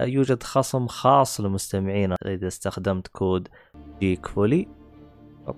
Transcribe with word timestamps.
يوجد 0.00 0.42
خصم 0.42 0.86
خاص 0.86 1.40
لمستمعينا 1.40 2.16
إذا 2.26 2.48
استخدمت 2.48 3.08
كود 3.08 3.48
Geekfully 4.00 4.68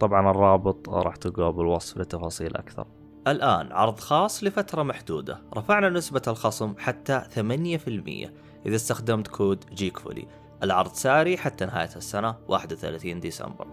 طبعا 0.01 0.31
الرابط 0.31 0.89
راح 0.89 1.17
تلقاه 1.17 1.51
بالوصف 1.51 1.99
لتفاصيل 1.99 2.57
أكثر. 2.57 2.87
الآن 3.29 3.73
عرض 3.73 4.01
خاص 4.01 4.45
لفترة 4.45 4.83
محدودة. 4.83 5.43
رفعنا 5.57 5.89
نسبة 5.89 6.23
الخصم 6.29 6.75
حتى 6.79 7.23
8% 7.35 8.31
إذا 8.67 8.77
استخدمت 8.77 9.29
كود 9.29 9.65
Geekfully 9.75 10.27
العرض 10.63 10.93
ساري 10.93 11.37
حتى 11.37 11.67
نهاية 11.67 11.97
السنة 11.97 12.37
31 12.49 13.21
ديسمبر. 13.21 13.67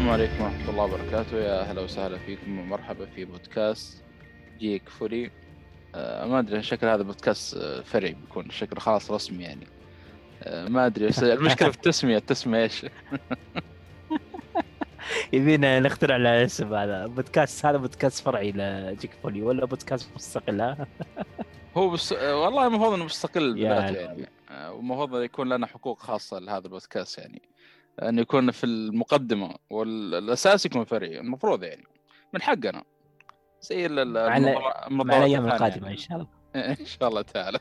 السلام 0.00 0.20
عليكم 0.20 0.44
ورحمة 0.44 0.70
الله 0.70 0.84
وبركاته. 0.84 1.36
يا 1.36 1.60
أهلا 1.60 1.80
وسهلا 1.80 2.18
فيكم 2.18 2.58
ومرحبا 2.58 3.06
في 3.06 3.24
بودكاست 3.24 4.04
Geekfully 4.58 5.30
آه 5.94 6.26
ما 6.26 6.38
أدري 6.38 6.62
شكل 6.62 6.86
هذا 6.86 7.02
بودكاست 7.02 7.56
آه، 7.56 7.80
فرعي 7.80 8.12
بيكون 8.12 8.50
شكل 8.50 8.78
خلاص 8.78 9.10
رسمي 9.10 9.44
يعني. 9.44 9.66
آه 10.42 10.68
ما 10.68 10.86
أدري 10.86 11.06
بس 11.06 11.22
المشكلة 11.22 11.70
في 11.70 11.76
التسمية 11.76 12.16
التسمية 12.16 12.62
إيش؟ 12.62 12.86
يبينا 15.32 15.80
نخترع 15.80 16.16
له 16.16 16.44
اسم 16.44 16.74
هذا. 16.74 17.06
بودكاست 17.06 17.66
هذا 17.66 17.76
بودكاست 17.76 18.24
فرعي 18.24 18.52
ل 18.52 19.10
Geekfully 19.22 19.42
ولا 19.42 19.64
بودكاست 19.64 20.10
مستقل 20.14 20.60
ها؟ 20.60 20.86
هو 21.76 21.90
بس 21.90 22.12
آه، 22.12 22.36
والله 22.36 22.66
المفروض 22.66 22.92
إنه 22.92 23.04
مستقل 23.04 23.54
بذاته 23.54 23.98
يعني. 23.98 24.28
آه، 24.50 24.72
والمفروض 24.72 25.22
يكون 25.22 25.48
لنا 25.48 25.66
حقوق 25.66 25.98
خاصة 25.98 26.38
لهذا 26.38 26.64
البودكاست 26.64 27.18
يعني. 27.18 27.42
انه 28.02 28.20
يكون 28.20 28.50
في 28.50 28.64
المقدمة 28.64 29.54
والأساس 29.70 30.66
يكون 30.66 30.84
فرعي 30.84 31.20
المفروض 31.20 31.62
يعني. 31.62 31.84
من 32.34 32.42
حقنا. 32.42 32.84
زي 33.60 33.88
مع 35.40 35.54
القادمة 35.54 35.82
يعني. 35.82 35.90
إن 35.90 35.96
شاء 35.96 36.16
الله. 36.16 36.28
إن 36.80 36.86
شاء 36.86 37.08
الله 37.08 37.22
تعالى. 37.22 37.58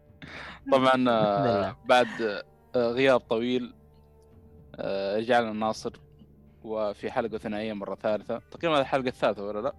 طبعا 0.72 1.04
آه،. 1.08 1.76
بعد 1.84 2.06
آه، 2.76 2.90
غياب 2.90 3.20
طويل 3.20 3.74
آه، 4.74 5.16
رجعنا 5.16 5.50
الناصر. 5.50 5.92
وفي 6.62 7.10
حلقة 7.10 7.38
ثنائية 7.38 7.72
مرة 7.72 7.94
ثالثة. 7.94 8.42
تقريبا 8.50 8.76
هذه 8.76 8.80
الحلقة 8.80 9.08
الثالثة 9.08 9.44
ولا 9.44 9.60
لا؟ 9.60 9.72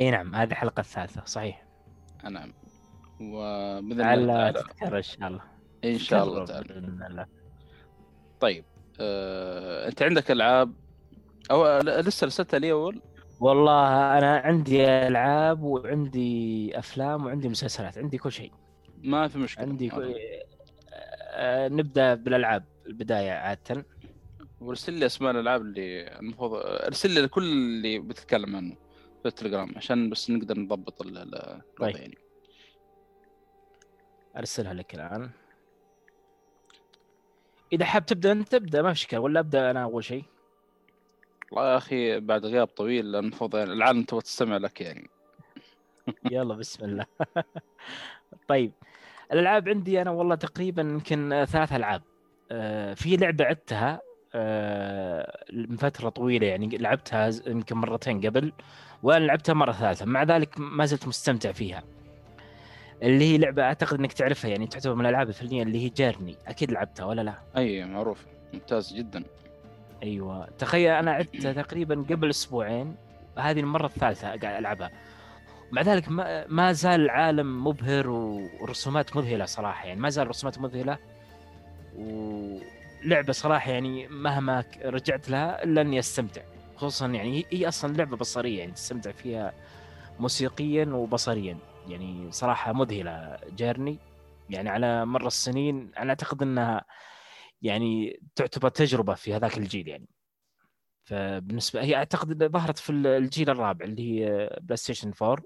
إي 0.00 0.10
نعم 0.10 0.34
هذه 0.34 0.50
الحلقة 0.50 0.80
الثالثة 0.80 1.24
صحيح. 1.24 1.66
نعم. 2.30 2.52
وبإذن 3.20 4.00
الله 4.00 4.50
تذكر 4.50 4.96
إن 4.96 5.02
شاء 5.02 5.28
الله. 5.28 5.42
إن 5.84 5.98
شاء 5.98 6.24
الله 6.24 6.44
تعالى. 6.44 7.26
طيب 8.42 8.64
آه، 9.00 9.88
أنت 9.88 10.02
عندك 10.02 10.30
ألعاب؟ 10.30 10.72
أو 11.50 11.66
آه، 11.66 11.80
لسه 11.80 12.26
رسلتها 12.26 12.58
لي 12.58 12.72
أول؟ 12.72 13.02
والله 13.40 14.18
أنا 14.18 14.36
عندي 14.36 14.84
ألعاب 14.88 15.62
وعندي 15.62 16.78
أفلام 16.78 17.26
وعندي 17.26 17.48
مسلسلات 17.48 17.98
عندي 17.98 18.18
كل 18.18 18.32
شيء. 18.32 18.52
ما 19.02 19.28
في 19.28 19.38
مشكلة. 19.38 19.64
عندي. 19.66 19.88
كل... 19.88 20.14
آه، 21.34 21.68
نبدأ 21.68 22.14
بالألعاب 22.14 22.64
البداية 22.86 23.30
عادة. 23.32 23.86
وارسل 24.60 24.92
لي 24.92 25.06
أسماء 25.06 25.30
الألعاب 25.30 25.60
اللي 25.60 26.18
المفروض 26.18 26.50
ارسل 26.64 27.10
لي 27.10 27.28
كل 27.28 27.42
اللي 27.42 27.98
بتتكلم 27.98 28.56
عنه 28.56 28.76
في 29.22 29.28
التليجرام 29.28 29.72
عشان 29.76 30.10
بس 30.10 30.30
نقدر 30.30 30.58
نضبط 30.58 31.02
ال- 31.02 31.18
ال- 31.18 31.34
الوضع 31.34 31.62
طيب. 31.78 31.96
يعني. 31.96 32.18
أرسلها 34.36 34.74
لك 34.74 34.94
الآن. 34.94 35.30
إذا 37.72 37.84
حاب 37.84 38.06
تبدأ 38.06 38.32
أنت 38.32 38.48
تبدأ 38.48 38.82
ما 38.82 38.92
في 38.92 38.98
اشكال 38.98 39.18
ولا 39.18 39.40
أبدأ 39.40 39.70
أنا 39.70 39.82
أول 39.82 40.04
شيء؟ 40.04 40.24
والله 41.52 41.72
يا 41.72 41.76
أخي 41.76 42.20
بعد 42.20 42.46
غياب 42.46 42.66
طويل 42.66 43.16
المفروض 43.16 43.56
يعني 43.56 43.72
العالم 43.72 44.02
تبغى 44.02 44.22
تستمع 44.22 44.56
لك 44.56 44.80
يعني. 44.80 45.10
يلا 46.32 46.54
بسم 46.54 46.84
الله. 46.84 47.06
طيب 48.48 48.72
الألعاب 49.32 49.68
عندي 49.68 50.02
أنا 50.02 50.10
والله 50.10 50.34
تقريبا 50.34 50.82
يمكن 50.82 51.44
ثلاث 51.48 51.72
ألعاب. 51.72 52.02
آه، 52.50 52.94
في 52.94 53.16
لعبة 53.16 53.44
عدتها 53.44 54.00
آه، 54.34 55.44
من 55.52 55.76
فترة 55.76 56.08
طويلة 56.08 56.46
يعني 56.46 56.78
لعبتها 56.78 57.30
يمكن 57.46 57.76
مرتين 57.76 58.26
قبل 58.26 58.52
وأنا 59.02 59.24
لعبتها 59.24 59.52
مرة 59.52 59.72
ثالثة. 59.72 60.06
مع 60.06 60.22
ذلك 60.22 60.54
ما 60.58 60.86
زلت 60.86 61.08
مستمتع 61.08 61.52
فيها. 61.52 61.82
اللي 63.02 63.24
هي 63.24 63.38
لعبة 63.38 63.62
أعتقد 63.62 63.98
إنك 63.98 64.12
تعرفها 64.12 64.50
يعني 64.50 64.66
تعتبر 64.66 64.94
من 64.94 65.00
الألعاب 65.06 65.28
الفنية 65.28 65.62
اللي 65.62 65.84
هي 65.84 65.88
جيرني 65.88 66.36
أكيد 66.46 66.70
لعبتها 66.72 67.06
ولا 67.06 67.20
لا؟ 67.22 67.34
أي 67.56 67.84
معروف. 67.84 68.26
ممتاز 68.54 68.92
جدا. 68.94 69.24
أيوه. 70.02 70.46
تخيل 70.58 70.90
أنا 70.90 71.10
عدتها 71.10 71.52
تقريبا 71.52 71.94
قبل 72.10 72.30
أسبوعين 72.30 72.96
هذه 73.38 73.60
المرة 73.60 73.86
الثالثة 73.86 74.26
قاعد 74.28 74.44
ألعبها. 74.44 74.90
مع 75.72 75.82
ذلك 75.82 76.08
ما, 76.08 76.46
ما 76.46 76.72
زال 76.72 77.00
العالم 77.00 77.66
مبهر 77.66 78.08
ورسومات 78.08 79.16
مذهلة 79.16 79.44
صراحة 79.44 79.86
يعني 79.86 80.00
ما 80.00 80.08
زال 80.08 80.28
رسومات 80.28 80.58
مذهلة. 80.58 80.98
ولعبة 81.96 83.32
صراحة 83.32 83.70
يعني 83.70 84.08
مهما 84.08 84.64
رجعت 84.84 85.28
لها 85.30 85.64
الا 85.64 85.80
اني 85.80 85.98
استمتع 85.98 86.42
خصوصا 86.76 87.06
يعني 87.06 87.38
هي- 87.38 87.44
هي 87.58 87.68
أصلا 87.68 87.92
لعبة 87.96 88.16
بصرية 88.16 88.58
يعني 88.58 88.72
تستمتع 88.72 89.10
فيها 89.10 89.52
موسيقيا 90.20 90.84
وبصريا. 90.86 91.58
يعني 91.88 92.32
صراحة 92.32 92.72
مذهلة 92.72 93.38
Journey. 93.54 93.98
يعني 94.50 94.68
على 94.70 95.06
مر 95.06 95.26
السنين 95.26 95.90
أنا 95.98 96.10
أعتقد 96.10 96.42
إنها 96.42 96.84
يعني 97.62 98.20
تعتبر 98.34 98.68
تجربة 98.68 99.14
في 99.14 99.34
هذاك 99.34 99.58
الجيل 99.58 99.88
يعني. 99.88 100.08
فبالنسبة 101.04 101.82
هي 101.82 101.96
أعتقد 101.96 102.44
ظهرت 102.44 102.78
في 102.78 102.92
الجيل 102.92 103.50
الرابع 103.50 103.84
اللي 103.84 104.02
هي 104.20 104.50
PlayStation 104.60 105.12
4 105.22 105.42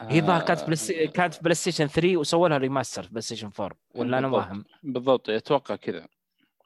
هي 0.00 0.20
كانت 0.20 0.50
آه، 0.60 0.64
Play 0.64 0.76
Sta- 0.76 1.06
كانت 1.06 1.34
في 1.34 1.40
PlayStation 1.42 1.86
3 1.86 2.16
وسووا 2.16 2.48
لها 2.48 2.58
remaster 2.58 3.02
في 3.02 3.08
PlayStation 3.08 3.50
4 3.60 3.76
ولا 3.94 4.18
أنا. 4.18 4.28
واهم 4.28 4.64
بالضبط 4.82 5.30
أتوقع 5.30 5.76
كذا. 5.76 6.06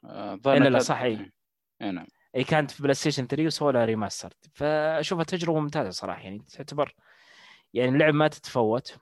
آه، 0.05 0.33
إيه، 0.33 0.53
لا، 0.53 0.63
لا، 0.63 0.69
كانت- 0.69 0.81
صح، 0.81 1.01
إيه. 1.01 1.31
اي 1.81 1.91
نعم. 1.91 2.07
اي 2.35 2.43
كانت 2.43 2.71
في 2.71 2.83
PlayStation 2.83 3.27
3 3.27 3.45
وسووا 3.45 3.71
لها 3.71 3.85
remaster 3.85 4.33
فأشوفها 4.53 5.23
تجربة 5.23 5.59
ممتازة 5.59 5.89
صراحة 5.89 6.21
يعني 6.21 6.45
تعتبر 6.53 6.95
يعني 7.73 7.89
اللعبه 7.89 8.11
ما 8.17 8.27
تتفوت. 8.27 8.97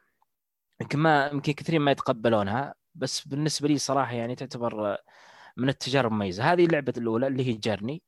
يمكن 0.82 1.00
ما 1.00 1.28
يمكن 1.28 1.54
كثيرين 1.54 1.82
ما 1.82 1.92
يتقبلونها 1.92 2.76
بس 2.96 3.28
بالنسبة 3.28 3.68
لي 3.68 3.78
صراحة 3.78 4.14
يعني 4.14 4.36
تعتبر 4.36 4.98
من 5.58 5.70
التجارب 5.70 6.12
المميزة. 6.12 6.54
هذه 6.54 6.66
اللعبة 6.66 6.94
الأولى 6.98 7.28
اللي 7.28 7.48
هي 7.48 7.54
Journey 7.54 8.04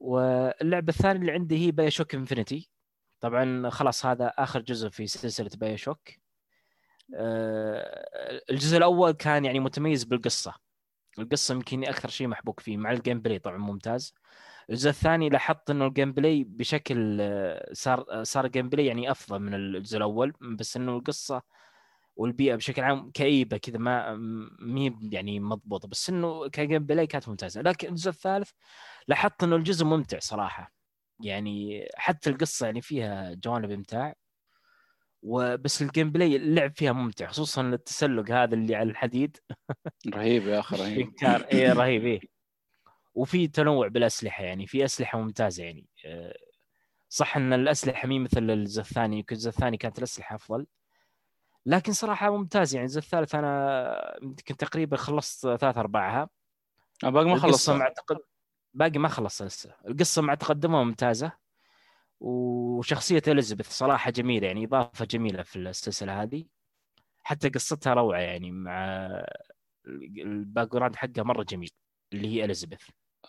واللعبة 0.00 0.88
الثانية 0.88 1.20
اللي 1.20 1.32
عندي 1.32 1.66
هي 1.66 1.70
BioShock 1.70 2.14
Infinite 2.14 2.70
طبعا 3.20 3.70
خلاص 3.70 4.06
هذا 4.06 4.28
آخر 4.38 4.60
جزء 4.60 4.88
في 4.88 5.06
سلسلة 5.06 5.50
BioShock 5.56 6.08
آه، 7.16 8.40
الجزء 8.50 8.76
الأول 8.76 9.12
كان 9.12 9.44
يعني 9.44 9.60
متميز 9.60 10.04
بالقصة. 10.04 10.54
القصة 11.18 11.54
يمكن 11.54 11.84
أكثر 11.84 12.08
شيء 12.08 12.26
محبوك 12.28 12.60
فيه 12.60 12.76
مع 12.76 12.92
ال 12.92 13.20
gameplay 13.20 13.38
طبعا 13.38 13.58
ممتاز. 13.58 14.14
الجزء 14.70 14.90
الثاني 14.90 15.28
لاحظت 15.28 15.70
إنه 15.70 15.86
ال 15.86 16.12
gameplay 16.12 16.44
بشكل 16.44 17.18
آه، 17.20 17.70
صار 17.72 18.04
آه، 18.10 18.22
صار 18.22 18.44
ال 18.44 18.68
gameplay 18.68 18.86
يعني 18.86 19.10
أفضل 19.10 19.38
من 19.38 19.54
الجزء 19.54 19.96
الأول 19.96 20.32
بس 20.40 20.76
إنه 20.76 20.96
القصة 20.96 21.42
والبيئة 22.16 22.56
بشكل 22.56 22.82
عام 22.82 23.10
كئيبة 23.10 23.56
كذا 23.56 23.78
ما 23.78 24.16
مي 24.60 24.98
يعني 25.12 25.40
مضبوطة 25.40 25.88
بس 25.88 26.10
إنه 26.10 26.48
ك 26.48 26.86
gameplay 26.86 27.06
كانت 27.06 27.28
ممتازة. 27.28 27.62
لكن 27.62 27.88
الجزء 27.88 28.10
الثالث 28.10 28.50
لاحظت 29.08 29.44
إنه 29.44 29.56
الجزء 29.56 29.84
ممتع 29.86 30.18
صراحة. 30.18 30.72
يعني 31.20 31.86
حتى 31.96 32.30
القصة 32.30 32.66
يعني 32.66 32.80
فيها 32.82 33.34
جوانب 33.34 33.70
إمتاع 33.70 34.14
وبس 35.22 35.82
ال 35.82 36.12
gameplay 36.12 36.36
اللعب 36.36 36.72
فيها 36.76 36.92
ممتع 36.92 37.26
خصوصا 37.26 37.62
التسلق 37.62 38.30
هذا 38.30 38.54
اللي 38.54 38.74
على 38.76 38.90
الحديد. 38.90 39.36
رهيب 40.14 40.46
يا 40.48 40.60
أخي 40.60 40.76
رهيب. 40.76 41.12
إيه 41.52 41.72
رهيب 41.72 42.04
إيه. 42.06 42.37
وفي 43.14 43.48
تنوع 43.48 43.88
بالأسلحة 43.88 44.44
يعني 44.44 44.66
في 44.66 44.84
أسلحة 44.84 45.18
ممتازة 45.20 45.64
يعني. 45.64 45.86
آه، 46.06 46.38
صح 47.08 47.36
إن 47.36 47.52
الأسلحة 47.52 48.08
مي 48.08 48.18
مثل 48.18 48.50
الجزء 48.50 48.80
الثاني 48.80 49.18
يمكن 49.18 49.34
الجزء 49.34 49.48
الثاني 49.48 49.76
كانت 49.76 49.98
الأسلحة 49.98 50.36
أفضل. 50.36 50.66
لكن 51.66 51.92
صراحة 51.92 52.30
ممتاز 52.36 52.74
يعني 52.74 52.86
الجزء 52.86 52.98
الثالث 52.98 53.34
أنا 53.34 54.18
يمكن 54.22 54.56
تقريبا 54.56 54.96
خلصت 54.96 55.40
ثلاث 55.56 55.78
أرباعها. 55.78 56.28
آه، 57.04 57.08
باقي 57.08 57.26
ما 57.26 57.36
خلص 57.36 57.68
مع 57.68 57.88
تقد... 57.88 58.16
باقي 58.74 58.98
ما 58.98 59.08
خلص 59.08 59.42
لسه. 59.42 59.74
القصة 59.88 60.22
مع 60.22 60.34
تقدمها 60.34 60.84
ممتازة. 60.84 61.32
وشخصية 62.20 63.22
إليزابيث 63.28 63.68
صراحة 63.68 64.10
جميلة 64.10 64.46
يعني 64.46 64.64
إضافة 64.64 65.04
جميلة 65.04 65.42
في 65.42 65.56
السلسلة 65.56 66.22
هذه. 66.22 66.44
حتى 67.22 67.48
قصتها 67.48 67.94
روعة 67.94 68.18
يعني 68.18 68.50
مع 68.50 69.08
ال 69.86 70.68
background 70.68 70.96
حقها 70.96 71.22
مرة 71.22 71.42
جميل. 71.42 71.70
اللي 72.12 72.28
هي 72.28 72.44
اليزابيث 72.44 72.82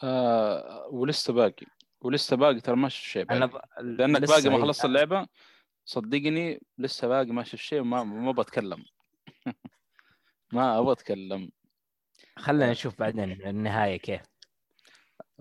آه 0.04 0.88
ولسه 0.92 1.34
باقي. 1.34 1.66
ولسه 2.02 2.36
باقي 2.36 2.60
ترى 2.60 2.76
ما 2.76 2.90
شفت 2.90 3.04
شيء 3.04 3.31
أنا. 3.31 3.46
ب... 3.46 3.62
لأنك 3.81 4.22
باقي 4.22 4.50
ما. 4.50 4.62
خلصت 4.62 4.86
اللعبة 4.86 5.28
صدقني 5.86 6.62
لسه 6.78 7.08
باقي 7.08 7.31
ما 7.31 7.44
شفت 7.44 7.62
شيء 7.62 7.81
وما 7.81 8.04
ما 8.26 8.31
بتكلم. 8.31 8.86
ما 10.54 10.80
أبغى 10.80 10.92
اتكلم 10.92 11.50
خلينا 12.38 12.72
نشوف 12.72 13.00
بعدين 13.00 13.31
النهاية 13.31 13.98
كيف. 13.98 14.22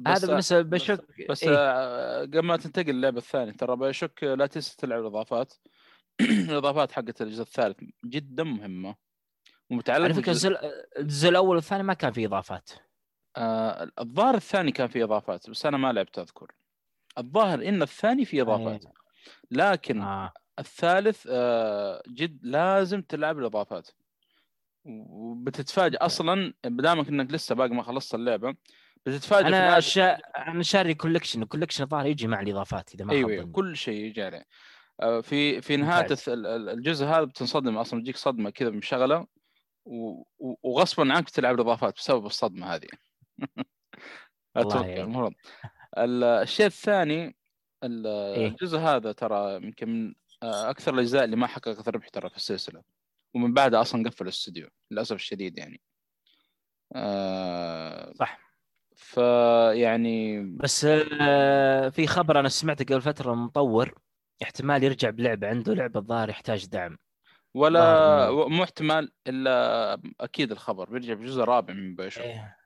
هذا 0.06 0.26
بالنسبة 0.26 0.62
BioShock 0.62 1.04
بس 1.30 1.42
إيه؟ 1.42 1.56
آه، 1.56 2.20
قبل 2.20 2.38
ما 2.38 2.56
تنتقل 2.56 2.94
للعبة 2.94 3.18
الثانية 3.18 3.52
ترى 3.52 3.76
BioShock 3.76 4.24
لا 4.24 4.46
تنسى 4.46 4.76
تلعب 4.76 5.00
الإضافات. 5.00 5.54
الإضافات 6.20 6.92
حقت 6.92 7.22
الجزء 7.22 7.42
الثالث 7.42 7.76
جدا 8.04 8.44
مهمة. 8.44 8.94
ومتعلقه 9.70 10.04
على 10.04 10.14
فكرة 10.14 10.32
الجزء 10.32 10.58
الجزء 10.98 11.28
الأول 11.28 11.56
والثاني 11.56 11.82
ما 11.82 11.94
كان 11.94 12.12
فيه 12.12 12.26
إضافات. 12.26 12.70
آه 13.38 13.90
الظاهر 14.00 14.34
الثاني 14.34 14.72
كان 14.72 14.88
فيه 14.88 15.04
إضافات 15.04 15.50
بس 15.50 15.66
أنا 15.66 15.76
ما 15.76 15.92
لعبت 15.92 16.18
أذكر. 16.18 16.52
الظاهر 17.18 17.68
إن 17.68 17.82
الثاني 17.82 18.24
فيه 18.24 18.42
إضافات 18.42 18.84
لكن 19.50 20.00
آه. 20.00 20.32
الثالث 20.58 21.26
آه 21.30 22.02
جد 22.08 22.38
لازم 22.42 23.02
تلعب 23.02 23.38
الإضافات. 23.38 23.88
وبتتفاجئ 24.84 25.96
أصلا 25.96 26.54
بدامك 26.64 27.08
إنك 27.08 27.32
لسه 27.32 27.54
باقي 27.54 27.68
ما 27.70 27.82
خلصت 27.82 28.14
اللعبة 28.14 28.54
بتتفاجئ 29.06 29.46
أنا 29.46 29.80
شا... 29.80 30.14
أنا 30.14 30.62
شاري 30.62 30.94
collection 30.94 31.42
ال 31.42 31.46
collection 31.46 31.84
الظاهر 31.84 32.06
يجي 32.06 32.26
مع 32.26 32.40
الإضافات 32.40 32.94
إذا 32.94 33.04
ما 33.04 33.12
أيوه 33.12 33.42
ظني. 33.42 33.52
كل 33.52 33.76
شيء 33.76 34.04
يجي 34.04 34.22
عليه. 34.22 34.44
آه، 35.00 35.20
في 35.20 35.60
في 35.60 35.76
نهاية 35.76 36.06
الجزء 36.28 37.06
هذا 37.06 37.24
بتنصدم 37.24 37.76
أصلا 37.78 38.00
بتجيك 38.00 38.16
صدمة 38.16 38.50
كذا 38.50 38.70
مشغله 38.70 39.26
وغصبا 40.62 41.12
عنك 41.12 41.30
تلعب 41.30 41.54
الإضافات 41.54 41.94
بسبب 41.96 42.26
الصدمة 42.26 42.74
هذه. 42.74 42.88
أتوقع. 44.56 44.96
المفروض 44.96 45.32
ال- 45.98 46.24
الشيء 46.24 46.66
الثاني 46.66 47.36
ال- 47.84 48.06
إيه؟ 48.06 48.48
الجزء 48.48 48.78
هذا 48.78 49.12
ترى 49.12 49.56
يمكن 49.56 49.88
من 49.88 50.14
آه، 50.42 50.70
أكثر 50.70 50.94
الأجزاء 50.94 51.24
اللي 51.24 51.36
ما 51.36 51.46
حققت 51.46 51.88
ربح 51.88 52.08
ترى 52.08 52.30
في 52.30 52.36
السلسلة 52.36 52.82
ومن 53.34 53.54
بعدها 53.54 53.80
أصلا 53.80 54.08
قفل 54.08 54.24
الاستوديو 54.24 54.68
للأسف 54.90 55.16
الشديد 55.16 55.58
يعني 55.58 55.80
آه 56.94 58.12
صح 58.12 58.40
فيعني 58.96 60.42
بس 60.56 60.84
آه، 61.20 61.88
في 61.88 62.06
خبر 62.06 62.40
أنا 62.40 62.48
سمعته 62.48 62.84
قبل 62.84 63.00
فترة 63.02 63.34
مطور 63.34 63.94
احتمال 64.42 64.84
يرجع 64.84 65.10
بلعبة 65.10 65.48
عنده 65.48 65.74
لعبة 65.74 66.00
الظاهر 66.00 66.28
يحتاج 66.28 66.66
دعم 66.66 66.98
ولا 67.54 68.30
مو 68.30 68.62
احتمال 68.64 69.12
إلا 69.26 70.00
أكيد 70.20 70.52
الخبر 70.52 70.90
بيرجع 70.90 71.14
بجزء 71.14 71.40
رابع 71.42 71.74
من 71.74 71.94
BioShock 71.94 72.24
إيه. 72.24 72.56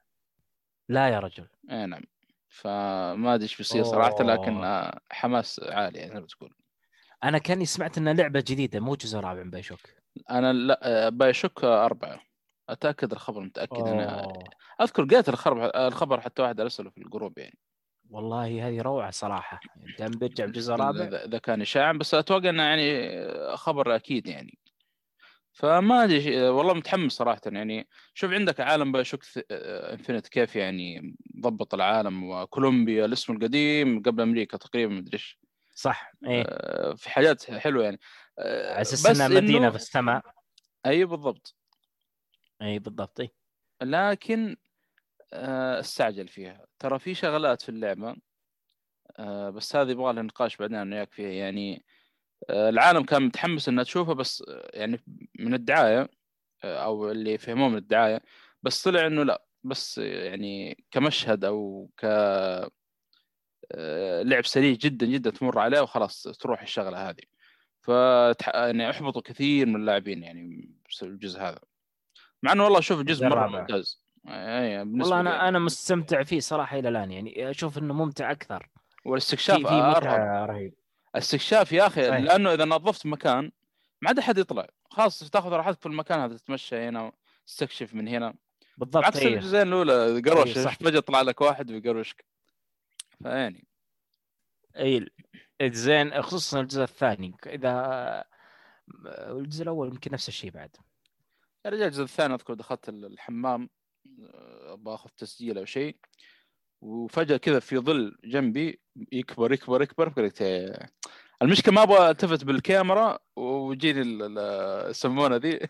لا 0.89 1.09
يا 1.09 1.19
رجل. 1.19 1.49
اي 1.71 1.87
نعم. 1.87 2.03
فما 2.49 3.35
أدري 3.35 3.43
إيش 3.43 3.57
بيصير 3.57 3.85
صراحة 3.85 4.23
لكن. 4.23 4.65
آه، 4.65 5.01
حماس 5.11 5.61
عالي 5.65 5.99
يعني 5.99 6.15
زي 6.15 6.21
ما 6.21 6.27
تقول. 6.27 6.55
أنا 7.25 7.39
كأني 7.39 7.65
سمعت 7.67 7.99
إنها 7.99 8.13
لعبة 8.13 8.41
جديدة 8.41 8.81
مو 8.81 8.95
جزء 8.95 9.19
رابع 9.19 9.43
من 9.43 9.51
BioShock 9.51 9.81
أنا 10.31 10.53
لا 10.53 11.09
BioShock 11.09 11.65
آه، 11.65 11.85
أربعة. 11.85 12.21
أتأكد 12.69 13.13
الخبر 13.13 13.41
متأكد 13.41 13.87
أنا 13.87 14.25
أوه. 14.25 14.45
أذكر 14.81 15.05
قريت 15.05 15.29
الخبر 15.29 15.87
الخبر 15.87 16.21
حتى 16.21 16.43
واحد 16.43 16.61
أرسله 16.61 16.91
في 16.91 16.99
الجروب 16.99 17.39
يعني. 17.39 17.59
والله 18.11 18.69
هذه 18.69 18.81
روعة 18.81 19.11
صراحة. 19.11 19.61
دام 19.99 20.11
بيرجع 20.11 20.47
بجزء 20.47 20.75
رابع. 20.75 21.05
إذا 21.05 21.39
كان 21.39 21.61
إشاعة 21.61 21.93
بس 21.93 22.15
أتوقع 22.15 22.49
إنه 22.49 22.63
يعني 22.63 23.57
خبر 23.57 23.97
أكيد 23.97 24.27
يعني. 24.27 24.59
فما 25.53 26.05
أدري 26.05 26.41
آه، 26.47 26.53
والله 26.53 26.75
متحمس 26.75 27.13
صراحة. 27.13 27.41
يعني 27.47 27.89
شوف 28.15 28.33
عندك 28.33 28.61
عالم 28.61 28.93
BioShock 28.93 29.23
Infinite 29.51 30.29
كيف 30.29 30.57
يعني 30.57 31.17
ضبط 31.41 31.75
العالم 31.75 32.25
وكولومبيا 32.25 33.05
الاسم 33.05 33.33
القديم 33.33 34.03
قبل 34.03 34.23
أمريكا 34.23 34.57
تقريبا 34.57 34.95
مدري 34.95 35.13
إيش. 35.15 35.39
صح 35.75 36.13
إيه. 36.27 36.45
آه، 36.49 36.95
في 36.95 37.11
حاجات 37.11 37.51
حلوة 37.51 37.85
يعني. 37.85 38.01
آه، 38.39 38.73
على 38.73 38.81
أساس 38.81 39.07
إنها 39.07 39.41
مدينة 39.41 39.71
في 39.71 39.77
السماء. 39.77 40.23
أي 40.87 41.05
بالضبط. 41.05 41.57
اي 42.63 42.79
بالضبط 42.79 43.21
اي 43.21 43.35
لكن 43.83 44.57
آه، 45.33 45.81
أستعجل 45.81 46.29
فيها. 46.29 46.67
ترى 46.79 46.99
في 46.99 47.15
شغلات 47.15 47.63
في 47.63 47.69
اللعبة 47.69 48.17
آه، 49.19 49.51
بس 49.51 49.77
هذه 49.77 49.91
يبغى 49.91 50.13
لها 50.13 50.23
نقاش 50.23 50.57
بعدين 50.57 50.77
أنا 50.77 50.97
وياك 50.97 51.13
فيها. 51.13 51.31
يعني 51.31 51.77
آه، 51.77 52.02
العالم 52.51 53.03
كان 53.03 53.23
متحمس 53.23 53.69
انه 53.69 53.83
تشوفه 53.83 54.13
بس 54.13 54.45
آه، 54.49 54.71
يعني 54.75 55.01
من 55.39 55.55
الدعاية 55.55 56.09
آه، 56.65 56.85
أو 56.85 57.11
اللي 57.11 57.39
فهموه 57.39 57.69
من 57.69 57.77
الدعاية 57.77 58.23
بس 58.63 58.83
طلع 58.83 59.07
إنه 59.07 59.23
لا 59.23 59.45
بس 59.65 59.99
يعني 59.99 60.85
كمشهد 60.91 61.45
أو 61.45 61.91
ك 61.99 62.05
آه، 63.73 64.23
لعب 64.23 64.45
سريع 64.45 64.73
جدا 64.73 65.07
جدا 65.07 65.31
تمر 65.31 65.59
عليه 65.59 65.81
وخلاص 65.81 66.23
تروح 66.23 66.63
الشغلة 66.63 67.11
هذه. 67.11 67.23
ف 67.83 67.89
يعني 68.47 68.91
أحبطوا 68.91 69.23
كثير 69.23 69.67
من 69.67 69.77
اللاعبين 69.77 70.23
يعني 70.23 70.71
بسبب 70.91 71.11
الجزء 71.11 71.41
هذا. 71.41 71.59
مع 72.43 72.53
إنه 72.53 72.65
والله 72.65 72.79
أشوف 72.79 73.01
الجزء 73.01 73.27
مرة. 73.27 73.47
ممتاز. 73.47 74.03
بالنسبة 74.25 75.17
والله 75.17 75.23
لي. 75.23 75.31
أنا 75.31 75.49
أنا 75.49 75.59
مستمتع 75.59 76.23
فيه 76.23 76.41
صراحة 76.41 76.79
إلى 76.79 76.89
الآن 76.89 77.11
يعني 77.11 77.51
أشوف 77.51 77.79
إنه 77.79 77.95
ممتع 77.95 78.31
أكثر. 78.31 78.69
والاستكشاف 79.05 79.57
في 79.57 79.65
في 79.65 79.75
متعة 79.75 80.47
رهيب. 80.47 80.75
استكشاف 81.15 81.73
يا 81.73 81.87
أخي 81.87 82.09
صحيح. 82.09 82.21
لأنه 82.21 82.55
إذا 82.55 82.65
نظفت 82.65 83.07
مكان 83.07 83.53
ما 84.01 84.09
عاد 84.09 84.19
أحد 84.19 84.39
يطلع. 84.39 84.69
خلاص 84.91 85.31
تاخذ 85.31 85.51
راحتك 85.51 85.81
في 85.81 85.87
المكان 85.87 86.21
هذا 86.21 86.37
تتمشى 86.37 86.77
هنا 86.77 87.13
تستكشف 87.47 87.95
من 87.95 88.09
هنا. 88.09 88.35
بالضبط 88.77 89.05
عكس 89.05 89.17
إيه. 89.17 89.35
الجزئين 89.35 89.69
الأولى 89.69 90.21
قروش 90.21 90.59
صح. 90.59 90.75
فجأة 90.75 90.99
يطلع 90.99 91.23
لك 91.23 91.41
واحد 91.41 91.71
ويقروشك. 91.71 92.25
فيعني. 93.23 93.67
اي 94.77 95.07
زين 95.63 96.23
خصوصا 96.23 96.61
الجزء 96.61 96.83
الثاني 96.83 97.35
إذا 97.47 98.25
الجزء 99.07 99.63
الأول 99.63 99.89
يمكن 99.89 100.13
نفس 100.13 100.29
الشيء 100.29 100.51
بعد. 100.51 100.77
يا 101.65 101.71
رجال 101.71 101.87
الجزء 101.87 102.03
الثاني 102.03 102.35
أذكر 102.35 102.55
دخلت 102.55 102.89
الحمام 102.89 103.71
باخذ 104.75 105.11
تسجيل 105.11 105.59
أو 105.59 105.65
شيء. 105.65 105.97
وفجأة 106.83 107.37
كذا 107.37 107.61
في 107.61 107.79
ظل 107.79 108.19
جنبي 108.25 108.81
يكبر 109.13 109.53
يكبر 109.53 109.83
يكبر 109.83 110.09
قلت 110.09 110.43
إيه. 110.43 110.91
المشكلة 111.43 111.75
ما 111.75 111.83
أبغى 111.83 112.11
التفت 112.11 112.45
بالكاميرا 112.45 113.19
ويجيني 113.37 114.25
يسمونها 114.91 115.39
ذي. 115.39 115.61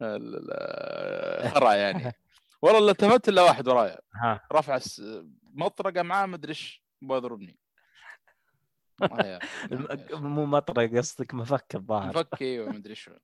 خرع 1.54 1.74
يعني. 1.74 2.12
والله 2.62 2.78
اللي 2.78 2.90
التفت 2.90 3.28
إلا 3.28 3.42
واحد 3.42 3.68
ورايا. 3.68 3.98
رفع 4.52 4.78
مطرقة 5.42 6.02
معاه 6.02 6.26
مدري 6.26 6.50
إيش 6.50 6.84
يبغى 7.02 7.16
يضربني 7.16 7.58
والله 9.00 9.24
يا 9.26 9.36
أخي، 9.38 9.74
الم- 9.74 9.88
مو 10.34 10.46
مطرق 10.46 10.90
قصدك 10.96 11.34
مفك 11.34 11.74
الظاهر 11.74 12.08
مفك 12.08 12.42
أيوه 12.42 12.68
مدري 12.72 12.94
شو. 12.94 13.10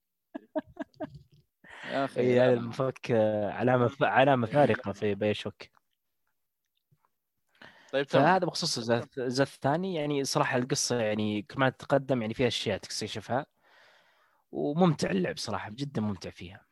يا 1.85 2.05
أخي 2.05 2.41
هذا 2.41 2.53
المفك 2.53 3.11
آه، 3.11 3.51
علامة. 3.53 3.91
علامة 4.01 4.47
فارقة 4.47 4.93
في 4.93 5.15
بايشوك 5.15 5.63
طيب 7.93 8.07
تمام. 8.07 8.25
فهذا 8.25 8.47
بخصوص 8.47 8.91
الجزء 8.91 9.43
الثاني 9.43 9.95
يعني 9.95 10.25
صراحة 10.25 10.59
القصة 10.59 11.01
يعني 11.01 11.43
كل 11.43 11.61
ما 11.61 11.71
تتقدم 11.71 12.23
يعني 12.23 12.35
فيها 12.35 12.47
أشياء 12.47 12.79
تكتشفها 12.79 13.47
وممتع 14.53 15.11
اللعب 15.11 15.37
صراحة 15.37 15.71
جدا 15.71 16.01
ممتع 16.01 16.31
فيها. 16.31 16.67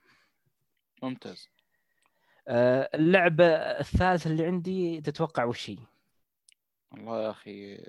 ممتاز. 1.03 1.49
آه، 2.49 2.91
اللعبة 2.95 3.45
الثالثة 3.55 4.31
اللي 4.31 4.47
عندي 4.47 5.01
تتوقع 5.01 5.45
وش 5.45 5.71
هي؟ 5.71 5.79
والله 6.93 7.25
يا 7.25 7.31
أخي 7.31 7.85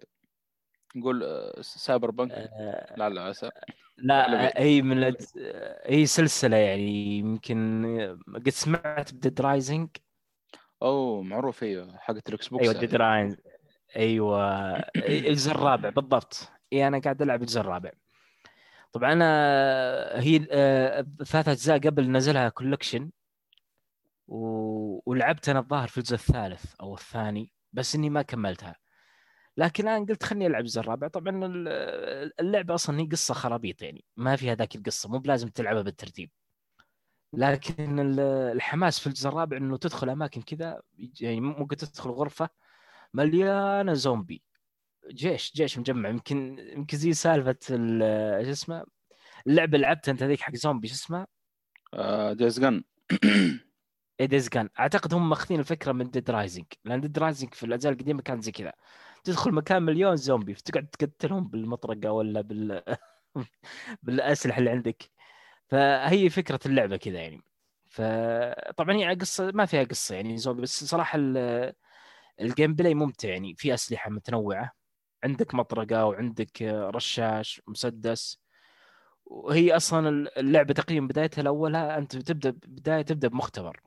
نقول 0.96 1.24
آه، 1.24 1.62
Cyberpunk 1.62 2.32
آه، 2.32 2.96
لا 2.98 3.10
لا 3.10 3.22
عسى 3.22 3.50
لا 3.98 4.62
هي 4.62 4.82
من. 4.82 5.14
هي 5.86 6.06
سلسلة 6.06 6.58
يعني 6.58 7.18
يمكن 7.18 7.86
قد 8.36 8.50
سمعت 8.50 9.14
ب 9.14 9.19
Dead 9.19 9.42
Rising. 9.42 9.90
أوه 10.84 11.22
معروف 11.22 11.64
أيوه 11.64 11.98
حقت 11.98 12.30
ال 12.30 12.48
Xbox 12.48 12.64
أيوه. 12.64 12.80
Dead 12.80 12.96
Rising 12.96 13.40
أيوه. 13.96 14.74
الجزء 14.96 15.52
الرابع 15.52 15.90
بالضبط. 15.90 16.50
اي 16.74 16.88
أنا 16.88 17.00
قاعد 17.00 17.22
ألعب 17.22 17.42
الجزء 17.42 17.62
الرابع. 17.62 17.92
طبعا 18.92 19.14
أنا 19.14 19.26
هي 20.22 20.48
آه، 20.52 21.06
ثلاث 21.26 21.48
أجزاء 21.50 21.80
قبل 21.80 22.12
نزلها 22.12 22.50
كولكشن 22.50 23.10
و... 24.28 25.12
ولعبت 25.12 25.50
أنا 25.50 25.60
الظاهر 25.60 25.88
في 25.88 25.98
الجزء 25.98 26.14
الثالث 26.16 26.74
أو 26.82 26.94
الثاني 26.94 27.52
بس 27.74 27.96
إني 27.96 28.10
ما 28.10 28.22
كملتها. 28.22 28.76
لكن 29.58 29.88
الآن 29.88 30.06
قلت 30.06 30.24
خليني 30.24 30.48
ألعب 30.48 30.62
الجزء 30.62 30.82
الرابع. 30.82 31.08
طبعا 31.08 31.46
ال- 31.46 32.34
اللعبة 32.40 32.74
أصلا 32.74 33.00
هي 33.00 33.06
قصة 33.06 33.34
خرابيط 33.34 33.82
يعني. 33.82 34.06
ما 34.18 34.36
فيها 34.36 34.56
ذاك 34.56 34.76
القصة. 34.76 35.10
مو 35.10 35.20
بلازم 35.20 35.48
تلعبها 35.50 35.82
بالترتيب. 35.82 36.32
لكن 37.34 38.00
ال- 38.00 38.20
الحماس 38.56 39.00
في 39.00 39.08
الجزء 39.08 39.30
الرابع 39.30 39.58
إنه 39.58 39.78
تدخل 39.78 40.10
أماكن 40.10 40.42
كذا 40.42 40.82
يعني 41.22 41.42
ممكن 41.42 41.76
تدخل 41.76 42.10
غرفة 42.10 42.50
مليانة 43.14 43.94
زومبي. 43.94 44.44
جيش 45.12 45.54
جيش 45.56 45.78
مجمع. 45.80 46.10
يمكن 46.10 46.60
يمكن 46.60 46.98
زي 46.98 47.14
سالفة 47.14 47.56
ال- 47.72 48.46
شو 48.46 48.52
اسمه؟ 48.52 48.86
اللعبة 49.48 49.76
اللي 49.76 49.88
لعبتها 49.88 50.12
أنت 50.12 50.24
هذيك 50.24 50.42
حق 50.42 50.56
زومبي 50.56 50.88
شو 50.88 50.94
اسمها؟ 50.94 51.28
Days 52.34 52.60
Gone 52.60 52.84
اي 54.20 54.26
Days 54.26 54.50
Gone 54.50 54.70
أعتقد 54.80 55.14
هم 55.14 55.30
ماخذين 55.30 55.60
الفكرة 55.60 55.92
من 55.92 56.10
Dead 56.12 56.32
Rising 56.32 56.66
لأن 56.86 57.02
Dead 57.02 57.20
Rising 57.20 57.54
في 57.54 57.66
الأجزاء 57.66 57.94
القديمة 57.94 58.22
كان 58.22 58.42
زي 58.42 58.52
كذا. 58.52 58.74
تدخل 59.24 59.52
مكان 59.52 59.84
مليون 59.84 60.16
زومبي 60.16 60.54
فتقعد 60.54 60.88
تقتلهم 60.88 61.48
بالمطرقة 61.48 62.12
ولا 62.12 62.42
بال 62.42 62.84
بالأسلحة 64.04 64.60
اللي 64.60 64.70
عندك. 64.70 65.04
فهي 65.70 66.30
فكرة 66.30 66.60
اللعبة 66.66 66.98
كذا 66.98 67.20
يعني. 67.20 67.42
فطبعا 67.90 68.96
هي 68.98 69.16
قصة 69.16 69.52
ما 69.54 69.66
فيها 69.66 69.84
قصة 69.84 70.16
يعني 70.16 70.38
زومبي 70.38 70.62
بس 70.62 70.84
صراحة 70.84 71.20
ال- 71.20 71.74
ال 72.42 72.76
gameplay 72.76 72.94
ممتع 72.94 73.30
يعني 73.30 73.56
في 73.56 73.74
أسلحة 73.74 74.10
متنوعة. 74.10 74.72
عندك 75.24 75.56
مطرقة 75.56 76.06
وعندك 76.06 76.62
رشاش 76.62 77.62
مسدس. 77.68 78.40
وهي 79.26 79.76
أصلا 79.76 80.10
اللعبة 80.40 80.74
تقريبا 80.74 81.08
بدايتها 81.08 81.42
الأولها 81.42 81.98
أنت 81.98 82.18
تبدأ 82.18 82.50
بداية 82.50 83.02
تبدأ 83.02 83.28
بمختبر. 83.28 83.80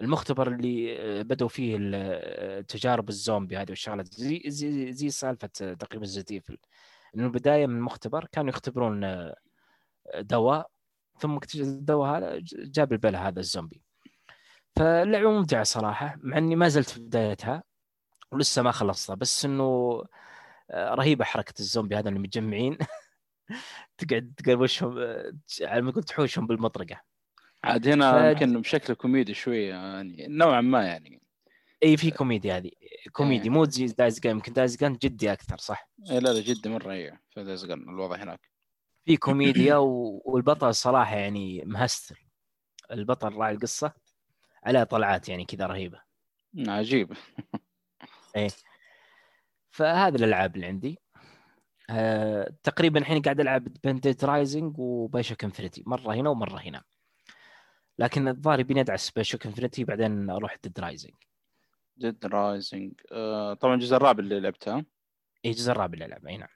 المختبر 0.00 0.48
اللي 0.48 1.24
بدأوا 1.24 1.48
فيه 1.48 1.76
ال- 1.80 2.66
تجارب 2.66 3.08
الزومبي 3.08 3.56
هذه 3.56 3.70
والشغلات. 3.70 4.14
زي 4.14 4.42
زي 4.46 4.92
زي 4.92 5.10
سالفة 5.10 5.46
تقريبا 5.74 6.06
Resident 6.06 6.41
Evil 6.41 6.58
إنه 7.16 7.24
البدايه 7.26 7.66
من 7.66 7.80
مختبر 7.80 8.24
كانوا 8.32 8.50
يختبرون 8.50 9.30
دواء 10.18 10.70
ثم 11.20 11.38
هذا 12.02 12.38
جاب 12.52 12.92
البلا 12.92 13.28
هذا 13.28 13.40
الزومبي. 13.40 13.82
فاللعبة 14.76 15.30
ممتعة 15.30 15.62
صراحة 15.62 16.16
مع 16.22 16.38
إني 16.38 16.56
ما 16.56 16.68
زلت 16.68 16.90
في 16.90 17.00
بدايتها 17.00 17.62
ولسه 18.32 18.62
ما 18.62 18.70
خلصتها 18.70 19.14
بس 19.14 19.44
إنه 19.44 20.02
رهيبة 20.74 21.24
حركة 21.24 21.54
الزومبي 21.60 21.96
هذا 21.96 22.08
اللي 22.08 22.20
متجمعين. 22.20 22.78
تقعد 23.98 24.32
تقلبشهم 24.36 24.98
على 25.62 25.80
ما 25.82 25.90
قلت 25.90 26.08
تحوشهم 26.08 26.46
بالمطرقة. 26.46 27.00
عاد 27.64 27.88
هنا 27.88 28.12
ف- 28.12 28.32
يمكن 28.32 28.60
بشكل 28.60 28.94
كوميدي 28.94 29.34
شوية 29.34 29.70
يعني 29.74 30.26
نوعا 30.28 30.60
ما 30.60 30.84
يعني. 30.86 31.22
إي 31.82 31.96
في 31.96 32.10
كوميدي 32.10 32.52
هذه. 32.52 32.70
كوميدي 33.12 33.44
إيه. 33.44 33.50
مو 33.50 33.64
زي 33.64 33.86
Days 33.86 34.20
Gone 34.20 34.30
يمكن 34.30 34.52
Days 34.52 34.76
Gone 34.76 34.92
جدي 34.92 35.32
أكثر 35.32 35.56
صح؟ 35.58 35.90
إيه 36.10 36.18
لا 36.18 36.32
لا 36.32 36.40
جدا 36.40 36.70
مرة 36.70 36.92
هي 36.92 37.18
في 37.30 37.44
Days 37.44 37.66
Gone 37.66 37.72
الوضع 37.88 38.16
هناك. 38.16 38.50
في 39.04 39.16
كوميديا. 39.16 39.76
والبطل 40.30 40.74
صراحة 40.74 41.16
يعني 41.16 41.64
مهستر. 41.64 42.26
البطل 42.90 43.32
راعي 43.32 43.54
القصة 43.54 43.92
عليه 44.64 44.82
طلعات 44.82 45.28
يعني 45.28 45.44
كذا 45.44 45.66
رهيبة. 45.66 46.02
عجيب. 46.58 47.12
فهذه 49.70 50.14
الألعاب 50.14 50.56
اللي 50.56 50.66
عندي. 50.66 50.98
آه، 51.90 52.54
تقريبا 52.62 53.00
الحين 53.00 53.22
قاعد 53.22 53.40
ألعب 53.40 53.64
بين 53.84 54.01
Dead 54.01 54.24
Rising 54.24 54.74
و 54.78 54.85
BioShock 54.85 55.44
Infinite 55.44 55.82
مرة 55.86 56.14
هنا 56.14 56.30
ومرة 56.30 56.58
هنا. 56.58 56.82
لكن 57.98 58.28
الظاهر 58.28 58.60
يبيني 58.60 58.80
أدعس 58.80 59.10
BioShock 59.10 59.46
Infinite 59.46 59.84
بعدين 59.84 60.30
أروح 60.30 60.56
Dead 60.62 60.80
Rising 60.80 61.14
Dead 61.96 62.26
Rising 62.26 62.92
آه 63.12 63.54
طبعا 63.54 63.74
الجزء 63.74 63.96
الرابع 63.96 64.20
اللي 64.20 64.40
لعبتها 64.40 64.84
اي 65.44 65.50
الجزء 65.50 65.72
الرابع 65.72 65.94
اللي 65.94 66.04
ألعبه. 66.04 66.28
اي 66.28 66.36
نعم. 66.36 66.48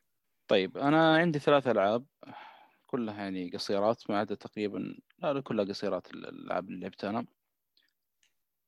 طيب 0.49 0.79
أنا 0.79 1.17
عندي 1.17 1.39
ثلاث 1.39 1.67
ألعاب 1.67 2.05
كلها 2.87 3.15
يعني 3.15 3.51
قصيرات 3.51 4.11
ما 4.11 4.19
عدا 4.19 4.35
تقريبا 4.35 4.97
لا 5.19 5.41
كلها 5.41 5.65
قصيرات 5.65 6.11
الألعاب 6.11 6.69
اللي 6.69 6.81
لعبتها 6.81 7.11
أنا. 7.11 7.27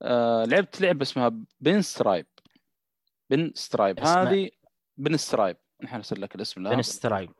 آه 0.03 0.45
لعبت 0.45 0.81
لعبة 0.81 1.03
اسمها 1.03 1.33
Pinstripe. 1.61 2.27
Pinstripe. 3.31 4.01
هذه 4.01 4.51
Pinstripe. 4.97 5.57
نحن 5.83 5.95
ارسل 5.97 6.21
لك 6.21 6.35
الاسم 6.35 6.63
لها. 6.63 6.75
Pinstripe. 6.75 7.31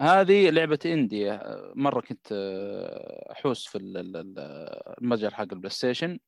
هذه 0.00 0.50
لعبة 0.50 0.78
indie 0.86 1.38
مرة 1.74 2.00
كنت 2.00 2.28
آه، 2.32 3.32
أحوس 3.32 3.66
في 3.66 3.78
ال- 3.78 3.96
ال- 3.96 4.16
ال- 4.16 4.98
المتجر 5.02 5.34
حق 5.34 5.40
ال 5.52 5.70
PlayStation. 5.70 6.18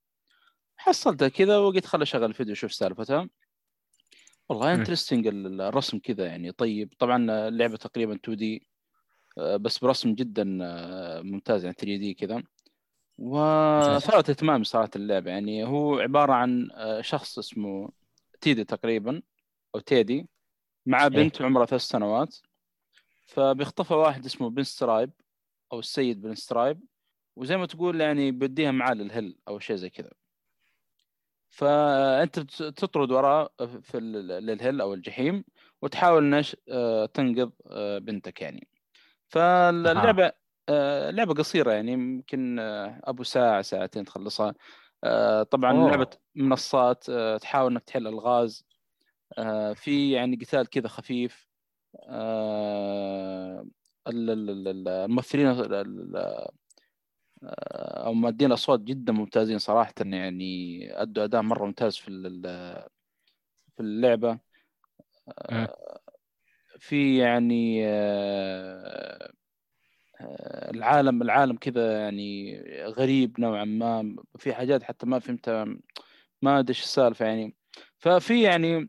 حصلتها 0.76 1.28
كذا 1.28 1.58
وقلت 1.58 1.86
خل 1.86 2.02
أشغل 2.02 2.24
الفيديو 2.24 2.52
أشوف 2.52 2.72
سالفتها. 2.72 3.28
والله. 4.48 4.74
interesting 4.74 5.26
الرسم 5.60 5.98
كذا 5.98 6.26
يعني. 6.26 6.52
طيب 6.52 6.92
طبعا 6.98 7.48
اللعبة 7.48 7.76
تقريبا 7.76 8.14
2D 8.14 8.66
بس 9.60 9.78
برسم 9.78 10.14
جدا 10.14 10.58
آه، 10.62 11.20
ممتاز 11.20 11.64
يعني 11.64 11.76
3D 11.78 12.14
كذا. 12.14 12.42
وثارت 13.18 14.30
اهتمامي 14.30 14.64
صراحة 14.64 14.90
اللعبة 14.96 15.30
يعني. 15.30 15.64
هو 15.64 15.98
عبارة 15.98 16.32
عن 16.32 16.68
آه، 16.72 17.00
شخص 17.00 17.38
اسمه 17.38 17.88
تيدي 18.40 18.64
تقريبا 18.64 19.22
أو 19.74 19.80
تيدي 19.80 20.28
مع 20.86 21.08
بنت 21.08 21.42
عمرها 21.42 21.66
ثلاث 21.66 21.82
سنوات. 21.82 22.36
فبيخطفها 23.26 23.96
واحد 23.96 24.24
اسمه 24.24 24.50
Pinstripe 24.50 25.10
أو 25.72 25.78
السيد 25.78 26.20
Pinstripe. 26.22 26.80
وزي 27.36 27.56
ما 27.56 27.66
تقول 27.66 28.00
يعني 28.00 28.30
بيديها 28.30 28.70
معاه 28.70 28.94
لل 28.94 29.08
hell 29.08 29.36
أو 29.48 29.58
شيء 29.58 29.76
زي 29.76 29.90
كذا. 29.90 30.10
فأنت 31.56 32.40
تطرد 32.60 33.10
وراه 33.10 33.50
في 33.82 33.98
ال- 33.98 34.28
للهل 34.46 34.80
أو 34.80 34.94
الجحيم 34.94 35.44
وتحاول 35.82 36.30
نش 36.30 36.56
آه، 36.68 37.06
تنقذ 37.06 37.50
آه، 37.70 37.98
بنتك 37.98 38.40
يعني. 38.42 38.68
فاللعبة 39.28 40.32
آه، 40.68 41.10
لعبة 41.10 41.34
قصيرة 41.34 41.72
يعني 41.72 41.92
يمكن 41.92 42.58
أبو 43.04 43.22
ساعة 43.22 43.62
ساعتين 43.62 44.04
تخلصها. 44.04 44.54
طبعا 45.50 45.72
أوه. 45.72 45.90
لعبه 45.90 46.10
منصات 46.34 47.10
تحاول 47.40 47.72
إنك 47.72 47.84
تحل 47.84 48.06
الغاز. 48.06 48.64
في 49.74 50.10
يعني 50.12 50.36
قتال 50.36 50.66
كذا 50.70 50.88
خفيف. 50.88 51.48
ال- 54.06 54.30
ال- 54.30 54.30
ال- 54.50 54.68
ال- 54.68 54.88
الممثلين 54.88 55.46
ال- 55.46 55.74
ال- 55.74 56.48
أو 57.42 58.14
مادين 58.14 58.52
اصوات 58.52 58.80
جدا 58.80 59.12
ممتازين 59.12 59.58
صراحة 59.58 59.94
يعني 60.00 60.80
أدوا 61.02 61.24
أداء 61.24 61.42
مرة 61.42 61.66
ممتاز 61.66 61.96
في 61.96 62.10
في 63.76 63.80
اللعبة. 63.80 64.38
آه، 65.28 66.00
في 66.78 67.18
يعني 67.18 67.86
آه، 67.86 69.32
آه، 70.20 70.70
العالم 70.70 71.22
العالم 71.22 71.56
كذا 71.56 72.00
يعني 72.00 72.60
غريب 72.82 73.40
نوعا 73.40 73.64
ما 73.64 74.16
في 74.38 74.54
حاجات 74.54 74.82
حتى 74.82 75.06
ما 75.06 75.18
فهمتها 75.18 75.64
ما 76.42 76.58
أدري 76.58 76.68
إيش 76.68 76.82
السالفة 76.82 77.26
يعني. 77.26 77.56
ففي 77.98 78.42
يعني 78.42 78.88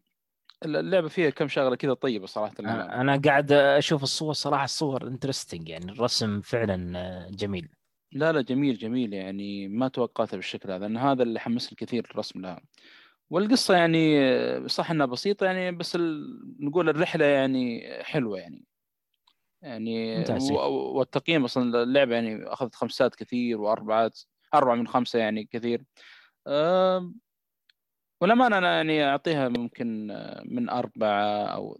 اللعبة 0.65 1.07
فيها 1.07 1.29
كم 1.29 1.47
شغلة 1.47 1.75
كذا 1.75 1.93
طيبة 1.93 2.25
صراحة. 2.25 2.53
أنا 3.01 3.21
قاعد 3.25 3.51
أشوف 3.51 4.03
الصور 4.03 4.33
صراحة 4.33 4.63
الصور 4.63 5.07
انترستنج 5.07 5.69
يعني 5.69 5.91
الرسم 5.91 6.41
فعلا 6.41 6.99
آه، 6.99 7.29
جميل. 7.29 7.69
لا 8.11 8.31
لا 8.31 8.41
جميل 8.41 8.77
جميل. 8.77 9.13
يعني 9.13 9.67
ما 9.67 9.87
توقعتها 9.87 10.37
بالشكل 10.37 10.71
هذا 10.71 10.79
لأن 10.79 10.97
هذا 10.97 11.23
اللي 11.23 11.39
حمسني 11.39 11.75
كثير 11.77 12.07
الرسم 12.11 12.41
لها. 12.41 12.61
والقصة 13.29 13.75
يعني 13.75 14.69
صح 14.69 14.91
إنها 14.91 15.05
بسيطة 15.05 15.45
يعني 15.45 15.71
بس 15.71 15.95
ال... 15.95 16.39
نقول 16.65 16.89
الرحلة 16.89 17.25
يعني 17.25 17.89
حلوة 18.03 18.39
يعني. 18.39 18.65
يعني. 19.61 20.19
و- 20.51 20.97
والتقييم 20.97 21.43
أصلا 21.43 21.83
اللعبة 21.83 22.15
يعني 22.15 22.43
أخذت 22.45 22.75
خمسات 22.75 23.15
كثير 23.15 23.61
وأربعات 23.61 24.19
أربعة 24.53 24.75
من 24.75 24.87
خمسة 24.87 25.19
يعني 25.19 25.45
كثير. 25.45 25.83
أه... 26.47 27.13
والأمانة 28.21 28.57
أنا 28.57 28.75
يعني 28.75 29.03
أعطيها 29.03 29.49
ممكن 29.49 30.07
من 30.45 30.69
أربعة 30.69 31.45
أو 31.45 31.79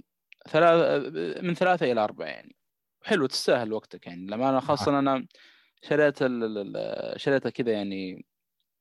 ثلاثة 0.49 1.41
من 1.41 1.53
ثلاثة 1.53 1.91
إلى 1.91 2.03
أربعة 2.03 2.25
يعني. 2.27 2.55
حلو 3.03 3.25
تستاهل 3.25 3.73
وقتك 3.73 4.07
يعني. 4.07 4.25
لما 4.25 4.49
أنا 4.49 4.59
خاصه 4.59 4.99
أنا 4.99 5.27
شريت 5.83 6.19
شريتها 7.17 7.49
كذا 7.49 7.71
يعني 7.71 8.25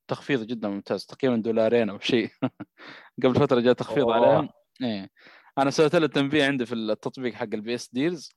تخفيض 0.08 0.42
جدا 0.42 0.68
ممتاز 0.68 1.06
تقريبا 1.06 1.36
دولارين 1.36 1.90
أو 1.90 1.98
شيء. 1.98 2.30
قبل 3.22 3.34
فترة 3.34 3.60
جاء 3.60 3.72
تخفيض. 3.72 4.10
عليهم. 4.10 4.48
إيه. 4.82 5.10
أنا 5.58 5.70
سويت 5.70 5.96
له 5.96 6.06
تنبيه 6.06 6.46
عندي 6.46 6.66
في 6.66 6.74
التطبيق 6.74 7.34
حق 7.34 7.48
ال 7.54 7.74
PS 7.74 7.90
Deals 7.92 8.32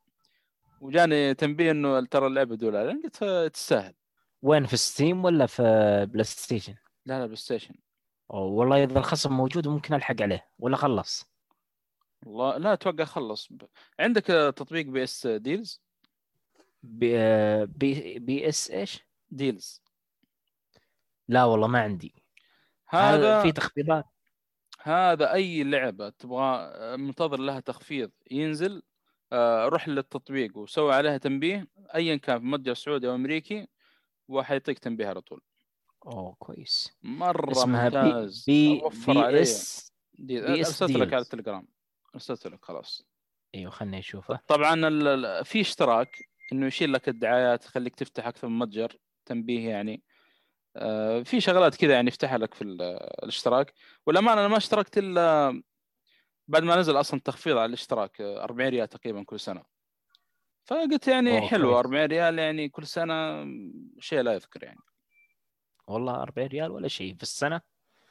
وجاني 0.82 1.34
تنبيه 1.34 1.72
إنه 1.72 2.06
ترى 2.06 2.28
اللعبة 2.28 2.56
دولارين. 2.56 3.02
قلت 3.02 3.24
تستاهل. 3.54 3.94
وين 4.42 4.66
في 4.66 4.78
Steam 4.78 5.26
ولا 5.26 5.46
في 5.46 5.64
PlayStation؟ 6.12 6.76
لا 7.06 7.20
لا 7.20 7.26
PlayStation 7.26 7.76
والله 8.30 8.84
إذا 8.84 9.00
الخصم 9.00 9.34
موجود 9.34 9.68
ممكن 9.68 9.94
ألحق 9.94 10.22
عليه. 10.22 10.48
ولا 10.60 10.78
خلص؟ 10.78 11.26
والله 12.26 12.58
لا 12.58 12.74
أتوقع 12.74 13.04
خلص. 13.04 13.50
عندك 14.00 14.24
تطبيق 14.56 14.86
PS 14.86 15.28
Deals 15.28 15.82
P, 16.84 17.66
P, 17.66 18.20
PS 18.20 18.72
إيش؟ 18.72 19.00
Deals. 19.30 19.82
لا 21.28 21.44
والله 21.44 21.68
ما 21.68 21.82
عندي. 21.82 22.14
هذا 22.88 23.42
في 23.42 23.52
تخفيضات؟ 23.52 24.06
هذا 24.82 25.34
أي 25.34 25.64
لعبة 25.64 26.10
تبغى 26.10 26.72
منتظر 26.98 27.40
لها 27.40 27.60
تخفيض 27.60 28.12
ينزل 28.32 28.84
آه، 29.32 29.66
روح 29.66 29.88
للتطبيق 29.88 30.58
وسوي 30.58 30.94
عليها 30.94 31.18
تنبيه 31.18 31.68
ايا 31.96 32.16
كان 32.16 32.40
في 32.40 32.46
متجر 32.46 32.74
سعودي 32.74 33.08
أو 33.08 33.16
أمريكي 33.16 33.68
وحيعطيك 34.28 34.80
تنبيه 34.80 35.08
على 35.08 35.22
طول. 35.22 35.42
أوه 36.06 36.36
كويس. 36.40 36.98
مرة 37.04 37.52
اسمها 37.52 37.90
P 37.90 37.98
ممتاز. 37.98 38.44
P, 38.48 38.82
بي 39.08 39.20
علي. 39.20 39.42
إس 39.42 39.94
بي 40.14 40.62
إس 40.62 40.82
أرسلت 40.82 40.98
لك 40.98 41.14
على. 41.14 41.22
التليجرام. 41.22 41.68
أرسلت 42.16 42.48
لك 42.48 42.66
خلاص. 42.66 43.06
أيوه 43.56 43.72
خلني 43.72 44.00
اشوفه 44.00 44.40
طبعا 44.48 44.88
ال- 44.88 45.46
في 45.46 45.62
اشتراك. 45.62 46.29
إنه 46.54 46.66
يشيل 46.68 46.94
لك 46.94 47.10
الدعايات 47.10 47.66
يخليك 47.66 47.96
تفتح 47.96 48.28
أكثر 48.28 48.48
من 48.48 48.60
متجر 48.60 48.98
تنبيه 49.26 49.70
يعني. 49.70 50.04
آه، 50.76 51.24
في 51.24 51.42
شغلات 51.42 51.76
كذا 51.76 51.94
يعني 51.94 52.08
يفتحها 52.08 52.38
لك 52.38 52.54
في 52.54 52.62
ال- 52.64 52.82
الاشتراك. 53.24 53.74
والأمانة 54.06 54.40
أنا 54.42 54.48
ما 54.48 54.58
اشتركت 54.58 54.98
إلا 54.98 55.62
بعد 56.48 56.64
ما 56.64 56.76
نزل 56.76 57.00
أصلا 57.00 57.20
تخفيض 57.20 57.58
على 57.58 57.66
الاشتراك 57.66 58.22
آه، 58.22 58.44
40 58.44 58.70
ريال 58.70 58.88
تقريبا 58.90 59.24
كل 59.24 59.40
سنة. 59.40 59.64
فقلت 60.66 61.08
يعني 61.08 61.42
حلو 61.48 61.64
كويس. 61.64 61.78
40 61.78 62.06
ريال 62.06 62.40
يعني 62.40 62.70
كل 62.70 62.88
سنة 62.88 63.46
شيء 64.00 64.22
لا 64.22 64.34
يذكر 64.34 64.64
يعني. 64.64 64.80
والله 65.88 66.22
40 66.22 66.48
ريال 66.48 66.72
ولا 66.72 66.88
شيء 66.88 67.16
في 67.16 67.24
السنة؟ 67.24 67.62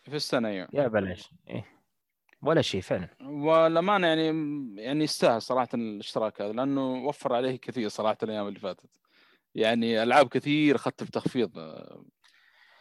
في 0.02 0.16
السنة 0.16 0.48
أيوه. 0.48 0.68
يا 0.72 0.88
بلاش. 0.88 1.30
إيه. 1.48 1.77
ولا 2.42 2.62
شيء 2.62 2.80
فعلا. 2.80 3.08
والامانه 3.20 4.06
يعني 4.06 4.26
يعني 4.82 5.04
يستاهل 5.04 5.42
صراحة 5.42 5.68
الاشتراك 5.74 6.42
هذا 6.42 6.52
لأنه 6.52 6.92
وفر 6.94 7.34
عليه 7.34 7.56
كثير 7.56 7.88
صراحة 7.88 8.16
الأيام 8.22 8.48
اللي 8.48 8.58
فاتت. 8.58 8.90
يعني 9.54 10.02
ألعاب 10.02 10.28
كثير 10.28 10.76
أخذت 10.76 11.02
بتخفيض 11.02 11.58
آه، 11.58 12.04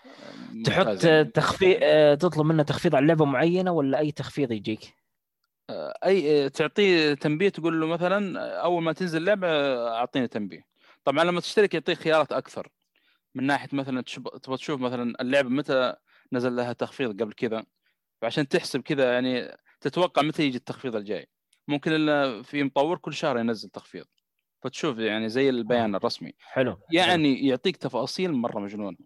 آه، 0.08 0.64
تحط. 0.66 0.88
تخفيض 1.34 1.80
تطلب 2.18 2.46
منه 2.46 2.64
تخفيض 2.64 2.96
على 2.96 3.08
لعبه 3.08 3.26
معينة 3.26 3.72
ولا 3.72 4.00
أي 4.00 4.12
تخفيض 4.12 4.52
يجيك؟ 4.52 4.94
أي 6.06 6.50
تعطيه 6.50 7.14
تنبيه 7.14 7.50
تقول 7.50 7.82
له 7.82 7.88
مثلا 7.88 8.40
أول 8.60 8.84
ما 8.84 8.94
تنزل 8.94 9.24
لعبة 9.24 9.48
أعطيني 9.88 10.28
تنبيه. 10.28 10.66
طبعا 11.04 11.24
لما 11.24 11.42
تشترك 11.42 11.74
يعطيك 11.74 11.98
خيارات 11.98 12.32
أكثر. 12.32 12.70
من 13.36 13.44
ناحية 13.44 13.70
مثلا 13.74 14.02
تبغى 14.44 14.58
تشوف 14.58 14.82
مثلا 14.82 15.14
اللعبة 15.22 15.50
متى 15.50 15.94
نزل 16.34 16.56
لها 16.56 16.74
تخفيض 16.74 17.22
قبل 17.22 17.34
كذا. 17.34 17.66
فعشان 18.22 18.48
تحسب 18.48 18.82
كذا 18.82 19.14
يعني 19.14 19.58
تتوقع 19.82 20.22
متى 20.22 20.44
يجي 20.44 20.58
التخفيض 20.58 20.96
الجاي. 20.96 21.30
ممكن 21.68 21.92
إلا 21.92 22.42
في 22.42 22.64
مطور 22.64 22.98
كل 22.98 23.14
شهر 23.14 23.40
ينزل 23.40 23.70
تخفيض. 23.70 24.06
فتشوف 24.64 24.98
يعني 24.98 25.30
زي 25.30 25.50
البيان 25.50 25.96
الرسمي. 25.96 26.34
حلو. 26.40 26.72
حلو. 26.72 26.82
يعني 26.92 27.48
يعطيك 27.48 27.78
تفاصيل 27.78 28.34
مرة 28.34 28.60
مجنونة. 28.60 28.98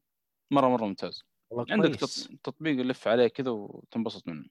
مرة 0.52 0.68
مرة 0.68 0.86
ممتاز. 0.86 1.24
عندك 1.70 2.00
تطبيق 2.44 2.80
يلف 2.80 3.08
عليه 3.08 3.28
كذا 3.28 3.50
وتنبسط 3.52 4.28
منه. 4.28 4.46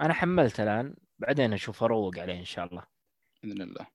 أنا 0.00 0.14
حملت 0.14 0.60
الآن. 0.60 0.94
بعدين 1.18 1.52
أشوف 1.52 1.82
أروق 1.82 2.18
عليه 2.18 2.38
إن 2.38 2.44
شاء 2.44 2.66
الله. 2.66 2.86
بإذن 3.42 3.62
الله. 3.62 3.86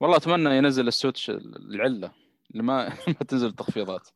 والله 0.00 0.16
أتمنى 0.16 0.56
ينزل 0.56 0.88
السويتش 0.88 1.30
الله 1.30 2.12
اللي 2.50 2.62
ما 2.62 2.88
ما 3.06 3.26
تنزل 3.28 3.46
التخفيضات. 3.46 4.08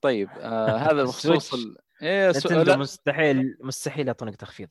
طيب 0.00 0.28
آه 0.38 0.76
هذا 0.76 1.02
بخصوص. 1.04 1.54
ال... 1.54 1.76
إيه 2.02 2.30
لا. 2.62 2.76
مستحيل 2.76 3.56
مستحيل 3.60 4.06
يعطونك 4.06 4.36
تخفيض. 4.36 4.68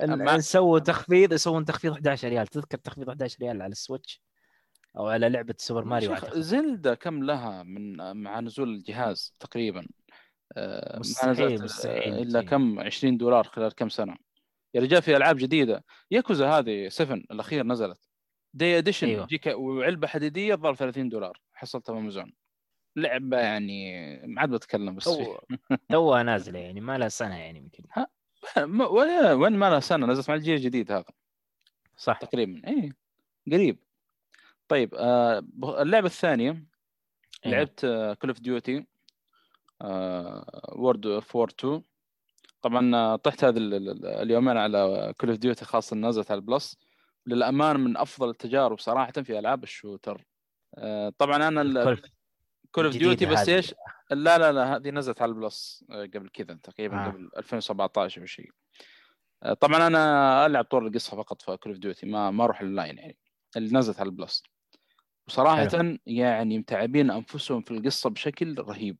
أما- 0.00 0.38
سووا 0.38 0.78
تخفيض 0.78 1.32
يسوون 1.32 1.64
تخفيض 1.64 1.92
11 1.92 2.28
ريال. 2.28 2.46
تذكر 2.46 2.78
تخفيض 2.78 3.08
11 3.08 3.36
ريال 3.40 3.62
على 3.62 3.72
السويتش؟ 3.72 4.22
أو 4.96 5.08
على 5.08 5.28
لعبة 5.28 5.54
سوبر 5.58 5.84
ماريو. 5.84 6.16
زلدا 6.34 6.94
كم 6.94 7.22
لها 7.24 7.62
من 7.62 7.96
مع 8.22 8.40
نزول 8.40 8.68
الجهاز 8.74 9.34
تقريبا؟ 9.40 9.86
آه، 10.56 10.98
مستحيل- 10.98 11.62
مستحيل 11.64 12.14
إلا. 12.18 12.42
كم؟ 12.42 12.80
20 12.80 13.16
دولار 13.16 13.44
خلال 13.44 13.74
كم 13.74 13.88
سنة. 13.88 14.16
يا 14.74 14.80
رجال 14.80 15.02
في 15.02 15.16
ألعاب 15.16 15.36
جديدة. 15.36 15.84
ياكوزا 16.10 16.48
هذه 16.48 16.88
7 16.88 17.14
الأخير 17.30 17.66
نزلت. 17.66 17.98
day 18.54 18.78
edition 18.78 19.06
أيوة. 19.06 19.28
وعلبة 19.56 20.06
حديدية 20.06 20.54
الظاهر 20.54 20.74
30 20.74 21.08
دولار. 21.08 21.40
حصلتها 21.52 21.92
في 21.92 21.98
امازون 22.00 22.32
لعبه 22.96 23.36
يعني 23.38 24.16
ما 24.26 24.40
عاد 24.40 24.50
بتكلم 24.50 24.94
بس. 24.94 25.04
توها 25.90 26.22
نازلة 26.22 26.58
يعني 26.58 26.80
ما 26.80 26.98
لها 26.98 27.08
سنة 27.08 27.36
يعني 27.38 27.58
يمكن. 27.58 27.84
ما- 28.58 28.86
وين 29.32 29.52
ما 29.56 29.70
لها 29.70 29.80
سنة 29.80 30.06
نزلت 30.06 30.28
مع 30.28 30.34
الجيل 30.34 30.54
الجديد 30.54 30.92
هذا. 30.92 31.04
صح. 31.96 32.18
تقريبا 32.18 32.68
اي 32.68 32.92
قريب. 33.52 33.78
طيب 34.68 34.94
آه 34.94 35.44
اللعبة 35.64 36.06
الثانية 36.06 36.64
إيه. 37.46 37.52
لعبت 37.52 37.80
كول 38.20 38.30
أوف 38.30 38.40
ديوتي 38.40 38.86
وورلد 40.72 41.06
أوف 41.06 41.36
وور 41.36 41.48
2 41.60 41.82
طبعا 42.62 42.96
آه، 42.96 43.16
طحت 43.16 43.44
ال- 43.44 44.06
اليومين 44.06 44.56
على 44.56 45.12
كول 45.20 45.30
اوف 45.30 45.38
ديوتي 45.38 45.64
خاصة 45.64 45.96
نزلت 45.96 46.30
على 46.30 46.38
البلس. 46.38 46.78
للأمانة 47.26 47.78
من 47.78 47.96
أفضل 47.96 48.30
التجارب 48.30 48.78
صراحة 48.78 49.12
في 49.12 49.38
ألعاب 49.38 49.62
الشوتر. 49.62 50.24
آه، 50.74 51.12
طبعا 51.18 51.48
أنا 51.48 51.96
كول 52.74 52.84
أوف 52.86 52.96
ديوتي 52.96 53.26
بس. 53.26 53.48
إيش 53.48 53.74
لا 54.10 54.38
لا 54.38 54.52
لا 54.52 54.76
هذه 54.76 54.90
نزلت 54.90 55.22
على 55.22 55.28
البلس 55.28 55.84
آه، 55.90 56.02
قبل 56.02 56.28
كذا 56.28 56.54
تقريبا 56.54 57.06
آه. 57.06 57.08
قبل 57.08 57.30
2017 57.36 58.20
أو 58.20 58.26
شيء 58.26 58.50
آه، 59.42 59.52
طبعا 59.52 59.86
أنا 59.86 60.46
ألعب 60.46 60.64
طور 60.64 60.86
القصة 60.86 61.16
فقط 61.16 61.42
في 61.42 61.56
كول 61.56 61.72
أوف 61.72 61.80
ديوتي 61.80 62.06
ما 62.06 62.30
ما 62.30 62.44
أروح 62.44 62.60
اللاين 62.60 62.98
يعني 62.98 63.18
اللي 63.56 63.78
نزلت 63.78 64.00
على 64.00 64.06
البلس 64.06 64.42
وصراحة 65.28 65.68
حلو. 65.68 65.98
يعني 66.06 66.58
متعبين 66.58 67.10
أنفسهم 67.10 67.62
في 67.62 67.70
القصة 67.70 68.10
بشكل 68.10 68.58
رهيب 68.58 68.98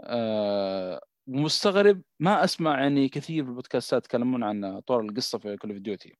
آه، 0.00 1.00
ومستغرب 1.26 2.02
ما 2.20 2.44
أسمع 2.44 2.80
يعني 2.80 3.08
كثير 3.08 3.44
في 3.44 3.50
البودكاستات 3.50 4.04
يتكلمون 4.04 4.44
عن 4.44 4.80
طور 4.80 5.00
القصة 5.00 5.38
في 5.38 5.56
كول 5.56 5.70
أوف 5.70 5.80
ديوتي 5.80 6.18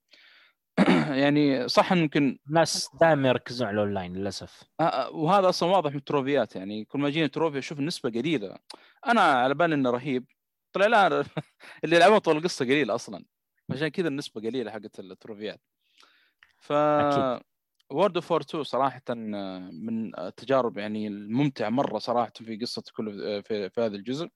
يعني 1.23 1.67
صح 1.67 1.91
إن 1.91 1.97
يمكن 1.97 2.39
الناس 2.47 2.89
دائما 3.01 3.29
يركزون 3.29 3.67
على 3.67 3.75
الأونلاين 3.75 4.13
للأسف. 4.13 4.63
آه، 4.79 4.83
آه، 4.83 5.09
وهذا 5.11 5.49
أصلا 5.49 5.69
واضح 5.69 5.91
من 5.91 5.97
التروفيات 5.97 6.55
يعني 6.55 6.85
كل 6.85 6.99
ما 6.99 7.07
يجيني 7.07 7.27
trophy 7.27 7.57
أشوف 7.57 7.79
النسبة 7.79 8.09
قليلة. 8.09 8.57
أنا 9.07 9.21
على 9.21 9.53
بالي 9.53 9.75
إنه 9.75 9.89
رهيب. 9.91 10.25
طلع 10.73 10.85
لا 10.87 11.25
اللي 11.83 11.95
يلعبون 11.95 12.17
طور 12.17 12.37
القصة 12.37 12.65
قليل 12.65 12.91
أصلا. 12.91 13.25
عشان 13.71 13.87
كذا 13.87 14.07
النسبة 14.07 14.41
قليلة 14.41 14.71
حقت 14.71 14.99
التروفيات. 14.99 15.61
ف. 16.59 16.73
وورلد 17.91 18.15
أوف 18.17 18.33
2 18.33 18.63
صراحة 18.63 19.01
آه، 19.09 19.13
من 19.73 20.19
التجارب 20.19 20.77
يعني 20.77 21.07
الممتعة 21.07 21.69
مرة 21.69 21.97
صراحة 21.99 22.31
في 22.35 22.57
قصة 22.57 22.83
كل 22.95 23.43
في, 23.43 23.69
في 23.69 23.81
هذا 23.81 23.95
الجزء. 23.95 24.29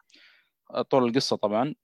طور 0.90 1.06
القصة 1.10 1.36
طبعا. 1.36 1.76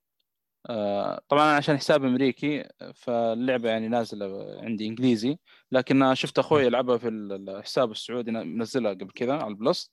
طبعا 1.29 1.43
أنا 1.43 1.55
عشان 1.55 1.77
حساب 1.77 2.05
أمريكي 2.05 2.69
فاللعبة 2.93 3.69
يعني 3.69 3.87
نازلة 3.87 4.57
عندي 4.61 4.87
إنجليزي 4.87 5.37
لكن 5.71 6.15
شفت 6.15 6.39
أخوي 6.39 6.63
يلعبها 6.63 6.97
في 6.97 7.07
الحساب 7.07 7.91
السعودي 7.91 8.31
منزلها 8.31 8.91
قبل 8.91 9.11
كذا 9.11 9.33
على 9.33 9.47
البلس 9.47 9.91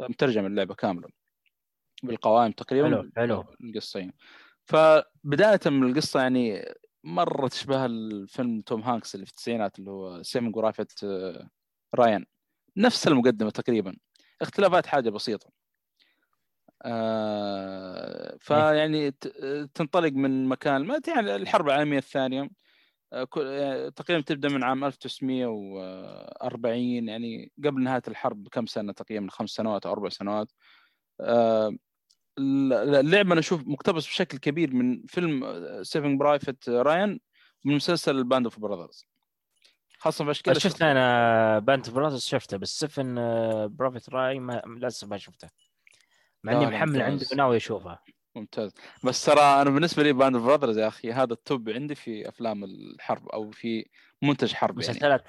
مترجم 0.00 0.46
اللعبة 0.46 0.74
كامله 0.74 1.08
بالقوائم 2.02 2.52
تقريبا 2.52 2.88
حلو، 2.88 3.10
حلو. 3.16 3.44
القصة 3.60 4.00
يعني. 4.00 4.14
فبداية 4.64 5.60
من 5.66 5.90
القصة 5.90 6.20
يعني 6.20 6.64
مرة 7.04 7.48
تشبه 7.48 7.86
الفيلم 7.86 8.60
توم 8.60 8.82
هانكس 8.82 9.14
اللي 9.14 9.26
في 9.26 9.32
التسعينات 9.32 9.78
اللي 9.78 9.90
هو 9.90 10.22
سيفنج 10.22 10.56
برايفت 10.56 10.86
آه، 11.04 11.48
رايان 11.94 12.24
نفس 12.76 13.08
المقدمة 13.08 13.50
تقريبا 13.50 13.96
اختلافات 14.42 14.86
حاجة 14.86 15.10
بسيطة 15.10 15.61
آه 16.82 18.36
فيعني 18.40 19.10
ت- 19.10 19.26
تنطلق 19.74 20.12
من 20.12 20.46
مكان 20.46 20.84
ما 20.84 21.00
يعني 21.08 21.36
الحرب 21.36 21.66
العالمية 21.66 21.98
الثانية 21.98 22.50
آه، 23.12 23.26
آه، 23.38 23.88
تقريبا 23.88 24.22
تبدأ 24.22 24.48
من 24.48 24.64
عام 24.64 24.84
1940 24.84 27.08
يعني 27.08 27.52
قبل 27.64 27.82
نهاية 27.82 28.02
الحرب 28.08 28.44
بكم 28.44 28.66
سنة؟ 28.66 28.92
تقريبا 28.92 29.26
خمس 29.30 29.50
سنوات 29.50 29.86
أو 29.86 29.92
أربع 29.92 30.08
سنوات. 30.08 30.52
آه، 31.20 31.76
اللعبة 32.38 33.32
أنا 33.32 33.40
أشوف 33.40 33.62
مقتبس 33.66 34.06
بشكل 34.06 34.38
كبير 34.38 34.74
من 34.74 35.02
فيلم 35.06 35.44
سيفنج 35.82 36.20
برايفت 36.20 36.68
رايان 36.68 37.20
من 37.64 37.76
مسلسل 37.76 38.24
باند 38.24 38.46
اوف 38.46 38.58
براذرز 38.58 39.06
خاصة 39.98 40.24
في 40.24 40.30
اشكال 40.30 40.60
شفت 40.60 40.82
أنا 40.82 41.58
باند 41.58 41.90
براذرز 41.90 42.24
شفته 42.24 42.56
بس 42.56 42.80
سيفنج 42.80 43.14
برايفت 43.68 44.10
رايان 44.10 44.40
ما 44.40 44.62
للأسف 44.66 45.08
ما 45.08 45.18
شفته. 45.18 45.48
مع 46.44 46.52
إني 46.52 46.66
محمل 46.66 47.02
عندي. 47.02 47.26
وناوي 47.32 47.56
أشوفها. 47.56 48.02
ممتاز. 48.36 48.74
بس 49.04 49.24
ترى 49.24 49.40
أنا 49.40 49.70
بالنسبة 49.70 50.02
لي 50.02 50.12
باند 50.12 50.36
براذرز 50.36 50.78
يا 50.78 50.88
أخي 50.88 51.12
هذا 51.12 51.32
ال 51.32 51.41
top 51.41 51.68
عندي 51.70 51.94
في 51.94 52.28
أفلام 52.28 52.64
الحرب 52.64 53.28
أو 53.28 53.50
في 53.50 53.86
منتج 54.22 54.52
حرب 54.54 54.80
يعني. 54.80 54.90
مسلسلات. 54.90 55.28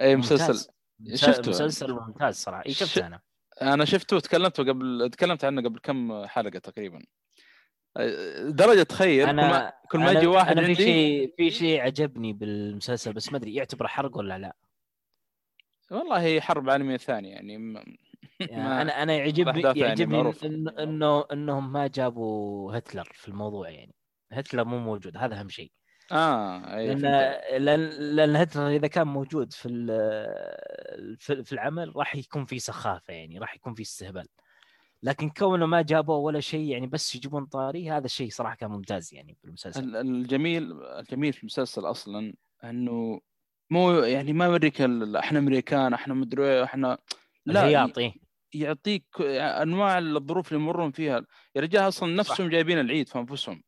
اي 0.00 0.16
ممتاز. 0.16 0.32
مسلسل. 0.42 0.70
مس- 1.00 1.24
شفته. 1.24 1.50
مسلسل 1.50 1.92
ممتاز 1.92 2.34
صراحة. 2.36 2.62
اي 2.66 2.72
شفته 2.72 3.06
أنا؟ 3.06 3.20
أنا 3.62 3.84
شفته 3.84 4.16
وتكلمته 4.16 4.62
قبل 4.64 5.10
تكلمت 5.12 5.44
عنه 5.44 5.62
قبل 5.62 5.78
كم 5.78 6.26
حلقة 6.26 6.58
تقريبا. 6.58 7.02
درجة 8.48 8.82
تخيل 8.82 9.26
كل 9.26 9.36
ما 9.36 9.46
أنا 9.46 9.72
كل 9.90 9.98
ما 9.98 10.12
أنا- 10.12 10.16
يجي 10.16 10.26
واحد 10.26 10.50
أنا 10.58 10.60
في 10.60 10.66
عندي 10.68 10.82
شيء 10.84 11.34
في 11.36 11.50
شيء 11.50 11.80
عجبني 11.80 12.32
بالمسلسل 12.32 13.12
بس 13.12 13.32
ما 13.32 13.38
أدري 13.38 13.54
يعتبر 13.54 13.88
حرق 13.88 14.16
ولا 14.16 14.38
لا. 14.38 14.56
والله 15.90 16.20
هي 16.22 16.40
حرب 16.40 16.70
عالمية 16.70 16.96
ثانية 16.96 17.30
يعني. 17.30 17.52
يعني 17.52 17.98
أنا 18.52 19.02
أنا 19.02 19.14
يعجبني 19.16 19.62
يعني 19.62 19.80
يعجبني. 19.80 20.34
إن 20.44 20.68
إنه 20.68 21.24
إنهم 21.32 21.72
ما 21.72 21.86
جابوا 21.86 22.78
هتلر 22.78 23.08
في 23.14 23.28
الموضوع 23.28 23.68
يعني 23.70 23.94
هتلر 24.32 24.64
مو 24.64 24.78
موجود 24.78 25.16
هذا 25.16 25.40
أهم 25.40 25.48
شيء 25.48 25.72
آه 26.12 26.76
لأن. 26.76 27.00
لأن 27.64 27.80
لأن 28.16 28.36
هتلر 28.36 28.68
إذا 28.68 28.86
كان 28.86 29.06
موجود 29.06 29.52
في 29.52 29.68
في 31.18 31.44
في 31.44 31.52
العمل 31.52 31.96
راح 31.96 32.16
يكون 32.16 32.44
في 32.44 32.58
سخافة 32.58 33.14
يعني 33.14 33.38
راح 33.38 33.54
يكون 33.54 33.74
في 33.74 33.82
استهبال 33.82 34.26
لكن 35.02 35.30
كونه 35.30 35.66
ما 35.66 35.82
جابوا 35.82 36.16
ولا 36.26 36.40
شيء 36.40 36.68
يعني 36.70 36.86
بس 36.86 37.14
يجيبون 37.14 37.46
طاري 37.46 37.90
هذا 37.90 38.04
الشيء 38.04 38.30
صراحة 38.30 38.56
كان 38.56 38.70
ممتاز 38.70 39.14
يعني 39.14 39.36
بالمسلسل 39.44 39.84
ال- 39.84 39.96
الجميل 39.96 40.82
الجميل 40.82 41.32
في 41.32 41.40
المسلسل 41.40 41.90
أصلا 41.90 42.34
إنه 42.64 43.20
مو 43.70 43.92
يعني 43.92 44.32
ما 44.32 44.44
يوريك 44.44 44.80
إحنا 45.16 45.38
أمريكان 45.38 45.94
إحنا 45.94 46.14
مدري 46.14 46.44
إيه، 46.44 46.64
إحنا 46.64 46.98
لا 47.52 47.70
يعطي 47.70 48.12
يعطيك 48.54 49.04
أنواع 49.20 49.98
الظروف 49.98 50.52
اللي 50.52 50.62
يمرون 50.62 50.90
فيها. 50.90 51.26
يا 51.56 51.60
رجال 51.60 51.88
أصلا 51.88 52.14
نفسهم 52.14 52.48
جايبين 52.48 52.78
العيد 52.80 53.08
في 53.08 53.18
أنفسهم. 53.18 53.62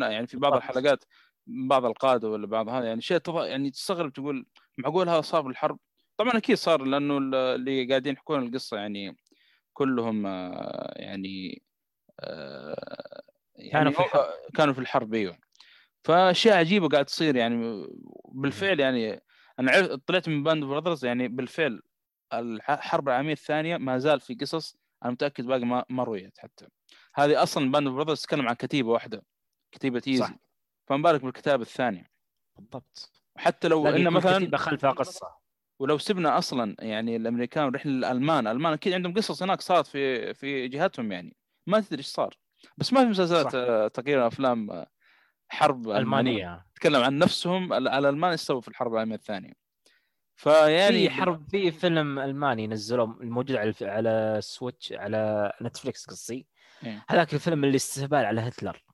يعني 0.00 0.26
في 0.26 0.36
بعض. 0.36 0.52
الحلقات 0.54 1.04
بعض 1.46 1.84
القادة 1.84 2.30
ولا 2.30 2.46
بعض 2.46 2.68
هذا 2.68 2.86
يعني 2.86 3.00
شيء 3.00 3.18
تض... 3.18 3.44
يعني 3.44 3.70
تستغرب 3.70 4.12
تقول 4.12 4.46
معقول 4.78 5.08
هذا 5.08 5.20
صار 5.20 5.40
بالحرب؟ 5.40 5.78
طبعا 6.16 6.36
أكيد 6.36 6.56
صار 6.56 6.84
لأنه 6.84 7.18
ال- 7.18 7.34
اللي 7.34 7.84
قاعدين 7.88 8.12
يحكون 8.12 8.46
القصة 8.46 8.76
يعني 8.76 9.16
كلهم 9.72 10.26
آه، 10.26 10.92
يعني 10.96 11.62
آه، 12.20 13.22
يعني 13.56 13.70
كانوا 13.70 13.92
في 13.92 14.00
الحرب. 14.00 14.30
كانوا 14.54 14.74
في 14.74 14.80
الحرب 14.80 15.14
أيوه. 15.14 15.38
فأشياء 16.04 16.56
عجيبة 16.58 16.88
قاعد 16.88 17.04
تصير 17.04 17.36
يعني 17.36 17.86
بالفعل 18.28 18.80
يعني 18.80 19.22
أنا 19.58 19.96
طلعت 20.06 20.28
من 20.28 20.42
باند 20.42 20.64
براذرز 20.64 21.04
يعني 21.04 21.28
بالفعل 21.28 21.82
الحرب 22.32 23.08
العالمية 23.08 23.32
الثانية 23.32 23.76
ما 23.76 23.98
زال 23.98 24.20
في 24.20 24.34
قصص 24.34 24.76
أنا 25.04 25.12
متأكد 25.12 25.46
باقي 25.46 25.64
ما 25.64 25.84
ما 25.90 26.04
رويت 26.04 26.38
حتى. 26.38 26.66
هذه 27.14 27.42
أصلا 27.42 27.70
باند 27.70 27.88
براذرز 27.88 28.20
تتكلم 28.22 28.48
عن 28.48 28.54
كتيبة 28.54 28.88
واحدة 28.90 29.22
كتيبة 29.72 30.02
ايزي 30.08 30.22
صح. 30.24 30.34
فما 30.88 31.02
بالك 31.02 31.22
بالكتايب 31.22 31.60
الثانية. 31.60 32.10
بالضبط. 32.58 33.12
حتى 33.36 33.68
لو 33.68 33.82
تلاقي 33.82 33.96
ان 34.02 34.04
كل 34.08 34.10
مثلا 34.10 34.36
كتيبة 34.38 34.58
خلفها 34.58 34.90
قصة. 34.90 35.34
ولو 35.80 35.98
سبنا 35.98 36.38
أصلا 36.38 36.76
يعني 36.78 37.16
الأمريكان 37.16 37.64
ونروح 37.64 37.86
للالمان 37.86 38.46
الالمان 38.46 38.72
أكيد 38.72 38.92
عندهم 38.92 39.14
قصص 39.14 39.42
هناك 39.42 39.60
صارت 39.60 39.86
في 39.86 40.34
في 40.34 40.68
جهتهم 40.68 41.12
يعني. 41.12 41.36
ما 41.66 41.80
تدري 41.80 41.98
إيش 41.98 42.06
صار. 42.06 42.36
بس 42.76 42.92
ما 42.92 43.00
في 43.00 43.06
مسلسلات 43.06 43.56
تقريبا 43.94 44.26
أفلام 44.26 44.84
حرب 45.48 45.88
ألمانية. 45.88 46.66
تتكلم 46.74 47.02
عن 47.02 47.18
نفسهم 47.18 47.72
ال- 47.72 47.88
الألمان 47.88 48.30
إيش 48.30 48.40
سووا 48.40 48.60
في 48.60 48.68
الحرب 48.68 48.92
العالمية 48.92 49.14
الثانية. 49.14 49.52
فيعني 50.42 51.08
في 51.08 51.10
حرب 51.10 51.48
في 51.50 51.70
فيلم 51.70 52.18
ألماني 52.18 52.66
نزلوه 52.66 53.18
الموجود 53.20 53.56
على 53.56 53.74
على 53.82 54.38
سويتش 54.42 54.92
على 54.92 55.52
نتفلكس 55.62 56.06
قصدي. 56.06 56.46
إيه. 56.84 57.04
هذاك 57.08 57.34
الفيلم 57.34 57.64
اللي 57.64 57.76
استهبال 57.76 58.24
على 58.24 58.40
هتلر. 58.40 58.84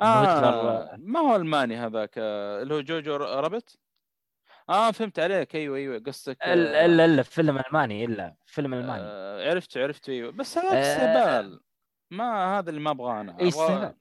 إنه 0.00 0.22
هتلر- 0.22 0.44
آه. 0.44 0.96
ما 0.98 1.20
هو 1.20 1.36
ألماني 1.36 1.76
هذاك 1.76 2.14
آه، 2.18 2.62
اللي 2.62 2.74
هو 2.74 2.80
جوجو 2.80 3.16
رابت؟ 3.16 3.78
آه 4.68 4.90
فهمت 4.90 5.18
عليك. 5.18 5.54
أيوه 5.56 5.76
أيوه 5.76 6.02
قصدك 6.06 6.42
آه، 6.42 6.54
الا 6.54 6.84
الا 6.84 7.04
الا 7.04 7.22
فيلم 7.22 7.58
ألماني 7.58 8.04
إلا 8.04 8.36
فيلم 8.46 8.74
ألماني. 8.74 9.02
آه 9.04 9.50
عرفت 9.50 9.78
عرفت 9.78 10.08
أيوه. 10.08 10.32
بس 10.32 10.58
هذا 10.58 10.78
آه، 10.78 10.80
استهبال. 10.80 11.60
ما 12.10 12.58
هذا 12.58 12.70
اللي 12.70 12.80
ما 12.80 12.90
ابغاه 12.90 13.20
أنا. 13.20 13.32
إيه، 13.32 13.48
أبغى 13.48 13.48
استهبال. 13.48 13.94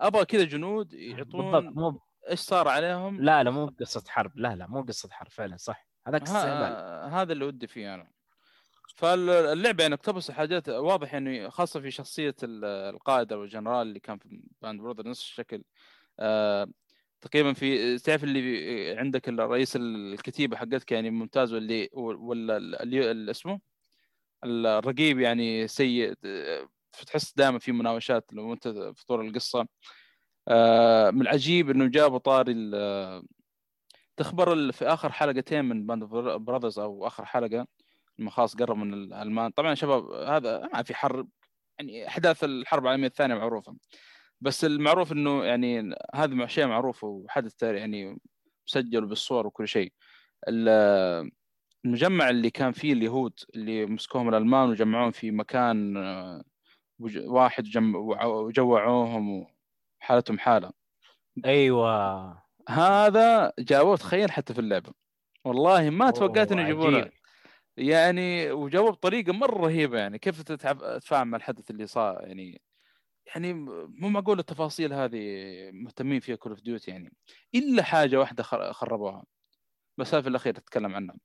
أبغى 0.00 0.24
كذا 0.24 0.44
جنود 0.44 0.88
بالضبط 0.88 1.18
يعطون 1.34 1.66
مو 1.66 2.00
إيش 2.30 2.40
صار 2.40 2.68
عليهم؟ 2.68 3.20
لا 3.20 3.42
لا 3.42 3.50
مو 3.50 3.74
قصه 3.80 4.04
حرب. 4.08 4.32
لا 4.36 4.56
لا 4.56 4.66
مو 4.66 4.82
قصه 4.82 5.08
حرب 5.12 5.30
فعلا 5.30 5.56
صح. 5.56 5.91
هذاك 6.06 6.22
استهبال. 6.22 7.10
هذا 7.12 7.32
اللي 7.32 7.44
ودي 7.44 7.66
فيه 7.66 7.94
أنا. 7.94 8.10
فاللعبة 8.96 9.82
يعني 9.82 9.94
اقتبس 9.94 10.30
حاجات 10.30 10.68
واضح 10.68 11.12
يعني 11.14 11.50
خاصة 11.50 11.80
في 11.80 11.90
شخصية 11.90 12.34
ال- 12.42 12.64
القائد 12.94 13.32
أو 13.32 13.44
الجنرال 13.44 13.86
اللي 13.86 14.00
كان 14.00 14.18
في 14.18 14.42
باند 14.62 14.80
براذرز 14.80 15.08
نفس 15.08 15.20
الشكل. 15.20 15.62
آه 16.20 16.68
تقريبا 17.20 17.52
في 17.52 17.98
تعرف 17.98 18.24
اللي 18.24 18.94
عندك 18.98 19.28
الرئيس 19.28 19.76
الكتيبة 19.76 20.56
حقتك 20.56 20.92
يعني 20.92 21.10
ممتاز 21.10 21.52
واللي 21.52 21.88
ولا 21.92 22.56
اللي 22.82 23.30
اسمه؟ 23.30 23.60
الرقيب 24.44 25.20
يعني 25.20 25.68
سيء 25.68 26.14
آه، 26.24 26.68
تحس 27.06 27.34
دائما 27.36 27.58
في 27.58 27.72
مناوشات 27.72 28.32
لو 28.32 28.52
أنت 28.52 28.68
في 28.68 29.06
طور 29.06 29.26
القصة. 29.28 29.66
آه 30.48 31.10
من 31.10 31.20
العجيب 31.22 31.70
إنه 31.70 31.86
جابوا 31.86 32.18
طاري 32.18 32.52
تخبر 34.16 34.72
في 34.72 34.84
آخر 34.86 35.12
حلقتين 35.12 35.64
من 35.64 35.86
باند 35.86 36.04
براذرز 36.44 36.78
أو 36.78 37.06
آخر 37.06 37.24
حلقة 37.24 37.66
لما 38.18 38.30
خلاص 38.30 38.56
قرب 38.56 38.76
من 38.76 38.94
الألمان. 38.94 39.50
طبعا 39.50 39.74
شباب 39.74 40.10
هذا 40.10 40.68
ما 40.74 40.82
في 40.82 40.94
حرب 40.94 41.28
يعني 41.78 42.08
أحداث 42.08 42.44
الحرب 42.44 42.82
العالمية 42.82 43.06
الثانية 43.06 43.34
معروفة. 43.34 43.76
بس 44.40 44.64
المعروف 44.64 45.12
إنه 45.12 45.44
يعني 45.44 45.94
هذا 46.14 46.46
شيء 46.46 46.66
معروف 46.66 47.04
وحدث 47.04 47.54
تاري- 47.54 47.78
يعني 47.78 48.18
مسجل 48.68 49.06
بالصور 49.06 49.46
وكل 49.46 49.68
شيء. 49.68 49.92
ال- 50.48 51.30
المجمع 51.84 52.30
اللي 52.30 52.50
كان 52.50 52.72
فيه 52.72 52.92
اليهود 52.92 53.32
اللي 53.54 53.86
مسكوهم 53.86 54.28
الألمان 54.28 54.68
وجمعوهم 54.70 55.10
في 55.10 55.30
مكان 55.30 55.96
آه، 55.96 56.42
واحد 57.16 57.64
وجوعوهم 58.24 59.46
وحالتهم 60.00 60.38
حالة. 60.38 60.72
أيوه. 61.44 62.42
هذا 62.68 63.52
جابوه 63.58 63.96
تخيل 63.96 64.30
حتى 64.32 64.54
في 64.54 64.60
اللعبة. 64.60 64.92
والله 65.44 65.90
ما 65.90 66.10
توقعت 66.10 66.52
إنه 66.52 66.62
يجيبونه. 66.62 67.10
يعني 67.76 68.50
وجابوه 68.50 68.90
بطريقة 68.90 69.32
مرة 69.32 69.58
رهيبة 69.66 69.98
يعني 69.98 70.18
كيف 70.18 70.42
تتفاعل 70.42 71.24
مع 71.24 71.36
الحدث 71.36 71.70
اللي 71.70 71.86
صار 71.86 72.20
يعني 72.26 72.62
يعني 73.26 73.52
مو 73.88 74.08
معقول 74.08 74.38
التفاصيل 74.38 74.92
هذه 74.92 75.20
مهتمين 75.72 76.20
فيها 76.20 76.36
كول 76.36 76.52
أوف 76.52 76.60
ديوتي 76.62 76.90
يعني 76.90 77.12
إلا 77.54 77.82
حاجة 77.82 78.16
واحدة 78.20 78.42
خر- 78.42 78.72
خربوها. 78.72 79.24
بس 79.98 80.14
في 80.14 80.28
الأخير 80.28 80.58
اتكلم 80.58 80.94
عنها 80.94 81.16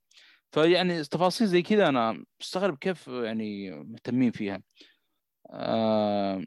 فيعني 0.52 1.04
تفاصيل 1.04 1.46
زي 1.46 1.62
كذا 1.62 1.88
أنا 1.88 2.24
مستغرب 2.40 2.78
كيف 2.78 3.08
يعني 3.08 3.70
مهتمين 3.70 4.30
فيها. 4.30 4.62
آه 5.50 6.44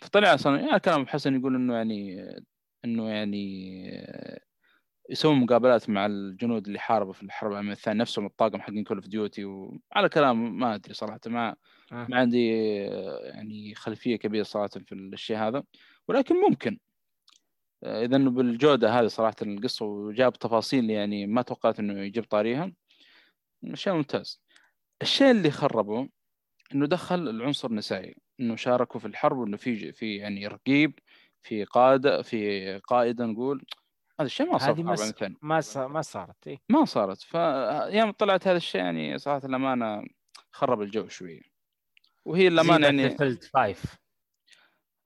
فطلع 0.00 0.34
أصلا 0.34 0.60
يعني 0.60 0.80
كلام 0.80 1.06
حسن 1.06 1.40
يقول 1.40 1.54
إنه 1.54 1.74
يعني 1.74 2.26
إنه 2.84 3.10
يعني 3.10 3.70
يسوون 5.10 5.40
مقابلات 5.40 5.90
مع 5.90 6.06
الجنود 6.06 6.66
اللي 6.66 6.78
حاربوا 6.78 7.12
في 7.12 7.22
الحرب 7.22 7.50
العالمية 7.50 7.72
الثانية 7.72 8.00
نفسهم 8.00 8.26
الطاقم 8.26 8.60
حقين 8.60 8.84
كول 8.84 8.96
اوف 8.96 9.06
ديوتي 9.06 9.44
وعلى 9.44 10.08
كلام 10.08 10.58
ما 10.58 10.74
أدري 10.74 10.94
صراحة 10.94 11.20
ما 11.26 11.56
آه. 11.92 12.06
ما 12.08 12.16
عندي 12.16 12.48
يعني 13.24 13.74
خلفية 13.74 14.16
كبيرة 14.16 14.42
صراحة 14.42 14.68
في 14.68 14.94
الشيء 14.94 15.36
هذا 15.36 15.62
ولكن 16.08 16.34
ممكن. 16.36 16.78
آه، 17.84 18.04
اذا 18.04 18.18
بالجودة 18.18 19.00
هذه 19.00 19.06
صراحة 19.06 19.36
القصة 19.42 19.84
وجاب 19.86 20.32
تفاصيل 20.32 20.90
يعني 20.90 21.26
ما 21.26 21.42
توقعت 21.42 21.78
إنه 21.78 22.00
يجيب 22.00 22.24
طاريها. 22.24 22.72
شيء 23.74 23.92
ممتاز. 23.92 24.42
الشيء 25.02 25.30
اللي 25.30 25.50
خربه 25.50 26.08
إنه 26.74 26.86
دخل 26.86 27.28
العنصر 27.28 27.68
النسائي 27.68 28.16
إنه 28.40 28.56
شاركوا 28.56 29.00
في 29.00 29.06
الحرب 29.06 29.38
وانه 29.38 29.56
في 29.56 29.92
في 29.92 30.16
يعني 30.16 30.46
رقيب 30.46 30.98
في 31.42 31.64
قاده 31.64 32.22
في 32.22 32.78
قائده 32.78 33.26
نقول 33.26 33.64
هذا 34.20 34.26
الشيء 34.26 34.52
ما 34.52 34.58
صار 34.58 34.70
هذه 34.74 34.82
ما 34.82 34.92
الثانية 34.94 35.36
ما 35.42 35.60
صار 35.60 35.88
ما 35.88 36.02
صارت 36.02 36.46
إيه. 36.46 36.58
ما 36.68 36.84
صارت. 36.84 37.22
فيوم 37.22 38.10
طلعت 38.10 38.48
هذا 38.48 38.56
الشيء 38.56 38.80
يعني 38.80 39.18
صراحة 39.18 39.46
الأمانة 39.46 40.04
خرب 40.52 40.82
الجو 40.82 41.08
شوية 41.08 41.40
وهي 42.24 42.48
الأمانة 42.48 42.86
يعني 42.86 43.16
5 43.18 43.98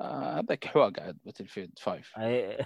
آه، 0.00 0.40
هذاك 0.40 0.64
حواء 0.64 0.90
قاعد 0.90 1.18
باتل 1.24 1.46
فيلد 1.46 1.78
5 1.78 2.02
أي- 2.16 2.64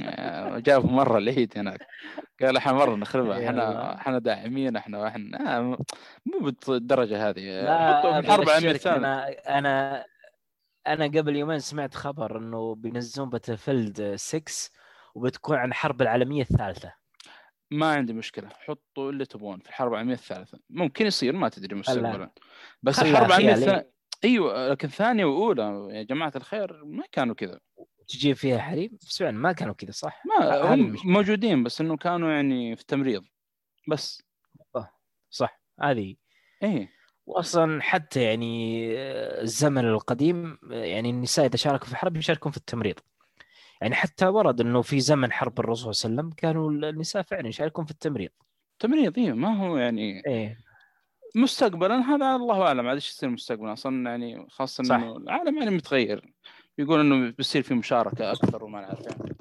آه، 0.00 0.58
جابوا 0.58 0.90
مرة 0.90 1.18
العيد 1.18 1.58
هناك. 1.58 1.86
قال 2.42 2.56
إحنا 2.56 2.72
مرة 2.72 2.96
نخربها 2.96 3.46
إحنا. 3.48 3.94
إحنا 3.94 4.18
داعمين 4.18 4.76
إحنا 4.76 5.08
إحنا 5.08 5.58
آه، 5.58 5.78
مو 6.26 6.52
بالدرجة 6.68 7.28
هذه. 7.28 7.40
لا 7.40 8.30
الثانية 8.30 8.70
أنا 9.58 10.04
أنا 10.92 11.06
قبل 11.06 11.36
يومين 11.36 11.58
سمعت 11.58 11.94
خبر 11.94 12.38
إنه 12.38 12.74
بينزلون 12.74 13.30
باتلفيلد 13.30 14.14
6 14.16 14.70
وبتكون 15.14 15.56
عن 15.56 15.68
الحرب 15.68 16.02
العالمية 16.02 16.42
الثالثة. 16.42 16.94
ما 17.70 17.92
عندي 17.92 18.12
مشكلة. 18.12 18.48
حطوا 18.48 19.10
اللي 19.10 19.24
تبغون 19.24 19.58
في 19.60 19.68
الحرب 19.68 19.92
العالمية 19.92 20.14
الثالثة. 20.14 20.58
ممكن 20.70 21.06
يصير 21.06 21.32
ما 21.32 21.48
تدري 21.48 21.74
مستقبلا 21.74 22.30
بس 22.82 22.98
الحرب 22.98 23.26
العالمية 23.26 23.54
خيالي. 23.54 23.64
الثانية 23.64 23.92
أيوه 24.24 24.68
لكن 24.68 24.88
ثانية 24.88 25.24
وأولى 25.24 25.88
يا 25.90 26.02
جماعة 26.02 26.32
الخير 26.36 26.84
ما 26.84 27.04
كانوا 27.12 27.34
كذا. 27.34 27.60
تجيب 28.08 28.36
فيها 28.36 28.58
حريم؟ 28.58 28.98
بس 29.00 29.18
فعلا 29.18 29.38
ما 29.38 29.52
كانوا 29.52 29.74
كذا 29.74 29.90
صح؟ 29.90 30.22
ما 30.26 30.74
هم. 30.74 30.96
موجودين 31.04 31.64
بس 31.64 31.80
إنه 31.80 31.96
كانوا 31.96 32.32
يعني 32.32 32.76
في 32.76 32.84
تمريض. 32.86 33.24
بس. 33.88 34.22
صح 35.30 35.60
هذه. 35.80 36.16
إيه. 36.62 36.97
واصلا 37.28 37.82
حتى 37.82 38.22
يعني 38.22 38.86
آه، 38.98 39.42
الزمن 39.42 39.84
القديم 39.84 40.58
يعني 40.70 41.10
النساء 41.10 41.46
إذا 41.46 41.56
شاركوا 41.56 41.86
في 41.86 41.92
الحرب 41.92 42.16
يشاركون 42.16 42.52
في 42.52 42.58
التمريض. 42.58 42.94
يعني 43.80 43.94
حتى 43.94 44.26
ورد 44.26 44.60
إنه 44.60 44.82
في 44.82 45.00
زمن 45.00 45.32
حرب 45.32 45.60
الرسول 45.60 45.94
صلى 45.94 46.10
الله 46.10 46.20
عليه 46.20 46.28
وسلم 46.28 46.36
كانوا 46.36 46.70
النساء 46.70 47.22
فعلا 47.22 47.48
يشاركون 47.48 47.84
في 47.84 47.90
التمريض. 47.90 48.30
تمريض 48.78 49.18
إيه 49.18 49.32
ما 49.32 49.56
هو 49.56 49.76
يعني 49.76 50.22
إيه. 50.26 50.58
مستقبلا 51.34 51.96
هذا 51.96 52.36
الله 52.36 52.62
أعلم 52.62 52.86
عاد 52.86 52.94
إيش 52.94 53.10
يصير 53.10 53.28
مستقبلا. 53.28 53.72
أصلا 53.72 54.10
يعني 54.10 54.46
خاصة 54.50 54.84
صح. 54.84 54.94
إنه 54.94 55.16
العالم 55.16 55.58
يعني 55.58 55.70
متغير. 55.70 56.32
يقول 56.78 57.00
إنه 57.00 57.30
بيصير 57.30 57.62
في 57.62 57.74
مشاركة 57.74 58.32
أكثر 58.32 58.64
وما 58.64 58.80
نعرف 58.80 59.00
يعني. 59.00 59.36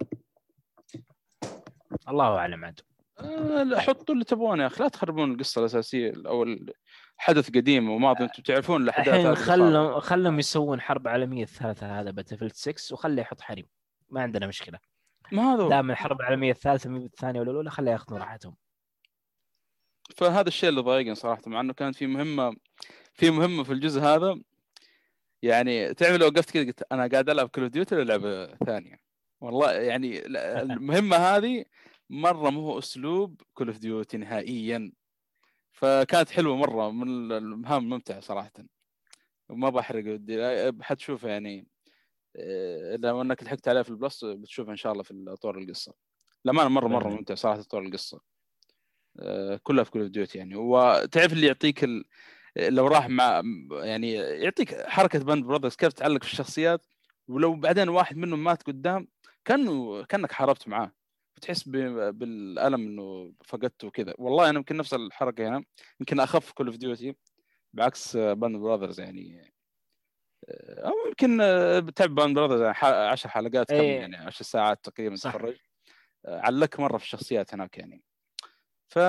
الله 2.10 2.38
أعلم 2.38 2.65
عاد. 2.65 2.80
حطوا 3.75 4.13
اللي 4.15 4.25
تبغونه 4.25 4.63
يا 4.63 4.67
أخي 4.67 4.84
لا 4.84 4.89
تخربون 4.89 5.32
القصة 5.32 5.60
الأساسية 5.60 6.13
أو 6.25 6.43
الحدث 7.19 7.49
قديم 7.49 7.89
وماضي 7.89 8.23
أنتم 8.23 8.43
تعرفون 8.43 8.82
الأحداث 8.82 9.25
الحين. 9.25 9.36
خلهم 9.36 9.99
خلهم 9.99 10.39
يسوون 10.39 10.82
حرب 10.82 11.08
عالمية 11.08 11.43
الثالثة 11.43 11.99
هذا 11.99 12.12
Battle 12.12 12.51
6 12.51 12.93
وخليه 12.93 13.21
يحط 13.21 13.41
حريم. 13.41 13.65
ما 14.10 14.21
عندنا 14.21 14.47
مشكلة. 14.47 14.80
ما 15.32 15.53
هذا 15.53 15.69
دام 15.69 15.91
الحرب 15.91 16.21
العالمية 16.21 16.51
الثالثة 16.51 16.89
مي 16.89 16.99
بالثانية 16.99 17.39
ولا 17.39 17.51
الأولى 17.51 17.69
خليه 17.69 17.91
ياخذون 17.91 18.19
راحتهم. 18.19 18.56
فهذا 20.15 20.47
الشيء 20.47 20.69
اللي 20.69 20.82
ضايقني 20.82 21.15
صراحة 21.15 21.41
مع 21.47 21.62
إنه 21.62 21.73
كانت 21.73 21.95
في 21.95 22.08
مهمة 22.08 22.56
في 23.13 23.32
مهمة 23.32 23.63
في 23.63 23.73
الجزء 23.73 24.01
هذا. 24.01 24.41
يعني 25.41 25.93
تعرف 25.93 26.15
لو 26.15 26.25
وقفت 26.25 26.51
كذا 26.51 26.65
قلت 26.65 26.84
أنا 26.91 27.08
قاعد 27.08 27.30
ألعب 27.30 27.49
Call 27.49 27.69
Duty 27.69 27.95
ولا 27.95 28.03
لعبه 28.03 28.56
ثانية؟ 28.65 28.99
والله 29.41 29.71
يعني 29.71 30.25
المهمة 30.25 31.17
هذه 31.17 31.65
مرة 32.10 32.50
مو 32.50 32.62
هو 32.62 32.80
أسلوب 32.80 33.41
Call 33.53 33.67
of 33.67 33.77
Duty 33.77 34.17
نهائيا. 34.17 34.91
فكانت 35.72 36.30
حلوة 36.30 36.56
مرة 36.56 36.91
من 36.91 37.32
المهام 37.32 37.84
الممتعه 37.84 38.20
صراحة. 38.20 38.54
وما 39.50 39.70
بحرق 39.70 40.13
ودي 40.13 40.72
حتشوفها 40.82 41.30
يعني 41.30 41.67
لو 42.96 43.22
إنك 43.22 43.43
لحقت 43.43 43.67
عليها 43.67 43.84
في 43.84 43.89
ال 43.89 43.97
Plus 43.97 44.25
بتشوفها 44.26 44.72
إن 44.72 44.78
شاء 44.78 44.91
الله 44.91 45.04
في 45.04 45.36
طور 45.41 45.58
القصة. 45.58 45.93
لما 46.46 46.67
مره 46.67 46.88
مرة 46.88 47.10
ممتع 47.10 47.36
صراحة 47.36 47.62
طور 47.62 47.82
القصة. 47.82 48.22
آه، 49.20 49.60
كلها 49.63 49.84
في 49.84 49.91
Call 49.91 50.01
of 50.01 50.10
Duty 50.10 50.38
يعني. 50.38 50.56
وتعرف 50.56 51.34
اللي 51.34 51.48
يعطيك 51.48 51.84
ال... 51.84 52.06
لو 52.58 52.88
راح 52.88 53.10
مع 53.10 53.41
يعني 53.72 54.13
يعطيك 54.13 54.82
حركة 54.88 55.20
Band 55.19 55.45
Brothers 55.45 55.75
كيف 55.76 55.93
تعلق 55.93 56.24
في 56.24 56.32
الشخصيات. 56.32 56.86
ولو 57.28 57.56
بعدين 57.56 57.89
واحد 57.89 58.17
منهم 58.17 58.43
مات 58.43 58.63
قدام 58.63 59.08
كانه 59.46 60.04
كأنك 60.04 60.32
حاربت 60.32 60.67
معاه. 60.67 60.91
بتحس. 61.38 61.69
بالألم 61.69 62.82
إنه 62.88 63.34
فقدته 63.45 63.88
وكذا 63.88 64.13
والله 64.17 64.50
أنا 64.50 64.58
يمكن 64.58 64.78
نفس 64.78 64.93
الحركة 64.93 65.50
هنا 65.50 65.63
يمكن 66.00 66.19
أخف 66.19 66.52
Call 66.51 66.67
of 66.67 66.75
Duty 66.75 67.15
بعكس 67.73 68.17
Band 68.17 68.58
Brothers 68.58 68.99
يعني 69.00 69.54
أو 70.50 70.93
يمكن 71.08 71.41
آه، 71.41 71.80
بتعب 71.80 72.10
Band 72.15 72.36
Brothers 72.36 72.62
يعني 72.62 72.78
10 73.08 73.30
حلقات 73.30 73.69
كم 73.69 73.76
إيه. 73.76 74.00
يعني 74.00 74.17
10 74.17 74.43
ساعات 74.43 74.86
تقريبا. 74.86 75.15
تتفرج 75.15 75.58
آه، 76.26 76.39
علق 76.39 76.80
مرة 76.80 76.97
في 76.97 77.04
الشخصيات 77.04 77.54
هناك 77.54 77.78
يعني 77.78 78.04
ف 78.89 79.00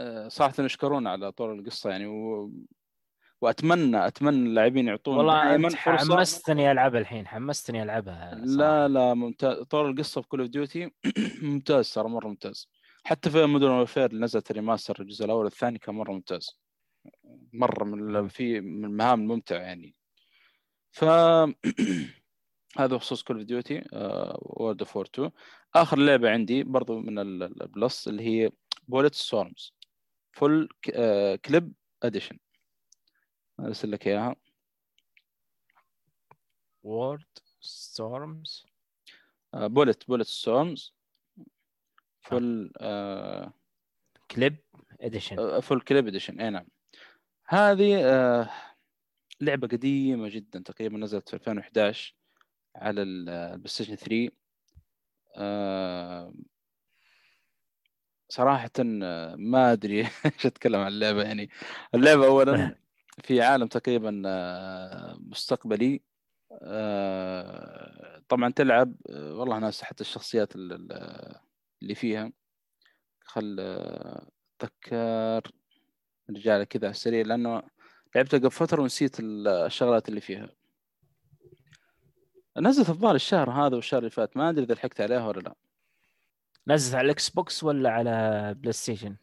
آه، 0.00 0.28
صراحة 0.28 0.64
يشكرون 0.64 1.06
على 1.06 1.32
طول 1.32 1.58
القصة 1.58 1.90
يعني 1.90 2.06
و... 2.06 2.52
واتمنى 3.40 4.06
أتمنى 4.06 4.36
اللاعبين 4.48 4.88
يعطون 4.88 5.16
والله 5.16 5.54
انت 5.54 5.74
حمستني 5.74 6.72
العبها 6.72 7.00
الحين 7.00 7.26
حمستني 7.26 7.82
ألعبها 7.82 8.30
صراحة. 8.30 8.46
لا 8.46 8.88
لا 8.88 9.14
ممتاز. 9.14 9.58
طور 9.58 9.90
القصة 9.90 10.20
في 10.20 10.28
Call 10.28 10.40
of 10.40 10.48
Duty 10.48 10.90
ممتاز 11.42 11.92
ترى 11.92 12.08
مرة 12.08 12.28
ممتاز. 12.28 12.68
حتى 13.04 13.30
في 13.30 13.46
Modern 13.46 13.70
Warfare 13.70 14.06
اللي 14.06 14.24
نزلت 14.24 14.50
ال 14.50 14.56
remaster 14.56 15.00
الجزء 15.00 15.24
الأول 15.24 15.44
والثاني 15.44 15.78
كان 15.78 15.94
مرة 15.94 16.12
ممتاز. 16.12 16.60
مرة 17.52 17.84
من 17.84 18.28
في 18.28 18.60
من 18.60 18.84
المهام 18.84 19.20
الممتعة 19.20 19.58
يعني. 19.58 19.94
ف 20.92 21.04
هذا 22.78 22.96
بخصوص 22.96 23.22
Call 23.22 23.36
of 23.36 23.46
Duty 23.46 23.84
World 24.42 24.78
War 24.82 24.98
2 24.98 25.30
آخر 25.74 25.98
لعبة 25.98 26.30
عندي 26.30 26.62
برضو 26.62 26.98
من 27.00 27.18
ال- 27.18 27.42
ال- 27.42 27.62
ال 27.62 27.71
Plus 27.71 28.08
اللي 28.08 28.22
هي 28.22 28.50
Bulletstorm 28.88 29.74
Full 30.32 30.68
Clip 31.44 31.72
Edition 32.02 32.38
أرسل 33.60 33.90
لك 33.90 34.06
إياها. 34.08 34.36
Word 36.82 37.24
storms 37.60 38.66
Bullet 39.54 40.08
Bulletstorm 40.08 40.94
Full 42.20 42.72
آه، 42.80 43.52
Clip 44.30 44.56
Edition 45.00 45.60
Full 45.60 45.80
Clip 45.80 46.06
Edition 46.06 46.40
اي 46.40 46.50
نعم. 46.50 46.66
هذه 47.46 48.00
آه، 48.04 48.50
لعبة 49.40 49.68
قديمة 49.68 50.28
جدا 50.28 50.62
تقريبا 50.62 50.98
نزلت 50.98 51.28
في 51.28 51.34
2011 51.36 52.14
على 52.76 53.02
ال- 53.02 53.28
ال 53.28 53.68
PlayStation 53.68 53.94
3 53.96 54.30
آه، 55.36 56.34
صراحة 58.28 58.70
آه، 58.80 59.34
ما 59.36 59.72
أدري 59.72 60.00
إيش 60.26 60.46
أتكلم 60.46 60.80
عن 60.80 60.88
اللعبة 60.88 61.22
يعني. 61.22 61.50
اللعبة 61.94 62.26
اولا 62.26 62.74
في 63.24 63.42
عالم 63.42 63.66
تقريبا 63.66 64.22
آه، 64.26 65.16
مستقبلي 65.20 66.02
آه، 66.62 68.22
طبعا 68.28 68.52
تلعب 68.52 68.94
آه، 69.10 69.34
والله 69.34 69.58
ناس 69.58 69.82
حتى 69.82 70.00
الشخصيات 70.00 70.56
ال- 70.56 70.72
ال- 70.72 71.40
اللي 71.82 71.94
فيها. 71.94 72.32
خل 73.24 73.56
أتذكر 74.60 75.52
نرجع 76.30 76.62
كذا 76.64 76.86
على 76.86 76.90
السريع 76.90 77.22
لأنه 77.26 77.62
لعبتها 78.16 78.38
قبل 78.38 78.50
فترة 78.50 78.82
ونسيت 78.82 79.20
ال- 79.20 79.48
الشغلات 79.48 80.08
اللي 80.08 80.20
فيها. 80.20 80.48
نزلت 82.58 82.88
الظاهر 82.88 83.14
الشهر 83.14 83.50
هذا 83.50 83.74
والشهر 83.76 83.98
اللي 83.98 84.10
فات 84.10 84.36
ما 84.36 84.48
أدري 84.50 84.64
إذا 84.64 84.74
لحقت 84.74 85.00
عليها 85.00 85.26
ولا 85.28 85.40
لا. 85.40 85.54
نزلت 86.66 86.94
على 86.94 87.04
ال 87.04 87.30
Xbox 87.30 87.64
ولا 87.64 87.90
على 87.90 88.54
PlayStation؟ 88.58 89.16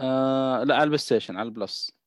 آه 0.00 0.64
لا 0.64 0.74
على 0.74 0.82
ال 0.82 0.98
PlayStation 0.98 1.36
على 1.36 1.46
ال 1.48 1.56
Plus. 1.56 1.97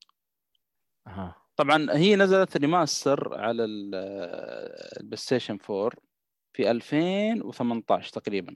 طبعا 1.56 1.88
هي 1.92 2.16
نزلت 2.16 2.58
remaster 2.58 3.34
على 3.40 3.64
ال- 3.66 3.96
ال 5.00 5.18
PlayStation 5.18 5.58
4 5.70 5.92
في 6.54 6.72
2018 6.72 8.10
تقريبا. 8.14 8.56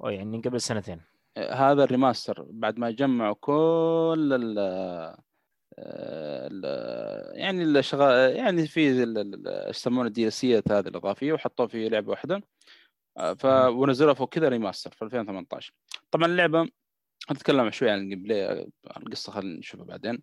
أو 0.00 0.08
يعني 0.08 0.40
قبل 0.40 0.60
سنتين. 0.60 1.00
هذا 1.38 1.84
ال 1.84 1.91
remaster 1.91 2.46
بعد 2.50 2.78
ما 2.78 2.90
جمعوا 2.90 3.34
كل 3.40 4.30
ال 4.32 4.58
ال- 5.78 7.38
يعني 7.38 7.62
الشغال 7.64 8.36
يعني 8.36 8.66
في 8.66 9.02
يسمونه 9.68 10.08
ال 10.08 10.32
DLC 10.32 10.56
هذه 10.58 10.78
الإضافية 10.88 11.32
وحطوه 11.32 11.66
في 11.66 11.88
لعبة 11.88 12.10
واحدة. 12.10 12.42
آه، 13.16 13.32
ف 13.34 13.46
مم. 13.46 13.78
ونزلوها 13.78 14.14
فوق 14.14 14.28
كذا 14.28 14.48
remaster 14.48 14.90
في 14.90 15.02
2018 15.02 15.72
طبعا 16.10 16.26
اللعبة 16.26 16.68
نتكلم 17.32 17.70
شوي 17.70 17.90
عن 17.90 17.98
ال 17.98 18.22
gameplay 18.22 18.70
القصة 18.96 19.32
خلينا 19.32 19.58
نشوفها 19.58 19.84
بعدين. 19.86 20.14
آه، 20.14 20.18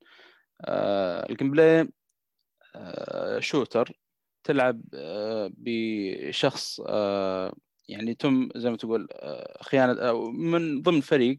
ال 0.67 1.51
gameplay 1.51 1.89
آه، 2.75 3.39
shooter 3.39 3.91
تلعب 4.43 4.81
آه، 4.93 5.51
بشخص 5.57 6.81
آه، 6.87 7.53
يعني 7.89 8.13
تم 8.15 8.49
زي 8.55 8.69
ما 8.69 8.77
تقول 8.77 9.07
آه، 9.13 9.63
خيانة 9.63 9.93
أو 10.09 10.31
من 10.31 10.81
ضمن 10.81 11.01
فريق 11.01 11.37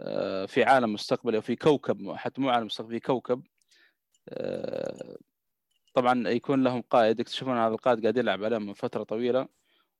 آه، 0.00 0.46
في 0.46 0.64
عالم 0.64 0.92
مستقبلي 0.92 1.36
أو 1.36 1.42
في 1.42 1.56
كوكب 1.56 2.12
حتى 2.16 2.40
مو 2.40 2.50
عالم 2.50 2.66
مستقبلي 2.66 3.00
في 3.00 3.06
كوكب. 3.06 3.42
آه، 4.28 5.16
طبعا 5.94 6.28
يكون 6.28 6.64
لهم 6.64 6.82
قائد 6.82 7.20
يكتشفون 7.20 7.58
هذا 7.58 7.74
القائد 7.74 8.02
قاعد 8.02 8.16
يلعب 8.16 8.44
عليهم 8.44 8.66
من 8.66 8.74
فترة 8.74 9.02
طويلة. 9.02 9.48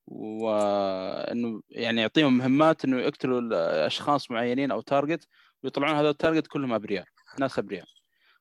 وإنه 0.06 1.62
يعني 1.70 2.00
يعطيهم 2.00 2.38
مهمات 2.38 2.84
إنه 2.84 3.00
يقتلوا 3.00 3.86
اشخاص 3.86 4.30
معينين 4.30 4.70
أو 4.70 4.80
target 4.80 5.28
ويطلعون 5.62 5.96
هذا 5.96 6.10
ال 6.10 6.15
target 6.15 6.46
كلهم 6.46 6.72
أبرياء 6.72 7.04
ناس 7.40 7.58
أبرياء. 7.58 7.84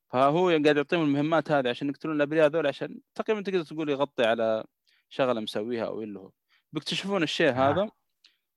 فهو 0.10 0.50
قاعد 0.50 0.78
يعطيهم 0.78 1.02
المهمات 1.02 1.52
هذه 1.52 1.70
عشان 1.70 1.90
يقتلون 1.90 2.16
الأبرياء 2.16 2.46
هذول 2.48 2.68
عشان 2.68 3.00
تقريبا 3.16 3.42
تقدر 3.42 3.64
تقول 3.64 3.90
يغطي 3.90 4.26
على 4.26 4.64
شغلة 5.10 5.40
مسويها 5.42 5.86
أو 5.86 6.02
اللي 6.02 6.20
هو. 6.20 6.32
بيكتشفون 6.74 7.24
الشيء 7.24 7.50
آه. 7.50 7.52
هذا 7.52 7.90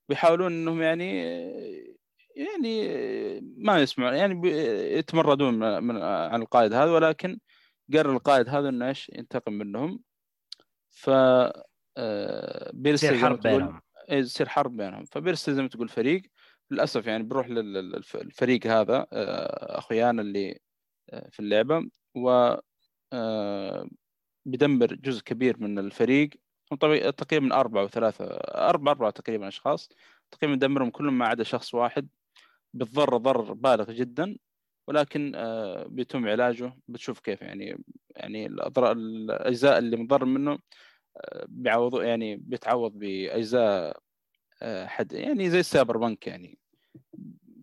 ويحاولون 0.09 0.53
إنهم 0.53 0.83
يعني 0.83 1.21
يعني 2.37 2.91
ما 3.57 3.79
يسمعون 3.83 4.15
يعني 4.15 4.49
يتمردون 4.99 5.55
من 5.55 5.83
من- 5.85 6.03
عن 6.03 6.43
القائد 6.43 6.73
هذا 6.73 6.91
ولكن 6.93 7.39
قرر 7.95 8.13
القائد 8.13 8.49
هذا 8.49 8.69
إنه 8.69 8.89
إيش 8.89 9.09
ينتقم 9.15 9.53
منهم. 9.53 10.01
ف 10.91 11.11
آه، 11.97 12.71
بيرسل 12.75 13.19
حرب 13.19 13.41
بينهم. 13.41 13.81
إيه، 14.11 14.19
يصير 14.19 14.49
حرب 14.49 14.77
بينهم. 14.77 15.05
فبيرسل 15.05 15.55
زي 15.55 15.63
ما 15.63 15.69
تقول 15.69 15.89
فريق. 15.89 16.23
للأسف 16.71 17.07
يعني 17.07 17.23
بنروح 17.23 17.49
للفريق 17.49 18.67
هذا 18.67 19.07
آه، 19.13 19.79
أخويانا 19.79 20.23
اللي 20.23 20.59
في 21.31 21.41
اللعبة 21.41 21.91
و 22.15 22.55
آه، 23.13 23.89
بيدمر 24.47 24.95
جزء 24.95 25.23
كبير 25.23 25.61
من 25.61 25.79
الفريق. 25.79 26.31
تقريبا 27.17 27.61
أربعة 27.61 27.85
وثلاثة 27.85 28.25
أربعة 28.25 28.93
أربعة 28.93 29.11
تقريبا 29.11 29.49
أشخاص. 29.49 29.89
تقريبا 30.31 30.57
دمرهم 30.57 30.91
كلهم 30.91 31.19
ما 31.19 31.27
عدا 31.27 31.45
شخص 31.45 31.75
واحد. 31.75 32.09
بالضر 32.75 33.17
ضرر 33.17 33.53
بالغ 33.53 33.93
جدا. 33.93 34.37
ولكن 34.89 35.33
آه، 35.35 35.85
بيتم 35.87 36.29
علاجه. 36.29 36.77
بتشوف 36.89 37.21
كيف 37.21 37.43
يعني 37.43 37.85
يعني 38.17 38.47
الأضرار 38.47 38.93
الأجزاء 38.93 39.79
اللي 39.79 39.97
مضر 39.97 40.25
منه 40.25 40.59
آه، 41.17 41.47
بيعوضوا 41.49 42.03
يعني 42.03 42.37
بيتعوض 42.37 42.93
بأجزاء 42.93 44.01
حد 44.63 45.13
يعني 45.13 45.51
زي 45.51 45.61
ال 45.61 45.97
Cyberpunk 45.97 46.27
يعني. 46.27 46.59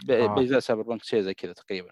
ب- 0.05 0.12
آه. 0.12 0.36
بأجزاء 0.36 0.60
Cyberpunk 0.60 1.03
شيء 1.03 1.21
زي 1.21 1.33
كذا 1.33 1.53
تقريبا. 1.53 1.91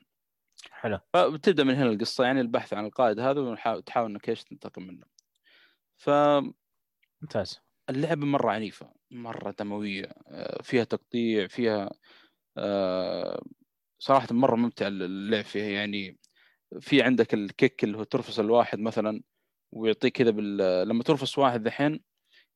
حلو. 0.71 0.99
فبتبدأ 1.13 1.63
من 1.63 1.75
هنا 1.75 1.89
القصة 1.89 2.23
يعني 2.23 2.41
البحث 2.41 2.73
عن 2.73 2.86
القائد 2.86 3.19
هذا 3.19 3.41
وتحاول 3.41 4.10
إنك 4.10 4.30
إيش 4.30 4.43
تنتقم 4.43 4.84
منه. 4.84 5.06
فاللعبه 5.97 6.54
ممتاز. 7.21 7.60
مرة 8.15 8.51
عنيفة 8.51 8.93
مرة 9.12 9.56
دموية 9.60 10.13
آه، 10.28 10.62
فيها 10.62 10.84
تقطيع 10.84 11.47
فيها 11.47 11.89
آه، 12.58 13.43
صراحة 13.99 14.28
مرة 14.32 14.56
ممتع 14.56 14.88
اللعب 14.88 15.43
فيها. 15.43 15.65
يعني 15.65 16.19
في 16.80 17.01
عندك 17.01 17.34
الكيك 17.34 17.84
اللي 17.84 17.97
هو 17.97 18.04
ترفس 18.04 18.39
الواحد 18.39 18.80
مثلا 18.80 19.21
ويعطيك 19.71 20.17
كذا 20.17 20.32
بال... 20.32 20.88
لما 20.88 21.04
ترفس 21.04 21.38
واحد 21.38 21.63
دحين 21.63 22.04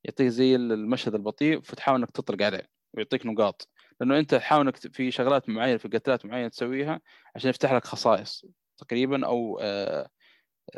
يعطيك 0.03 0.27
زي 0.27 0.55
المشهد 0.55 1.15
البطيء 1.15 1.61
فتحاول 1.61 1.99
إنك 1.99 2.11
تطلق 2.11 2.45
عليه 2.45 2.69
ويعطيك 2.93 3.25
نقاط. 3.25 3.69
لأنه 3.99 4.19
أنت 4.19 4.35
تحاول 4.35 4.62
إنك 4.62 4.77
في 4.77 5.12
شغلات 5.12 5.49
معينة 5.49 5.77
في 5.77 5.88
قتلات 5.88 6.25
معينة 6.25 6.47
تسويها 6.47 7.01
عشان 7.35 7.49
يفتح 7.49 7.73
لك 7.73 7.85
خصائص 7.85 8.45
تقريبا 8.77 9.25
أو 9.25 9.62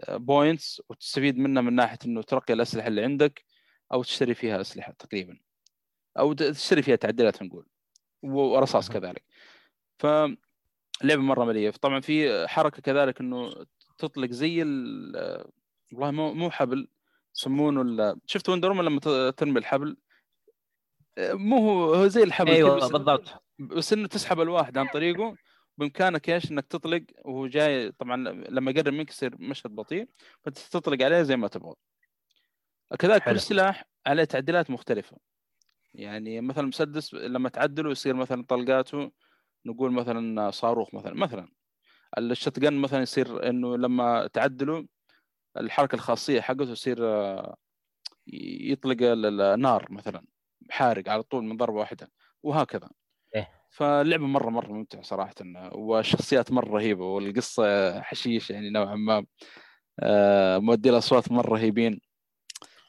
points 0.10 0.82
وتستفيد 0.90 1.38
منها 1.38 1.62
من 1.62 1.74
ناحية 1.74 1.98
إنه 2.06 2.22
ترقي 2.22 2.54
الأسلحة 2.54 2.88
اللي 2.88 3.04
عندك 3.04 3.46
أو 3.94 4.04
تشتري 4.04 4.34
فيها 4.34 4.62
أسلحة 4.62 4.94
تقريبا. 5.00 5.40
أو 6.20 6.34
تشتري 6.34 6.82
فيها 6.82 6.96
تعديلات 6.96 7.44
نقول. 7.44 7.68
ورصاص 8.24 8.90
كذلك. 8.92 9.24
ف 10.00 10.06
لعبة 11.04 11.22
مرة 11.22 11.46
مليئة. 11.46 11.72
طبعا 11.72 12.00
في 12.00 12.48
حركة 12.48 12.82
كذلك 12.82 13.20
إنه 13.22 13.66
تطلق 13.98 14.30
زي 14.30 14.62
والله 15.94 16.12
مو 16.12 16.34
مو 16.34 16.50
حبل 16.50 16.88
يسمونه 17.36 18.16
شفت 18.26 18.50
وندر 18.50 18.74
لما 18.74 19.00
ترمي 19.32 19.60
الحبل؟ 19.60 19.98
مو 21.20 21.58
هو 21.58 21.94
هو 21.94 22.08
زي 22.08 22.24
الحبل 22.24 22.52
أيوه 22.52 22.76
بس 22.76 22.92
بالضبط. 22.92 23.44
بس 23.60 23.94
إنه 23.94 24.08
تسحب 24.08 24.42
الواحد 24.42 24.78
عن 24.78 24.88
طريقه 24.88 25.36
بإمكانك 25.78 26.30
إيش؟ 26.30 26.52
إنك 26.52 26.66
تطلق 26.68 27.04
وهو 27.26 27.48
جاي 27.48 27.92
طبعا 27.92 28.18
لما 28.50 28.72
يقرب 28.72 28.94
منك 28.94 29.10
يصير 29.10 29.36
مشهد 29.40 29.76
بطيء 29.76 30.10
فأنت 30.44 30.58
تطلق 30.58 31.06
عليه 31.06 31.22
زي 31.22 31.38
ما 31.38 31.48
تبغى. 31.48 31.76
كذلك. 33.00 33.24
كل 33.24 33.40
سلاح 33.40 33.86
عليه 34.08 34.24
تعديلات 34.24 34.70
مختلفة. 34.70 35.18
يعني 35.94 36.42
مثلا 36.42 36.68
مسدس 36.68 37.14
لما 37.14 37.50
تعدله 37.50 37.92
يصير 37.92 38.14
مثلا 38.14 38.46
طلقاته 38.48 39.12
نقول 39.66 39.92
مثلا 39.92 40.52
صاروخ 40.52 40.96
مثلا 40.96 41.14
مثلا. 41.14 41.48
الشتقن 42.18 42.74
مثلا 42.74 43.02
يصير 43.02 43.50
إنه 43.50 43.78
لما 43.78 44.28
تعدله 44.28 44.88
الحركة 45.58 45.96
الخاصية 45.96 46.42
حقته 46.42 46.72
يصير 46.72 46.98
آه، 47.02 47.56
يطلق 48.28 48.98
النار 49.02 49.88
مثلا. 49.92 50.24
حارق 50.70 51.10
على 51.10 51.24
طول 51.24 51.44
من 51.44 51.58
ضربة 51.58 51.78
واحدة 51.78 52.12
وهكذا 52.44 52.90
إيه. 53.36 53.50
فاللعبة 53.70 54.26
مرة 54.26 54.50
مرة 54.50 54.72
ممتعة 54.72 55.02
صراحة 55.02 55.34
والشخصيات 55.72 56.52
مرة 56.52 56.70
رهيبة 56.70 57.06
والقصة 57.06 58.02
حشيش 58.02 58.50
يعني 58.50 58.70
نوعا 58.70 58.96
ما 58.96 59.26
آه، 60.00 60.58
مؤدي 60.58 60.90
الاصوات 60.90 61.32
مرة 61.32 61.50
رهيبين 61.54 62.02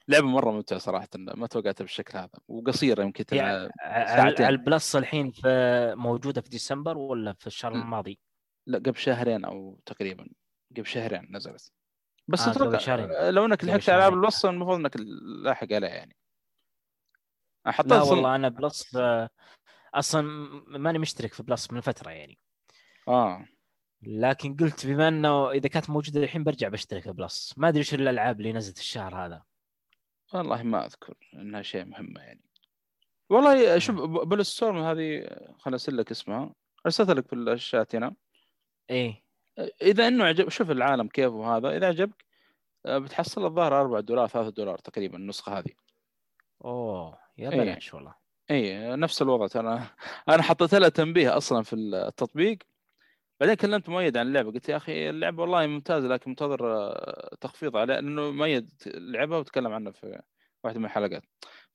لعبة 0.08 0.26
مرة 0.26 0.50
ممتعة 0.50 0.78
صراحة 0.78 1.08
ما 1.16 1.46
توقعتها 1.46 1.84
بالشكل 1.84 2.18
هذا 2.18 2.30
وقصيرة 2.48 3.02
يمكن 3.02 3.24
يعني 3.32 3.72
ساعتين. 4.06 4.46
على 4.46 4.54
البلس 4.54 4.96
الحين 4.96 5.30
في 5.30 5.94
موجودة 5.96 6.40
في 6.40 6.48
ديسمبر 6.48 6.98
ولا 6.98 7.32
في 7.32 7.46
الشهر. 7.46 7.72
الماضي؟ 7.72 8.18
لا 8.66 8.78
قبل 8.78 8.96
شهرين 8.96 9.44
أو 9.44 9.80
تقريبا 9.86 10.28
قبل 10.76 10.86
شهرين 10.86 11.28
نزلت 11.30 11.72
بس 12.28 12.48
آه، 12.48 12.50
أتوقع. 12.50 13.30
لو 13.30 13.44
إنك 13.44 13.64
لحقت 13.64 13.88
ألعاب. 13.88 14.12
الوصل 14.12 14.48
المفروض 14.48 14.78
إنك 14.78 14.96
لاحق 15.44 15.72
عليها 15.72 15.90
يعني 15.90 16.16
حطيت 17.66 17.92
لا 17.92 18.02
والله 18.02 18.36
أنا 18.36 18.48
Plus 18.48 18.98
أصلا 19.94 20.22
ماني 20.78 20.98
مشترك 20.98 21.32
في 21.32 21.42
Plus 21.42 21.72
من 21.72 21.80
فترة 21.80 22.10
يعني. 22.10 22.38
آه. 23.08 23.46
لكن 24.02 24.56
قلت 24.56 24.86
بما 24.86 25.08
إنه 25.08 25.50
إذا 25.50 25.68
كانت 25.68 25.90
موجودة 25.90 26.20
الحين 26.22 26.44
برجع 26.44 26.68
بشترك 26.68 27.02
في 27.02 27.12
Plus 27.12 27.54
ما 27.56 27.68
أدري 27.68 27.78
إيش 27.78 27.94
الألعاب 27.94 28.40
اللي 28.40 28.52
نزلت 28.52 28.78
الشهر 28.78 29.26
هذا. 29.26 29.42
والله 30.34 30.62
ما 30.62 30.86
أذكر 30.86 31.14
إنها 31.34 31.62
شيء 31.62 31.84
مهمة 31.84 32.20
يعني. 32.20 32.44
والله 33.30 33.78
شوف 33.78 33.96
ب- 33.96 34.28
Bulletstorm 34.28 34.78
هذه 34.78 35.26
خليني 35.58 35.74
أرسل 35.74 35.96
لك 35.96 36.10
اسمها. 36.10 36.54
أرسلت 36.86 37.10
لك 37.10 37.26
في 37.26 37.34
الشات 37.34 37.94
هنا. 37.94 38.14
إيه. 38.90 39.22
إذا 39.82 40.08
إنه 40.08 40.24
عجب 40.24 40.48
شوف 40.48 40.70
العالم 40.70 41.08
كيف 41.08 41.32
وهذا 41.32 41.76
إذا 41.76 41.88
عجبك 41.88 42.24
آه، 42.86 42.98
بتحصل 42.98 43.44
الظاهر 43.44 43.80
4 43.80 44.00
دولار 44.00 44.28
3 44.28 44.48
دولار 44.50 44.78
تقريبا 44.78 45.16
النسخة 45.16 45.58
هذه. 45.58 45.72
أوه. 46.64 47.21
يا 47.38 47.50
إيه. 47.50 47.58
بلاش 47.58 47.94
والله. 47.94 48.14
اي 48.50 48.96
نفس 48.96 49.22
الوضع 49.22 49.46
ترى. 49.46 49.86
أنا 50.28 50.42
حطيت 50.42 50.74
لها 50.74 50.88
تنبيه 50.88 51.36
أصلا 51.36 51.62
في 51.62 51.76
التطبيق 51.76 52.58
بعدين 53.40 53.54
كلمت 53.54 53.88
مؤيد 53.88 54.16
عن 54.16 54.26
اللعبة. 54.26 54.52
قلت 54.52 54.68
يا 54.68 54.76
أخي 54.76 55.10
اللعبة 55.10 55.42
والله 55.42 55.66
ممتازة 55.66 56.08
لكن 56.08 56.30
منتظر 56.30 56.72
آه، 56.76 57.36
تخفيض 57.40 57.76
عليها 57.76 58.00
لأنه 58.00 58.30
مؤيد 58.30 58.70
لعبها 58.86 59.38
وتكلم 59.38 59.72
عنها 59.72 59.92
في 59.92 60.22
واحدة 60.64 60.78
من 60.78 60.84
الحلقات. 60.84 61.22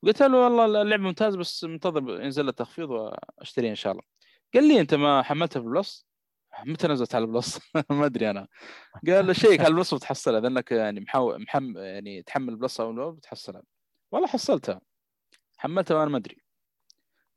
قلت 0.04 0.22
له 0.22 0.38
والله 0.38 0.82
اللعبة 0.82 1.04
ممتازة 1.04 1.38
بس 1.38 1.64
منتظر 1.64 2.22
ينزل 2.22 2.46
لها 2.46 2.52
تخفيض 2.52 2.90
وأشتريها 2.90 3.70
إن 3.70 3.76
شاء 3.76 3.92
الله. 3.92 4.04
قال 4.54 4.68
لي 4.68 4.80
أنت 4.80 4.94
ما 4.94 5.22
حملتها 5.22 5.60
في 5.60 5.68
ال 5.68 5.76
Plus 5.76 6.08
متى 6.66 6.88
نزلت 6.88 7.16
على 7.16 7.26
ال 7.26 7.32
Plus 7.32 7.60
ما 7.90 8.06
أدري 8.06 8.30
أنا. 8.30 8.48
قال 9.08 9.36
شيك 9.36 9.60
على 9.60 9.68
ال 9.68 9.73
Plus 9.73 9.94
وتحصلها 9.94 10.40
لأنك 10.40 10.72
يعني 10.72 11.00
محو... 11.00 11.38
محم... 11.38 11.78
يعني 11.78 12.24
تحمل 12.24 12.50
ال 12.50 12.56
Plus 12.56 12.80
أو 12.80 13.12
بتحصلها 13.12 13.64
والله 14.12 14.28
حصلتها. 14.28 14.82
حملتها 15.58 15.98
وأنا 15.98 16.10
ما 16.10 16.18
أدري. 16.18 16.38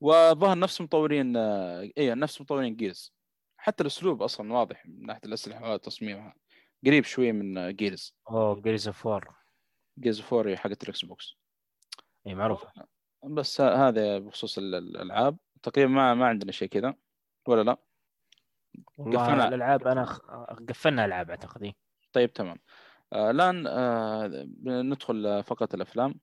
وظهر 0.00 0.58
نفس 0.58 0.80
مطورين 0.80 1.36
آه، 1.36 1.90
إيه 1.96 2.14
نفس 2.14 2.40
مطورين 2.40 2.76
Gears. 2.76 3.12
حتى 3.56 3.82
الأسلوب 3.82 4.22
أصلا 4.22 4.52
واضح 4.52 4.86
من 4.86 5.06
ناحية 5.06 5.20
الأسلحة 5.24 5.72
وتصميمها. 5.72 6.34
قريب 6.86 7.04
شوية 7.04 7.32
من 7.32 7.76
Gears. 7.76 8.14
أوه 8.30 8.60
Gears 8.60 8.86
of 8.88 9.06
War 9.06 9.34
Gears 9.98 10.22
4 10.32 10.56
حقت 10.56 10.82
ال 10.82 11.04
Xbox. 11.04 11.36
اي 12.26 12.34
معروفة. 12.34 12.72
بس 13.24 13.60
هذا 13.60 14.18
بخصوص 14.18 14.58
ال- 14.58 14.74
الألعاب. 14.74 15.38
تقريبا 15.62 15.90
ما 15.90 16.14
ما 16.14 16.26
عندنا 16.26 16.52
شيء 16.52 16.68
كذا. 16.68 16.94
ولا 17.46 17.62
لا؟ 17.62 17.76
قفلنا. 18.98 19.48
الألعاب 19.48 19.86
أنا. 19.86 20.04
قفلنا 20.68 21.04
ألعاب 21.04 21.30
أعتقد 21.30 21.62
إيه. 21.62 21.74
طيب 22.12 22.32
تمام. 22.32 22.56
آه، 23.12 23.30
الآن 23.30 23.66
آه، 23.66 24.46
ندخل 24.66 25.42
فقط 25.44 25.74
الأفلام. 25.74 26.14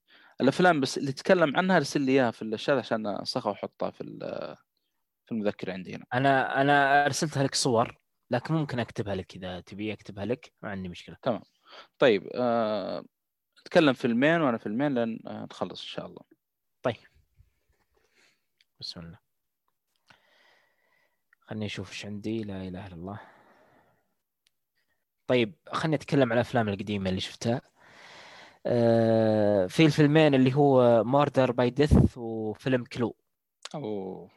الأفلام 0.41 0.81
بس 0.81 0.97
اللي 0.97 1.11
تكلم 1.11 1.57
عنها 1.57 1.77
أرسل 1.77 2.01
لي 2.01 2.11
إياها 2.11 2.31
في 2.31 2.41
الشات 2.41 2.77
عشان 2.79 3.07
أنسخها 3.07 3.49
وأحطها 3.49 3.91
في 3.91 4.03
في 5.25 5.31
المذكرة 5.31 5.73
عندي 5.73 5.95
هنا 5.95 6.05
أنا 6.13 6.61
أنا 6.61 7.05
أرسلتها 7.05 7.43
لك 7.43 7.55
صور 7.55 7.97
لكن 8.31 8.53
ممكن 8.53 8.79
أكتبها 8.79 9.15
لك 9.15 9.35
إذا 9.35 9.59
تبي 9.59 9.93
أكتبها 9.93 10.25
لك 10.25 10.53
ما 10.61 10.69
عندي 10.69 10.89
مشكلة. 10.89 11.17
طيب 11.99 12.29
آه، 12.35 13.05
نتكلم 13.61 13.93
فيلمين 13.93 14.41
وأنا 14.41 14.57
فيلمين 14.57 14.93
لين 14.93 15.19
آه، 15.27 15.47
نخلص 15.51 15.81
إن 15.81 15.87
شاء 15.87 16.05
الله. 16.05 16.21
بسم 18.79 18.99
الله. 18.99 19.19
خلني 21.39 21.65
أشوف 21.65 21.91
إيش 21.91 22.05
عندي. 22.05 22.43
لا 22.43 22.67
إله 22.67 22.87
إلا 22.87 22.95
الله. 22.95 23.19
طيب 25.27 25.55
خلني 25.67 25.95
أتكلم 25.95 26.31
عن 26.31 26.37
الأفلام 26.37 26.69
القديمة 26.69 27.09
اللي 27.09 27.21
شفتها. 27.21 27.61
في 29.67 29.85
الفيلمين 29.85 30.33
اللي 30.35 30.53
هو 30.55 31.03
Murder 31.03 31.51
by 31.51 31.69
Death 31.69 32.17
وفيلم 32.17 32.83
Clue 32.83 33.15
أوه. 33.75 34.29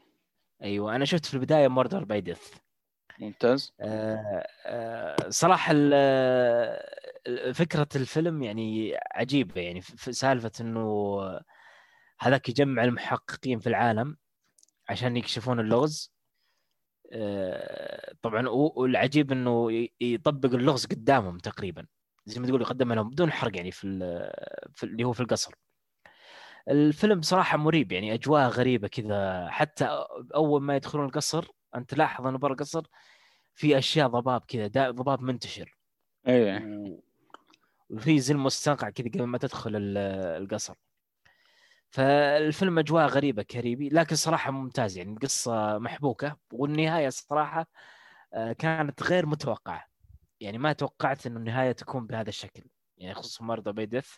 أيوه 0.62 0.96
أنا 0.96 1.04
شفت 1.04 1.26
في 1.26 1.34
البداية 1.34 1.68
موردر 1.68 2.04
باي 2.04 2.20
ديث 2.20 2.54
ممتاز. 3.18 3.72
آه، 3.80 4.46
آه، 4.66 5.28
صراحة 5.28 5.72
ال- 5.76 5.90
آه، 5.94 7.52
فكرة 7.52 7.88
الفيلم 7.96 8.42
يعني 8.42 8.96
عجيبة. 9.12 9.60
يعني 9.60 9.80
سالفة 9.96 10.52
إنه 10.60 11.20
هذاك 12.20 12.48
يجمع 12.48 12.84
المحققين 12.84 13.58
في 13.58 13.66
العالم 13.66 14.16
عشان 14.88 15.16
يكشفون 15.16 15.60
اللغز. 15.60 16.12
آه، 17.12 18.14
طبعا 18.22 18.48
والعجيب 18.48 19.32
إنه 19.32 19.88
يطبق 20.00 20.54
اللغز 20.54 20.86
قدامهم 20.86 21.38
تقريبا. 21.38 21.86
زي 22.30 22.40
ما 22.40 22.46
تقول 22.46 22.60
يقدمها 22.62 22.96
لهم 22.96 23.10
بدون 23.10 23.32
حرق 23.32 23.56
يعني 23.56 23.70
في, 23.70 23.86
ال- 23.86 24.32
في 24.74 24.84
اللي 24.84 25.04
هو 25.04 25.12
في 25.12 25.20
القصر. 25.20 25.54
الفيلم 26.68 27.22
صراحة 27.22 27.58
مريب 27.58 27.92
يعني 27.92 28.14
أجواء 28.14 28.48
غريبة 28.48 28.88
كذا. 28.88 29.48
حتى 29.50 30.04
أول 30.34 30.62
ما 30.62 30.76
يدخلون 30.76 31.04
القصر 31.04 31.48
أنت 31.74 31.90
تلاحظ 31.90 32.26
أنه 32.26 32.38
برا 32.38 32.52
القصر 32.52 32.86
في 33.54 33.78
أشياء 33.78 34.08
ضباب 34.08 34.42
كذا 34.48 34.90
ضباب 34.90 35.22
منتشر. 35.22 35.76
و- 36.66 37.00
وفي 37.90 38.20
زي 38.20 38.34
المستنقع 38.34 38.90
كذا 38.90 39.08
قبل 39.08 39.24
ما 39.24 39.38
تدخل 39.38 39.76
ال- 39.76 39.98
القصر. 40.42 40.74
فالفيلم 41.90 42.78
أجواء 42.78 43.06
غريبة 43.06 43.42
كريبي 43.42 43.88
لكن 43.88 44.16
صراحة 44.16 44.50
ممتاز 44.50 44.98
يعني 44.98 45.12
القصة 45.12 45.78
محبوكة. 45.78 46.36
والنهاية 46.52 47.08
صراحة 47.08 47.66
آه، 48.34 48.52
كانت 48.52 49.02
غير 49.02 49.26
متوقعة. 49.26 49.89
يعني 50.40 50.58
ما 50.58 50.72
توقعت 50.72 51.26
إنه 51.26 51.36
النهاية 51.38 51.72
تكون 51.72 52.06
بهذا 52.06 52.28
الشكل. 52.28 52.62
يعني 52.98 53.14
خصوصا 53.14 53.44
Murder 53.44 53.72
by 53.72 53.83
Death 53.83 54.10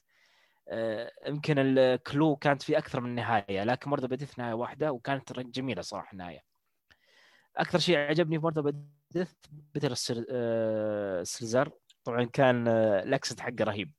يمكن 1.26 1.58
ال 1.58 1.74
Clue 1.74 2.36
كانت 2.36 2.62
في 2.62 2.78
أكثر 2.78 3.00
من 3.00 3.14
نهاية 3.14 3.64
لكن 3.64 3.90
Murder 3.90 4.06
by 4.06 4.15
Death 4.15 4.38
نهاية 4.38 4.52
واحدة 4.54 4.92
وكانت 4.92 5.32
جميلة 5.40 5.82
صراحة 5.82 6.12
النهاية. 6.12 6.40
أكثر 7.56 7.78
شيء 7.78 7.96
عجبني 7.96 8.38
في 8.38 8.44
Murder 8.44 8.72
by 9.12 9.18
Death 9.18 9.32
Peter 9.74 9.90
Sel- 9.92 10.26
آه، 10.30 11.22
Sellers 11.22 11.70
طبعا 12.04 12.24
كان 12.24 12.68
آه، 12.68 13.02
ال 13.02 13.08
accent 13.08 13.40
حقه 13.40 13.64
رهيب. 13.64 13.92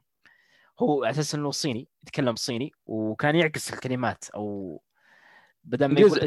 هو 0.80 1.04
على 1.04 1.12
أساس 1.12 1.36
إنه 1.36 1.52
صيني 1.52 1.88
يتكلم 2.04 2.36
صيني 2.36 2.72
وكان 2.86 3.36
يعكس 3.36 3.74
الكلمات 3.74 4.30
أو 4.30 4.82
بدل 5.64 5.86
ما 5.86 6.00
يقول 6.00 6.20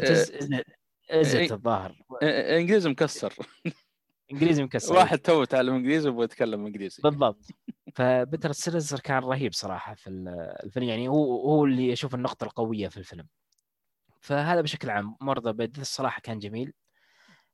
is 1.11 1.27
it. 1.27 1.51
الظاهر. 1.51 1.95
إنجليزي 2.23 2.89
مكسر. 2.89 3.33
إنجليزي 4.31 4.63
مكسر 4.63 4.95
واحد 4.95 5.17
تو 5.19 5.43
تعلم 5.43 5.73
إنجليزي 5.75 6.09
ويبغى 6.09 6.23
يتكلم 6.23 6.65
إنجليزي. 6.65 7.01
بالضبط. 7.03 7.45
ف 7.95 8.04
Peter 8.04 8.51
Sellers 8.51 8.99
كان 8.99 9.17
رهيب 9.23 9.53
صراحة 9.53 9.93
في 9.95 10.07
ال- 10.09 10.27
الفيلم 10.63 10.85
يعني 10.85 11.07
هو 11.07 11.41
هو 11.41 11.65
اللي 11.65 11.93
أشوف 11.93 12.15
النقطة 12.15 12.43
القوية 12.43 12.87
في 12.87 12.97
الفيلم. 12.97 13.27
فهذا 14.21 14.61
بشكل 14.61 14.89
عام 14.89 15.15
Murder 15.21 15.53
by 15.53 15.67
Death 15.67 15.81
الصراحه 15.81 16.21
كان 16.21 16.39
جميل. 16.39 16.73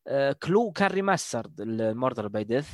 آه، 0.08 0.32
Clue 0.32 0.72
كان 0.72 0.92
remaster 0.92 1.52
ال 1.60 1.69
Murder 1.69 2.28
by 2.28 2.44
Death 2.44 2.70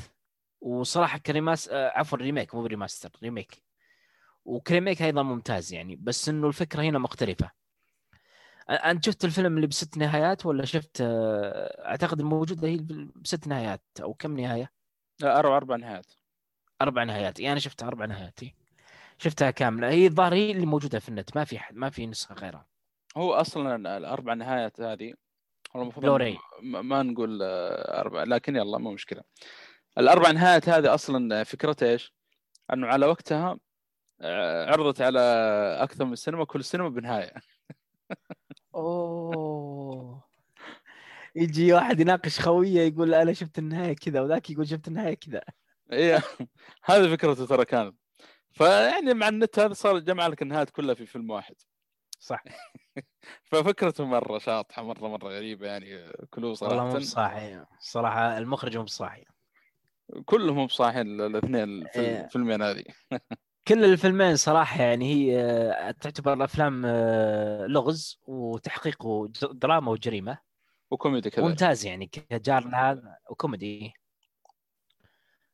وصراحة 0.62 1.18
كان 1.18 1.34
remas- 1.34 1.70
آه، 1.70 1.90
عفوا 1.96 2.18
remake 2.18 2.56
مو 2.56 2.66
remaster 2.66 3.10
remake 3.24 3.64
وك 4.46 4.60
remake 4.60 5.02
أيضا 5.02 5.24
ممتاز 5.24 5.74
يعني 5.74 5.96
بس 5.96 6.30
إنه 6.30 6.48
الفكرة 6.48 6.82
هنا 6.82 7.00
مختلفة. 7.00 7.52
أنت 8.70 9.06
شفت 9.06 9.26
الفيلم 9.26 9.56
اللي 9.56 9.68
بست 9.68 9.98
نهايات 9.98 10.46
ولا 10.46 10.66
شفت 10.66 11.02
آه، 11.02 11.88
أعتقد 11.90 12.20
الموجودة 12.20 12.68
هي 12.68 12.78
بست 13.16 13.48
نهايات 13.48 13.82
أو 14.02 14.14
كم 14.14 14.40
نهاية؟ 14.40 14.72
لا، 15.20 15.40
أربع 15.40 15.58
أربع 15.58 15.76
نهايات 15.76 16.06
أربع 16.82 17.04
نهايات 17.04 17.40
يعني 17.40 17.52
أنا 17.52 17.60
شفتها 17.60 17.88
أربع 17.88 18.06
نهايات. 18.06 18.40
شفتها 19.18 19.52
كاملة 19.52 19.90
هي 19.90 20.08
الظاهر 20.08 20.34
هي 20.34 20.52
اللي 20.52 20.66
موجودة 20.66 21.00
في 21.00 21.10
النت 21.10 21.36
ما 21.36 21.44
في 21.44 21.60
حد 21.60 21.76
ما 21.76 21.90
في 21.90 22.08
نسخة 22.08 22.36
غيرها 22.36 22.66
هو 23.18 23.34
أصلا 23.34 23.98
الأربع 23.98 24.34
نهايات 24.34 24.82
هذه 24.82 25.14
والله 25.74 25.84
المفروض 25.84 26.04
بلوراي. 26.04 26.38
ما 26.64 26.82
ما 26.82 27.04
نقول 27.04 27.40
آه، 27.44 28.00
أربع 28.00 28.24
لكن 28.24 28.56
يلا 28.56 28.78
مو 28.78 28.92
مشكلة 28.92 29.22
الأربع 29.98 30.32
نهايات 30.32 30.70
هذه 30.70 30.94
أصلا 30.94 31.44
فكرتها 31.44 31.90
إيش؟ 31.90 32.14
إنه 32.74 32.88
على 32.88 33.06
وقتها 33.06 33.60
آه، 34.22 34.72
عرضت 34.72 35.02
على 35.02 35.20
أكثر 35.80 36.06
من 36.06 36.16
سينما 36.16 36.46
كل 36.46 36.64
سينما 36.64 36.90
بنهاية 36.90 37.34
أوه. 38.76 40.24
يجي 41.36 41.74
واحد 41.74 42.00
يناقش 42.00 42.40
خوية 42.40 42.82
يقول 42.82 43.14
أنا 43.14 43.34
شفت 43.34 43.60
النهاية 43.60 43.96
كذا 43.96 44.22
وذاك 44.22 44.50
يقول 44.50 44.68
شفت 44.68 44.88
النهاية 44.88 45.14
كذا. 45.14 45.42
إيه 45.92 46.16
هذه 46.86 47.12
فكرته 47.16 47.46
ترى 47.46 47.66
كانت 47.66 47.96
فيعني 48.52 49.14
مع 49.14 49.28
النت 49.28 49.60
هذا 49.60 49.74
صار 49.74 50.00
جمع 50.00 50.28
لك 50.28 50.42
النهايات 50.42 50.70
كلها 50.70 50.96
في 50.96 51.06
فيلم 51.06 51.30
واحد. 51.32 51.56
صح. 52.20 52.44
ففكرته 53.52 54.06
مرة 54.06 54.38
شاطحة 54.38 54.84
مرة 54.84 55.08
مرة 55.08 55.30
غريبة 55.30 55.68
يعني 55.68 56.12
كلو 56.30 56.48
والله 56.62 56.84
مو 56.84 56.90
صراحة. 56.90 56.98
بصاحي 57.00 57.66
صراحة 57.80 58.38
المخرج 58.38 58.78
مو 58.78 58.84
بصاحي 58.84 59.26
كلهم 60.26 60.66
بصاحين 60.66 61.22
الاثنين 61.22 61.88
في 61.88 62.00
إيه. 62.00 62.26
الفيلمين 62.26 62.62
هذه. 62.62 62.84
كل 63.70 63.86
الفيلمين 63.86 64.36
صراحة 64.36 64.84
يعني 64.84 65.14
هي 65.14 65.42
آه، 65.42 65.92
تعتبر 65.92 66.44
افلام 66.44 66.84
آه، 66.86 67.66
لغز 67.66 68.20
وتحقيق 68.28 69.04
دراما 69.52 69.92
وجريمة. 69.92 70.38
وكوميدي 70.92 71.30
كذا. 71.30 71.46
ممتاز 71.46 71.86
يعني 71.86 72.08
كجار 72.08 72.70
هذا 72.76 73.18
وكوميدي. 73.30 73.94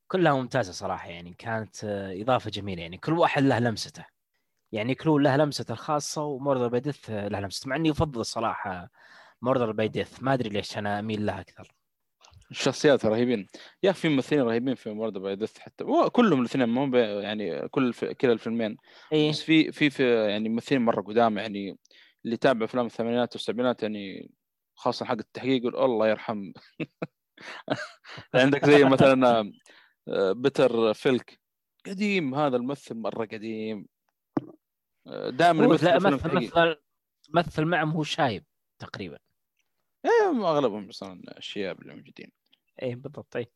كلها 0.07 0.34
ممتازة 0.34 0.72
صراحة 0.72 1.09
يعني 1.09 1.34
كانت 1.34 1.84
آه، 1.84 2.22
إضافة 2.22 2.49
جميلة 2.49 2.82
يعني 2.82 2.97
كل 2.97 3.13
واحد 3.13 3.43
له 3.43 3.59
لمسته. 3.59 4.05
يعني 4.72 4.95
Clue 4.95 5.17
له 5.18 5.36
لمسته 5.38 5.72
الخاصة 5.72 6.24
و 6.23 6.30
Murder 6.30 6.67
by 6.67 6.79
Death 6.79 7.09
له 7.09 7.39
لمسته 7.39 7.70
مع 7.70 7.76
إني 7.76 7.91
أفضل 7.91 8.22
الصراحه 8.22 8.89
Murder 9.41 9.71
by 9.71 9.88
Death 9.88 10.23
ما 10.24 10.34
أدري 10.34 10.49
ليش 10.49 10.78
أنا 10.78 10.99
أميل 10.99 11.26
لها 11.26 11.41
أكثر. 11.41 11.76
الشخصيات 12.51 13.05
رهيبين. 13.05 13.47
يا 13.83 13.89
أخي 13.89 13.99
في 13.99 14.09
ممثلين 14.09 14.41
رهيبين 14.41 14.75
في 14.75 14.89
Murder 14.89 15.13
by 15.13 15.36
Death 15.36 15.57
حتى. 15.57 15.83
وكلهم 15.83 16.39
الاثنين 16.39 16.69
مو 16.69 16.97
يعني 16.97 17.67
كل. 17.69 17.93
كلا 17.93 18.31
الفيلمين. 18.33 18.77
إيه. 19.13 19.29
بس 19.29 19.41
في 19.41 19.71
في 19.71 19.89
في 19.89 20.29
يعني 20.29 20.49
ممثلين 20.49 20.81
مرة 20.81 21.01
قدام 21.01 21.37
يعني 21.37 21.77
اللي 22.25 22.37
تابع 22.37 22.65
أفلام 22.65 22.85
الثمانينات 22.85 23.33
والسبعينات 23.35 23.83
يعني 23.83 24.31
خاصة 24.75 25.05
حق 25.05 25.17
التحقيق 25.17 25.61
يقول 25.61 25.75
الله 25.75 26.07
يرحم. 26.07 26.51
عندك 28.33 28.65
زي 28.65 28.83
مثلا 28.83 29.51
آه، 30.07 30.31
Peter 30.31 30.93
Falk. 30.93 31.39
قديم 31.85 32.35
هذا 32.35 32.57
الممثل 32.57 32.95
مرة 32.95 33.25
قديم. 33.25 33.87
دائما 35.29 35.63
لا 35.63 35.77
فيلم 35.77 36.13
مثل 36.13 36.29
مثل 36.29 36.75
مثل 37.29 37.65
معهم 37.65 37.91
هو 37.91 38.03
شايب 38.03 38.45
تقريبا. 38.79 39.17
إيه، 40.05 40.47
أغلبهم 40.47 40.89
أصلا 40.89 41.21
الشياب 41.37 41.81
اللي 41.81 41.95
موجودين. 41.95 42.31
إيه 42.81 42.95
بالضبط 42.95 43.35
إيه. 43.35 43.51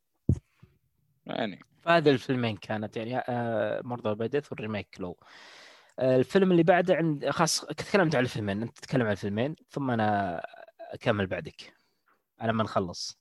يعني. 1.25 1.59
فهذه 1.81 2.09
الفيلمين 2.09 2.57
كانت 2.57 2.97
يعني 2.97 3.17
آه 3.17 3.81
Murder 3.81 4.15
by 4.15 4.26
Death 4.26 4.51
وال 4.51 4.62
remake 4.62 4.95
Clue. 4.99 5.17
آه 5.99 6.15
الفيلم 6.17 6.51
اللي 6.51 6.63
بعده 6.63 6.95
عند 6.95 7.29
خاص 7.29 7.65
تكلمت 7.65 8.15
عن 8.15 8.23
الفيلمين 8.23 8.61
أنت 8.61 8.77
تتكلم 8.77 9.05
عن 9.05 9.11
الفيلمين 9.11 9.55
ثم 9.69 9.91
أنا 9.91 10.41
أكمل 10.79 11.27
بعدك. 11.27 11.73
على 12.39 12.53
ما 12.53 12.63
نخلص. 12.63 13.19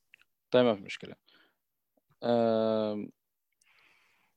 طيب 0.50 0.64
ما 0.64 0.74
في 0.74 0.82
مشكلة. 0.82 1.14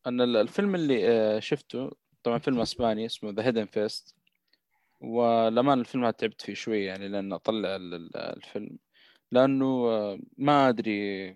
أنا 0.07 0.23
ال- 0.23 0.37
الفيلم 0.37 0.75
اللي 0.75 1.09
آه، 1.11 1.39
شفته 1.39 1.91
طبعا 2.23 2.37
فيلم 2.37 2.59
أسباني 2.59 3.05
اسمه 3.05 3.31
The 3.31 3.45
Hidden 3.45 3.65
Face 3.65 4.15
ولما 5.01 5.73
الفيلم 5.73 6.03
هذا 6.03 6.11
تعبت 6.11 6.41
فيه 6.41 6.53
شوي 6.53 6.83
يعني 6.85 7.07
لأن 7.07 7.33
أطلع 7.33 7.75
ال- 7.75 7.93
ال- 7.93 8.17
الفيلم. 8.17 8.77
لأنه 9.31 9.65
آه، 9.65 10.19
ما 10.37 10.69
أدري 10.69 11.29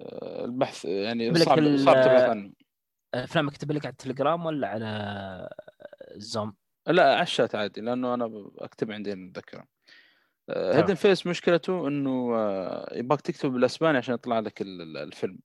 آه، 0.00 0.44
البحث 0.44 0.84
يعني 0.84 1.34
صعب 1.34 1.76
صعب 1.76 1.94
تبحث 2.04 2.22
عنه. 2.22 2.52
افلام 3.14 3.48
اكتب 3.48 3.72
لك 3.72 3.86
على 3.86 3.92
التليجرام 3.92 4.46
ولا 4.46 4.68
على 4.68 5.48
الزوم 6.14 6.54
لا 6.86 7.14
على 7.14 7.22
الشات 7.22 7.54
عادي 7.54 7.80
لأنه 7.80 8.14
أنا 8.14 8.50
أكتب 8.58 8.90
عندي 8.92 9.12
المذكره 9.12 9.64
تمام. 10.46 10.76
هيدن 10.76 10.94
فيس 10.94 11.26
مشكلته 11.26 11.88
إنه 11.88 12.34
آه، 12.36 12.96
يبغاك 12.98 13.20
تكتب 13.20 13.50
بالأسباني 13.52 13.98
عشان 13.98 14.14
يطلع 14.14 14.38
لك 14.38 14.62
ال- 14.62 14.82
ال- 14.82 14.96
الفيلم. 14.96 15.38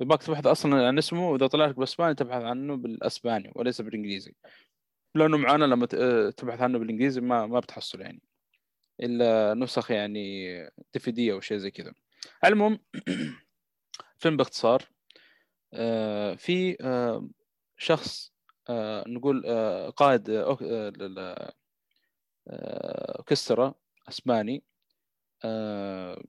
يبغاك 0.00 0.22
تبحث 0.22 0.46
أصلا 0.46 0.86
عن 0.86 0.98
اسمه 0.98 1.30
وإذا 1.30 1.46
طلع 1.46 1.66
لك 1.66 1.74
بالأسباني 1.74 2.14
تبحث 2.14 2.42
عنه 2.42 2.76
بالأسباني 2.76 3.52
وليس 3.56 3.80
بالإنجليزي. 3.80 4.34
لأنه 5.14 5.36
معانا 5.36 5.64
لما 5.64 5.88
آه، 5.94 6.30
تبحث 6.30 6.60
عنه 6.60 6.78
بالإنجليزي 6.78 7.20
ما 7.20 7.46
ما 7.46 7.60
بتحصل 7.60 8.00
يعني. 8.00 8.22
إلا 9.00 9.54
نسخ 9.54 9.90
يعني 9.90 10.56
دي 11.06 11.32
أو 11.32 11.40
شيء 11.40 11.56
زي 11.58 11.70
كذا. 11.70 11.92
المهم 12.44 12.78
فيلم 14.18 14.36
باختصار 14.36 14.82
في 16.36 16.76
شخص 17.76 18.32
نقول 19.06 19.42
قائد 19.96 20.30
اوركسترا 22.48 23.74
أسباني 24.08 24.64
آه، 25.44 26.22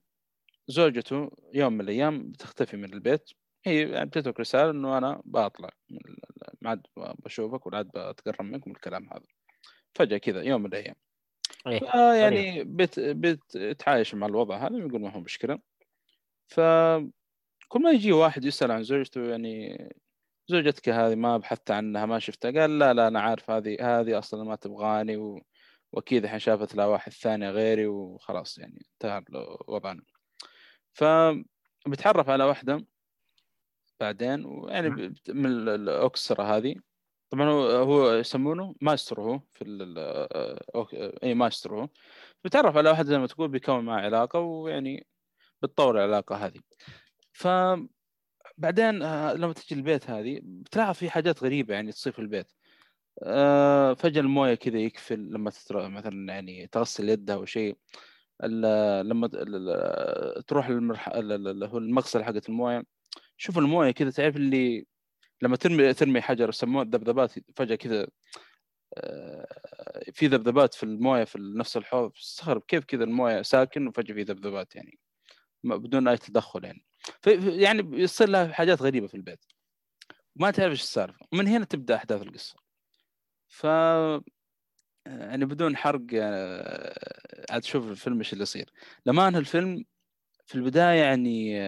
زوجته 0.67 1.31
يوم 1.53 1.73
من 1.73 1.81
الأيام 1.81 2.31
بتختفي 2.31 2.77
من 2.77 2.93
البيت. 2.93 3.29
هي 3.67 3.89
يعني 3.89 4.05
بتترك 4.05 4.39
رسالة 4.39 4.71
إنه 4.71 4.97
أنا 4.97 5.21
بطلع 5.25 5.69
ما 6.61 6.69
عاد 6.69 6.81
بشوفك 6.97 7.67
ولا 7.67 7.77
عاد 7.77 7.87
بتقرب 7.87 8.41
منك 8.41 8.67
من 8.67 8.75
الكلام 8.75 9.09
هذا. 9.13 9.25
فجأة 9.95 10.17
كذا 10.17 10.41
يوم 10.41 10.61
من 10.61 10.67
الأيام. 10.67 10.95
آه 11.95 12.13
يعني 12.13 12.63
بت 12.63 12.99
بتتعايش 12.99 14.15
مع 14.15 14.27
الوضع 14.27 14.57
هذا 14.67 14.77
يقول 14.77 15.01
ما 15.01 15.15
هو 15.15 15.19
مشكلة. 15.19 15.59
ف 16.47 16.59
كل 17.67 17.81
ما 17.81 17.91
يجي 17.91 18.11
واحد 18.11 18.45
يسأل 18.45 18.71
عن 18.71 18.83
زوجته 18.83 19.21
يعني 19.29 19.77
زوجتك 20.47 20.89
هذه 20.89 21.15
ما 21.15 21.37
بحثت 21.37 21.71
عنها 21.71 22.05
ما 22.05 22.19
شفتها 22.19 22.51
قال 22.61 22.79
لا 22.79 22.93
لا 22.93 23.07
أنا 23.07 23.21
عارف 23.21 23.51
هذه 23.51 23.77
هذه 23.81 24.19
أصلا 24.19 24.43
ما 24.43 24.55
تبغاني 24.55 25.17
و... 25.17 25.41
وأكيد 25.91 26.23
الحين 26.23 26.39
شافت 26.39 26.75
لها 26.75 26.85
واحد 26.85 27.11
ثاني 27.11 27.49
غيري 27.49 27.87
وخلاص 27.87 28.57
يعني 28.57 28.85
انتهى 28.93 29.23
وضعنا 29.67 30.01
فبتعرف 30.93 32.29
على 32.29 32.43
واحدة 32.43 32.85
بعدين 33.99 34.45
ويعني 34.45 34.89
من 35.29 35.45
ال- 35.45 35.69
الأوركسترا 35.69 36.43
هذه. 36.43 36.75
طبعا 37.29 37.49
هو 37.49 37.69
هو 37.69 38.13
يسمونه 38.13 38.75
مايسترو 38.81 39.23
هو 39.23 39.39
في 39.51 39.63
ال 39.63 39.97
اي 41.23 41.33
مايسترو 41.33 41.79
هو. 41.81 41.89
بتعرف 42.43 42.77
على 42.77 42.89
واحد 42.89 43.05
زي 43.05 43.17
ما 43.17 43.27
تقول 43.27 43.47
بيكون 43.47 43.85
معه 43.85 44.01
علاقة 44.01 44.39
ويعني 44.39 45.07
بتطور 45.61 45.95
العلاقة 45.97 46.35
هذه. 46.35 46.59
ف 47.33 47.47
بعدين 48.57 49.01
آه، 49.03 49.33
لما 49.33 49.53
تجي 49.53 49.75
البيت 49.75 50.09
هذه 50.09 50.39
بتلاحظ 50.43 50.95
في 50.95 51.09
حاجات 51.09 51.43
غريبة 51.43 51.73
يعني 51.73 51.91
تصير 51.91 52.13
في 52.13 52.19
البيت. 52.19 52.51
آه، 53.23 53.93
فجأة 53.93 54.21
الموية 54.21 54.55
كذا 54.55 54.79
يقفل 54.79 55.19
لما 55.19 55.49
تتر... 55.49 55.89
مثلا 55.89 56.33
يعني 56.33 56.67
تغسل 56.67 57.09
يدها 57.09 57.35
أو 57.35 57.45
شيء. 57.45 57.77
لما 58.43 59.27
تروح 60.47 60.69
للمرح... 60.69 61.07
ال- 61.07 61.31
ال- 61.31 61.47
اللي 61.47 61.67
هو 61.67 61.77
المغسله 61.77 62.23
حقت 62.23 62.49
الموية. 62.49 62.83
شوف 63.37 63.57
المويه 63.57 63.91
كذا 63.91 64.11
تعرف 64.11 64.35
اللي 64.35 64.85
لما 65.41 65.55
ترمي 65.55 65.93
ترمي 65.93 66.21
حجر 66.21 66.49
يسموه 66.49 66.83
الذبذبات 66.83 67.31
فجأة 67.55 67.75
كذا 67.75 68.07
آه، 68.97 69.47
في 70.13 70.27
ذبذبات 70.27 70.73
في 70.73 70.83
المويه 70.83 71.23
في 71.23 71.37
نفس 71.39 71.77
الحوض 71.77 72.11
تستغرب 72.11 72.61
كيف 72.67 72.85
كذا 72.85 73.03
المويه 73.03 73.41
ساكن 73.41 73.87
وفجأة 73.87 74.15
في 74.15 74.23
ذبذبات 74.23 74.75
يعني 74.75 74.99
بدون 75.63 76.07
أي 76.07 76.17
تدخل 76.17 76.65
يعني. 76.65 76.85
يعني 77.61 78.01
يصير 78.01 78.29
لها 78.29 78.53
حاجات 78.53 78.81
غريبة 78.81 79.07
في 79.07 79.15
البيت. 79.15 79.45
ما 80.35 80.51
تعرف 80.51 80.71
إيش 80.71 80.81
السالفة. 80.81 81.25
ومن 81.33 81.47
هنا 81.47 81.65
تبدأ 81.65 81.95
أحداث 81.95 82.21
القصة. 82.21 82.55
ف 83.47 83.63
يعني 85.05 85.45
بدون 85.45 85.77
حرق 85.77 86.01
آه، 86.13 87.45
عاد 87.51 87.61
تشوف 87.61 87.91
الفيلم 87.91 88.17
إيش 88.17 88.33
اللي 88.33 88.41
يصير. 88.41 88.71
لما 89.05 89.27
انهى 89.27 89.39
الفيلم 89.39 89.85
في 90.45 90.55
البداية 90.55 91.01
يعني 91.01 91.59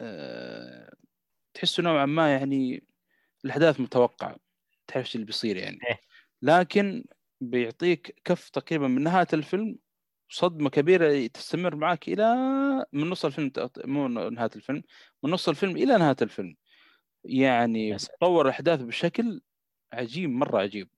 آه، 0.00 0.94
تحسه 1.54 1.82
نوعا 1.82 2.06
ما 2.06 2.32
يعني 2.32 2.84
الأحداث 3.44 3.80
متوقعة 3.80 4.36
تعرف 4.86 5.14
اللي 5.14 5.26
بيصير 5.26 5.56
يعني 5.56 5.78
إيه. 5.90 6.00
لكن 6.42 7.04
بيعطيك 7.40 8.20
كف 8.24 8.48
تقريبا 8.48 8.88
من 8.88 9.02
نهاية 9.02 9.26
الفيلم 9.32 9.78
صدمة 10.28 10.70
كبيرة 10.70 11.26
تستمر 11.26 11.76
معك 11.76 12.08
إلى 12.08 12.34
من 12.92 13.10
نص 13.10 13.24
الفيلم 13.24 13.52
مو 13.84 14.08
نهاية 14.08 14.50
الفيلم 14.56 14.82
من 15.22 15.30
نص 15.30 15.48
الفيلم 15.48 15.76
إلى 15.76 15.98
نهاية 15.98 16.16
الفيلم 16.22 16.56
يعني. 17.24 17.96
تطور 17.96 18.44
الأحداث 18.46 18.80
بشكل 18.80 19.40
عجيب 19.92 20.30
مرة 20.30 20.58
عجيب 20.58 20.88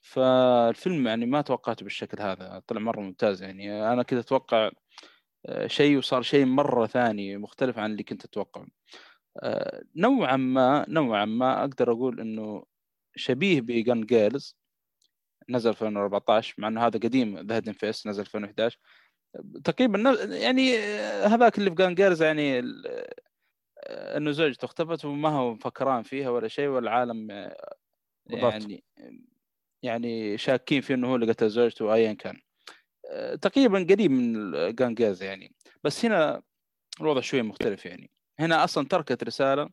فالفيلم 0.00 1.06
يعني 1.06 1.26
ما 1.26 1.40
توقعته 1.40 1.84
بالشكل 1.84 2.22
هذا 2.22 2.62
طلع 2.66 2.80
مرة 2.80 3.00
ممتاز 3.00 3.42
يعني 3.42 3.92
أنا 3.92 4.02
كنت 4.02 4.18
أتوقع 4.18 4.70
شيء 5.66 5.98
وصار 5.98 6.22
شيء 6.22 6.44
مرة 6.46 6.86
ثاني 6.86 7.36
مختلف 7.36 7.78
عن 7.78 7.90
اللي 7.90 8.02
كنت 8.02 8.24
اتوقعه 8.24 8.66
آه، 9.42 9.82
نوعا 9.96 10.36
ما 10.36 10.84
نوعا 10.88 11.24
ما 11.24 11.60
أقدر 11.60 11.92
أقول 11.92 12.20
إنه 12.20 12.64
شبيه 13.16 13.60
ب 13.60 13.69
Gone 13.69 14.06
Girl. 14.06 14.56
نزل 15.50 15.74
في 15.74 15.82
2014 15.82 16.54
مع 16.58 16.68
إنه 16.68 16.86
هذا 16.86 16.98
قديم 16.98 17.38
The 17.38 17.56
Hidden 17.56 17.72
Face 17.72 18.06
نزل 18.06 18.24
في 18.24 18.34
2011 18.34 18.78
تقريبا 19.64 19.98
يعني 20.30 20.78
آه، 20.78 21.26
هذاك 21.26 21.58
اللي 21.58 21.70
في 21.70 21.76
Gone 21.76 21.94
Girl 21.94 22.22
يعني 22.22 22.58
آه، 22.58 24.16
إنه 24.16 24.30
زوجته 24.30 24.64
اختفت 24.64 25.04
وما 25.04 25.28
هو 25.28 25.54
مفكران 25.54 26.02
فيها 26.02 26.30
ولا 26.30 26.48
شيء 26.48 26.68
والعالم 26.68 27.30
آه،. 27.30 27.56
يعني 28.30 28.84
يعني 29.82 30.38
شاكين 30.38 30.80
فيه 30.80 30.94
إنه 30.94 31.08
هو 31.08 31.14
اللي 31.14 31.32
قتل 31.32 31.48
زوجته 31.48 31.94
ايا 31.94 32.12
كان. 32.12 32.36
آه، 32.36 32.47
تقريبا 33.42 33.78
قريب 33.78 34.10
من 34.10 34.52
جانجاز 34.74 35.22
يعني. 35.22 35.54
بس 35.84 36.04
هنا 36.04 36.42
الوضع 37.00 37.20
شوية 37.20 37.42
مختلف 37.42 37.86
يعني. 37.86 38.10
هنا 38.38 38.64
أصلا 38.64 38.88
تركت 38.88 39.24
رسالة 39.24 39.70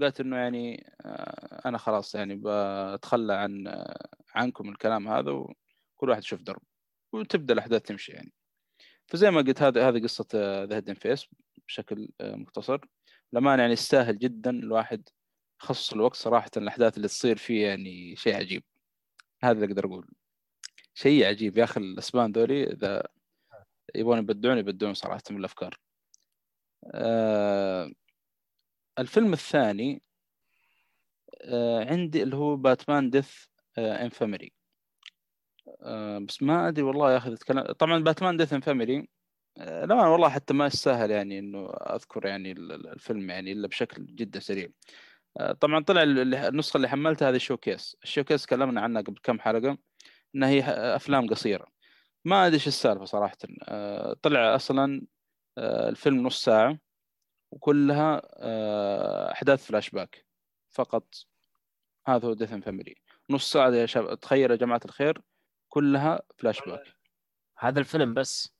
قالت 0.00 0.20
إنه 0.20 0.36
يعني 0.36 0.92
آه، 1.00 1.68
أنا 1.68 1.78
خلاص 1.78 2.14
يعني 2.14 2.40
بتخلى 2.44 3.34
عن 3.34 3.66
آه، 3.66 4.08
عنكم 4.34 4.68
الكلام 4.68 5.08
هذا 5.08 5.30
وكل 5.30 6.10
واحد 6.10 6.22
يشوف 6.22 6.42
درب 6.42 6.62
وتبدأ 7.12 7.54
الأحداث 7.54 7.82
تمشي 7.82 8.12
يعني. 8.12 8.32
فزي 9.06 9.30
ما 9.30 9.40
قلت 9.40 9.62
هذه 9.62 9.88
هذه 9.88 10.02
قصة 10.02 10.26
ذا 10.64 10.76
هيدن 10.76 10.94
فيس 10.94 11.26
بشكل 11.68 12.08
آه، 12.20 12.34
مختصر. 12.36 12.80
لما 13.32 13.56
يعني 13.56 13.72
يستاهل 13.72 14.18
جدا 14.18 14.50
الواحد 14.50 15.08
يخصص 15.62 15.92
الوقت 15.92 16.16
صراحة 16.16 16.50
الاحداث 16.56 16.96
اللي 16.96 17.08
تصير 17.08 17.36
فيه 17.36 17.66
يعني 17.66 18.16
شيء 18.16 18.36
عجيب. 18.36 18.64
هذا 19.42 19.52
اللي 19.52 19.66
أقدر 19.66 19.86
أقول. 19.86 20.08
شيء 20.94 21.26
عجيب. 21.26 21.58
يا 21.58 21.64
أخي 21.64 21.80
الأسبان 21.80 22.32
ذولي 22.32 22.64
إذا 22.72 23.08
يبغون 23.94 24.18
يبدعون 24.18 24.58
يبدعون 24.58 24.94
صراحة 24.94 25.22
من 25.30 25.36
الأفكار. 25.36 25.78
آه 26.94 27.90
الفيلم 28.98 29.32
الثاني 29.32 30.02
آه 31.42 31.84
عندي 31.90 32.22
اللي 32.22 32.36
هو 32.36 32.56
Batman 32.56 33.10
Death 33.10 33.44
آه 33.78 34.02
in 34.04 34.16
Family 34.16 34.52
آه 35.82 36.18
بس 36.18 36.42
ما 36.42 36.68
أدري 36.68 36.82
والله 36.82 37.12
يا 37.12 37.16
أخي 37.16 37.30
تتكلم 37.36 37.62
طبعا 37.72 37.98
Batman 38.04 38.36
Death 38.36 38.52
in 38.52 38.66
Family 38.66 39.08
آه 39.58 39.84
لا 39.84 39.94
والله 39.94 40.28
حتى 40.28 40.54
ما 40.54 40.66
يستاهل 40.66 41.10
يعني 41.10 41.38
إنه 41.38 41.66
أذكر 41.70 42.26
يعني 42.26 42.52
ال- 42.52 42.72
ال- 42.72 42.88
الفيلم 42.88 43.30
يعني 43.30 43.52
إلا 43.52 43.68
بشكل 43.68 44.06
جدا 44.06 44.40
سريع. 44.40 44.68
آه 45.40 45.52
طبعا 45.52 45.84
طلع 45.84 46.02
ال- 46.02 46.34
النسخة 46.34 46.76
اللي 46.76 46.88
حملتها 46.88 47.28
هذه 47.30 47.36
ال 47.36 47.43
showcase 47.43 47.96
ال 48.04 48.08
showcase 48.08 48.42
تكلمنا 48.46 48.80
عنها 48.80 49.02
قبل 49.02 49.18
كم 49.22 49.40
حلقة. 49.40 49.78
إنها 50.34 50.48
هي 50.48 50.62
أفلام 50.96 51.28
قصيرة. 51.28 51.66
ما 52.24 52.46
أدري 52.46 52.54
إيش 52.54 52.68
السالفة 52.68 53.04
صراحة. 53.04 53.36
آه، 53.62 54.16
طلع 54.22 54.54
أصلا 54.54 55.06
آه، 55.58 55.88
الفيلم 55.88 56.26
نص 56.26 56.44
ساعة 56.44 56.78
وكلها 57.50 58.22
آه، 58.36 59.32
أحداث 59.32 59.66
فلاش 59.66 59.90
باك 59.90 60.26
فقط. 60.70 61.14
هذا 62.06 62.28
هو 62.28 62.32
Death 62.34 62.53
in 62.53 62.60
Family 62.60 62.94
نص 63.30 63.52
ساعة 63.52 63.70
يا 63.70 63.86
شباب 63.86 64.20
تخيل 64.20 64.50
يا 64.50 64.56
جماعة 64.56 64.80
الخير 64.84 65.22
كلها 65.68 66.22
فلاش 66.38 66.60
باك 66.60 66.84
هذا 67.58 67.80
الفيلم 67.80 68.14
بس. 68.14 68.54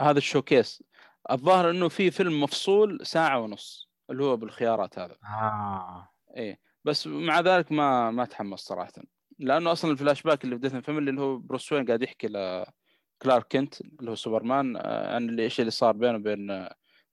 هذا 0.00 0.18
ال 0.18 0.24
showcase. 0.24 0.82
الظاهر 1.30 1.70
إنه 1.70 1.88
في 1.88 2.10
فيلم 2.10 2.40
مفصول 2.40 3.06
ساعة 3.06 3.40
ونص 3.40 3.90
اللي 4.10 4.24
هو 4.24 4.36
بالخيارات 4.36 4.98
هذا. 4.98 5.16
آه. 5.24 6.08
إيه 6.36 6.60
بس 6.84 7.06
مع 7.06 7.40
ذلك 7.40 7.72
ما 7.72 8.10
ما 8.10 8.24
تحمس 8.24 8.60
صراحة. 8.60 8.92
لأنه 9.38 9.72
أصلا 9.72 9.90
الفلاش 9.90 10.22
باك 10.22 10.44
اللي 10.44 10.70
في 10.70 10.82
Family 10.82 11.10
اللي 11.10 11.20
هو 11.20 11.38
Bruce 11.38 11.72
Wayne 11.72 11.86
قاعد 11.86 12.02
يحكي 12.02 12.26
ل 12.26 12.46
Clark 12.46 13.46
Kent 13.52 13.80
اللي 13.80 14.10
هو 14.10 14.14
سوبرمان 14.14 14.76
آه، 14.76 15.14
عن 15.14 15.40
إيش 15.40 15.60
اللي 15.60 15.70
صار 15.70 15.92
بينه 15.92 16.16
وبين 16.16 16.68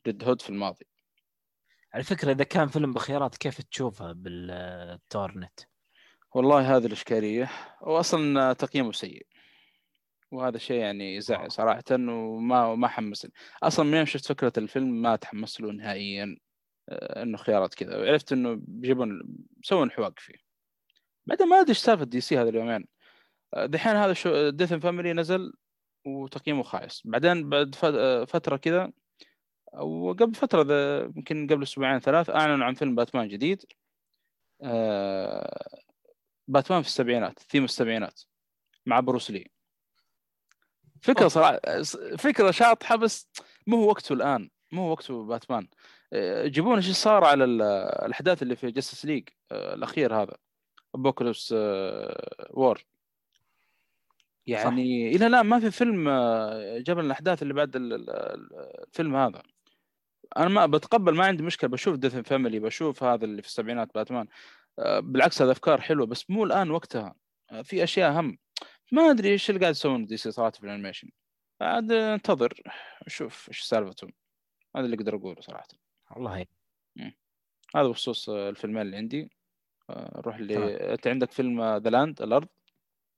Red 0.07 0.23
Hood 0.23 0.41
في 0.41 0.49
الماضي. 0.49 0.85
على 1.93 2.03
فكرة 2.03 2.31
إذا 2.31 2.43
كان 2.43 2.67
فيلم 2.67 2.93
بخيارات 2.93 3.37
كيف 3.37 3.61
تشوفه 3.61 4.11
بال 4.11 4.41
torrent؟ 4.41 5.59
والله 6.35 6.77
هذه 6.77 6.85
الإشكالية. 6.85 7.51
واصلا 7.81 8.53
تقييمه 8.53 8.91
سيء. 8.91 9.27
وهذا 10.31 10.57
شيء 10.57 10.77
يعني 10.77 11.15
يزعل 11.15 11.51
صراحة 11.51 11.83
وما 11.91 12.75
ما 12.75 12.87
حمسني. 12.87 13.31
أصلا 13.63 13.85
من 13.85 13.93
يوم 13.97 14.05
شفت 14.05 14.25
فكرة 14.25 14.53
الفيلم 14.57 15.01
ما 15.01 15.15
تحمست 15.15 15.61
له 15.61 15.71
نهائيا 15.71 16.37
آه، 16.89 17.23
إنه 17.23 17.37
خيارات 17.37 17.73
كذا. 17.73 17.97
وعرفت 17.97 18.31
إنه 18.31 18.55
بيجيبون 18.61 19.21
بيسوون 19.57 19.91
حواق 19.91 20.19
فيه. 20.19 20.42
بعدين 21.25 21.47
ما 21.47 21.59
ادري 21.59 21.69
إيش 21.69 21.77
سالفة 21.77 22.05
DC 22.05 22.37
هذا 22.37 22.49
اليومين. 22.49 22.85
آه، 23.53 23.65
دحين 23.65 23.95
هذا 23.95 24.13
شو 24.13 24.49
Death 24.49 24.71
in 24.71 24.79
Family 24.79 25.13
نزل 25.13 25.53
وتقييمه 26.05 26.63
خايس. 26.63 27.01
بعدين 27.05 27.49
بعد 27.49 27.75
آه، 27.83 28.25
فترة 28.25 28.57
كذا 28.57 28.91
أو 29.73 30.13
قبل 30.13 30.35
فترة 30.35 30.63
ذا- 30.63 31.03
يمكن 31.15 31.47
قبل 31.47 31.63
أسبوعين 31.63 31.99
ثلاث 31.99 32.29
أعلنوا 32.29 32.65
عن 32.65 32.73
فيلم 32.73 32.95
باتمان 32.95 33.27
جديد. 33.27 33.65
آه، 34.63 35.81
باتمان 36.47 36.81
في 36.81 36.87
السبعينات 36.87 37.39
ثيم 37.39 37.63
السبعينات 37.63 38.21
مع 38.85 38.99
بروس 38.99 39.31
لي. 39.31 39.51
فكرة. 41.01 41.27
صراحة 41.27 41.59
فكرة 42.17 42.51
شاطحة 42.51 42.95
بس 42.95 43.29
مو 43.67 43.77
هو 43.77 43.89
وقته 43.89 44.13
الآن. 44.13 44.49
مو 44.71 44.81
هو 44.81 44.91
وقته 44.91 45.23
باتمان. 45.25 45.67
آه، 46.13 46.47
جيبون 46.47 46.75
إيش 46.75 46.91
صار 46.91 47.23
على 47.23 47.43
ال- 47.43 47.61
الأحداث 48.05 48.43
اللي 48.43 48.55
في 48.55 48.71
Justice 48.71 49.05
League 49.05 49.29
الأخير 49.51 50.15
هذا؟ 50.15 50.37
Apokolips 50.95 51.55
War 52.49 52.85
يعني 54.47 55.15
إلى 55.15 55.27
الآن 55.27 55.45
ما 55.45 55.59
في 55.59 55.71
فيلم 55.71 56.09
آه، 56.09 56.77
جاب 56.79 56.97
لنا 56.97 57.05
الأحداث 57.05 57.41
اللي 57.43 57.53
بعد 57.53 57.75
ال- 57.75 57.93
ال- 57.93 58.09
ال- 58.09 58.83
الفيلم 58.87 59.15
هذا. 59.15 59.43
أنا 60.37 60.49
ما 60.49 60.65
بتقبل 60.65 61.15
ما 61.15 61.25
عندي 61.25 61.43
مشكلة 61.43 61.69
بشوف 61.69 61.95
Death 61.95 62.15
Family 62.15 62.59
بشوف 62.59 63.03
هذا 63.03 63.25
اللي 63.25 63.41
في 63.41 63.47
السبعينات 63.47 63.93
باتمان 63.95 64.27
آه، 64.79 64.99
بالعكس 64.99 65.41
هذا 65.41 65.51
أفكار 65.51 65.81
حلوة 65.81 66.05
بس 66.05 66.29
مو 66.29 66.43
الآن 66.43 66.71
وقتها. 66.71 67.15
آه، 67.51 67.61
في 67.61 67.83
أشياء 67.83 68.11
اهم 68.11 68.37
ما 68.91 69.11
أدري 69.11 69.29
إيش 69.29 69.49
اللي 69.49 69.61
قاعد 69.61 69.71
يسوون 69.71 70.05
DC 70.05 70.31
صراحة 70.31 70.51
في 70.51 70.63
ال 70.63 70.67
animation. 70.67 71.09
عاد 71.61 71.91
انتظر 71.91 72.53
شوف 73.07 73.47
إيش 73.49 73.61
سالفتهم. 73.61 74.11
هذا 74.75 74.85
اللي 74.85 74.95
أقدر 74.95 75.15
أقوله 75.15 75.41
صراحة. 75.41 75.67
والله. 76.11 76.45
هذا 77.75 77.87
بخصوص 77.87 78.29
آه، 78.29 78.49
الفيلمين 78.49 78.81
اللي 78.81 78.97
عندي. 78.97 79.21
آه، 79.21 79.42
نروح. 79.89 80.35
اللي 80.35 80.75
أنت 80.93 81.07
عندك 81.07 81.31
فيلم 81.31 81.77
The 81.77 81.89
Land 81.89 82.21
الأرض؟ 82.21 82.47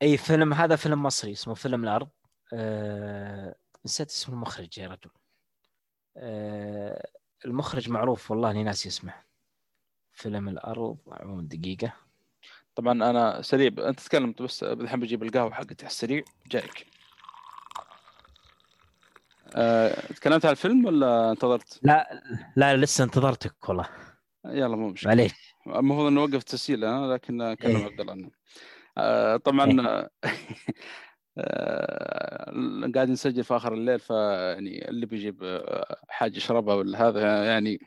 أي 0.02 0.18
فيلم 0.18 0.54
هذا 0.54 0.76
فيلم 0.76 1.04
مصري 1.04 1.32
اسمه 1.32 1.54
فيلم 1.54 1.84
الأرض. 1.84 2.10
آه... 2.54 3.56
نسيت 3.86 4.10
اسم 4.10 4.34
المخرج 4.34 4.78
يا 4.78 4.88
رجل. 4.88 5.12
آه... 6.18 7.10
المخرج 7.46 7.90
معروف 7.90 8.32
والله 8.32 8.52
إني 8.52 8.64
ناسي 8.64 8.90
اسمه. 8.90 9.14
فيلم 10.14 10.50
الأرض 10.50 10.98
عموما 11.08 11.42
دقيقة. 11.42 11.94
طبعا 12.76 12.92
أنا 12.94 13.42
سريع 13.42 13.68
أنت 13.68 14.00
تتكلم 14.00 14.36
بس 14.40 14.64
الحين 14.64 15.00
بجيب 15.00 15.24
القهوة 15.24 15.54
حقتي 15.54 15.86
على 15.86 15.92
السريع. 15.92 16.24
جايك. 16.48 16.88
أه، 19.56 20.14
تكلمت 20.14 20.46
عن 20.46 20.52
الفيلم 20.52 20.86
ولا 20.86 21.32
انتظرت؟ 21.32 21.80
لا 21.84 22.24
لا 22.56 22.78
لسه 22.78 23.04
انتظرتك 23.04 23.70
والله. 23.70 23.90
يلا 24.46 24.76
مو 24.76 24.90
مشكلة. 24.90 25.10
معليش. 25.10 25.55
المفروض 25.68 26.06
إنه 26.08 26.22
وقف 26.24 26.36
التسجيل 26.36 26.84
أنا 26.86 27.14
لكن 27.14 27.54
كلم 27.54 27.76
إيه. 27.76 27.86
عبد 27.86 28.00
الله 28.02 28.12
عنه 28.14 28.32
أه، 28.98 29.38
طبعا 29.38 29.80
أه، 31.38 32.92
قاعد 32.96 33.10
نسجل 33.10 33.44
في 33.44 33.56
آخر 33.56 33.74
الليل 33.74 34.00
فيعني 34.00 34.90
اللي 34.90 35.06
بيجيب 35.06 35.44
أه، 35.44 35.98
حاجة 36.10 36.38
يشربها 36.38 36.76
ولا 36.76 37.08
هذا 37.08 37.46
يعني 37.46 37.80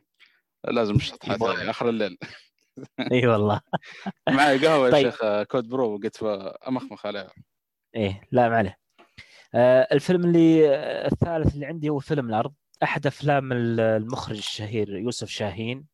لازم 0.68 0.94
نشطح 0.94 1.30
يبغى. 1.30 1.70
آخر 1.70 1.88
الليل. 1.88 2.18
إي 3.12 3.26
والله. 3.26 3.60
معي 4.28 4.58
قهوة 4.66 4.86
يا 4.86 4.92
طيب. 4.92 5.10
شيخ 5.10 5.24
أه، 5.24 5.42
cold 5.42 5.68
brew 5.68 5.94
وقلت 5.94 6.22
أمخمخ 6.68 7.06
عليها. 7.06 7.30
إيه 7.94 8.22
لا 8.32 8.48
ما 8.48 8.56
عليه. 8.56 8.78
آه 9.54 9.88
الفيلم 9.92 10.24
اللي 10.24 10.68
آه، 10.76 11.06
الثالث 11.06 11.54
اللي 11.54 11.66
عندي 11.66 11.88
هو 11.88 11.98
فيلم 11.98 12.28
الأرض 12.28 12.54
أحد 12.82 13.06
أفلام 13.06 13.52
ال- 13.52 13.80
المخرج 13.80 14.36
الشهير 14.36 14.96
يوسف 14.96 15.28
شاهين. 15.28 15.86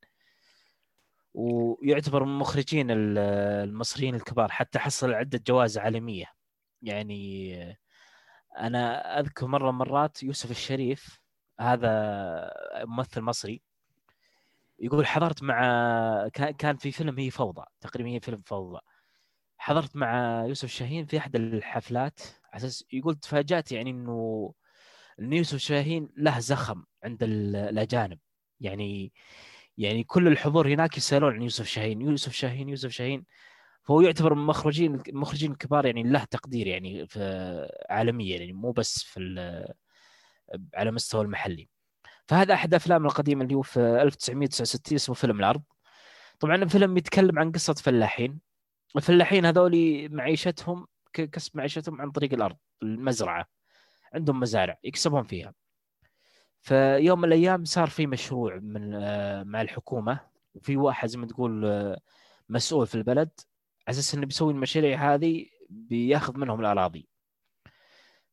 ويعتبر 1.35 2.24
من 2.24 2.39
مخرجين 2.39 2.91
ال- 2.91 3.18
المصريين 3.68 4.14
الكبار 4.14 4.51
حتى 4.51 4.78
حصل 4.78 5.14
عدة 5.14 5.41
جوائز 5.47 5.78
عالمية. 5.78 6.26
يعني 6.82 7.76
أنا 8.59 9.20
أذكر 9.20 9.47
مرة 9.47 9.70
مرات 9.70 10.22
يوسف 10.22 10.51
الشريف 10.51 11.20
هذا 11.61 11.91
ممثل 12.85 13.20
مصري 13.20 13.62
يقول 14.78 15.07
حضرت 15.07 15.43
مع 15.43 15.61
كان 16.59 16.76
في 16.76 16.93
فيلم 16.93 17.18
هي 17.18 17.30
فوضى 17.30 17.64
تقريبا 17.80 18.11
هي 18.11 18.20
فيلم 18.20 18.43
فوضى. 18.47 18.80
حضرت 19.59 19.97
مع 19.97 20.45
يوسف 20.47 20.68
شاهين 20.68 21.07
في 21.07 21.18
أحد 21.18 21.37
الحفلات 21.37 22.20
على 22.53 22.57
أساس 22.57 22.85
يقول 22.93 23.14
تفاجأت 23.14 23.72
يعني 23.72 23.91
إنه 23.91 24.53
إن 25.20 25.32
يوسف 25.32 25.59
شاهين 25.59 26.09
له 26.16 26.39
زخم 26.39 26.85
عند 27.05 27.22
ال- 27.22 27.57
الأجانب. 27.57 28.18
يعني 28.61 29.12
يعني 29.79 30.05
كل 30.05 30.29
الحضور 30.29 30.68
هناك 30.68 30.97
يسألون 30.97 31.35
عن 31.35 31.43
يوسف 31.43 31.66
شاهين 31.66 32.01
يوسف 32.01 32.33
شاهين 32.33 32.68
يوسف 32.68 32.91
شاهين. 32.91 33.25
فهو 33.83 34.01
يعتبر 34.01 34.35
من 34.35 34.41
المخرجين 34.41 35.03
المخرجين 35.09 35.53
الكبار 35.53 35.87
يعني 35.87 36.03
له 36.03 36.25
تقدير 36.25 36.66
يعني 36.66 37.07
في 37.07 37.20
عالميا 37.91 38.39
يعني 38.39 38.53
مو 38.53 38.72
بس 38.72 39.03
في 39.03 39.20
على 40.75 40.91
مستوى 40.91 41.22
المحلي. 41.22 41.68
فهذا 42.29 42.55
أحد 42.55 42.75
أفلام 42.75 43.07
القديمة 43.07 43.45
اللي 43.45 43.55
هو 43.55 43.62
في 43.62 43.81
1969 43.81 44.95
اسمه 44.97 45.14
فيلم 45.14 45.39
الأرض 45.41 45.62
طبعا 46.41 46.57
الفيلم 46.57 46.97
يتكلم 46.97 47.39
عن 47.39 47.53
قصة 47.53 47.75
فلاحين. 47.75 48.41
الفلاحين 48.97 49.47
هذول 49.47 50.09
معيشتهم 50.12 50.87
كسب 51.12 51.57
معيشتهم 51.57 52.01
عن 52.01 52.11
طريق 52.11 52.33
الأرض 52.33 52.57
المزرعة. 52.83 53.47
عندهم 54.14 54.41
مزارع 54.41 54.79
يكسبون 54.85 55.22
فيها. 55.22 55.55
فيوم 56.65 57.21
من 57.21 57.25
الأيام 57.25 57.65
صار 57.65 57.89
في 57.89 58.07
مشروع 58.07 58.59
من 58.62 58.95
آه، 58.95 59.43
مع 59.43 59.62
الحكومة 59.62 60.21
وفي 60.55 60.77
واحد 60.77 61.09
زي 61.09 61.19
ما 61.19 61.27
تقول 61.27 61.65
آه، 61.65 62.01
مسؤول 62.49 62.87
في 62.87 62.95
البلد 62.95 63.31
على 63.89 63.95
أساس 63.95 64.15
إنه 64.15 64.27
بيسوي 64.27 64.53
المشاريع 64.53 65.15
هذه 65.15 65.47
بياخذ 65.71 66.39
منهم 66.39 66.61
الأراضي. 66.61 67.09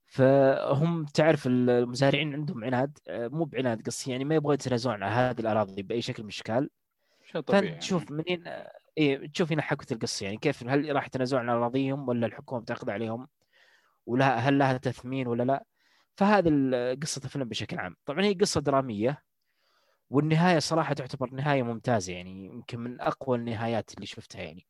فهم 0.06 1.06
تعرف 1.06 1.48
المزارعين 1.48 2.34
عندهم 2.34 2.64
عناد 2.64 2.98
آه، 3.08 3.28
مو 3.28 3.46
بعناد 3.46 3.86
قصدي 3.86 4.12
يعني 4.12 4.24
ما 4.24 4.36
يبغوا 4.36 4.54
يتنازلون 4.54 5.04
عن 5.04 5.12
هذه 5.12 5.40
الأراضي 5.40 5.82
بأي 5.82 6.02
شكل 6.02 6.24
من 6.24 6.30
الأشكال. 6.30 6.70
شيء 7.32 7.42
طبيعي. 7.42 7.64
فانت 7.64 7.82
تشوف 7.82 8.12
منين 8.12 8.44
إيه 8.98 9.28
تشوف 9.28 9.52
هنا 9.52 9.62
حكوة 9.62 9.88
القصة 9.92 10.24
يعني 10.24 10.38
كيف 10.38 10.64
هل 10.64 10.96
راح 10.96 11.06
يتنازلون 11.06 11.50
عن 11.50 11.58
أراضيهم 11.58 12.10
ولا 12.10 12.28
الحكومة 12.28 12.62
بتاخذ 12.62 12.90
عليهم 12.90 13.28
ولا 14.06 14.36
هل 14.36 14.58
لها 14.58 14.78
تثمين 14.78 15.28
ولا 15.28 15.44
لا؟ 15.44 15.66
فهذه 16.18 16.50
ال- 16.50 17.00
قصه 17.00 17.22
الفيلم 17.26 17.50
بشكل 17.50 17.80
عام. 17.80 17.96
طبعا 18.06 18.24
هي 18.26 18.34
قصة 18.34 18.62
درامية 18.62 19.24
والنهاية 20.10 20.60
صراحة 20.60 20.94
تعتبر 20.94 21.30
نهاية 21.34 21.64
ممتازة 21.64 22.14
يعني 22.14 22.46
يمكن 22.46 22.80
من 22.80 23.02
أقوى 23.02 23.38
النهايات 23.38 23.94
اللي 23.94 24.06
شفتها 24.06 24.42
يعني. 24.42 24.68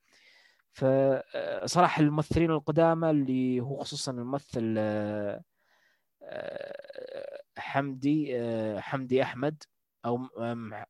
فصراحه 0.74 2.02
الممثلين 2.02 2.52
القدامى 2.52 3.10
اللي 3.10 3.60
هو 3.60 3.80
خصوصا 3.80 4.12
الممثل 4.12 4.76
آه، 4.78 5.44
آه، 6.24 7.42
حمدي 7.58 8.40
آه، 8.40 8.80
حمدي 8.80 9.24
أحمد 9.24 9.64
أو 10.06 10.20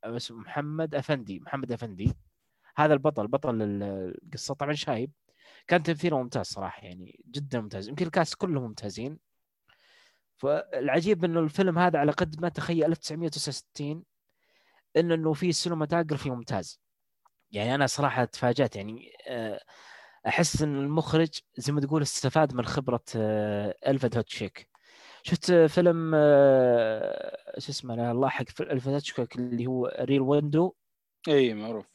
اسمه 0.04 0.38
محمد 0.38 0.96
أفندي 0.96 1.40
محمد 1.40 1.72
أفندي. 1.72 2.14
هذا 2.78 2.94
البطل 2.94 3.28
بطل 3.28 3.62
ال- 3.62 3.84
القصة 4.26 4.54
طبعا 4.56 4.74
شايب. 4.74 5.12
كان 5.68 5.84
تمثيله 5.84 6.18
ممتاز 6.24 6.46
صراحة 6.46 6.84
يعني 6.84 7.24
جدا 7.28 7.62
ممتاز. 7.62 7.90
يمكن 7.90 8.06
ال 8.06 8.12
cast 8.12 8.36
كلهم 8.36 8.64
ممتازين. 8.64 9.20
فالعجيب 10.42 11.26
إنه 11.26 11.40
الفيلم 11.40 11.80
هذا 11.80 12.00
على 12.00 12.12
قد 12.12 12.42
ما 12.42 12.50
تخيل 12.50 12.86
1969 12.86 14.04
إنه 14.98 15.16
إنه 15.16 15.34
في 15.34 15.52
cinematography 15.52 16.30
ممتاز. 16.30 16.82
يعني 17.52 17.76
أنا 17.76 17.88
صراحة 17.88 18.26
تفاجأت. 18.26 18.76
يعني 18.76 19.12
آه، 19.28 19.62
أحس 20.28 20.62
إن 20.62 20.76
المخرج 20.76 21.40
زي 21.58 21.74
ما 21.74 21.82
تقول 21.82 22.02
استفاد 22.02 22.54
من 22.54 22.66
خبرة 22.66 23.04
آه، 23.16 23.76
الفريد 23.88 24.18
هيتشكوك. 24.18 24.70
شفت 25.24 25.52
فيلم 25.52 26.12
آه، 26.16 27.60
شو 27.60 27.72
اسمه 27.72 27.96
لا 27.96 28.12
الله 28.12 28.30
حق 28.30 28.46
الفريد 28.62 28.94
هيتشكوك 28.94 29.36
اللي 29.36 29.68
هو 29.68 29.98
Rear 30.00 30.22
Window 30.22 30.74
اي 31.28 31.54
معروف. 31.54 31.86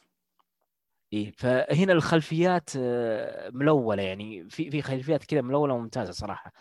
إيه 1.12 1.30
فهنا 1.30 1.92
الخلفيات 1.92 2.70
ملونه 3.54 4.02
يعني 4.02 4.48
في 4.50 4.70
في 4.70 4.82
خلفيات 4.82 5.24
كذا 5.24 5.40
ملونه 5.40 5.74
وممتازة 5.74 6.12
صراحة. 6.12 6.52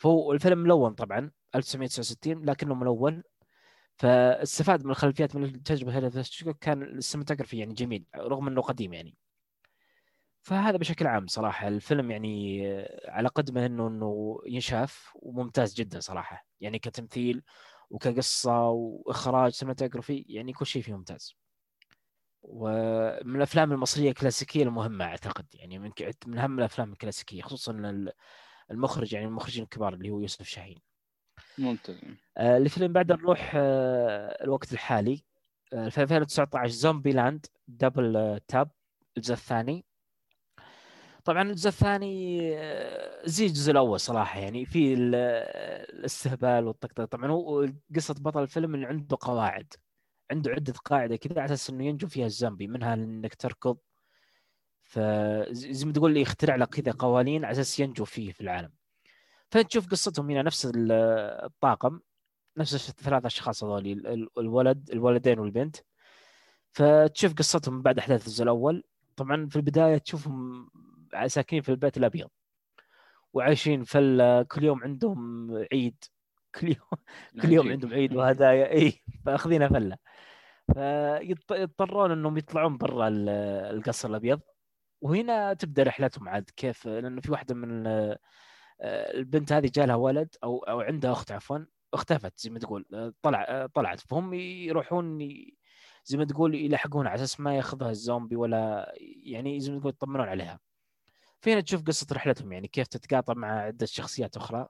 فهو 0.00 0.32
الفيلم 0.32 0.58
ملون 0.58 0.94
طبعا 0.94 1.30
1969 1.54 2.44
لكنه 2.44 2.74
ملون. 2.74 3.22
فاستفاد 3.96 4.84
من 4.84 4.90
الخلفيات 4.90 5.36
من 5.36 5.44
التجربة 5.44 5.98
هذه 5.98 6.24
كان 6.60 6.82
السينماتوجرافي 6.82 7.58
يعني 7.58 7.74
جميل 7.74 8.04
رغم 8.16 8.48
إنه 8.48 8.62
قديم 8.62 8.92
يعني. 8.94 9.16
فهذا 10.42 10.76
بشكل 10.76 11.06
عام 11.06 11.26
صراحة 11.26 11.68
الفيلم 11.68 12.10
يعني 12.10 12.62
على 13.08 13.28
قد 13.28 13.50
ما 13.50 13.66
انه 13.66 13.88
إنه 13.88 14.38
ينشاف 14.46 15.10
وممتاز 15.14 15.74
جدا 15.74 16.00
صراحة. 16.00 16.46
يعني 16.60 16.78
كتمثيل 16.78 17.42
وكقصة 17.90 18.68
وإخراج 18.68 19.52
cinematography 19.52 20.24
يعني 20.28 20.52
كل 20.52 20.66
شيء 20.66 20.82
فيه 20.82 20.94
ممتاز. 20.94 21.36
ومن 22.42 23.36
الأفلام 23.36 23.72
المصرية 23.72 24.08
الكلاسيكية 24.08 24.62
المهمة 24.62 25.04
أعتقد 25.04 25.46
يعني 25.54 25.78
من 25.78 25.90
من 26.26 26.38
أهم 26.38 26.58
الأفلام 26.58 26.92
الكلاسيكية 26.92 27.42
خصوصا 27.42 27.72
المخرج 28.70 29.12
يعني 29.12 29.26
المخرجين 29.26 29.64
الكبار 29.64 29.94
اللي 29.94 30.10
هو 30.10 30.20
يوسف 30.20 30.46
شاهين. 30.46 30.78
ممتاز. 31.58 31.96
آه، 32.36 32.56
الفيلم 32.56 32.92
بعد 32.92 33.12
نروح 33.12 33.52
آه، 33.56 34.44
الوقت 34.44 34.72
الحالي. 34.72 35.24
آه، 35.72 35.88
في 35.88 36.02
2019 36.02 36.68
Zombieland 36.70 37.46
Double 37.68 38.16
آه، 38.16 38.40
Tap 38.48 38.70
الجزء 39.16 39.34
الثاني. 39.34 39.84
طبعا 41.24 41.42
الجزء 41.42 41.68
الثاني 41.68 42.40
آه، 42.58 43.22
زي 43.26 43.46
الجزء 43.46 43.72
الأول 43.72 44.00
صراحة 44.00 44.40
يعني 44.40 44.64
في 44.64 44.94
آه، 45.14 45.84
الاستهبال 45.92 46.64
والطقطقه 46.66 47.04
طبعا 47.04 47.30
هو 47.30 47.66
قصة 47.96 48.14
بطل 48.14 48.42
الفيلم 48.42 48.74
اللي 48.74 48.86
عنده 48.86 49.16
قواعد 49.20 49.74
عنده 50.30 50.50
عدة 50.50 50.72
قاعدة 50.72 51.16
كذا 51.16 51.40
على 51.40 51.54
أساس 51.54 51.70
إنه 51.70 51.84
ينجو 51.84 52.08
فيها 52.08 52.26
الزومبي 52.26 52.66
منها 52.66 52.94
إنك 52.94 53.34
تركض 53.34 53.78
فزي 54.90 55.86
ما 55.86 55.92
تقول 55.92 56.14
لي 56.14 56.20
يخترع 56.20 56.56
لك 56.56 56.68
كذا 56.68 56.92
قوانين 56.98 57.44
على 57.44 57.52
أساس 57.52 57.80
ينجو 57.80 58.04
فيه 58.04 58.32
في 58.32 58.40
العالم. 58.40 58.72
فانت 59.50 59.66
تشوف 59.66 59.88
قصتهم 59.88 60.30
هنا 60.30 60.42
نفس 60.42 60.66
ال- 60.66 60.92
الطاقم 61.44 62.00
نفس 62.56 62.88
الثلاث 62.88 63.24
أشخاص 63.24 63.64
هذول 63.64 63.86
ال- 63.86 64.06
ال- 64.06 64.28
الولد 64.38 64.90
الولدين 64.92 65.38
والبنت. 65.38 65.76
فتشوف 66.72 67.34
قصتهم 67.34 67.82
بعد 67.82 67.98
أحداث 67.98 68.26
الجزء 68.26 68.42
الأول. 68.42 68.84
طبعا 69.16 69.46
في 69.46 69.56
البداية 69.56 69.98
تشوفهم 69.98 70.68
ساكنين 71.26 71.62
في 71.62 71.68
البيت 71.68 71.96
الأبيض 71.96 72.28
وعايشين 73.32 73.84
فله 73.84 74.42
كل 74.42 74.64
يوم 74.64 74.82
عندهم 74.82 75.50
عيد. 75.72 76.04
كل 76.60 76.66
يوم 76.68 76.76
كل 77.42 77.52
يوم. 77.52 77.68
عندهم 77.68 77.92
عيد 77.92 78.14
وهدايا 78.16 78.72
اي 78.78 79.02
فاخذينها 79.24 79.68
فلة. 79.68 79.96
فيضطرون 80.74 82.10
إنهم 82.10 82.38
يطلعون 82.38 82.76
برا 82.78 83.08
ال- 83.08 83.28
القصر 83.76 84.08
الأبيض. 84.08 84.40
وهنا 85.00 85.54
تبدأ 85.54 85.82
رحلتهم 85.82 86.28
عاد. 86.28 86.50
كيف؟ 86.56 86.86
لأنه 86.86 87.20
في 87.20 87.32
واحدة 87.32 87.54
من 87.54 87.86
ال- 87.86 88.18
البنت 89.14 89.52
هذه 89.52 89.70
جالها 89.74 89.94
ولد 89.96 90.34
أو 90.44 90.58
أو 90.58 90.80
عندها 90.80 91.12
أخت 91.12 91.32
عفوا 91.32 91.58
اختفت 91.94 92.38
زي 92.40 92.50
ما 92.50 92.58
تقول. 92.58 93.12
طلع 93.22 93.66
طلعت. 93.74 94.00
فهم 94.00 94.34
يروحون 94.34 95.18
زي 96.04 96.18
ما 96.18 96.24
تقول 96.24 96.54
يلحقون 96.54 97.06
على 97.06 97.14
أساس 97.14 97.40
ما 97.40 97.56
ياخذها 97.56 97.90
الزومبي 97.90 98.36
ولا 98.36 98.92
يعني 99.24 99.60
زي 99.60 99.72
ما 99.72 99.80
تقول 99.80 99.92
يطمنون 99.92 100.28
عليها. 100.28 100.60
فهنا 101.40 101.60
تشوف 101.60 101.82
قصة 101.82 102.06
رحلتهم 102.12 102.52
يعني 102.52 102.68
كيف 102.68 102.86
تتقاطع 102.86 103.34
مع 103.34 103.48
عدة 103.60 103.86
شخصيات 103.86 104.36
أخرى. 104.36 104.68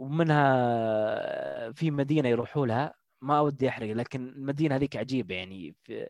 ومنها 0.00 1.72
في 1.72 1.90
مدينة 1.90 2.28
يروحوا 2.28 2.66
لها. 2.66 2.94
ما 3.22 3.40
ودي 3.40 3.68
أحرق 3.68 3.92
لكن 3.92 4.28
المدينة 4.28 4.76
هذيك 4.76 4.96
عجيبة 4.96 5.34
يعني. 5.34 5.74
في 5.84 6.08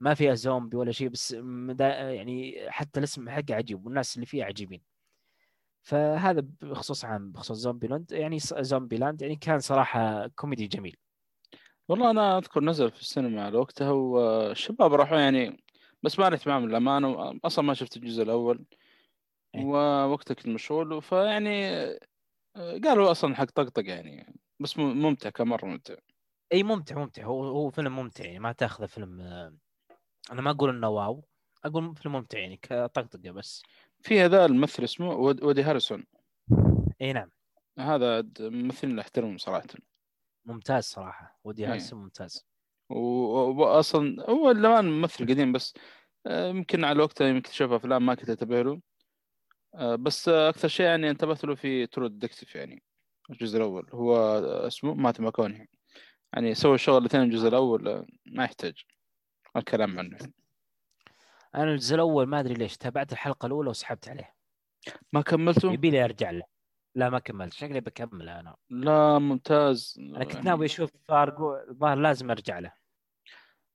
ما 0.00 0.14
فيها 0.14 0.34
زومبي 0.34 0.76
ولا 0.76 0.92
شيء 0.92 1.08
بس 1.08 1.32
يعني 1.88 2.56
حتى 2.70 3.00
الاسم 3.00 3.30
حقه 3.30 3.54
عجيب 3.54 3.86
والناس 3.86 4.16
اللي 4.16 4.26
فيها 4.26 4.44
عجيبين. 4.44 4.82
فهذا 5.82 6.46
بخصوص 6.62 7.04
عام 7.04 7.32
بخصوص 7.32 7.56
Zombie 7.58 7.86
land. 7.86 8.12
يعني 8.12 8.38
Zombieland 8.60 9.22
يعني 9.22 9.36
كان 9.36 9.58
صراحة 9.58 10.26
كوميدي 10.26 10.66
جميل. 10.66 10.96
والله 11.88 12.10
أنا 12.10 12.38
أذكر 12.38 12.60
نزل 12.64 12.90
في 12.90 13.00
السينما 13.00 13.44
على 13.44 13.58
وقتها 13.58 13.90
والشباب 13.90 14.94
راحوا 14.94 15.18
يعني 15.18 15.64
بس 16.02 16.18
ما 16.18 16.28
رحت 16.28 16.48
معهم 16.48 16.68
للأمانة. 16.68 17.38
أصلا 17.44 17.64
ما 17.64 17.74
شفت 17.74 17.96
الجزء 17.96 18.22
الأول 18.22 18.64
إيه. 19.54 19.64
ووقتها 19.64 20.34
كنت 20.34 20.48
مشغول. 20.48 21.02
فيعني 21.02 21.66
آه، 22.56 22.78
قالوا 22.84 23.10
أصلا 23.10 23.34
حق 23.34 23.44
طقطق 23.44 23.88
يعني 23.88 24.36
بس 24.60 24.78
ممتع 24.78 25.30
كان 25.30 25.48
مره 25.48 25.66
ممتع. 25.66 25.94
إي 26.52 26.62
ممتع 26.62 26.98
ممتع. 26.98 27.24
هو 27.24 27.44
هو 27.44 27.70
فيلم 27.70 27.96
ممتع 27.96 28.24
يعني 28.24 28.38
ما 28.38 28.52
تأخذه 28.52 28.86
فيلم 28.86 29.20
آه، 29.20 29.54
أنا 30.32 30.42
ما 30.42 30.50
أقول 30.50 30.70
إنه 30.70 30.88
واو 30.88 31.24
أقول 31.64 31.96
فيلم 31.96 32.14
ممتع 32.14 32.38
يعني 32.38 32.56
كطقطقة 32.56 33.30
بس. 33.30 33.62
في 34.02 34.20
هذا 34.20 34.44
الممثل 34.44 34.84
اسمه 34.84 35.10
ود- 35.10 35.42
ودي 35.44 35.62
هاريسون. 35.62 36.04
إي 37.00 37.12
نعم. 37.12 37.30
هذا 37.78 38.24
ممثل 38.40 38.88
اللي 38.88 39.00
أحترمه 39.00 39.36
صراحة. 39.36 39.66
ممتاز 40.44 40.84
صراحة 40.84 41.38
وودي 41.44 41.66
هارلسون 41.66 41.98
ممتاز. 42.02 42.46
واصلا 42.90 44.30
هو 44.30 44.50
الآن 44.50 44.84
ممثل 45.00 45.24
قديم 45.26 45.52
بس 45.52 45.74
آه، 46.26 46.48
يمكن 46.48 46.84
على 46.84 47.02
وقتها 47.02 47.28
يمكن 47.28 47.50
تشوف 47.50 47.72
أفلام 47.72 48.06
ما 48.06 48.14
كنت 48.14 48.30
انتبه 48.30 48.62
له 48.62 48.80
آه، 49.74 49.94
بس 49.94 50.28
أكثر 50.28 50.68
شيء 50.68 50.86
يعني 50.86 51.10
انتبهت 51.10 51.44
له 51.44 51.54
في 51.54 51.86
True 51.86 52.06
Detective 52.06 52.54
يعني 52.54 52.82
الجزء 53.30 53.56
الأول. 53.56 53.90
هو 53.92 54.16
اسمه 54.66 54.94
مات 54.94 55.20
ماكونهي 55.20 55.68
يعني 56.32 56.54
سوى 56.54 56.74
الشغل 56.74 56.98
الاثنين 56.98 57.22
الجزء 57.24 57.48
الأول 57.48 57.88
آه، 57.88 58.06
ما 58.26 58.44
يحتاج. 58.44 58.84
الكلام 59.56 59.98
عنه. 59.98 60.18
أنا 61.54 61.70
الجزء 61.70 61.94
الأول 61.94 62.26
ما 62.26 62.40
أدري 62.40 62.54
ليش 62.54 62.76
تابعت 62.76 63.12
الحلقة 63.12 63.46
الأولى 63.46 63.70
وسحبت 63.70 64.08
عليه. 64.08 64.34
ما 65.12 65.22
كملته؟ 65.22 65.72
يبي 65.72 65.90
لي 65.90 66.04
أرجع 66.04 66.30
له. 66.30 66.42
لا 66.94 67.10
ما 67.10 67.18
كملت. 67.18 67.52
شكلي 67.52 67.80
بكمله 67.80 68.40
أنا. 68.40 68.56
لا 68.70 69.18
ممتاز. 69.18 69.96
أنا 69.98 70.24
كنت 70.24 70.44
ناوي 70.44 70.66
أشوف 70.66 70.90
فارجو 71.08 71.56
الظاهر 71.56 71.98
لازم 71.98 72.30
أرجع 72.30 72.58
له. 72.58 72.72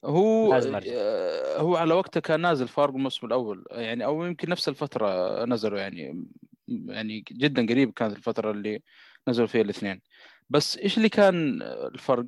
هو 0.06 0.54
لازم 0.54 0.76
أرجع. 0.76 0.92
آه، 0.96 1.60
هو 1.60 1.76
على 1.76 1.94
وقته 1.94 2.20
كان 2.20 2.42
نازل 2.42 2.68
فارجو 2.68 2.96
الموسم 2.96 3.28
الأول. 3.28 3.66
يعني 3.72 4.06
أو 4.06 4.26
يمكن 4.26 4.50
نفس 4.50 4.70
الفترة 4.70 5.46
نزلوا. 5.46 5.80
يعني 5.80 6.26
يعني 6.68 7.24
جدا 7.32 7.66
قريب 7.66 7.94
كانت 7.94 8.18
الفترة 8.18 8.52
اللي 8.52 8.84
نزلوا 9.28 9.48
فيها 9.48 9.62
الاثنين. 9.62 10.02
بس 10.50 10.78
إيش 10.78 10.98
اللي 10.98 11.10
كان 11.10 11.62
الفرق؟ 11.62 12.26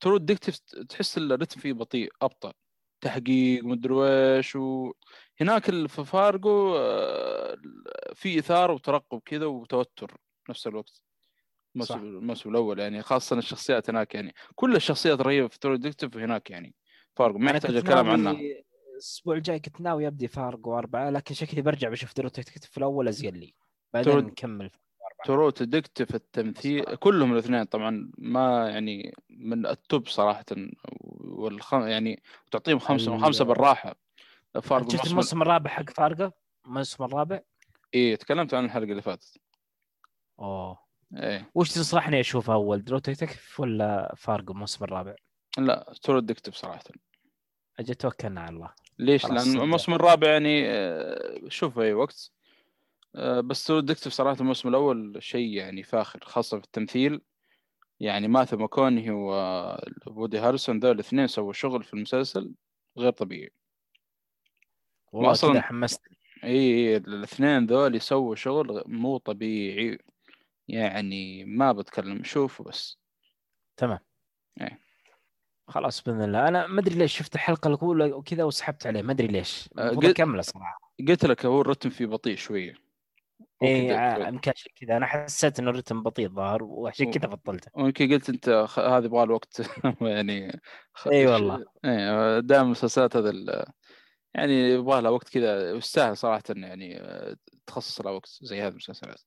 True 0.00 0.16
Detective 0.16 0.58
تحس 0.88 1.18
الرتم 1.18 1.60
فيه 1.60 1.72
بطيء 1.72 2.12
أبطأ. 2.22 2.52
تحقيق 3.02 3.64
مدري 3.64 3.94
ويش 3.94 4.56
وهناك 4.56 5.70
في 5.86 6.04
فارجو 6.04 6.76
آه، 6.76 7.56
في 8.14 8.38
اثاره 8.38 8.72
وترقب 8.72 9.20
كذا 9.24 9.46
وتوتر 9.46 10.16
نفس 10.50 10.66
الوقت. 10.66 11.02
الموسم 11.90 12.50
الأول 12.50 12.78
يعني 12.78 13.02
خاصة 13.02 13.38
الشخصيات 13.38 13.90
هناك 13.90 14.14
يعني. 14.14 14.34
كل 14.54 14.76
الشخصيات 14.76 15.20
رهيبة 15.20 15.48
في 15.48 15.58
True 15.58 15.76
Detective 15.76 16.16
هناك 16.16 16.50
يعني. 16.50 16.74
فارجو 17.16 17.38
ما 17.38 17.50
يحتاج 17.50 17.76
الكلام 17.76 18.10
عنها. 18.10 18.36
الأسبوع 18.92 19.36
الجاي 19.36 19.60
كنت 19.60 19.80
ناوي 19.80 20.06
أبدي 20.06 20.28
فارجو 20.28 20.78
اربعه 20.78 21.10
لكن 21.10 21.34
شكلي 21.34 21.62
برجع 21.62 21.88
بشوف 21.88 22.14
True 22.16 22.28
Detective 22.28 22.78
الأول 22.78 23.08
ازين 23.08 23.34
لي. 23.36 23.54
بعدين 23.92 24.12
True- 24.12 24.34
نكمل 25.24 25.52
True 25.52 25.66
Detective 25.66 26.14
التمثيل 26.14 26.84
كلهم 26.96 27.32
الاثنين 27.32 27.64
طبعا 27.64 28.10
ما 28.18 28.68
يعني 28.70 29.14
من 29.30 29.66
ال 29.66 29.77
top 29.77 30.08
صراحة 30.08 30.44
والخم 31.20 31.86
يعني 31.86 32.22
تعطيهم 32.50 32.78
خمسة 32.78 33.14
ال- 33.14 33.20
خمسة 33.22 33.44
بالراحة. 33.44 33.94
فارجو 34.62 34.90
شفت 34.90 35.06
الموسم 35.06 35.42
الرابع 35.42 35.70
حق 35.70 35.90
فارجو 35.90 36.30
الموسم 36.66 37.04
الرابع؟ 37.04 37.40
إيه 37.94 38.16
تكلمت 38.16 38.54
عن 38.54 38.64
الحلقة 38.64 38.90
اللي 38.90 39.02
فاتت. 39.02 39.36
أوه. 40.38 40.78
إيه. 41.16 41.50
وش 41.54 41.70
تنصحني 41.70 42.20
أشوف 42.20 42.50
أول 42.50 42.84
True 42.84 42.98
Detective 42.98 43.38
ولا 43.58 44.14
فارجو 44.16 44.52
الموسم 44.52 44.84
الرابع؟ 44.84 45.14
لا 45.58 45.92
True 46.02 46.18
Detective 46.20 46.54
صراحة. 46.54 46.82
أجل 47.80 47.94
توكلنا 47.94 48.40
على 48.40 48.56
الله. 48.56 48.70
ليش؟ 48.98 49.24
لأن. 49.24 49.38
الموسم 49.60 49.94
الرابع 49.94 50.28
يعني 50.28 50.64
آه، 50.70 51.40
شوف 51.48 51.78
أي 51.78 51.92
وقت. 51.92 52.32
بس 53.16 53.64
True 53.66 53.80
Detective 53.80 54.12
صراحة 54.12 54.40
الموسم 54.40 54.68
الأول 54.68 55.16
شيء 55.18 55.48
يعني 55.48 55.82
فاخر 55.82 56.20
خاصة 56.24 56.58
في 56.58 56.64
التمثيل. 56.64 57.20
يعني 58.00 58.28
ماثو 58.28 58.56
ماكونهي 58.56 59.10
وبودي 59.10 60.38
هارسون 60.38 60.78
ذول 60.78 60.90
الاثنين 60.94 61.26
سووا 61.26 61.52
شغل 61.52 61.82
في 61.84 61.94
المسلسل 61.94 62.54
غير 62.98 63.12
طبيعي. 63.12 63.50
والله 65.12 65.34
وأصلاً- 65.34 65.52
كذا 65.52 65.60
حمستني 65.60 66.16
إي 66.44 66.96
الاثنين 66.96 67.66
ذول 67.66 67.94
يسووا 67.94 68.34
شغل 68.34 68.82
مو 68.86 69.18
طبيعي. 69.18 69.98
يعني 70.68 71.44
ما 71.44 71.72
بتكلم 71.72 72.24
شوفوا 72.24 72.64
بس. 72.64 72.98
تمام. 73.76 73.98
إيه. 74.60 74.78
خلاص 75.68 76.02
بإذن 76.02 76.22
الله. 76.22 76.48
أنا 76.48 76.66
ما 76.66 76.80
أدري 76.80 76.94
ليش 76.94 77.18
شفت 77.18 77.34
الحلقة 77.34 77.68
الأولى 77.68 78.12
وكذا 78.12 78.44
وسحبت 78.44 78.86
عليه 78.86 79.02
ما 79.02 79.12
أدري 79.12 79.26
ليش. 79.26 79.68
قلت- 79.68 80.04
أكمله 80.04 80.42
صراحة. 80.42 80.92
قلت 81.08 81.24
لك 81.26 81.46
هو 81.46 81.60
الرتم 81.60 81.90
فيه 81.90 82.06
بطيء 82.06 82.36
شوية. 82.36 82.74
اي 83.64 83.86
كده- 83.86 83.98
ع- 83.98 84.28
يمكن 84.28 84.50
عشان 84.50 84.72
كذا. 84.76 84.96
أنا 84.96 85.06
حسيت 85.06 85.58
إنه 85.58 85.70
الرتم 85.70 86.02
بطيء 86.02 86.28
ظاهر 86.28 86.62
وعشان 86.64 87.10
كذا 87.10 87.26
بطلته. 87.28 87.70
ويمكن 87.74 88.12
قلت 88.12 88.28
أنت 88.28 88.64
خ... 88.68 88.78
هذا 88.78 89.06
يبغى 89.06 89.26
له 89.26 89.34
وقت. 89.34 89.60
يعني 90.00 90.60
خ... 90.94 91.08
إي 91.08 91.26
والله. 91.26 91.64
إي 91.84 92.40
دائما 92.42 92.64
المسلسلات 92.64 93.16
هذا 93.16 93.30
ال... 93.30 93.64
يعني 94.34 94.70
يبغى 94.70 95.00
لها 95.00 95.10
وقت 95.10 95.28
كذا. 95.28 95.72
ويستاهل 95.72 96.16
صراحة 96.16 96.42
يعني 96.48 97.00
آه، 97.00 97.36
تخصص 97.66 98.00
لها 98.00 98.12
وقت 98.12 98.38
زي 98.42 98.60
هذه 98.60 98.68
المسلسلات. 98.70 99.20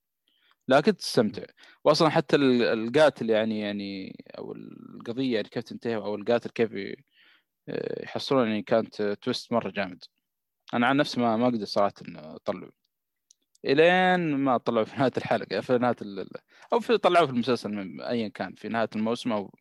لكن 0.68 0.96
تستمتع 0.98 1.44
واصلا 1.84 2.10
حتى 2.10 2.36
ال- 2.36 2.64
القاتل 2.64 3.30
يعني 3.30 3.60
يعني 3.60 4.24
أو 4.38 4.54
القضية 4.54 5.36
يعني 5.36 5.50
كيف 5.50 5.64
تنتهي 5.64 5.96
أو 5.96 6.16
القاتل 6.16 6.50
كيف 6.50 6.72
آه، 7.70 8.04
يحصلون 8.04 8.48
يعني 8.48 8.62
كانت 8.62 9.02
تويست 9.02 9.54
مرة 9.54 9.70
جامد. 9.70 10.04
أنا 10.74 10.88
عن 10.88 10.98
نفسي 10.98 11.20
ما 11.22 11.38
ما 11.38 11.46
أقدر 11.48 11.66
صراحة 11.66 11.94
إن 12.08 12.16
اطلعه 12.18 12.70
إلين 13.66 14.38
ما 14.38 14.58
طلعوا 14.58 14.86
في 14.86 14.96
نهاية 14.98 15.12
الحلقة 15.18 15.62
في 15.62 15.78
نهاية 15.78 15.96
ال... 16.02 16.30
أو 16.74 16.80
في 16.80 16.98
طلعوه 16.98 17.26
في 17.26 17.32
المسلسل 17.34 17.70
من 17.70 18.02
ايا 18.02 18.28
كان 18.28 18.56
في 18.56 18.70
نهاية 18.70 18.90
الموسم 18.96 19.32
أو 19.32 19.56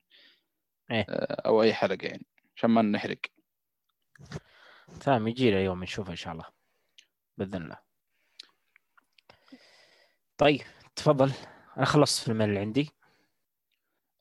إيه. 0.90 1.06
آه، 1.08 1.42
أو 1.46 1.62
أي 1.62 1.74
حلقة 1.74 2.06
يعني 2.06 2.26
عشان 2.56 2.70
ما 2.70 2.82
نحرق. 2.82 3.18
تمام 5.00 5.28
يجي 5.28 5.50
لي 5.50 5.64
يوم 5.64 5.82
نشوفه 5.82 6.10
إن 6.10 6.16
شاء 6.16 6.32
الله 6.32 6.44
بإذن 7.38 7.62
الله. 7.62 7.78
طيب 10.38 10.62
تفضل. 10.96 11.32
أنا 11.76 11.84
خلصت 11.84 12.24
فيلمين 12.24 12.48
اللي 12.48 12.60
عندي. 12.60 12.90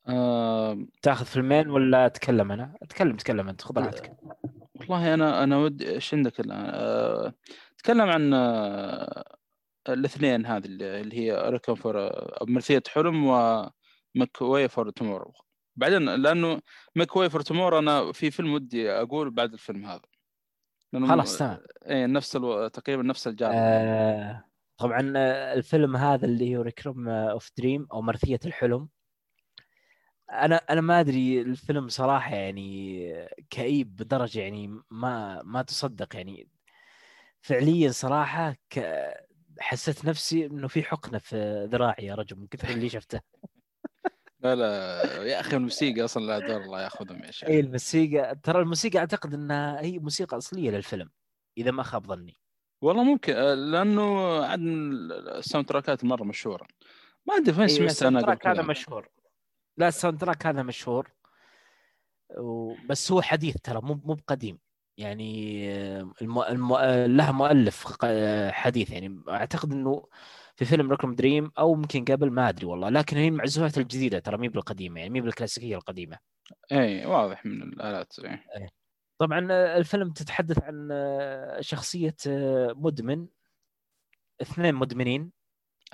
آه 0.07 0.85
تاخذ 1.01 1.25
فيلمين 1.25 1.69
ولا 1.69 2.05
أتكلم 2.05 2.51
أنا؟ 2.51 2.77
أتكلم 2.81 3.17
تكلم 3.17 3.49
أنت 3.49 3.61
خذ 3.61 3.77
راحتك. 3.77 4.17
والله 4.75 5.13
أنا 5.13 5.43
أنا 5.43 5.57
ودي 5.57 5.89
إيش 5.89 6.13
عندك 6.13 6.39
الآن؟ 6.39 6.65
آه 6.73 7.33
تكلم 7.77 8.09
عن 8.09 8.33
آه 8.33 9.37
الاثنين 9.89 10.45
هذه 10.45 10.65
اللي 10.65 11.17
هي 11.17 11.49
Requiem 11.49 11.75
for 11.75 12.11
مرثية 12.47 12.83
حلم 12.87 13.25
و 13.25 13.48
Make 13.48 14.41
Way 14.41 14.69
for 14.69 14.89
Tomorrow 14.89 15.33
بعدين 15.75 16.09
لأنه 16.09 16.61
Make 16.95 17.15
Way 17.15 17.29
for 17.29 17.41
Tomorrow 17.41 17.79
أنا 17.79 18.11
في 18.11 18.31
فيلم 18.31 18.53
ودي 18.53 18.91
أقول 18.91 19.31
بعد 19.31 19.53
الفيلم 19.53 19.85
هذا. 19.85 20.01
خلاص 20.93 21.37
تمام. 21.37 21.59
إيه 21.85 22.05
نفس 22.05 22.35
ألو... 22.35 22.67
تقريبا 22.67 23.03
نفس 23.03 23.27
الجار 23.27 23.51
آه 23.53 24.45
طبعا 24.77 25.13
آه، 25.15 25.53
الفيلم 25.53 25.95
هذا 25.95 26.25
اللي 26.25 26.57
هو 26.57 26.61
Requiem 26.61 27.09
of 27.09 27.51
Dream 27.57 27.87
أو 27.91 28.01
مرثيه 28.01 28.39
الحلم. 28.45 28.89
أنا 30.31 30.55
أنا 30.55 30.81
ما 30.81 30.99
أدري 30.99 31.41
الفيلم 31.41 31.89
صراحة 31.89 32.35
يعني 32.35 33.27
كئيب 33.49 33.95
بدرجة 33.95 34.39
يعني 34.39 34.81
ما 34.91 35.41
ما 35.43 35.61
تصدق 35.61 36.15
يعني. 36.15 36.49
فعليا 37.41 37.91
صراحة 37.91 38.55
ك... 38.69 38.79
حسيت 39.59 40.05
نفسي 40.05 40.45
إنه 40.45 40.67
في 40.67 40.83
حقنة 40.83 41.17
في 41.17 41.67
ذراعي 41.71 42.05
يا 42.05 42.15
رجل 42.15 42.37
من 42.37 42.47
كثر 42.47 42.69
اللي 42.69 42.89
شفته. 42.89 43.21
لا 44.39 44.55
لا 44.55 45.03
يا 45.23 45.39
أخي 45.39 45.55
الموسيقى 45.55 46.01
أصلا 46.01 46.25
لا 46.25 46.39
دور 46.39 46.61
الله 46.61 46.81
يأخذهم 46.81 47.23
يا 47.23 47.31
شيخ. 47.31 47.49
أي 47.49 47.59
الموسيقى 47.59 48.35
ترى 48.43 48.61
الموسيقى 48.61 48.99
أعتقد 48.99 49.33
انها 49.33 49.81
هي 49.81 49.99
موسيقى 49.99 50.37
أصلية 50.37 50.71
للفيلم 50.71 51.09
إذا 51.57 51.71
ما 51.71 51.83
خاب 51.83 52.07
ظني. 52.07 52.37
والله 52.81 53.03
ممكن 53.03 53.33
آه، 53.33 53.53
لأنه 53.53 54.37
عاد 54.45 54.59
من 54.59 55.11
الساوند 55.11 55.67
تراكات 55.67 56.03
مرة 56.03 56.23
مشهورة. 56.23 56.67
ما 57.25 57.35
أدري 57.35 57.53
فين 57.53 57.63
أيوة، 57.63 57.77
سمعت 57.77 57.89
ال 57.89 57.92
soundtrack 57.92 58.17
هذا 58.17 58.61
مشهور. 58.61 59.09
لا 59.77 59.87
ال 59.87 60.21
soundtrack 60.21 60.45
هذا 60.45 60.63
مشهور. 60.63 61.11
و- 62.37 62.75
بس 62.89 63.11
هو 63.11 63.21
حديث 63.21 63.57
ترى 63.63 63.81
مو 63.81 64.01
مو 64.05 64.13
بقديم. 64.13 64.59
يعني 64.97 65.63
آه، 65.71 66.11
الم... 66.21 66.39
الم... 66.39 66.73
آه، 66.73 67.05
له 67.05 67.31
مؤلف 67.31 68.03
حديث 68.51 68.91
يعني. 68.91 69.21
أعتقد 69.29 69.71
إنه 69.71 70.07
في 70.55 70.65
فيلم 70.65 70.91
Requiem 70.91 71.15
for 71.15 71.27
a 71.27 71.31
Dream 71.31 71.51
أو 71.57 71.75
ممكن 71.75 72.05
قبل 72.05 72.31
ما 72.31 72.49
أدري 72.49 72.65
والله 72.65 72.89
لكن 72.89 73.17
هي 73.17 73.27
المعزوفات 73.27 73.77
الجديدة 73.77 74.19
ترى 74.19 74.37
مي 74.37 74.49
بالقديمة 74.49 74.99
يعني 74.99 75.09
مي 75.09 75.21
بالكلاسيكية 75.21 75.75
القديمة. 75.75 76.17
إي 76.71 77.05
واضح 77.05 77.45
من 77.45 77.63
الآلات 77.63 78.19
إيه. 78.19 78.69
طبعا 79.17 79.39
الفيلم 79.77 80.11
تتحدث 80.11 80.59
عن 80.63 80.89
شخصية 81.59 82.15
مدمن 82.75 83.27
اثنين 84.41 84.75
مدمنين. 84.75 85.31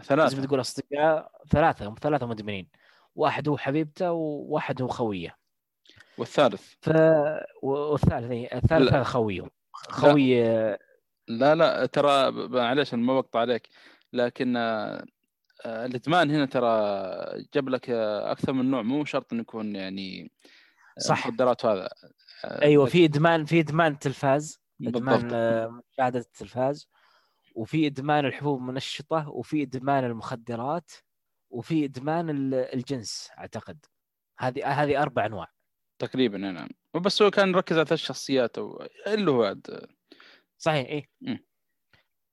ثلاثة. 0.04 0.44
تقول 0.46 0.60
أصدقاء 0.60 1.32
ثلاثة 1.50 1.96
ثلاثة 1.96 2.26
مدمنين. 2.26 2.68
واحد 3.16 3.50
هو 3.50 3.58
حبيبته 3.58 4.12
وواحد 4.12 4.82
هو 4.82 4.88
خويه. 4.88 5.39
والثالث. 6.20 6.74
ف 6.82 6.90
والثالث 7.64 8.32
إيه، 8.32 8.56
الثالث 8.58 8.92
لا. 8.92 8.96
هذا 8.98 9.04
خويه 9.04 9.48
خوي 9.74 10.46
آه، 10.46 10.80
لا 11.28 11.56
لا 11.56 11.86
ترى 11.86 12.12
أنا 12.72 12.86
ما 12.96 13.14
بقطع 13.22 13.40
عليك 13.40 13.70
لكن 14.14 14.58
آه، 14.58 15.06
آه، 15.66 15.86
الإدمان 15.86 16.32
هنا 16.32 16.46
ترى 16.46 16.70
جاب 17.54 17.70
لك 17.70 17.90
أكثر 17.90 18.54
من 18.54 18.72
نوع 18.72 18.82
مو 18.82 19.06
شرط 19.06 19.34
إنه 19.34 19.42
يكون 19.42 19.76
يعني 19.76 20.32
صح. 21.00 21.28
مخدرات 21.28 21.66
وهذا. 21.66 21.90
أيوه 22.46 22.86
في 22.86 23.06
إدمان 23.06 23.46
في 23.46 23.60
إدمان 23.60 24.00
تلفاز 24.00 24.62
إدمان 24.82 25.26
مشاهدة 25.94 26.20
التلفاز 26.20 26.90
وفي 27.56 27.88
إدمان 27.88 28.26
الحبوب 28.26 28.60
المنشطة 28.60 29.30
وفي 29.30 29.62
إدمان 29.62 30.04
المخدرات 30.04 30.92
وفي 31.50 31.86
إدمان 31.86 32.30
ال- 32.30 32.54
الجنس 32.54 33.30
أعتقد. 33.38 33.86
هذه 34.40 34.66
هذه 34.84 35.02
أربع 35.02 35.26
أنواع. 35.26 35.48
تقريبا 36.00 36.38
نعم. 36.38 36.70
بس 36.96 37.22
هو 37.22 37.32
كان 37.32 37.56
ركز 37.56 37.78
على 37.78 37.86
ثلاث 37.86 38.00
شخصيات 38.00 38.58
أو 38.58 38.88
اللي 39.08 39.32
هو 39.32 39.44
عاد. 39.44 39.88
صحيح 40.58 40.88
إيه. 40.88 41.10
مم. 41.22 41.46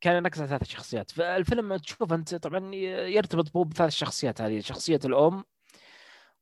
كان 0.01 0.17
يركز 0.17 0.41
على 0.41 0.49
ثلاث 0.49 0.65
شخصيات. 0.65 1.11
فالفيلم 1.11 1.77
تشوف 1.77 2.13
أنت 2.13 2.35
طبعا 2.35 2.75
يرتبط 2.75 3.53
بو 3.53 3.65
بثلاث 3.65 3.93
شخصيات 3.93 4.41
هذه. 4.41 4.61
شخصية 4.61 5.01
الأم 5.05 5.45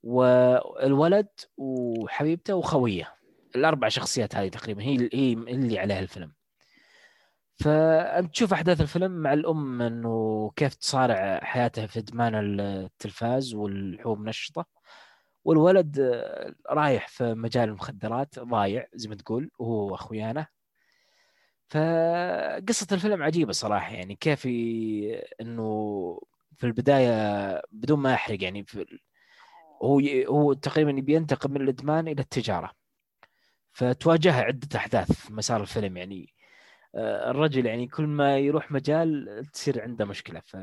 والولد 0.02 1.28
وحبيبته 1.56 2.54
وخوية. 2.54 3.14
الأربع 3.56 3.88
شخصيات 3.88 4.36
هذه 4.36 4.48
تقريبا 4.48 4.82
هي 4.82 5.08
هي 5.12 5.32
اللي 5.32 5.78
عليها 5.78 6.00
الفيلم. 6.00 6.34
فأنت 7.60 8.32
تشوف 8.32 8.52
أحداث 8.52 8.80
الفيلم 8.80 9.10
مع 9.10 9.32
الأم 9.32 9.82
إنه 9.82 10.50
كيف 10.56 10.74
تصارع 10.74 11.40
حياتها 11.42 11.86
في 11.86 11.98
إدمان 11.98 12.60
التلفاز 12.60 13.54
والحبوب 13.54 14.18
المنشطه 14.18 14.66
والولد 15.44 15.98
آه، 16.00 16.54
رايح 16.70 17.08
في 17.08 17.34
مجال 17.34 17.68
المخدرات 17.68 18.38
ضايع 18.38 18.86
زي 18.94 19.08
ما 19.08 19.14
تقول 19.14 19.50
وهو 19.58 19.92
وأخويانه. 19.92 20.46
فقصة 21.68 22.86
الفيلم 22.92 23.22
عجيبة 23.22 23.52
صراحة 23.52 23.92
يعني 23.94 24.14
كيف 24.16 24.46
إنه 25.40 26.20
في 26.56 26.64
البداية 26.66 27.62
بدون 27.72 27.98
ما 27.98 28.12
يحرق 28.12 28.42
يعني 28.42 28.64
في 28.64 28.86
هو 29.82 30.00
هو 30.28 30.52
تقريبا 30.52 30.92
بينتقل 30.92 31.50
من 31.50 31.60
الإدمان 31.60 32.08
إلى 32.08 32.22
التجارة. 32.22 32.72
فتواجهها 33.72 34.42
عدة 34.42 34.78
أحداث 34.78 35.12
في 35.12 35.32
مسار 35.32 35.60
الفيلم 35.60 35.96
يعني 35.96 36.34
آه، 36.94 37.30
الرجل 37.30 37.66
يعني 37.66 37.86
كل 37.88 38.06
ما 38.06 38.38
يروح 38.38 38.72
مجال 38.72 39.42
تصير 39.52 39.82
عنده 39.82 40.04
مشكلة. 40.04 40.40
ف... 40.40 40.56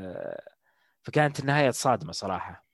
فكانت 1.02 1.40
النهاية 1.40 1.70
صادمة 1.70 2.12
صراحة. 2.12 2.71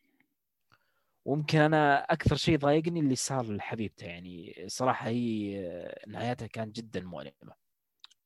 ويمكن 1.24 1.58
أنا 1.58 1.98
أكثر 2.12 2.36
شيء 2.36 2.58
ضايقني 2.58 3.00
اللي 3.00 3.14
صار 3.14 3.52
لحبيبته 3.52 4.06
يعني 4.06 4.64
صراحة 4.66 5.08
هي 5.08 5.58
آه، 5.66 6.00
نهايتها 6.06 6.46
كانت 6.46 6.76
جدا 6.76 7.00
مؤلمة. 7.00 7.54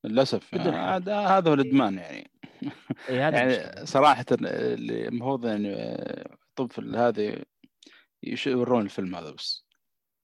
للأسف 0.05 0.55
آه، 0.55 0.59
حرق. 0.59 0.75
هذا 0.75 1.19
هذا 1.19 1.51
هو 1.51 1.55
الإدمان 1.55 1.99
يعني. 1.99 2.31
هذا 3.09 3.39
يعني. 3.63 3.87
صراحة 3.87 4.25
اللي 4.33 5.09
المفروض 5.09 5.47
يعني 5.47 5.75
آه، 5.75 6.37
طب 6.57 6.71
هذه 6.95 7.43
يورون 8.47 8.83
الفيلم 8.85 9.15
هذا 9.15 9.31
بس. 9.31 9.67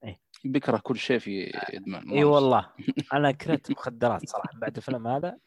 إيه. 0.04 0.20
بيكره 0.44 0.78
كل 0.78 0.98
شيء 0.98 1.18
في 1.18 1.50
إدمان 1.76 2.10
اي 2.10 2.24
والله. 2.24 2.70
أنا 3.12 3.32
كرهت 3.32 3.70
مخدرات 3.70 4.28
صراحة 4.28 4.58
بعد 4.58 4.76
الفيلم 4.76 5.06
هذا 5.06 5.38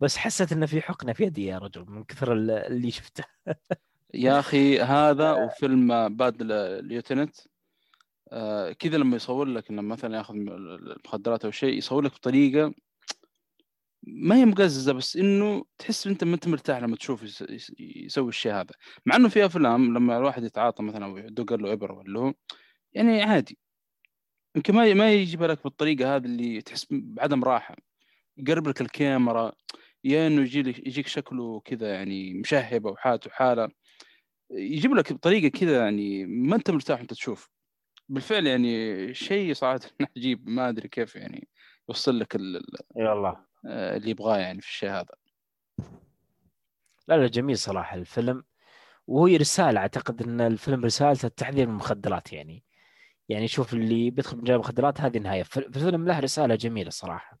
بس 0.00 0.16
حسيت 0.16 0.52
إنه 0.52 0.66
في 0.66 0.80
حقنة 0.80 1.12
في 1.12 1.24
يدي 1.24 1.46
يا 1.46 1.58
رجل 1.58 1.84
من 1.88 2.04
كثر 2.04 2.32
ال- 2.32 2.50
اللي 2.50 2.90
شفته. 2.90 3.24
يا 4.14 4.38
أخي 4.38 4.80
هذا 4.80 5.32
وفيلم 5.32 6.16
باد 6.16 6.42
ليوتنت 6.82 7.36
آه 8.32 8.72
كذا 8.72 8.96
لما 8.96 9.16
يصور 9.16 9.46
لك 9.46 9.70
إنه 9.70 9.82
مثلا 9.82 10.16
ياخذ 10.16 10.34
المخدرات 10.34 11.44
أو 11.44 11.50
شيء 11.50 11.78
يصور 11.78 12.02
لك 12.04 12.12
بطريقة 12.12 12.74
ما 14.06 14.36
هي 14.36 14.44
مقززة 14.44 14.92
بس 14.92 15.16
إنه 15.16 15.64
تحس 15.78 16.06
أنت 16.06 16.24
ما 16.24 16.34
أنت 16.34 16.48
مرتاح 16.48 16.78
لما 16.78 16.96
تشوف 16.96 17.22
يس- 17.22 17.44
يس- 17.50 17.72
يسوي 17.78 18.28
الشيء 18.28 18.52
هذا. 18.52 18.70
مع 19.06 19.16
إنه 19.16 19.28
في 19.28 19.46
أفلام 19.46 19.94
لما 19.94 20.18
الواحد 20.18 20.44
يتعاطى 20.44 20.82
مثلا 20.82 21.04
أو 21.04 21.16
يدق 21.16 21.52
له 21.54 21.72
ابره 21.72 21.92
ولا 21.94 22.20
هو 22.20 22.34
يعني 22.92 23.22
عادي. 23.22 23.58
يمكن 24.56 24.74
ما 24.74 24.94
ما 24.94 25.12
يجيب 25.12 25.42
لك 25.42 25.64
بالطريقة 25.64 26.16
هذه 26.16 26.24
اللي 26.24 26.60
تحس 26.62 26.86
بعدم 26.90 27.44
راحة. 27.44 27.76
يقرب 28.36 28.68
لك 28.68 28.80
الكاميرا 28.80 29.52
يا 30.04 30.26
إنه 30.26 30.42
يجي 30.42 30.58
يجيك 30.58 31.06
شكله 31.06 31.60
كذا 31.60 31.94
يعني 31.94 32.34
مشهب 32.34 32.86
أو 32.86 32.96
حالته 32.96 33.30
حالة. 33.30 33.68
يجيب 34.50 34.94
لك 34.94 35.12
بطريقة 35.12 35.58
كذا 35.58 35.78
يعني 35.84 36.26
ما 36.26 36.56
أنت 36.56 36.70
مرتاح 36.70 36.98
وأنت 36.98 37.10
تشوف. 37.14 37.50
بالفعل 38.08 38.46
يعني 38.46 39.14
شيء 39.14 39.54
صراحة 39.54 39.80
عجيب 40.16 40.48
ما 40.48 40.68
أدري 40.68 40.88
كيف 40.88 41.16
يعني 41.16 41.48
يوصل 41.88 42.18
لك 42.18 42.36
ال- 42.36 42.62
والله. 42.94 43.36
آه، 43.66 43.96
اللي 43.96 44.10
يبغاه 44.10 44.38
يعني 44.38 44.60
في 44.60 44.68
الشيء 44.68 44.90
هذا. 44.90 45.14
لا 47.08 47.14
لا 47.16 47.26
جميل 47.26 47.58
صراحة 47.58 47.96
الفيلم. 47.96 48.44
وهي 49.06 49.36
رسالة 49.36 49.80
أعتقد 49.80 50.22
إن 50.22 50.40
الفيلم 50.40 50.84
رسالته 50.84 51.26
التحذير 51.26 51.66
من 51.66 51.72
المخدرات 51.72 52.32
يعني. 52.32 52.64
يعني 53.28 53.48
شوف 53.48 53.74
اللي 53.74 54.10
بيدخل 54.10 54.36
مجال 54.36 54.54
المخدرات 54.54 55.00
هذه 55.00 55.16
النهايه 55.16 55.42
ف- 55.42 55.58
الفيلم 55.58 56.06
له 56.08 56.20
رسالة 56.20 56.54
جميلة 56.54 56.90
صراحة. 56.90 57.38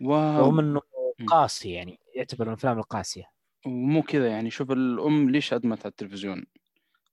و... 0.00 0.14
رغم 0.14 0.58
إنه. 0.58 0.80
قاسي 1.26 1.72
يعني 1.72 2.00
يعتبر 2.14 2.44
من 2.44 2.48
الأفلام 2.50 2.78
القاسية. 2.78 3.24
ومو 3.66 4.02
كذا 4.02 4.28
يعني. 4.28 4.50
شوف 4.50 4.70
الأم 4.70 5.30
ليش 5.30 5.52
ادمت 5.52 5.80
على 5.80 5.90
التلفزيون؟ 5.90 6.44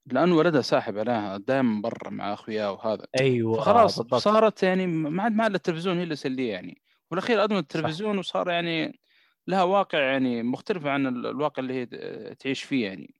لأنه 0.06 0.36
ولدها 0.36 0.60
ساحب 0.60 0.98
عليها 0.98 1.36
دائما 1.36 1.80
برا 1.80 2.10
مع 2.10 2.32
أخوياه 2.32 2.72
وهذا. 2.72 3.06
أيوه 3.20 3.56
فخلاص 3.56 3.98
بالضبط. 3.98 4.20
صارت 4.20 4.62
يعني 4.62 4.86
ما 4.86 5.22
عاد 5.22 5.32
ما 5.32 5.44
عاد 5.44 5.54
التلفزيون 5.54 5.96
هي 5.96 6.02
اللي 6.02 6.14
تسليه 6.14 6.52
يعني. 6.52 6.82
والأخير 7.10 7.44
ادمت 7.44 7.58
التلفزيون 7.58 8.18
وصار 8.18 8.50
يعني 8.50 9.00
لها 9.46 9.62
واقع 9.62 9.98
يعني 9.98 10.42
مختلف 10.42 10.86
عن 10.86 11.06
ال- 11.06 11.26
الواقع 11.26 11.60
اللي 11.62 11.74
هي 11.74 11.86
تعيش 12.34 12.62
فيه 12.62 12.86
يعني. 12.86 13.14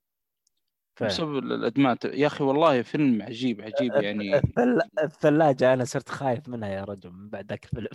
فعلا. 0.95 1.11
بسبب 1.11 1.37
ال- 1.37 1.53
الادمان 1.53 1.97
يا 2.05 2.27
أخي 2.27 2.43
والله 2.43 2.81
فيلم 2.81 3.21
عجيب 3.21 3.61
عجيب 3.61 3.93
يعني. 3.93 4.35
الثل... 4.35 4.79
الثلاجه 5.03 5.73
أنا 5.73 5.83
صرت 5.85 6.09
خايف 6.09 6.49
منها 6.49 6.69
يا 6.69 6.83
رجل 6.83 7.11
من 7.11 7.29
بعد 7.29 7.49
ذاك 7.49 7.65
الفيلم. 7.65 7.87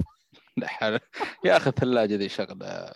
لا 0.56 0.68
حول. 0.68 0.98
يا 1.44 1.56
أخي 1.56 1.70
الثلاجه 1.70 2.16
دي 2.16 2.28
شغلة. 2.28 2.92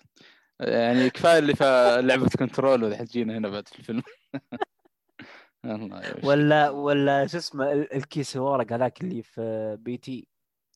يعني 0.60 1.10
كفاية 1.10 1.38
اللي 1.38 1.54
في 1.54 1.64
لعبة 2.04 2.28
Control 2.38 2.84
وذي 2.84 2.96
حتجينا 2.96 3.38
هنا 3.38 3.48
بعد 3.48 3.68
في 3.68 3.78
الفيلم. 3.78 4.02
ولا 6.24 6.70
ولا 6.70 7.26
شو 7.26 7.36
اسمه 7.38 7.72
ال- 7.72 7.92
الكيس 7.94 8.36
الورق 8.36 8.72
هذاك 8.72 9.00
اللي 9.00 9.22
في 9.22 9.76
P.T. 9.80 10.28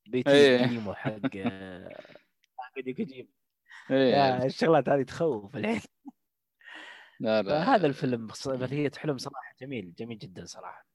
بي 0.06 0.22
تي. 0.22 0.58
قديم 0.64 0.92
حق 0.92 1.12
آه، 1.36 1.88
حق 2.58 2.74
كوجيما 2.96 3.28
إيه، 3.90 4.44
الشغلات 4.44 4.88
هذه 4.88 5.02
تخوف. 5.02 5.56
الحين 5.56 5.80
لا 7.20 7.42
لا. 7.42 7.74
هذا 7.74 7.86
الفيلم 7.86 8.26
مثلية 8.26 8.90
حلم 8.98 9.18
صراحة 9.18 9.54
جميل 9.60 9.94
جميل 9.98 10.18
جدا 10.18 10.44
صراحة. 10.44 10.86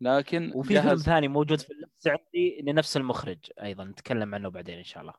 لكن 0.00 0.52
وفي 0.54 0.68
فيلم 0.68 0.82
جهز 0.88 1.02
ثاني 1.02 1.28
موجود 1.28 1.60
في 1.60 1.70
اللبس 1.72 2.06
عندي 2.06 2.60
لنفس 2.62 2.96
المخرج 2.96 3.38
أيضا 3.62 3.84
نتكلم 3.84 4.34
عنه 4.34 4.48
بعدين 4.48 4.78
إن 4.78 4.84
شاء 4.84 5.00
الله. 5.02 5.14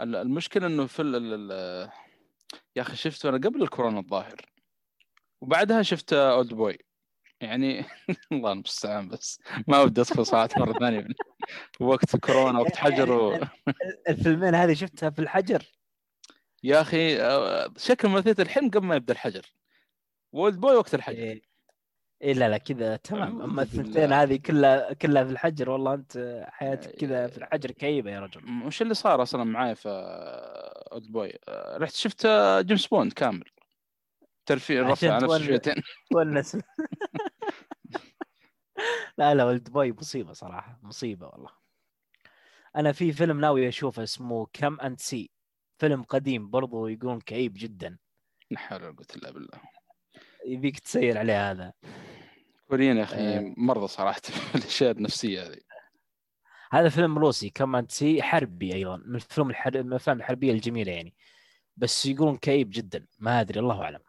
ال- 0.00 0.16
المشكلة 0.16 0.66
إنه 0.66 0.86
في 0.86 1.02
يا 2.76 2.82
أخي 2.82 2.96
شفته 2.96 3.28
أنا 3.28 3.36
قبل 3.36 3.62
الكورونا 3.62 4.00
الظاهر 4.00 4.46
وبعدها 5.40 5.82
شفت 5.82 6.12
أولد 6.12 6.54
بوي. 6.54 6.78
يعني 7.40 7.84
الله 8.32 8.52
المستعان 8.52 9.08
بس 9.08 9.40
ما 9.68 9.80
ودي 9.80 10.00
أدخل 10.00 10.26
صراحة 10.26 10.48
مرة 10.56 10.78
ثانية. 10.78 11.06
وقت 11.80 12.16
كورونا 12.16 12.60
وقت 12.60 12.76
حجر 12.76 13.12
و... 13.12 13.40
الفيلمين 14.08 14.54
هذه 14.54 14.74
شفتها 14.74 15.10
في 15.10 15.18
الحجر؟ 15.18 15.72
يا 16.62 16.80
أخي 16.80 17.20
آه، 17.20 17.72
شكل 17.76 18.08
مرثية 18.08 18.36
الحلم 18.38 18.70
قبل 18.70 18.86
ما 18.86 18.96
يبدأ 18.96 19.12
الحجر. 19.12 19.46
و 20.32 20.60
Oldboy 20.60 20.76
وقت 20.76 20.94
الحجر. 20.94 21.40
إيه. 22.22 22.32
لا 22.32 22.48
لا 22.48 22.58
كذا 22.58 22.96
تمام 22.96 23.42
أما. 23.42 23.62
الثنتين 23.62 24.12
هذه 24.12 24.36
كلها 24.36 24.92
كلها 24.92 25.24
في 25.24 25.30
الحجر 25.30 25.70
والله 25.70 25.94
أنت 25.94 26.44
حياتك 26.48 26.90
كذا 26.96 27.26
في 27.26 27.38
الحجر 27.38 27.70
كئيبة 27.70 28.10
يا 28.10 28.20
رجل 28.20 28.62
وش 28.66 28.82
اللي 28.82 28.94
صار 28.94 29.22
أصلا 29.22 29.44
معاي 29.44 29.74
في 29.74 29.88
Oldboy 30.92 31.32
آه، 31.48 31.76
رحت 31.78 31.94
شفت 31.94 32.26
آه، 32.26 32.60
جيمس 32.60 32.86
بوند 32.86 33.12
كامل 33.12 33.44
ترفيه 34.46 34.82
رفع 34.82 35.18
نفسه. 35.18 35.38
شويتين 35.46 35.74
تونس 36.10 36.56
لا 39.18 39.34
لا 39.34 39.44
Oldboy 39.44 39.92
مصيبة 39.92 40.32
صراحة 40.32 40.78
مصيبة 40.82 41.26
والله 41.26 41.50
أنا 42.76 42.92
في 42.92 43.12
فيلم 43.12 43.40
ناوي 43.40 43.68
أشوفه 43.68 44.02
اسمه 44.02 44.46
Come 44.52 44.80
and 44.80 45.00
See 45.00 45.30
فيلم 45.78 46.02
قديم 46.02 46.50
برضو 46.50 46.86
يقولون 46.86 47.20
كئيب 47.20 47.52
جدا 47.56 47.98
لا 48.50 48.58
حول 48.58 48.82
ولا 48.82 48.92
قوة 48.92 49.06
إلا 49.16 49.30
بالله 49.30 49.60
يبيك 50.46 50.78
تسير 50.78 51.18
عليه 51.18 51.50
هذا. 51.50 51.72
كوريين 52.68 52.96
يا 52.96 53.02
آه. 53.02 53.04
أخي 53.04 53.54
مرضى 53.56 53.86
صراحة 53.86 54.20
الأشياء 54.54 54.90
النفسية 54.90 55.42
هذه. 55.42 55.60
هذا 56.72 56.88
فيلم 56.88 57.18
روسي 57.18 57.50
Come 57.50 57.76
and 57.76 57.90
See 57.90 58.22
حربي 58.22 58.74
أيضا 58.74 58.96
من 58.96 59.14
الفيلم 59.14 59.50
الحر... 59.50 59.82
من 59.82 59.88
الأفلام 59.88 60.18
الحربية 60.18 60.52
الجميلة 60.52 60.92
يعني. 60.92 61.14
بس 61.76 62.06
يقولون 62.06 62.36
كئيب 62.36 62.70
جدا 62.70 63.06
ما 63.18 63.40
أدري 63.40 63.60
الله 63.60 63.82
أعلم. 63.82 64.00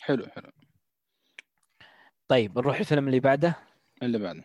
حلو 0.00 0.26
حلو. 0.26 0.50
طيب 2.28 2.58
نروح 2.58 2.78
الفيلم 2.78 3.06
اللي 3.06 3.20
بعده. 3.20 3.54
اللي 4.02 4.18
بعده. 4.18 4.44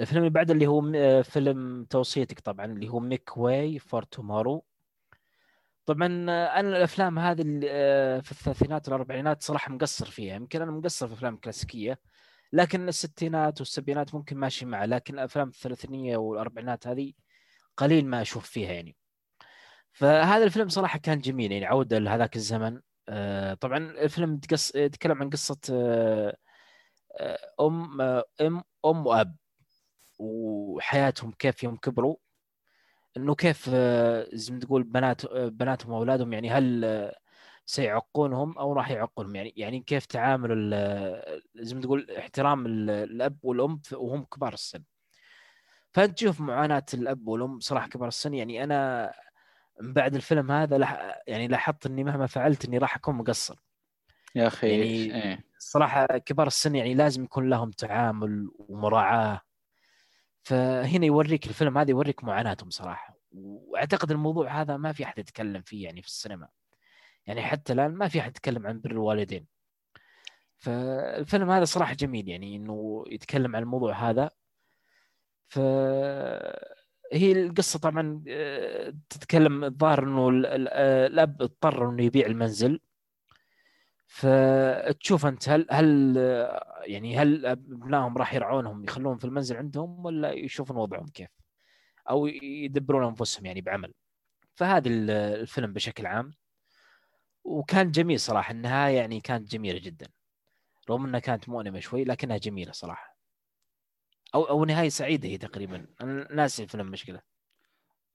الفيلم 0.00 0.18
اللي 0.18 0.30
بعده 0.30 0.54
اللي 0.54 0.66
هو 0.66 0.92
آه، 0.96 1.22
فيلم 1.22 1.84
توصيتك 1.84 2.40
طبعا 2.40 2.66
اللي 2.66 2.88
هو 2.88 3.00
Make 3.00 3.36
Way 3.36 3.78
for 3.78 4.02
Tomorrow. 4.02 4.64
طبعا 5.86 6.06
أنا 6.60 6.60
الأفلام 6.60 7.18
هذه 7.18 7.60
آه، 7.68 8.20
في 8.20 8.32
الثلاثينات 8.32 8.88
والأربعينات 8.88 9.42
صراحة 9.42 9.72
مقصر 9.72 10.06
فيها. 10.10 10.34
يمكن 10.34 10.62
أنا 10.62 10.70
مقصر 10.70 11.08
في 11.08 11.14
أفلام 11.14 11.36
كلاسيكية 11.36 11.98
لكن 12.52 12.88
الستينات 12.88 13.60
والسبعينات 13.60 14.14
ممكن 14.14 14.36
ماشي 14.38 14.66
معه 14.66 14.84
لكن 14.86 15.14
الافلام 15.14 15.48
الثلاثينية 15.48 16.16
والأربعينات 16.16 16.86
هذه 16.86 17.12
قليل 17.76 18.06
ما 18.06 18.22
أشوف 18.22 18.50
فيها 18.50 18.72
يعني. 18.72 18.96
فهذا 19.92 20.44
الفيلم 20.44 20.68
صراحة 20.68 20.98
كان 20.98 21.20
جميل 21.20 21.52
يعني 21.52 21.66
عودة 21.66 21.98
لهذاك 21.98 22.36
الزمن. 22.36 22.80
آه، 23.08 23.54
طبعا 23.54 23.78
الفيلم 23.78 24.40
يتكلم 24.74 25.22
عن 25.22 25.30
قصة 25.30 25.58
آه، 25.70 26.36
أم 27.60 28.00
أم 28.40 28.62
أم 28.84 29.06
وأب 29.06 29.36
وحياتهم 30.18 31.32
كيف 31.32 31.62
يوم 31.62 31.76
كبروا. 31.76 32.16
إنه 33.16 33.34
كيف 33.34 33.70
آه، 33.74 34.28
زي 34.32 34.52
ما 34.54 34.58
تقول 34.60 34.82
بنات 34.82 35.24
آه، 35.24 35.48
بناتهم 35.48 35.92
وأولادهم 35.92 36.32
يعني 36.32 36.50
هل 36.50 36.84
آه، 36.84 37.16
سيعقونهم 37.66 38.58
أو 38.58 38.72
راح 38.72 38.90
يعقونهم 38.90 39.36
يعني 39.36 39.52
يعني 39.56 39.80
كيف 39.80 40.06
تعامل 40.06 40.70
زي 41.54 41.74
ما 41.74 41.80
تقول 41.80 42.10
احترام 42.18 42.66
ال- 42.66 42.90
الأب 42.90 43.38
والأم 43.42 43.80
وهم 43.92 44.24
كبار 44.24 44.52
السن؟ 44.52 44.82
فأنت 45.92 46.12
تشوف 46.18 46.40
معاناة 46.40 46.84
الأب 46.94 47.28
والأم 47.28 47.60
صراحة 47.60 47.88
كبار 47.88 48.08
السن. 48.08 48.34
يعني 48.34 48.64
أنا 48.64 49.12
من 49.80 49.92
بعد 49.92 50.14
الفيلم 50.14 50.52
هذا 50.52 50.78
لح 50.78 51.22
يعني 51.26 51.48
لاحظت 51.48 51.86
إني 51.86 52.04
مهما 52.04 52.26
فعلت 52.26 52.64
إني 52.64 52.78
راح 52.78 52.96
أكون 52.96 53.14
مقصر. 53.14 53.56
يا 54.34 54.46
أخي 54.46 54.68
يعني- 54.68 54.82
إيه. 55.24 55.44
الصراحه 55.58 56.06
كبار 56.06 56.46
السن 56.46 56.74
يعني 56.74 56.94
لازم 56.94 57.24
يكون 57.24 57.50
لهم 57.50 57.70
تعامل 57.70 58.48
ومراعاة. 58.58 59.40
فهنا 60.44 61.06
يوريك 61.06 61.46
الفيلم 61.46 61.78
هذا 61.78 61.90
يوريك 61.90 62.24
معاناتهم 62.24 62.70
صراحة. 62.70 63.18
وأعتقد 63.32 64.10
الموضوع 64.10 64.60
هذا 64.60 64.76
ما 64.76 64.92
في 64.92 65.04
أحد 65.04 65.18
يتكلم 65.18 65.62
فيه 65.62 65.84
يعني 65.84 66.02
في 66.02 66.08
السينما. 66.08 66.48
يعني 67.26 67.42
حتى 67.42 67.72
الآن 67.72 67.94
ما 67.94 68.08
في 68.08 68.20
أحد 68.20 68.30
يتكلم 68.30 68.66
عن 68.66 68.80
بر 68.80 68.90
الوالدين. 68.90 69.46
فالفيلم 70.58 71.50
هذا 71.50 71.64
صراحة 71.64 71.94
جميل 71.94 72.28
يعني 72.28 72.56
إنه 72.56 73.04
يتكلم 73.08 73.56
عن 73.56 73.62
الموضوع 73.62 74.10
هذا. 74.10 74.30
ف 75.48 75.58
هي 77.12 77.32
القصة 77.32 77.78
طبعا 77.78 78.24
آه، 78.28 78.94
تتكلم 79.10 79.64
الظاهر 79.64 80.02
إنه 80.02 80.42
آه، 80.46 81.06
الأب 81.06 81.42
اضطر 81.42 81.90
إنه 81.90 82.02
يبيع 82.04 82.26
المنزل. 82.26 82.80
فتشوف 84.06 85.26
أنت 85.26 85.48
هل 85.48 85.66
هل 85.70 86.16
يعني 86.84 87.18
هل 87.18 87.46
أبنائهم 87.46 88.18
راح 88.18 88.34
يرعونهم 88.34 88.84
يخلوهم 88.84 89.18
في 89.18 89.24
المنزل 89.24 89.56
عندهم 89.56 90.04
ولا 90.06 90.32
يشوفون 90.32 90.76
وضعهم 90.76 91.06
كيف؟ 91.06 91.28
أو 92.10 92.26
يدبرون 92.42 93.04
أنفسهم 93.04 93.46
يعني 93.46 93.60
بعمل. 93.60 93.94
فهذا 94.54 94.88
ال- 94.88 95.10
الفيلم 95.10 95.72
بشكل 95.72 96.06
عام 96.06 96.32
وكان 97.44 97.90
جميل 97.90 98.20
صراحة 98.20 98.52
النهاية 98.52 98.96
يعني 98.96 99.20
كانت 99.20 99.50
جميلة 99.52 99.78
جدا. 99.78 100.08
رغم 100.90 101.04
إنها 101.06 101.20
كانت 101.20 101.48
مؤلمة 101.48 101.80
شوي 101.80 102.04
لكنها 102.04 102.36
جميلة 102.36 102.72
صراحة. 102.72 103.16
أو 104.34 104.44
أو 104.44 104.64
نهاية 104.64 104.88
سعيدة 104.88 105.28
هي 105.28 105.38
تقريبا 105.38 105.86
أنا 106.00 106.34
ناسي 106.34 106.62
الفيلم 106.62 106.86
مشكلة. 106.86 107.20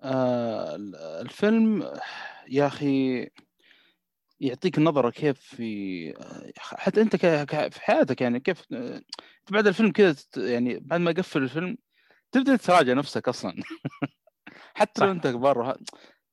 آه 0.02 0.76
الفيلم 1.22 1.92
يا 2.50 2.68
أخي 2.68 3.30
يعطيك 4.40 4.80
نظرة 4.80 5.10
كيف 5.10 5.40
في 5.40 6.14
حتى 6.58 7.02
أنت 7.02 7.16
ك- 7.16 7.46
ك- 7.46 7.74
في 7.74 7.82
حياتك 7.82 8.22
يعني 8.22 8.40
كيف 8.40 8.64
أنت 8.74 9.04
بعد 9.52 9.68
الفيلم 9.68 9.92
كذا 9.92 10.16
يعني 10.38 10.80
بعد 10.80 11.00
ما 11.00 11.12
يقفل 11.12 11.44
الفيلم 11.44 11.78
تبدأ 12.32 12.56
تراجع 12.56 12.94
نفسك 12.94 13.28
أصلا 13.28 13.54
حتى 14.76 15.06
لو. 15.06 15.12
أنت 15.12 15.28
كبار 15.28 15.60
وه- 15.60 15.80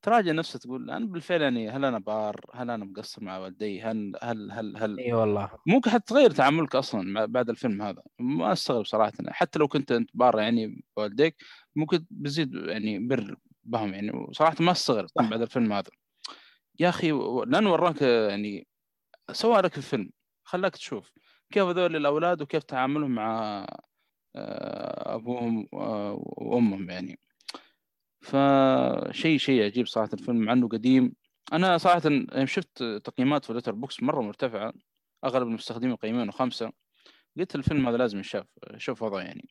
تراجع 0.02 0.32
نفسك 0.32 0.62
تقول 0.62 0.90
أنا 0.90 1.06
بالفعل 1.06 1.42
يعني 1.42 1.70
هل 1.70 1.84
أنا 1.84 1.98
بار؟ 1.98 2.40
هل 2.54 2.70
أنا 2.70 2.84
مقصر 2.84 3.24
مع 3.24 3.38
والدي؟ 3.38 3.82
هل 3.82 4.12
هل 4.22 4.52
هل 4.52 4.76
هل 4.76 4.98
إي 5.00 5.12
والله 5.12 5.50
ممكن 5.66 5.90
حتى 5.90 6.04
تغير 6.14 6.30
تعاملك 6.30 6.74
أصلا 6.76 7.26
بعد 7.26 7.50
الفيلم 7.50 7.82
هذا 7.82 8.02
ما 8.18 8.52
أستغرب 8.52 8.84
صراحة 8.84 9.12
حتى 9.28 9.58
لو 9.58 9.68
كنت 9.68 9.92
أنت 9.92 10.10
بار 10.14 10.38
يعني 10.40 10.84
بوالديك 10.96 11.36
ممكن 11.76 12.06
بزيد 12.10 12.54
يعني 12.54 12.98
بر 12.98 13.36
بهم 13.64 13.94
يعني 13.94 14.10
وصراحة 14.10 14.56
ما 14.60 14.72
أستغرب. 14.72 15.08
بعد 15.20 15.40
الفيلم 15.42 15.72
هذا 15.72 15.90
يا 16.80 16.88
أخي 16.88 17.10
لأنه 17.46 17.72
وراك 17.72 18.02
يعني 18.02 18.66
سوى 19.32 19.60
لك 19.60 19.76
الفيلم. 19.78 20.10
خلاك 20.44 20.72
تشوف 20.72 21.12
كيف 21.50 21.62
هذول 21.62 21.96
الأولاد 21.96 22.42
وكيف 22.42 22.62
تعاملهم 22.62 23.10
مع 23.10 23.60
آه، 24.36 25.14
أبوهم 25.14 25.68
آه، 25.74 26.22
وأمهم 26.22 26.90
يعني. 26.90 27.18
فشيء 28.20 29.38
شيء 29.38 29.64
عجيب 29.64 29.86
صراحة 29.86 30.10
الفيلم 30.12 30.38
مع 30.38 30.52
إنه 30.52 30.68
قديم. 30.68 31.12
أنا 31.52 31.78
صراحة 31.78 32.00
شفت 32.44 32.82
تقييمات 33.04 33.44
في 33.44 33.52
لتر 33.52 33.72
بوكس 33.72 34.02
مرة 34.02 34.20
مرتفعة 34.20 34.72
أغلب 35.24 35.48
المستخدمين 35.48 35.90
يقيمونه 35.92 36.32
خمسة. 36.32 36.72
قلت 37.38 37.54
الفيلم 37.54 37.88
هذا 37.88 37.96
لازم 37.96 38.20
يشاف 38.20 38.46
شوف 38.76 39.02
وضعه 39.02 39.20
يعني. 39.20 39.48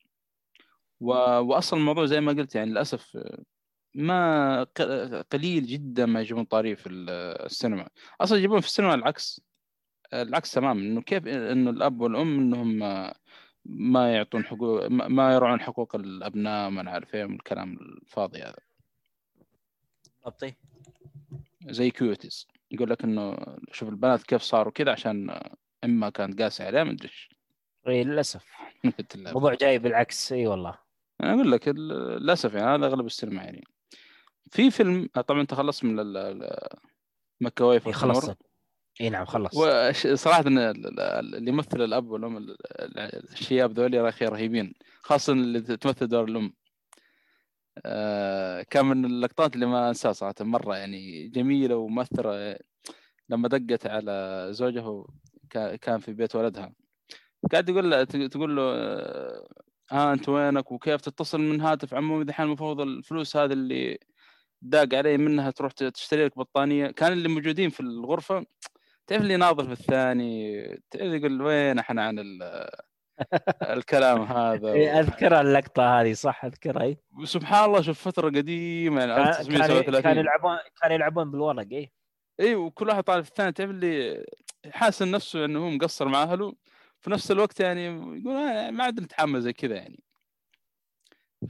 و... 1.00 1.12
واصلا 1.40 1.80
الموضوع 1.80 2.06
زي 2.06 2.22
ما 2.22 2.32
قلت 2.32 2.56
يعني 2.56 2.72
للأسف 2.72 3.18
ما 3.96 4.64
قليل 5.32 5.66
جدا 5.66 6.06
ما 6.06 6.22
يجيبون 6.22 6.44
طاري 6.44 6.76
في 6.76 6.90
ال- 6.90 7.10
السينما. 7.46 7.88
أصلا 8.22 8.38
يجيبون 8.38 8.60
في 8.60 8.68
السينما 8.68 8.94
العكس. 8.94 9.42
العكس 10.14 10.52
تماما 10.52 10.82
إنه 10.82 11.02
كيف 11.02 11.28
إنه 11.28 11.70
الأب 11.70 12.02
والأم 12.02 12.40
إنهم 12.40 12.80
ما- 13.66 14.14
يعطون 14.16 14.46
حقوق 14.46 14.88
ما 14.88 15.34
يرعون 15.34 15.62
حقوق 15.62 15.96
الأبناء 15.96 16.70
ما 16.70 16.82
نعرف 16.84 17.16
إيه 17.16 17.26
من 17.26 17.36
الكلام 17.36 17.74
الفاضي 17.74 18.40
هذا. 18.42 18.56
بالضبط 20.26 20.56
زي 21.70 21.90
كيوتيز. 21.92 22.48
يقول 22.72 22.90
لك 22.90 23.04
إنه 23.04 23.38
شوف 23.72 23.90
البنات 23.90 24.24
كيف 24.24 24.42
صاروا 24.42 24.72
كذا 24.72 24.92
عشان 24.92 25.40
إما 25.84 26.10
كانت 26.10 26.42
قاسية 26.42 26.66
عليه 26.66 26.84
ما 26.84 26.92
أدري 26.92 27.08
إيش. 27.08 27.30
اي 27.88 28.04
للأسف. 28.04 28.46
الموضوع 29.16 29.54
جاي 29.54 29.80
بالعكس 29.80 30.32
إي 30.32 30.48
والله. 30.48 30.78
أنا 31.24 31.34
أقول 31.34 31.52
لك 31.52 31.68
للأسف 31.68 32.54
يعني 32.54 32.76
هذا 32.76 32.86
أغلب 32.86 33.06
السينما 33.06 33.44
يعني. 33.44 33.64
في 34.52 34.72
فيلم 34.72 35.10
طبعا 35.28 35.42
أنت 35.42 35.54
خلصت 35.54 35.84
من 35.84 36.00
ال- 36.00 36.18
ال- 36.18 36.68
Make 37.42 37.66
Way 37.66 37.82
اي 37.88 37.94
خلصت. 37.94 38.38
اي 39.02 39.10
نعم 39.10 39.26
خلص 39.26 39.58
ال- 40.68 41.36
اللي 41.36 41.52
يمثل 41.52 41.82
الأب 41.82 42.10
والأم 42.10 42.38
ال- 42.38 42.58
ال- 42.82 43.32
الشياب 43.32 43.72
ذولي 43.80 43.98
يا 43.98 44.10
أخي 44.10 44.26
رهيبين 44.26 44.74
خاصة 45.02 45.34
اللي 45.34 45.62
تمثل 45.62 46.08
دور 46.08 46.24
الأم. 46.26 46.54
آه، 47.86 48.62
كان 48.70 48.86
من 48.86 49.06
اللقطات 49.06 49.56
اللي 49.56 49.66
ما 49.66 49.90
أنساها 49.90 50.14
صراحة 50.14 50.36
مرة 50.42 50.76
يعني 50.78 51.28
جميلة 51.28 51.76
ومؤثرة. 51.76 52.58
لما 53.30 53.48
دقت 53.48 53.88
على 53.88 54.48
زوجها 54.52 55.06
كا- 55.50 55.76
كان 55.76 56.00
في 56.00 56.14
بيت 56.14 56.36
ولدها. 56.36 56.74
قاعد 57.52 57.70
يقول 57.70 57.92
له 57.92 58.04
تقول 58.04 58.56
له 58.56 58.62
آه، 58.76 59.48
ها 59.92 60.14
أنت 60.14 60.30
وينك؟ 60.30 60.72
وكيف 60.72 61.02
تتصل 61.02 61.42
من 61.42 61.62
هاتف؟ 61.62 61.94
عمو 61.94 62.24
دحين 62.24 62.46
المفروض 62.46 62.82
الفلوس 62.82 63.38
هذه 63.38 63.54
اللي 63.54 64.00
داق 64.70 64.94
علي 64.94 65.18
منها 65.18 65.52
تروح 65.52 65.72
تشتري 65.72 66.26
لك 66.26 66.38
بطانية. 66.38 66.88
كان 66.88 67.12
اللي 67.14 67.30
موجودين 67.30 67.70
في 67.70 67.80
الغرفة 67.80 68.46
تعرف 69.08 69.22
اللي 69.22 69.38
ناظر 69.38 69.66
في 69.66 69.72
الثاني؟ 69.72 70.64
تعرف 70.92 71.14
يقول 71.14 71.42
وين 71.42 71.80
إحنا 71.80 72.04
عن 72.06 72.20
ال- 72.20 72.70
الكلام 73.78 74.22
هذا؟ 74.22 74.74
إيه، 74.74 75.00
أذكر 75.00 75.42
اللقطة 75.42 76.02
هذه 76.02 76.14
صح؟ 76.14 76.46
اذكرها 76.46 76.84
إي. 76.84 76.98
وسبحان 77.22 77.66
الله 77.66 77.82
شوف 77.82 78.02
فترة 78.08 78.28
قديمة 78.30 79.00
يعني 79.02 79.14
كان 79.16 79.24
كان 79.24 79.32
1937 79.32 80.02
كان 80.02 80.18
يلعبون 80.18 80.58
كان 80.82 80.92
يلعبون 80.92 81.32
بالورق 81.32 81.68
إي. 81.72 81.92
إي 82.40 82.56
وكل 82.56 82.88
واحد 82.90 83.04
طالع 83.04 83.22
في 83.22 83.30
الثاني. 83.30 83.52
تعرف 83.52 83.70
اللي 83.70 84.26
حاسس 84.72 85.02
نفسه 85.02 85.46
إنه 85.46 85.60
هو 85.60 85.70
مقصر 85.70 86.08
مع 86.08 86.24
أهله 86.24 86.54
في 87.02 87.10
نفس 87.12 87.32
الوقت 87.32 87.60
يعني 87.60 87.86
يقول 87.86 88.72
ما 88.72 88.84
عاد 88.84 89.00
نتحمل 89.00 89.42
زي 89.42 89.54
كذا 89.54 89.76
يعني. 89.76 90.04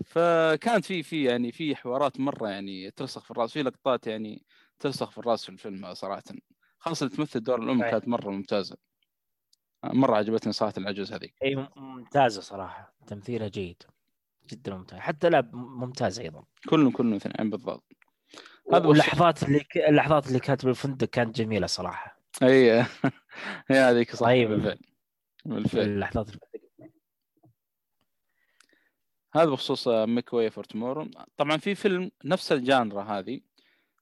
فكانت 0.05 0.85
في 0.85 1.03
في 1.03 1.23
يعني 1.23 1.51
في 1.51 1.75
حوارات 1.75 2.19
مرة 2.19 2.49
يعني 2.49 2.91
ترسخ 2.91 3.23
في 3.23 3.31
الرأس 3.31 3.51
في 3.53 3.63
لقطات 3.63 4.07
يعني 4.07 4.45
ترسخ 4.79 5.11
في 5.11 5.17
الرأس 5.17 5.43
في 5.43 5.49
الفيلم 5.49 5.93
صراحة. 5.93 6.23
خاصة 6.79 7.05
اللي 7.05 7.17
تمثل 7.17 7.39
دور 7.43 7.63
الأم 7.63 7.79
صحيح. 7.79 7.91
كانت 7.91 8.07
مرة 8.07 8.29
ممتازة. 8.31 8.77
مرة 9.83 10.15
عجبتني 10.15 10.53
صراحة 10.53 10.73
العجوز 10.77 11.13
هذيك 11.13 11.33
إي 11.43 11.55
مم- 11.55 11.69
ممتازة 11.75 12.41
صراحة. 12.41 12.95
تمثيلها 13.07 13.47
جيد 13.47 13.83
جدا 14.49 14.75
ممتاز. 14.75 14.99
حتى 14.99 15.29
لعب 15.29 15.55
ممتاز 15.55 16.19
أيضا. 16.19 16.43
كلهم 16.69 16.91
كلهم 16.91 17.13
اثنين 17.13 17.49
بالضبط. 17.49 17.83
هذا 18.73 18.85
واللحظات 18.87 19.43
اللي 19.43 19.59
ك... 19.59 19.77
اللحظات 19.77 20.27
اللي 20.27 20.39
كانت 20.39 20.65
بالفندق 20.65 21.07
كانت 21.07 21.35
جميلة 21.35 21.67
صراحة. 21.67 22.21
إي 22.43 22.81
هي 23.67 23.77
هذيك 23.79 24.15
صح. 24.15 24.25
طيب. 24.25 24.49
بالفعل. 24.49 24.79
بالفعل. 25.45 25.81
اللحظات 25.83 26.29
هذا 29.35 29.49
بخصوص 29.49 29.87
Make 29.87 30.33
Way 30.33 30.49
for 30.49 30.63
Tomorrow 30.63 31.07
طبعا 31.37 31.57
في 31.57 31.75
فيلم 31.75 32.11
نفس 32.25 32.51
ال 32.51 32.60
genre 32.60 33.03
هذه 33.03 33.41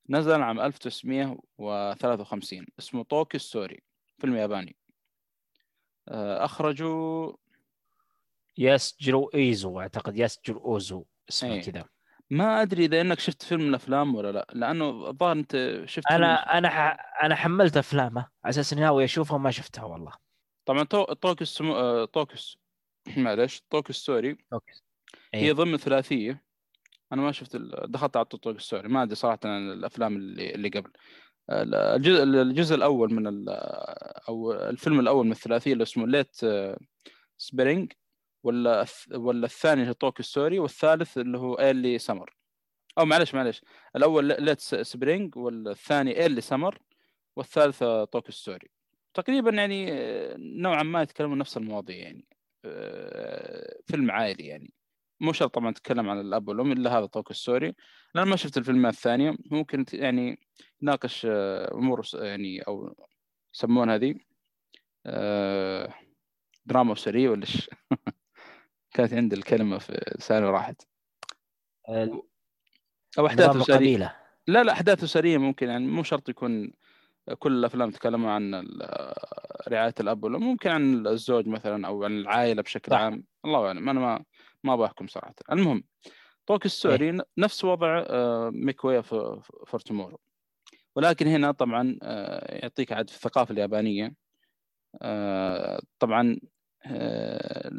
نزل 0.10 0.42
عام 0.42 0.60
1953 0.60 2.66
اسمه 2.80 3.04
Tokyo 3.04 3.40
Story 3.40 3.84
فيلم 4.20 4.36
ياباني 4.36 4.76
آه، 6.08 6.46
أخرجه 6.46 7.34
ياسجيرو 8.58 9.32
أوزو 9.36 9.80
أعتقد 9.80 10.18
ياسجيرو 10.18 10.66
أوزو 10.66 11.06
اسمه 11.30 11.54
إيه. 11.54 11.62
كذا 11.62 11.86
ما 12.30 12.62
أدري 12.62 12.86
إذا 12.86 13.02
إنك 13.02 13.20
شفت 13.20 13.44
فيلم 13.44 13.62
من 13.62 13.70
الافلام 13.70 14.16
ولا 14.16 14.32
لا 14.32 14.48
لأنه 14.54 15.10
الظاهر 15.10 15.32
أنت 15.32 15.82
شفت 15.86 16.12
أنا 16.12 16.58
أنا 16.58 16.70
ح... 16.70 16.98
أنا 17.24 17.36
حملت 17.36 17.78
أفلامه 17.78 18.28
على 18.44 18.50
أساس 18.50 18.74
إني 18.74 18.82
ناوي 18.82 19.04
أشوفها 19.04 19.36
وما 19.36 19.52
شفتها 19.52 19.84
والله 19.84 20.12
طبعا. 20.66 20.84
طوكيو. 20.84 21.76
آه، 21.76 22.06
طوكيو 22.06 22.38
معلش 23.18 23.64
Tokyo 23.70 23.96
Story 23.96 24.38
أوكي 25.36 25.46
هي. 25.46 25.52
ضمن 25.52 25.78
ثلاثيه 25.78 26.44
أنا 27.14 27.22
ما 27.22 27.32
شفت. 27.32 27.56
دخلت 27.86 28.18
على 28.18 28.26
Tokyo 28.26 28.60
Story 28.60 28.88
ما 28.88 29.04
أدري 29.04 29.16
صراحة 29.16 29.40
عن 29.46 29.72
الأفلام 29.72 30.16
اللي 30.16 30.56
اللي 30.56 30.70
قبل. 30.70 30.92
الجزء 31.50 32.24
الجزء 32.24 32.76
الأول 32.76 33.14
من 33.14 33.28
ال... 33.28 33.50
أو 34.30 34.54
الفيلم 34.54 35.00
الأول 35.00 35.26
من 35.26 35.32
الثلاثية 35.32 35.74
اللي 35.74 35.84
اسمه 35.84 36.08
Late 36.08 36.36
Spring 37.38 37.94
ولا 38.44 38.86
ولا 39.12 39.46
الثاني 39.46 39.82
اللي 39.82 39.90
هو 39.90 39.94
Tokyo 39.94 40.26
Story 40.26 40.60
والثالث 40.60 41.18
اللي 41.18 41.38
هو 41.38 41.54
Early 41.54 42.00
Summer 42.00 42.36
أو 42.98 43.06
معلش 43.06 43.36
معلش. 43.36 43.62
الأول 43.96 44.26
Late 44.26 44.76
Spring 44.76 45.38
والثاني 45.38 46.22
Early 46.22 46.42
Summer 46.42 46.80
والثالث 47.36 47.84
Tokyo 47.84 48.32
Story 48.32 48.70
تقريبا 49.14 49.52
يعني 49.52 49.92
نوعا 50.38 50.84
ما 50.84 51.02
يتكلمون 51.02 51.38
نفس 51.38 51.58
المواضيع 51.58 51.98
يعني. 51.98 52.26
فيلم 53.88 54.12
عائلي 54.12 54.48
يعني. 54.48 54.74
مو 55.24 55.34
شرط 55.34 55.54
طبعا 55.54 55.72
تتكلم 55.72 56.10
عن 56.10 56.20
الأب 56.20 56.48
والأم 56.48 56.72
إلا 56.72 56.98
هذا 56.98 57.06
Tokyo 57.06 57.36
Story 57.36 57.74
لأن 58.16 58.28
ما 58.28 58.36
شفت 58.36 58.58
الفيلمات 58.58 58.94
الثانية 58.94 59.36
ممكن 59.52 59.86
يعني 59.94 60.40
يناقش 60.82 61.28
أمور 61.74 62.02
يعني 62.14 62.62
أو 62.62 62.96
يسمون 63.56 63.90
هذه 63.90 64.16
دراما 66.66 66.94
أسرية 66.94 67.30
ولا 67.30 67.42
إيش 67.42 67.70
كانت 68.94 69.14
عندي 69.14 69.36
الكلمة 69.36 69.78
في 69.78 70.14
لساني 70.18 70.46
راحت 70.46 70.82
أو 73.20 73.28
أحداث 73.28 73.56
أسرية. 73.56 74.16
لا 74.48 74.64
لا 74.64 74.72
أحداث 74.72 75.04
أسرية 75.04 75.38
ممكن 75.38 75.68
يعني 75.68 75.88
مو 75.88 76.04
شرط 76.04 76.30
يكون 76.30 76.72
كل 77.40 77.52
الأفلام 77.52 77.92
تكلموا 77.92 78.32
عن 78.32 78.68
رعاية 79.68 79.96
الأب 80.00 80.24
والأم. 80.24 80.44
ممكن 80.44 80.70
عن 80.70 81.08
الزوج 81.08 81.48
مثلا 81.48 81.88
أو 81.88 82.04
عن 82.04 82.12
العائلة 82.12 82.62
بشكل 82.62 82.92
صح. 82.92 82.98
عام. 82.98 83.24
الله 83.46 83.68
أعلم. 83.68 83.90
أنا 83.90 84.00
ما 84.00 84.24
ما 84.64 84.76
بحكم 84.76 85.08
صراحة. 85.08 85.36
المهم 85.52 85.84
Tokyo 86.48 86.72
Story 86.72 87.10
إيه؟ 87.10 87.18
نفس 87.38 87.64
وضع 87.66 88.06
Make 88.50 89.02
Way 89.02 89.41
for 89.41 89.80
Tomorrow 89.86 90.20
ولكن 90.96 91.28
هنا 91.28 91.52
طبعا 91.52 91.98
آه، 92.04 92.56
يعطيك 92.56 92.92
عاد 92.92 93.10
في 93.10 93.16
الثقافة 93.16 93.52
اليابانية. 93.52 94.14
آه، 95.02 95.82
طبعا 96.00 96.38
آه، 96.86 97.72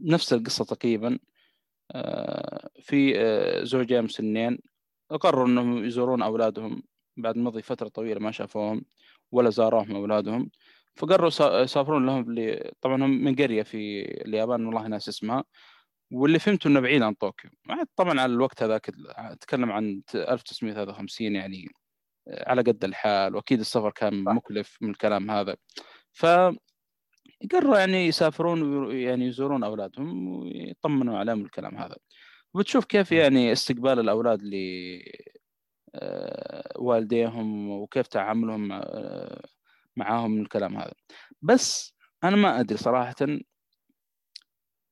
نفس 0.00 0.32
القصة 0.32 0.64
تقريبا. 0.64 1.18
في 2.80 3.14
زوجين 3.62 4.02
مسنين 4.02 4.58
قرروا 5.20 5.46
إنهم 5.46 5.84
يزورون 5.84 6.22
أولادهم. 6.22 6.82
بعد 7.16 7.36
مضي 7.36 7.62
فترة 7.62 7.88
طويلة 7.88 8.20
ما 8.20 8.30
شافوهم 8.30 8.84
ولا 9.32 9.50
زاروهم 9.50 9.96
أولادهم. 9.96 10.50
فقرروا 10.96 11.62
يسافرون 11.62 12.06
لهم 12.06 12.36
طبعا 12.80 13.04
هم 13.04 13.24
من 13.24 13.36
قرية 13.36 13.62
في 13.62 14.02
اليابان 14.24 14.66
والله 14.66 14.86
ناس 14.86 15.08
اسمها. 15.08 15.44
واللي 16.12 16.38
فهمته 16.38 16.68
إنه 16.68 16.80
بعيد 16.80 17.02
عن 17.02 17.14
طوكيو. 17.14 17.50
طبعا 17.96 18.20
على 18.20 18.32
الوقت 18.32 18.62
هذاك 18.62 18.90
أتكلم 19.08 19.72
عن 19.72 20.02
1953 20.14 21.34
يعني 21.34 21.68
على 22.28 22.62
قد 22.62 22.84
الحال 22.84 23.36
وأكيد 23.36 23.60
السفر 23.60 23.90
كان 23.90 24.24
مكلف 24.24 24.78
من 24.80 24.90
الكلام 24.90 25.30
هذا. 25.30 25.56
ف 26.12 26.26
قرروا 27.52 27.78
يعني 27.78 28.06
يسافرون 28.06 28.90
يعني 28.96 29.26
يزورون 29.26 29.64
أولادهم 29.64 30.28
ويطمنوا 30.28 31.18
عليهم 31.18 31.44
الكلام 31.44 31.76
هذا. 31.78 31.96
وبتشوف 32.54 32.84
كيف 32.84 33.12
يعني 33.12 33.52
استقبال 33.52 34.00
الأولاد 34.00 34.42
ل 34.42 34.54
آه، 35.94 36.72
والديهم 36.78 37.70
وكيف 37.70 38.06
تعاملهم 38.06 38.72
آه، 38.72 39.42
معاهم 39.96 40.30
من 40.30 40.42
الكلام 40.42 40.76
هذا. 40.76 40.94
بس 41.42 41.94
أنا 42.24 42.36
ما 42.36 42.60
أدري 42.60 42.78
صراحة 42.78 43.14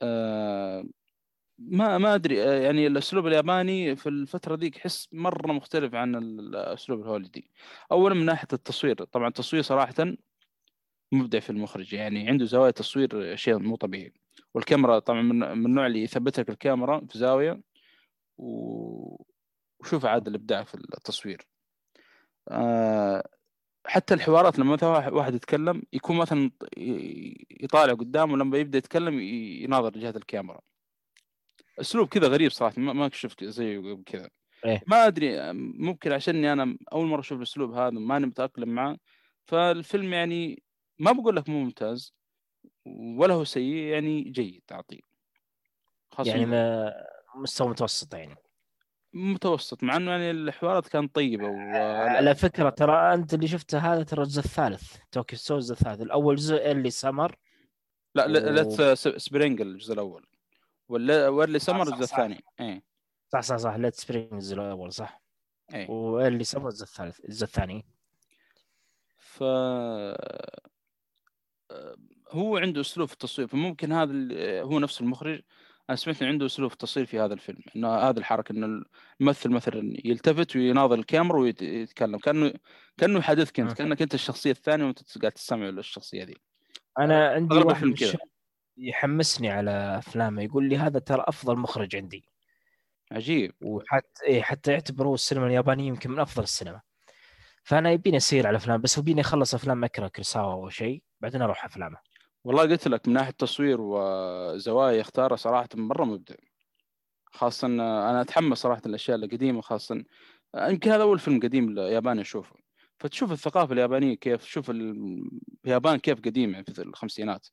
آه، 0.02 0.84
ما 1.58 1.98
ما 1.98 2.14
أدري 2.14 2.36
يعني 2.36 2.86
الأسلوب 2.86 3.26
الياباني 3.26 3.96
في 3.96 4.08
الفترة 4.08 4.56
ذيك 4.56 4.76
احس 4.76 5.08
مرة 5.12 5.52
مختلف 5.52 5.94
عن 5.94 6.16
الأسلوب 6.16 7.00
الهوليدي. 7.00 7.50
أولا 7.92 8.14
من 8.14 8.24
ناحية 8.24 8.48
التصوير 8.52 9.04
طبعا 9.04 9.28
التصوير 9.28 9.62
صراحة 9.62 9.94
مبدع 11.12 11.40
في 11.40 11.50
المخرج 11.50 11.92
يعني 11.92 12.28
عنده 12.28 12.44
زوايا 12.44 12.70
تصوير 12.70 13.36
شيء 13.36 13.58
مو 13.58 13.76
طبيعي. 13.76 14.12
والكاميرا 14.54 14.98
طبعا 14.98 15.22
من 15.22 15.42
النوع 15.66 15.86
اللي 15.86 16.02
يثبت 16.02 16.40
لك 16.40 16.50
الكاميرا 16.50 17.06
في 17.10 17.18
زاوية 17.18 17.60
و... 18.38 19.24
وشوف 19.80 20.04
عاد 20.06 20.28
الإبداع 20.28 20.64
في 20.64 20.74
التصوير. 20.74 21.46
آه 22.48 23.28
حتى 23.86 24.14
الحوارات 24.14 24.58
لما 24.58 24.72
مثلا 24.72 25.08
واحد 25.10 25.34
يتكلم 25.34 25.82
يكون 25.92 26.16
مثلا 26.16 26.50
يطالع 27.60 27.92
قدامه 27.94 28.36
لما 28.36 28.58
يبدأ 28.58 28.78
يتكلم 28.78 29.20
يناظر 29.20 29.90
جهة 29.90 30.14
الكاميرا. 30.16 30.60
أسلوب 31.80 32.08
كذا 32.08 32.28
غريب 32.28 32.50
صراحة 32.50 32.80
ما 32.80 33.10
شفت 33.12 33.44
زيه 33.44 34.02
كذا. 34.06 34.28
إيه؟ 34.64 34.82
ما 34.86 35.06
أدري 35.06 35.52
ممكن 35.52 36.12
عشاني 36.12 36.52
أنا 36.52 36.78
أول 36.92 37.06
مرة 37.06 37.20
أشوف 37.20 37.38
الأسلوب 37.38 37.72
هذا 37.72 37.90
ماني 37.90 38.26
متأقلم 38.26 38.68
معه 38.68 38.96
فالفيلم 39.44 40.12
يعني 40.12 40.62
ما 40.98 41.12
بقول 41.12 41.36
لك 41.36 41.48
مو 41.48 41.64
ممتاز 41.64 42.14
ولا 43.16 43.34
هو 43.34 43.44
سيء 43.44 43.74
يعني 43.74 44.22
جيد 44.22 44.62
تعطيه 44.66 45.00
يعني 46.26 46.46
ما 46.46 46.92
مستوى 47.36 47.68
متوسط 47.68 48.14
يعني. 48.14 48.36
متوسط 49.12 49.82
مع 49.82 49.96
إنه 49.96 50.10
يعني 50.10 50.30
الحوارات 50.30 50.88
كانت 50.88 51.14
طيبة 51.14 51.48
و... 51.48 51.56
على 52.16 52.34
فكرة 52.34 52.70
ترى 52.70 53.14
أنت 53.14 53.34
اللي 53.34 53.48
شفته 53.48 53.78
هذا 53.78 54.02
ترى 54.02 54.22
الجزء 54.22 54.40
الثالث 54.40 54.96
توكي 55.12 55.36
سو 55.36 55.54
الجزء 55.54 55.72
الثالث 55.72 56.02
الأول 56.02 56.36
جزء 56.36 56.70
اللي 56.70 56.90
سمر 56.90 57.36
لا 58.14 58.24
و... 58.24 58.28
لا 58.28 58.94
سبرينج 58.94 59.60
الجزء 59.60 59.94
الأول. 59.94 60.26
ولا 60.88 61.28
واللي 61.28 61.58
سمر 61.58 61.82
الجزء 61.82 62.02
الثاني. 62.02 62.44
اي 62.60 62.82
صح 63.32 63.40
صح 63.40 63.56
صح. 63.56 63.74
ليت 63.74 63.94
سبرينج 63.94 64.32
الجزء 64.32 64.54
الأول 64.54 64.92
صح. 64.92 65.22
اي 65.74 66.44
سمر 66.44 66.68
الجزء 66.68 66.84
الثالث 66.84 67.20
الجزء 67.20 67.44
الثاني 67.44 67.86
ف 69.18 69.42
هو 72.30 72.56
عنده 72.56 72.80
أسلوب 72.80 73.08
في 73.08 73.14
التصوير 73.14 73.48
فممكن 73.48 73.92
هذا 73.92 74.12
هو 74.62 74.78
نفس 74.78 75.00
المخرج. 75.00 75.40
أنا 75.90 75.96
سمعت 75.96 76.22
إنه 76.22 76.30
عنده 76.30 76.46
أسلوب 76.46 76.72
تصوير 76.72 77.06
في 77.06 77.20
هذا 77.20 77.34
الفيلم 77.34 77.60
إنه 77.76 77.88
هذه 77.88 78.18
الحركة 78.18 78.52
إنه 78.52 78.84
الممثل 79.20 79.50
مثلا 79.50 79.96
يلتفت 80.04 80.56
ويناظر 80.56 80.98
الكاميرا 80.98 81.38
ويتكلم 81.38 82.18
كأنه 82.18 82.52
كأنه 82.96 83.18
يحدثك 83.18 83.60
انت 83.60 83.72
كأنك 83.72 84.02
أنت 84.02 84.14
الشخصية 84.14 84.50
الثانية 84.50 84.84
وأنت 84.84 85.18
قاعد 85.18 85.32
تستمع 85.32 85.68
للشخصية 85.68 86.24
ذي. 86.24 86.36
أنا 86.98 87.28
عندي 87.28 87.56
واحد 87.56 87.86
كذا. 87.86 88.18
يحمسني 88.78 89.50
على 89.50 89.98
أفلامه. 89.98 90.42
يقول 90.42 90.68
لي 90.68 90.76
هذا 90.76 90.98
ترى 90.98 91.24
أفضل 91.26 91.56
مخرج 91.56 91.96
عندي. 91.96 92.24
عجيب. 93.12 93.54
وحتى 93.60 94.24
إيه 94.26 94.42
حتى 94.42 94.72
يعتبروه 94.72 95.14
السينما 95.14 95.46
اليابانية 95.46 95.88
يمكن 95.88 96.10
من 96.10 96.18
أفضل 96.18 96.42
السينما. 96.42 96.80
فأنا 97.62 97.90
يبيني 97.90 98.16
أسير 98.16 98.46
على 98.46 98.56
أفلام 98.56 98.80
بس 98.80 98.98
يبيني 98.98 99.20
أخلص 99.20 99.54
أفلام 99.54 99.84
اكره 99.84 100.08
كريساوا 100.08 100.52
أو 100.52 100.68
شيء 100.68 101.02
بعدين 101.20 101.42
أروح 101.42 101.64
أفلامه. 101.64 101.98
والله 102.44 102.62
قلت 102.62 102.88
لك 102.88 103.08
من 103.08 103.14
ناحية 103.14 103.30
تصوير 103.30 103.80
وزوايا 103.80 104.96
يختارها 104.98 105.36
صراحة 105.36 105.68
مرة 105.74 106.04
مبدع. 106.04 106.34
خاصة 107.26 107.66
أنا 107.66 108.20
أتحمس 108.20 108.58
صراحة 108.58 108.82
الاشياء 108.86 109.16
القديمة 109.16 109.60
خاصة 109.60 110.04
يمكن 110.56 110.90
هذا 110.90 111.02
أول 111.02 111.18
فيلم 111.18 111.40
قديم 111.40 111.78
ياباني 111.78 112.20
أشوفه. 112.20 112.56
فتشوف 112.98 113.32
الثقافة 113.32 113.72
اليابانية 113.72 114.14
كيف 114.14 114.42
تشوف 114.42 114.70
اليابان 114.70 115.98
كيف 115.98 116.20
قديمة 116.20 116.62
في 116.62 116.82
الخمسينات. 116.82 117.46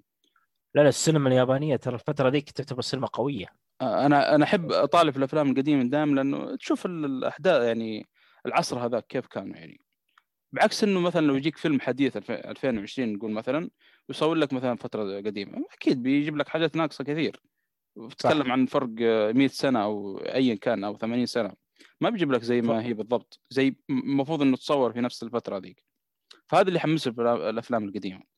لا 0.76 0.82
لا 0.82 0.90
السينما 0.90 1.30
اليابانية 1.30 1.76
ترى 1.76 1.96
الفترة 1.96 2.30
ذيك 2.30 2.52
تعتبر 2.52 2.82
سينما 2.82 3.08
قوية. 3.08 3.46
أنا 3.82 4.36
أنا 4.36 4.44
أحب 4.44 4.72
اطالع 4.72 5.12
في 5.12 5.18
الأفلام 5.18 5.52
القديمة 5.52 5.84
دائما 5.84 6.16
لأنه 6.16 6.56
تشوف 6.56 6.86
الأحداث 6.86 7.62
يعني 7.62 8.08
العصر 8.46 8.86
هذاك 8.86 9.08
كيف 9.08 9.28
كانوا 9.28 9.56
يعني. 9.56 9.82
بعكس 10.52 10.84
إنه 10.84 11.00
مثلا 11.00 11.26
لو 11.26 11.36
يجيك 11.36 11.58
فيلم 11.58 11.80
حديث 11.82 12.18
2020 12.30 13.14
نقول 13.14 13.32
مثلا 13.32 13.70
ويصور 14.10 14.36
لك 14.36 14.54
مثلا 14.54 14.76
فترة 14.76 15.18
قديمة 15.18 15.66
أكيد 15.74 16.04
بيجيب 16.04 16.38
لك 16.38 16.48
حاجات 16.48 16.76
ناقصة 16.76 17.04
كثير. 17.04 17.42
تتكلم 18.10 18.52
عن 18.52 18.66
فرق 18.66 18.90
100 18.90 19.48
سنة 19.48 19.84
أو 19.84 20.18
ايا 20.18 20.56
كان 20.56 20.84
أو 20.84 20.98
80 20.98 21.26
سنة 21.26 21.54
ما 22.02 22.10
بيجيب 22.10 22.32
لك 22.32 22.42
زي 22.42 22.62
ما 22.62 22.84
هي 22.84 22.94
بالضبط 22.94 23.42
زي 23.50 23.76
المفروض 23.90 24.42
إنه 24.42 24.58
تصور 24.58 24.94
في 24.94 25.02
نفس 25.02 25.24
الفترة 25.24 25.58
ذيك. 25.58 25.84
فهذا 26.48 26.68
اللي 26.68 26.78
يحمسني 26.78 27.14
في 27.14 27.22
الأفلام 27.22 27.84
القديمة. 27.84 28.35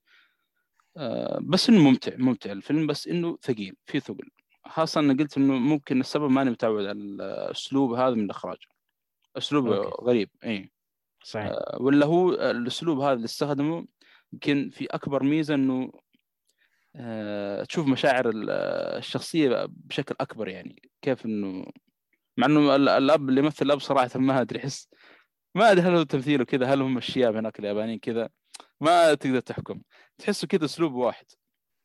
بس 1.41 1.69
إنه 1.69 1.81
ممتع 1.81 2.11
ممتع 2.17 2.51
الفيلم 2.51 2.87
بس 2.87 3.07
إنه 3.07 3.37
ثقيل 3.41 3.75
في 3.85 3.99
ثقل. 3.99 4.29
خاصة 4.65 4.99
أنا 4.99 5.13
قلت 5.13 5.37
إنه 5.37 5.53
ممكن 5.53 5.99
السبب 5.99 6.29
ماني 6.29 6.49
متعود 6.49 6.85
على 6.85 6.91
الأسلوب 6.91 7.93
هذا 7.93 8.15
من 8.15 8.23
الإخراج. 8.23 8.57
أسلوب 9.37 9.67
غريب 10.03 10.29
إي. 10.43 10.71
صحيح. 11.23 11.45
آه، 11.47 11.77
ولا 11.81 12.05
هو 12.05 12.33
الأسلوب 12.33 12.99
هذا 12.99 13.13
اللي 13.13 13.25
استخدمه 13.25 13.85
يمكن 14.33 14.69
في 14.69 14.85
أكبر 14.85 15.23
ميزة 15.23 15.55
إنه 15.55 15.91
آه، 16.95 17.63
تشوف 17.63 17.87
مشاعر 17.87 18.31
الشخصية 18.33 19.65
بشكل 19.69 20.15
أكبر 20.19 20.47
يعني. 20.47 20.81
كيف 21.01 21.25
إنه 21.25 21.65
مع 22.37 22.47
إنه 22.47 22.75
الأب 22.75 23.29
اللي 23.29 23.41
يمثل 23.41 23.65
الأب 23.65 23.79
صراحة 23.79 24.19
ما 24.19 24.41
أدري 24.41 24.59
أحس 24.59 24.89
ما 25.55 25.71
أدري 25.71 25.81
هل 25.81 25.95
هو 25.95 26.03
تمثيله 26.03 26.43
كذا 26.45 26.65
هل 26.65 26.81
هم 26.81 26.97
الشياب 26.97 27.35
هناك 27.35 27.59
اليابانيين 27.59 27.99
كذا. 27.99 28.29
ما 28.81 29.13
تقدر 29.13 29.39
تحكم. 29.39 29.81
تحسه 30.17 30.47
كذا 30.47 30.65
أسلوب 30.65 30.93
واحد 30.93 31.25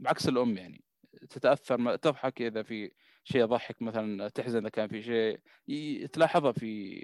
بعكس 0.01 0.29
الأم 0.29 0.57
يعني. 0.57 0.85
تتأثر 1.31 1.97
تضحك 1.97 2.43
إذا 2.43 2.63
في 2.63 2.93
شيء 3.25 3.41
يضحك 3.41 3.83
مثلا 3.83 4.29
تحزن 4.29 4.59
إذا 4.59 4.69
كان 4.69 4.89
في 4.89 5.03
شيء 5.03 5.41
تلاحظها 6.07 6.53
في 6.53 7.03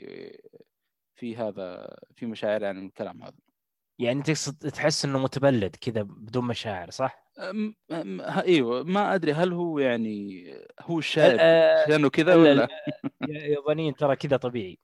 في 1.15 1.37
هذا 1.37 1.97
في 2.15 2.27
مشاعر 2.27 2.63
يعني 2.63 2.87
الكلام 2.87 3.23
هذا. 3.23 3.37
يعني 3.99 4.23
تقصد 4.23 4.71
تحس 4.71 5.05
إنه 5.05 5.19
متبلد 5.19 5.77
كذا 5.77 6.03
بدون 6.03 6.45
مشاعر 6.45 6.91
صح؟ 6.91 7.29
أم 7.39 7.75
إيوه. 8.47 8.83
ما 8.83 9.15
أدري 9.15 9.33
هل 9.33 9.53
هو 9.53 9.79
يعني 9.79 10.45
هو 10.81 10.99
الشايب 10.99 11.37
آه، 11.41 11.89
لأنه 11.89 12.11
كذا 12.11 12.35
لا، 12.35 12.37
ولا؟ 12.37 12.69
لا، 13.21 13.47
يابانيين 13.47 13.95
ترى 13.95 14.17
كذا 14.17 14.37
طبيعي. 14.37 14.79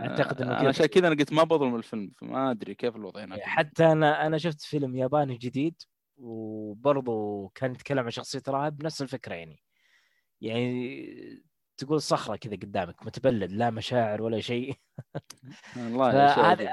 أعتقد 0.00 0.42
إنه 0.42 0.68
عشان 0.68 0.86
كذا 0.86 1.08
أنا 1.08 1.16
قلت 1.16 1.32
ما 1.32 1.44
بظلم 1.44 1.76
الفيلم 1.76 2.12
فما 2.16 2.50
أدري 2.50 2.74
كيف 2.74 2.96
الوضع 2.96 3.24
هناك. 3.24 3.40
حتى 3.40 3.92
أنا 3.92 4.26
أنا 4.26 4.38
شفت 4.38 4.60
فيلم 4.60 4.96
ياباني 4.96 5.36
جديد 5.36 5.82
وبرضه 6.16 7.48
كان 7.54 7.72
يتكلم 7.72 8.04
عن 8.04 8.10
شخصية 8.10 8.42
راهب 8.48 8.84
نفس 8.84 9.02
الفكرة 9.02 9.34
يعني. 9.34 9.62
يعني 10.40 11.42
تقول 11.78 12.02
صخرة 12.02 12.36
كذا 12.36 12.52
قدامك 12.52 13.06
متبلد 13.06 13.52
لا 13.52 13.70
مشاعر 13.70 14.22
ولا 14.22 14.40
شيء. 14.40 14.74
والله 15.76 16.14
يا 16.22 16.34
شيء 16.34 16.42
فهذا 16.42 16.50
عجيب. 16.50 16.68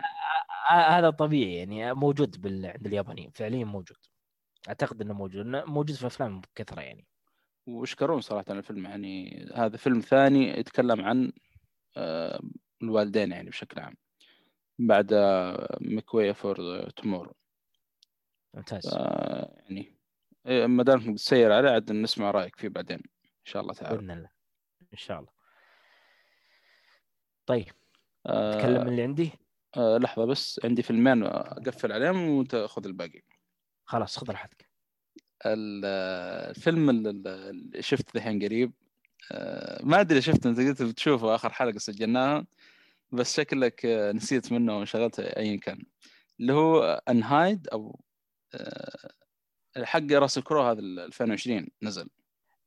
ه- 0.70 0.98
هذا 0.98 1.10
طبيعي 1.10 1.56
يعني 1.56 1.94
موجود 1.94 2.42
بال... 2.42 2.66
عند 2.66 2.86
اليابانيين 2.88 3.32
فعليا 3.32 3.66
موجود. 3.66 3.98
أعتقد 4.68 5.02
إنه 5.02 5.14
موجود 5.14 5.46
موجود 5.46 5.92
في 5.96 6.08
أفلام 6.08 6.42
بكثره 6.42 6.82
يعني. 6.82 7.08
ويشكرون 7.68 8.22
صراحة 8.22 8.46
الفيلم 8.50 8.86
يعني 8.86 9.46
هذا 9.56 9.78
فيلم 9.78 10.00
ثاني 10.00 10.60
يتكلم 10.60 11.02
عن 11.02 11.32
آه، 11.98 12.42
الوالدين 12.84 13.32
يعني 13.32 13.50
بشكل 13.50 13.80
عام. 13.82 13.96
بعد 14.80 15.14
مكوية 15.82 16.32
for 16.32 16.90
tomorrow 16.90 17.34
ممتاز. 18.54 18.94
يعني 18.96 19.96
إيه، 20.46 20.66
ما 20.68 20.84
دامك 20.84 21.10
بتسير 21.10 21.52
عليه 21.52 21.70
عاد 21.70 21.92
نسمع 21.92 22.32
رأيك 22.32 22.56
فيه 22.56 22.68
بعدين 22.68 22.98
إن 23.26 23.46
شاء 23.46 23.62
الله 23.62 23.74
تعالى. 23.74 23.98
بإذن 23.98 24.12
الله. 24.12 24.30
إن 24.94 24.98
شاء 24.98 25.20
الله. 25.20 25.32
طيب. 27.46 27.66
آه، 28.26 28.56
اتكلم 28.56 28.82
من 28.82 28.88
اللي 28.90 29.04
عندي؟ 29.04 29.32
آه، 29.78 29.98
لحظة 29.98 30.26
بس. 30.26 30.62
عندي 30.64 30.82
فيلمين 30.82 31.24
أقفل 31.24 31.92
عليهم 31.92 32.30
وانت 32.30 32.56
خذ 32.56 32.86
الباقي. 32.86 33.22
خلاص 33.86 34.18
خذ 34.18 34.32
راحتك. 34.32 34.70
ال- 35.46 35.86
الفيلم 36.50 36.90
اللي 36.90 37.82
شفت 37.82 38.16
الحين 38.16 38.44
قريب 38.44 38.72
آه، 38.72 38.89
ما 39.84 40.02
أدري 40.02 40.22
شفت 40.22 40.46
أنت 40.46 40.60
قلت 40.60 40.82
بتشوفه 40.82 41.36
آخر 41.36 41.50
حلقة 41.54 41.78
سجلناها 41.78 42.46
بس 43.12 43.38
شكلك 43.38 43.86
آه، 43.86 44.12
نسيت 44.12 44.52
منه 44.52 44.78
وانشغلت 44.78 45.20
ايا 45.20 45.58
كان. 45.58 45.84
اللي 46.40 46.54
هو 46.54 47.02
Unhinged 47.10 47.68
أو 47.68 48.00
آه، 48.54 49.10
حق 49.78 50.12
راسل 50.12 50.38
كرو 50.38 50.62
هذا 50.62 50.80
ال 50.80 51.00
2020 51.00 51.68
نزل. 51.84 52.10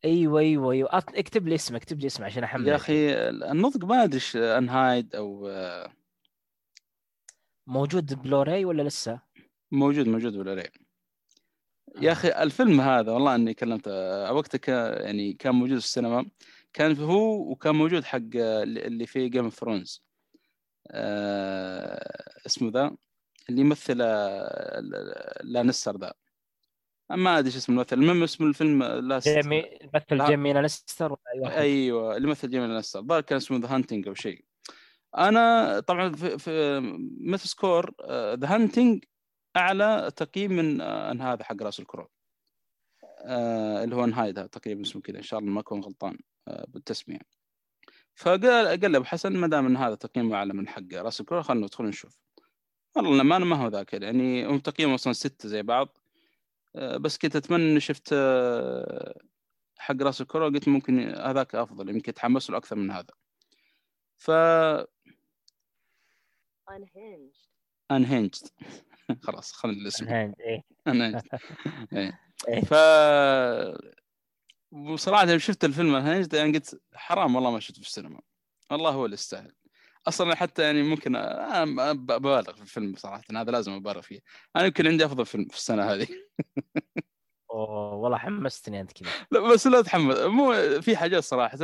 أيوه 0.05 0.41
أيوه 0.41 0.73
أيوه. 0.73 0.89
اكتب 0.93 1.49
لي 1.49 1.55
اسمه 1.55 1.77
اكتب 1.77 2.01
لي 2.01 2.07
اسمه 2.07 2.27
عشان 2.27 2.45
أحمل 2.45 2.69
يا 2.69 2.77
أخي 2.77 3.15
النطق 3.29 3.85
ما 3.85 4.05
أدري 4.05 4.21
Unhinged 4.35 5.15
أو 5.15 5.49
آه، 5.49 5.93
موجود 7.67 8.23
بلوراي 8.23 8.65
ولا 8.65 8.83
لسه؟ 8.83 9.21
موجود 9.73 10.09
موجود 10.09 10.37
ولا 10.37 10.71
يا 12.01 12.13
أخي 12.13 12.29
الفيلم 12.29 12.81
هذا 12.81 13.13
والله 13.13 13.35
إني 13.35 13.55
كلمت 13.55 13.89
آه، 13.89 14.33
وقتها 14.33 15.03
يعني 15.03 15.33
كان 15.33 15.55
موجود 15.55 15.79
في 15.79 15.85
السينما 15.85 16.27
كان 16.73 16.97
هو 16.97 17.51
وكان 17.51 17.75
موجود 17.75 18.05
حق 18.05 18.19
آه، 18.37 18.63
اللي 18.63 19.07
في 19.07 19.29
Game 19.29 19.45
of 19.45 19.55
Thrones 19.55 20.03
اسمه 22.47 22.71
ذا 22.71 22.97
اللي 23.49 23.61
يمثل 23.61 23.99
آه، 24.01 24.81
لانستر 25.43 25.97
ذا 25.97 26.13
ما 27.11 27.39
أدري 27.39 27.49
إيش 27.49 27.57
اسم 27.57 27.73
الممثل 27.73 27.97
المهم 27.97 28.23
اسم 28.23 28.45
الفيلم 28.45 29.11
جيمي 29.19 29.65
مثل 29.95 30.17
لا. 30.17 30.29
جيمي 30.29 30.53
لانستر 30.53 31.13
ولا 31.13 31.21
أي 31.35 31.41
واحد؟ 31.41 31.59
أيوه 31.59 32.17
اللي 32.17 32.29
مثل 32.29 32.51
جيمي 32.51 32.67
لانستر 32.67 33.01
الظاهر 33.01 33.21
كان 33.21 33.37
اسمه 33.37 33.59
The 33.59 33.75
Hunting 33.75 34.09
أو 34.09 34.15
شيء 34.15 34.45
أنا 35.19 35.81
طبعا 35.81 36.13
في, 36.13 36.39
في 36.39 36.81
Metascore 37.21 37.95
The 38.11 38.55
Hunting 38.55 39.05
أعلى 39.57 40.13
تقييم 40.17 40.53
من 40.53 40.81
آه، 40.81 41.11
Unhinged 41.11 41.45
حق 41.45 41.63
راسل 41.63 41.81
كرو 41.81 42.09
آه 43.25 43.85
اللي 43.85 43.97
هو 43.97 44.05
انهايد 44.05 44.49
تقريبا 44.49 44.83
اسمه 44.83 45.03
كذا. 45.03 45.19
إن 45.19 45.23
شاء 45.23 45.41
الله 45.41 45.51
ما 45.51 45.61
أكون 45.61 45.81
غلطان 45.81 46.19
آه 46.49 46.65
بالتسمية. 46.69 47.21
فقال 48.15 48.81
قال 48.81 48.97
ابو 48.97 49.05
حسن 49.05 49.33
ما 49.37 49.47
دام 49.47 49.67
أن 49.67 49.77
هذا 49.77 49.95
تقييمه 49.95 50.37
أعلى 50.37 50.55
من 50.55 50.69
حق 50.69 50.95
رأس 50.95 51.21
الكرو 51.21 51.43
خلينا 51.43 51.67
ندخل 51.67 51.85
نشوف. 51.85 52.19
والله 52.97 53.15
للأمانة 53.15 53.45
ما 53.45 53.57
هو 53.57 53.69
ذاك 53.69 53.93
يعني 53.93 54.47
هم 54.47 54.59
تقييمهم 54.59 54.95
أصلا 54.95 55.13
ستة 55.13 55.49
زي 55.49 55.63
بعض. 55.63 55.99
آه، 56.77 56.97
بس 56.97 57.19
كنت 57.19 57.37
أتمنى 57.37 57.71
إني 57.71 57.81
شفت 57.81 58.11
آه، 58.13 59.21
حق 59.79 60.03
رأس 60.03 60.21
الكرة 60.21 60.45
قلت 60.45 60.69
ممكن 60.69 60.99
هذاك 61.15 61.55
أفضل 61.55 61.89
يمكن 61.89 62.15
تحمس 62.15 62.51
له 62.51 62.57
أكثر 62.57 62.77
من 62.77 62.91
هذا. 62.91 63.15
ف 64.19 64.31
unhinged. 66.71 67.53
انهنجد 67.91 68.49
خلاص 69.23 69.53
خلينا 69.53 69.83
الاسم 69.83 70.05
الهند 70.05 70.35
إيه. 70.41 70.63
انهنجد 70.89 71.23
إيه. 71.97 72.21
إيه. 72.49 72.61
ف 72.61 72.75
بصراحة 74.73 75.25
لما 75.25 75.39
شفت 75.39 75.65
الفيلم 75.65 75.95
انهنجد 75.95 76.35
يعني 76.35 76.53
قلت 76.53 76.81
حرام 76.95 77.35
والله 77.35 77.51
ما 77.51 77.61
شفته 77.61 77.81
في 77.83 77.89
السينما. 77.89 78.21
والله 78.71 78.91
هو 78.91 79.05
اللي 79.05 79.15
يستاهل. 79.15 79.53
أصلا 80.09 80.35
حتى 80.35 80.63
يعني 80.63 80.83
ممكن 80.83 81.13
ببالغ 81.95 82.53
في 82.53 82.63
الفيلم 82.63 82.95
صراحة 82.97 83.23
هذا 83.33 83.51
لازم 83.51 83.73
أبالغ 83.73 84.01
فيه. 84.01 84.21
أنا 84.57 84.65
يمكن 84.65 84.87
عندي 84.87 85.05
أفضل 85.05 85.27
فيلم 85.27 85.49
في 85.49 85.57
السنة 85.57 85.85
هذه. 85.85 86.07
أوه 87.51 87.95
والله 87.95 88.19
حمستني 88.19 88.81
أنت 88.81 88.93
كذا. 88.93 89.11
لا 89.31 89.41
بس 89.41 89.67
لا 89.67 89.83
تحمس. 89.83 90.19
مو 90.19 90.53
في 90.81 90.97
حاجات 90.97 91.23
صراحة. 91.23 91.59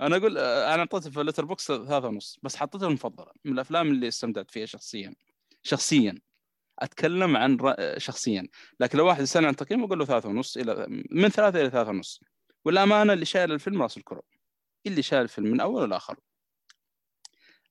أنا 0.00 0.16
أقول 0.16 0.38
أنا 0.38 0.78
أعطيته 0.78 1.10
في 1.10 1.20
اللتر 1.20 1.44
بوكس 1.44 1.66
ثلاثة 1.66 2.08
ونص 2.08 2.38
بس 2.42 2.56
حطيته 2.56 2.86
المفضلة 2.86 3.32
من 3.44 3.52
الأفلام 3.52 3.90
اللي 3.90 4.08
استمتعت 4.08 4.50
فيها 4.50 4.66
شخصيا. 4.66 5.14
شخصيا. 5.62 6.18
أتكلم 6.82 7.36
عن 7.36 7.56
رأ... 7.56 7.98
شخصيا. 7.98 8.48
لكن 8.80 8.98
لو 8.98 9.06
واحد 9.06 9.22
يسالني 9.22 9.46
عن 9.48 9.56
تقييمه 9.56 9.86
أقول 9.86 9.98
له 9.98 10.04
ثلاثة 10.04 10.28
ونص 10.28 10.56
إلى 10.56 10.86
من 11.10 11.28
ثلاثة 11.28 11.60
إلى 11.60 11.70
ثلاثة 11.70 11.90
ونص. 11.90 12.20
والأمانة 12.64 13.12
اللي 13.12 13.24
شايل 13.24 13.52
الفيلم 13.52 13.82
راس 13.82 13.96
الكرة 13.96 14.22
اللي 14.86 15.02
شايل 15.02 15.22
الفيلم 15.22 15.46
من 15.46 15.60
أول 15.60 15.90
لاخر 15.90 16.16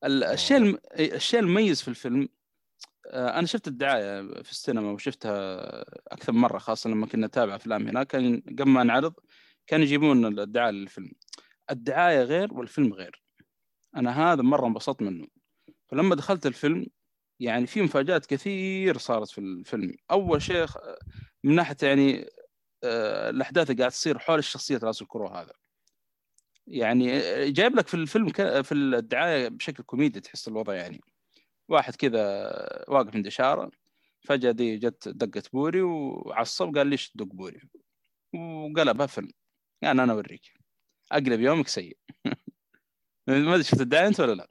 ال- 0.04 0.24
الشيء 0.24 0.58
الم... 0.58 0.78
الشيء 1.00 1.40
المميز 1.40 1.82
في 1.82 1.88
الفيلم 1.88 2.30
آه، 3.08 3.40
أنا 3.40 3.48
شفت 3.48 3.68
الدعاية 3.68 4.22
في 4.44 4.52
السينما 4.52 4.92
وشفتها 4.92 5.62
أكثر 6.08 6.32
من 6.34 6.40
مرة 6.40 6.58
خاصة 6.58 6.90
لما 6.90 7.08
كنا 7.08 7.28
نتابع 7.28 7.56
أفلام 7.56 7.88
هناك 7.88 8.08
كان 8.08 8.42
قبل 8.60 8.70
ما 8.70 8.84
نعرض 8.84 9.14
كانوا 9.68 9.86
يجيبون 9.86 10.40
الدعاية 10.40 10.72
للفيلم. 10.72 11.12
الدعاية 11.72 12.24
غير 12.24 12.54
والفيلم 12.54 12.94
غير. 12.94 13.24
أنا 13.96 14.34
هذا 14.34 14.42
مرة 14.42 14.68
انبسطت 14.68 15.02
منه. 15.02 15.28
فلما 15.90 16.16
دخلت 16.16 16.46
الفيلم 16.46 16.86
يعني 17.42 17.68
في 17.68 17.82
مفاجآت 17.82 18.26
كثير 18.26 18.98
صارت 18.98 19.30
في 19.30 19.38
الفيلم. 19.38 19.94
أول 20.12 20.42
شيء 20.42 20.66
من 21.44 21.56
ناحية 21.56 21.78
يعني 21.82 22.30
آه، 22.84 23.30
الأحداث 23.30 23.70
اللي 23.72 23.80
قاعد 23.80 23.92
تصير 23.92 24.20
حول 24.20 24.40
الشخصيه 24.40 24.80
راسل 24.84 25.02
كرو 25.02 25.28
هذا. 25.28 25.54
يعني 26.68 27.18
آه، 27.18 27.50
جايب 27.50 27.76
لك 27.76 27.88
في 27.88 27.94
الفيلم 27.94 28.30
في 28.64 28.72
الدعاية 28.72 29.48
بشكل 29.48 29.84
كوميدي 29.84 30.20
تحس 30.20 30.48
الوضع 30.48 30.74
يعني. 30.74 31.02
واحد 31.70 31.96
كذا 31.96 32.20
واقف 32.88 33.16
عند 33.16 33.28
إشارة 33.28 33.72
فجأة 34.22 34.52
دي 34.52 34.78
جت 34.78 35.08
دقت 35.08 35.54
بوري 35.54 35.82
وعصب 35.82 36.78
قال 36.78 36.88
ليش 36.88 37.10
تدق 37.10 37.26
بوري؟ 37.26 37.62
وقلبها 38.34 39.08
فيلم. 39.08 39.32
يعني 39.82 40.04
أنا 40.04 40.14
أوريك. 40.14 40.54
أقلب 41.12 41.42
يومك 41.42 41.68
سيء. 41.68 41.98
ما 43.28 43.54
أدري 43.54 43.64
شفت 43.64 43.82
الدعاية 43.82 44.08
أنت 44.08 44.20
ولا 44.20 44.34
لا؟ 44.34 44.48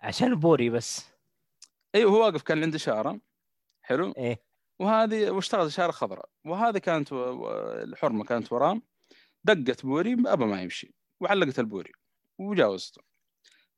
عشان 0.00 0.34
بوري 0.34 0.70
بس. 0.70 1.11
أيوه 1.94 2.12
هو 2.12 2.24
واقف 2.24 2.42
كان 2.42 2.62
عند 2.62 2.74
اشاره 2.74 3.20
حلو. 3.82 4.12
إيه. 4.18 4.42
وهذه 4.78 5.30
واشتغلت 5.30 5.66
اشاره 5.72 5.90
خضراء. 5.90 6.28
وهذه 6.44 6.78
كانت. 6.78 7.08
الحرمة 7.12 8.24
كانت 8.24 8.52
وراه 8.52 8.80
دقت 9.44 9.86
بوري 9.86 10.12
ابى 10.26 10.44
ما 10.44 10.62
يمشي. 10.62 10.94
وعلقت 11.20 11.58
البوري. 11.58 11.92
وجاوزته. 12.38 13.02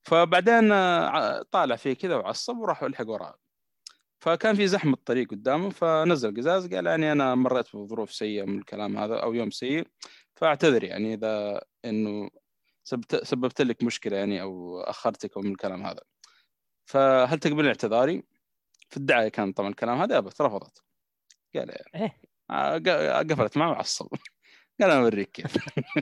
فبعدين 0.02 0.72
آه، 0.72 1.42
طالع 1.42 1.76
فيه 1.76 1.92
كذا 1.92 2.16
وعصب 2.16 2.58
وراح 2.58 2.82
يلحق 2.82 3.08
وراه 3.08 3.34
فكان 4.18 4.54
في 4.56 4.66
زحمة 4.66 4.96
طريق 5.06 5.30
قدامه. 5.30 5.70
فنزل 5.70 6.36
قزاز. 6.36 6.74
قال 6.74 6.86
يعني 6.86 7.12
أنا 7.12 7.34
مريت 7.34 7.76
بظروف 7.76 8.12
سيئة 8.12 8.44
من 8.44 8.58
الكلام 8.58 8.96
هذا 8.96 9.16
أو 9.16 9.34
يوم 9.34 9.50
سيء. 9.50 9.86
فاعتذر 10.36 10.84
يعني 10.84 11.14
إذا 11.14 11.60
إنه 11.84 12.30
سببت 13.22 13.60
لك 13.62 13.82
مشكلة 13.82 14.16
يعني 14.16 14.42
أو 14.42 14.80
أخرتك 14.80 15.36
أو 15.36 15.42
من 15.42 15.50
الكلام 15.50 15.82
هذا. 15.82 16.00
فهل 16.84 17.38
تقبلين 17.38 17.66
اعتذاري؟ 17.66 18.22
في 18.90 18.96
الدعاية 18.96 19.28
كان 19.28 19.52
طبعا 19.52 19.68
الكلام 19.68 20.00
هذا 20.00 20.18
ابت 20.18 20.40
رفضت 20.40 20.82
قال 21.54 21.94
إيه. 21.94 22.20
آه، 22.50 22.78
قفلت 23.18 23.56
معه 23.56 23.70
وعصب. 23.70 24.06
قال 24.80 24.90
أنا 24.90 25.00
أوريك 25.02 25.30
كيف. 25.30 25.56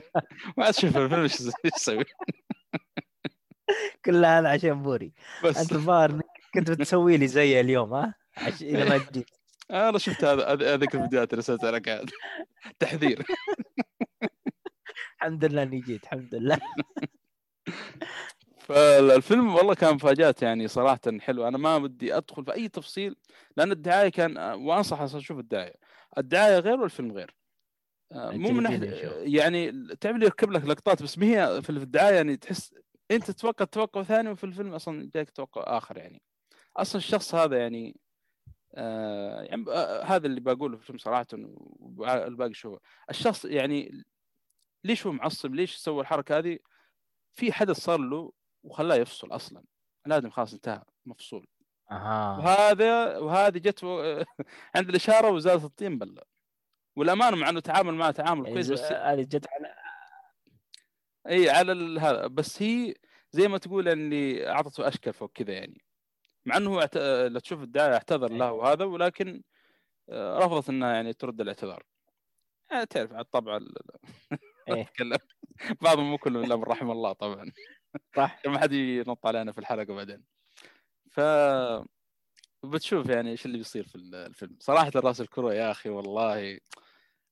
وعاد 0.57 0.73
شوف 0.75 0.97
الفيلم 0.97 1.21
إيش 1.21 1.41
يسوي. 1.65 2.05
كل 4.05 4.25
هذا 4.25 4.49
عشان 4.49 4.83
بوري. 4.83 5.13
بس. 5.43 5.57
أنت 5.57 5.71
الظاهر 5.71 6.21
كنت 6.53 6.71
بتسوي 6.71 7.17
لي 7.17 7.27
زي 7.27 7.59
اليوم 7.59 7.93
ها؟ 7.93 8.15
عش... 8.37 8.61
اذا 8.61 8.89
ما 8.89 8.97
جيت. 9.11 9.29
أنا 9.71 9.97
شفت 9.97 10.23
هذا 10.23 10.53
هذ- 10.53 10.63
هذيك 10.63 10.95
الفيديوهات 10.95 11.33
اللي 11.33 11.39
رسلتها 11.39 11.71
لك. 11.71 11.89
عاد 11.89 12.09
تحذير. 12.79 13.25
الحمد 15.17 15.45
لله 15.45 15.63
إني 15.63 15.79
جيت 15.79 16.03
الحمد 16.03 16.35
لله. 16.35 16.59
فالفيلم 18.63 19.55
والله 19.55 19.73
كان 19.73 19.95
مفاجآت 19.95 20.41
يعني 20.41 20.67
صراحة 20.67 20.99
حلو. 21.19 21.47
أنا 21.47 21.57
ما 21.57 21.77
بدي 21.77 22.17
أدخل 22.17 22.45
في 22.45 22.53
أي 22.53 22.69
تفصيل 22.69 23.15
لأن 23.57 23.71
الدعاية 23.71 24.09
كان 24.09 24.37
وأنصح 24.37 25.01
أصلا 25.01 25.19
أشوف 25.19 25.39
الدعاية. 25.39 25.75
الدعاية 26.17 26.59
غير 26.59 26.81
والفيلم 26.81 27.11
غير. 27.11 27.35
آه، 28.11 28.31
مو 28.31 28.49
من 28.49 28.63
ناحية. 28.63 29.09
يعني 29.37 29.71
تعرف 29.95 30.17
لي 30.17 30.25
يركب 30.25 30.51
لك 30.51 30.65
لقطات 30.65 31.03
بس 31.03 31.17
ما 31.17 31.25
هي 31.25 31.61
في 31.61 31.69
الدعاية 31.69 32.15
يعني 32.15 32.37
تحس 32.37 32.73
أنت 33.11 33.31
تتوقع 33.31 33.65
توقع 33.65 34.03
ثاني 34.03 34.29
وفي 34.29 34.43
الفيلم 34.43 34.73
أصلا 34.73 35.09
جايك 35.15 35.29
توقع 35.29 35.77
آخر 35.77 35.97
يعني. 35.97 36.21
أصلا 36.77 36.97
الشخص 36.97 37.35
هذا 37.35 37.57
يعني 37.57 37.99
آه 38.75 39.41
يعني 39.41 39.65
آه 39.69 40.03
هذا 40.03 40.27
اللي 40.27 40.39
بقوله 40.39 40.75
في 40.77 40.81
الفيلم 40.81 40.97
صراحة 40.97 41.27
والباقي 41.79 42.53
شو 42.53 42.77
الشخص 43.09 43.45
يعني 43.45 44.03
ليش 44.83 45.07
هو 45.07 45.11
معصب؟ 45.11 45.55
ليش 45.55 45.75
سوى 45.75 46.01
الحركة 46.01 46.37
هذه؟ 46.37 46.59
في 47.35 47.51
حدث 47.51 47.77
صار 47.79 47.99
له 47.99 48.31
وخلاه 48.63 48.95
يفصل 48.95 49.31
أصلا. 49.35 49.63
الادم 50.07 50.29
خلاص 50.29 50.53
انتهى 50.53 50.81
مفصول. 51.05 51.47
أها. 51.91 52.37
وهذا 52.37 53.17
وهذه 53.17 53.57
جت 53.57 53.83
و- 53.83 54.23
عند 54.75 54.89
الإشارة 54.89 55.29
وزادت 55.29 55.63
الطين 55.63 55.97
بله 55.99 56.21
والأمانة 56.95 57.37
مع 57.37 57.49
إنه 57.49 57.59
تعامل 57.59 57.93
معه 57.93 58.11
تعامل 58.11 58.41
يعني 58.43 58.53
كويس 58.53 58.71
بس 58.71 58.81
هذه 58.91 59.21
جت 59.21 59.47
على 59.51 59.75
إي 61.27 61.49
على 61.49 61.71
ال- 61.71 61.99
هذا. 61.99 62.27
بس 62.27 62.61
هي 62.61 62.93
زي 63.31 63.47
ما 63.47 63.57
تقول 63.57 63.87
اللي 63.89 64.49
أعطته 64.49 64.87
أشكال 64.87 65.13
فوق 65.13 65.31
كذا 65.33 65.53
يعني. 65.53 65.81
مع 66.45 66.57
إنه 66.57 66.69
هو 66.69 66.79
اعت... 66.81 66.97
لو 67.31 67.39
تشوف 67.39 67.61
الدعايه 67.63 67.93
اعتذر. 67.93 68.31
له 68.31 68.51
وهذا 68.51 68.85
ولكن 68.85 69.43
آه، 70.09 70.37
رفضت 70.39 70.69
إنها 70.69 70.93
يعني 70.93 71.13
ترد 71.13 71.41
الاعتذار. 71.41 71.83
آه، 72.71 72.83
تعرف 72.83 73.11
على 73.13 73.21
الطبع 73.21 73.57
ال- 73.57 73.73
إيه. 74.69 74.91
بعضهم 75.81 76.11
مو 76.11 76.17
كلهم 76.17 76.43
إلا 76.43 76.55
من 76.55 76.63
رحم 76.63 76.91
الله 76.91 77.13
طبعا. 77.13 77.51
صح. 78.15 78.41
ما 78.45 78.59
حد 78.59 78.71
ينط 78.71 79.25
علينا 79.25 79.51
في 79.51 79.57
الحلقة 79.57 79.93
بعدين. 79.93 80.23
ف 81.11 81.19
بتشوف 82.63 83.09
يعني 83.09 83.31
إيش 83.31 83.45
اللي 83.45 83.57
بيصير 83.57 83.83
في 83.87 83.95
الفيلم. 83.95 84.57
صراحة 84.59 84.91
رأس 84.95 85.21
الكرة 85.21 85.53
يا 85.53 85.71
أخي 85.71 85.89
والله. 85.89 86.59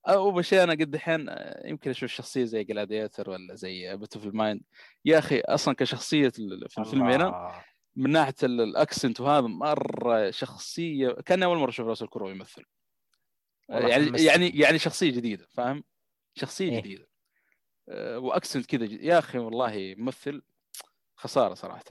اول 0.08 0.46
شيء 0.46 0.64
أنا 0.64 0.72
قد 0.74 0.94
الحين 0.94 1.36
يمكن 1.66 1.90
أشوف 1.90 2.10
شخصية 2.12 2.44
زي 2.44 2.64
Gladiator 2.64 3.30
ولا 3.30 3.56
زي 3.56 3.96
Beautiful 3.98 4.26
Mind 4.26 4.62
يا 5.06 5.20
أخي 5.20 5.40
أصلا 5.40 5.76
كشخصية 5.76 6.30
في 6.30 6.40
الفيلم 6.80 7.04
هنا. 7.04 7.62
من 7.96 8.10
ناحية 8.10 8.34
ال- 8.44 8.62
ال 8.62 8.70
accent 8.70 9.22
وهذا 9.22 9.48
مرة 9.48 10.32
شخصية 10.32 11.10
كان 11.10 11.44
أول 11.44 11.58
مرة 11.58 11.70
أشوف 11.70 11.88
راسل 11.88 12.02
كرو 12.02 12.30
يمثل. 12.30 12.66
يعني. 13.70 14.24
يعني 14.24 14.50
يعني 14.50 14.80
شخصية 14.80 15.12
جديدة 15.12 15.48
فاهم؟ 15.50 15.84
شخصية 16.36 16.72
إيه. 16.72 16.80
جديدة. 16.80 17.08
آه، 17.90 18.18
و 18.20 18.26
accent 18.26 18.66
كذا 18.66 18.86
يا 18.86 19.20
أخي 19.20 19.38
والله 19.38 19.96
ممثل. 19.98 20.42
خسارة 21.22 21.54
صراحة. 21.54 21.84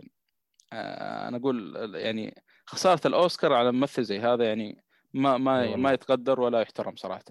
آه، 0.73 1.29
أنا 1.29 1.37
أقول 1.37 1.75
يعني 1.95 2.43
خسارة 2.67 3.07
الأوسكار 3.07 3.53
على 3.53 3.73
ممثل 3.73 4.03
زي 4.03 4.19
هذا 4.19 4.45
يعني 4.45 4.85
ما 5.15 5.39
ما. 5.39 5.77
ما 5.77 5.93
يتقدر 5.93 6.41
ولا 6.41 6.61
يحترم 6.61 6.97
صراحة. 6.97 7.25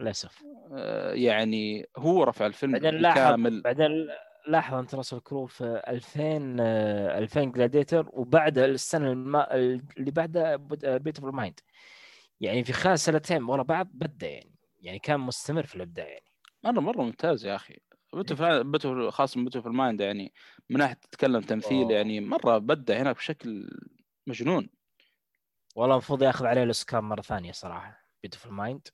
للأسف. 0.00 0.44
آه، 0.72 1.12
يعني 1.12 1.86
هو 1.96 2.24
رفع 2.24 2.46
الفيلم 2.46 2.72
بعدين 2.72 2.94
لاحظ 2.94 3.18
بالكامل 3.18 3.62
بعدين 3.62 4.08
لاحظ 4.48 4.74
أنت 4.74 4.94
راسل 4.94 5.20
كرو 5.20 5.46
في 5.46 5.82
2000 5.88 6.56
آه، 6.60 7.18
2000 7.18 7.44
Gladiator 7.44 8.08
وبعد 8.12 8.58
السنة 8.58 9.12
الم... 9.12 9.36
اللي 9.36 10.10
بعدها 10.10 10.56
Beautiful 10.96 11.34
Mind 11.34 11.60
يعني 12.40 12.64
في 12.64 12.72
خلال 12.72 12.98
سنتين 12.98 13.42
ورا 13.42 13.62
بعض 13.62 13.88
بدأ 13.92 14.28
يعني 14.28 14.54
يعني 14.80 14.98
كان 14.98 15.20
مستمر 15.20 15.62
في 15.62 15.76
الإبداع 15.76 16.08
يعني. 16.08 16.24
مره 16.64 16.80
مرة 16.80 17.02
ممتاز 17.02 17.46
يا 17.46 17.54
أخي. 17.54 17.76
Beautiful 18.12 18.62
Beautiful 18.62 19.10
خاصة 19.10 19.44
Beautiful 19.44 19.66
Mind 19.66 20.00
يعني 20.00 20.32
من 20.70 20.78
ناحية 20.78 20.94
تتكلم 20.94 21.40
تمثيل 21.40 21.82
أوه. 21.82 21.92
يعني 21.92 22.20
مرة 22.20 22.58
بدع 22.58 22.96
هنا 22.96 23.12
بشكل 23.12 23.70
مجنون. 24.26 24.70
والله 25.76 25.94
المفروض 25.94 26.22
ياخذ 26.22 26.46
عليه 26.46 26.62
الأوسكار 26.62 27.00
مرة 27.00 27.20
ثانية 27.22 27.52
صراحة 27.52 28.04
Beautiful 28.22 28.46
Mind 28.46 28.88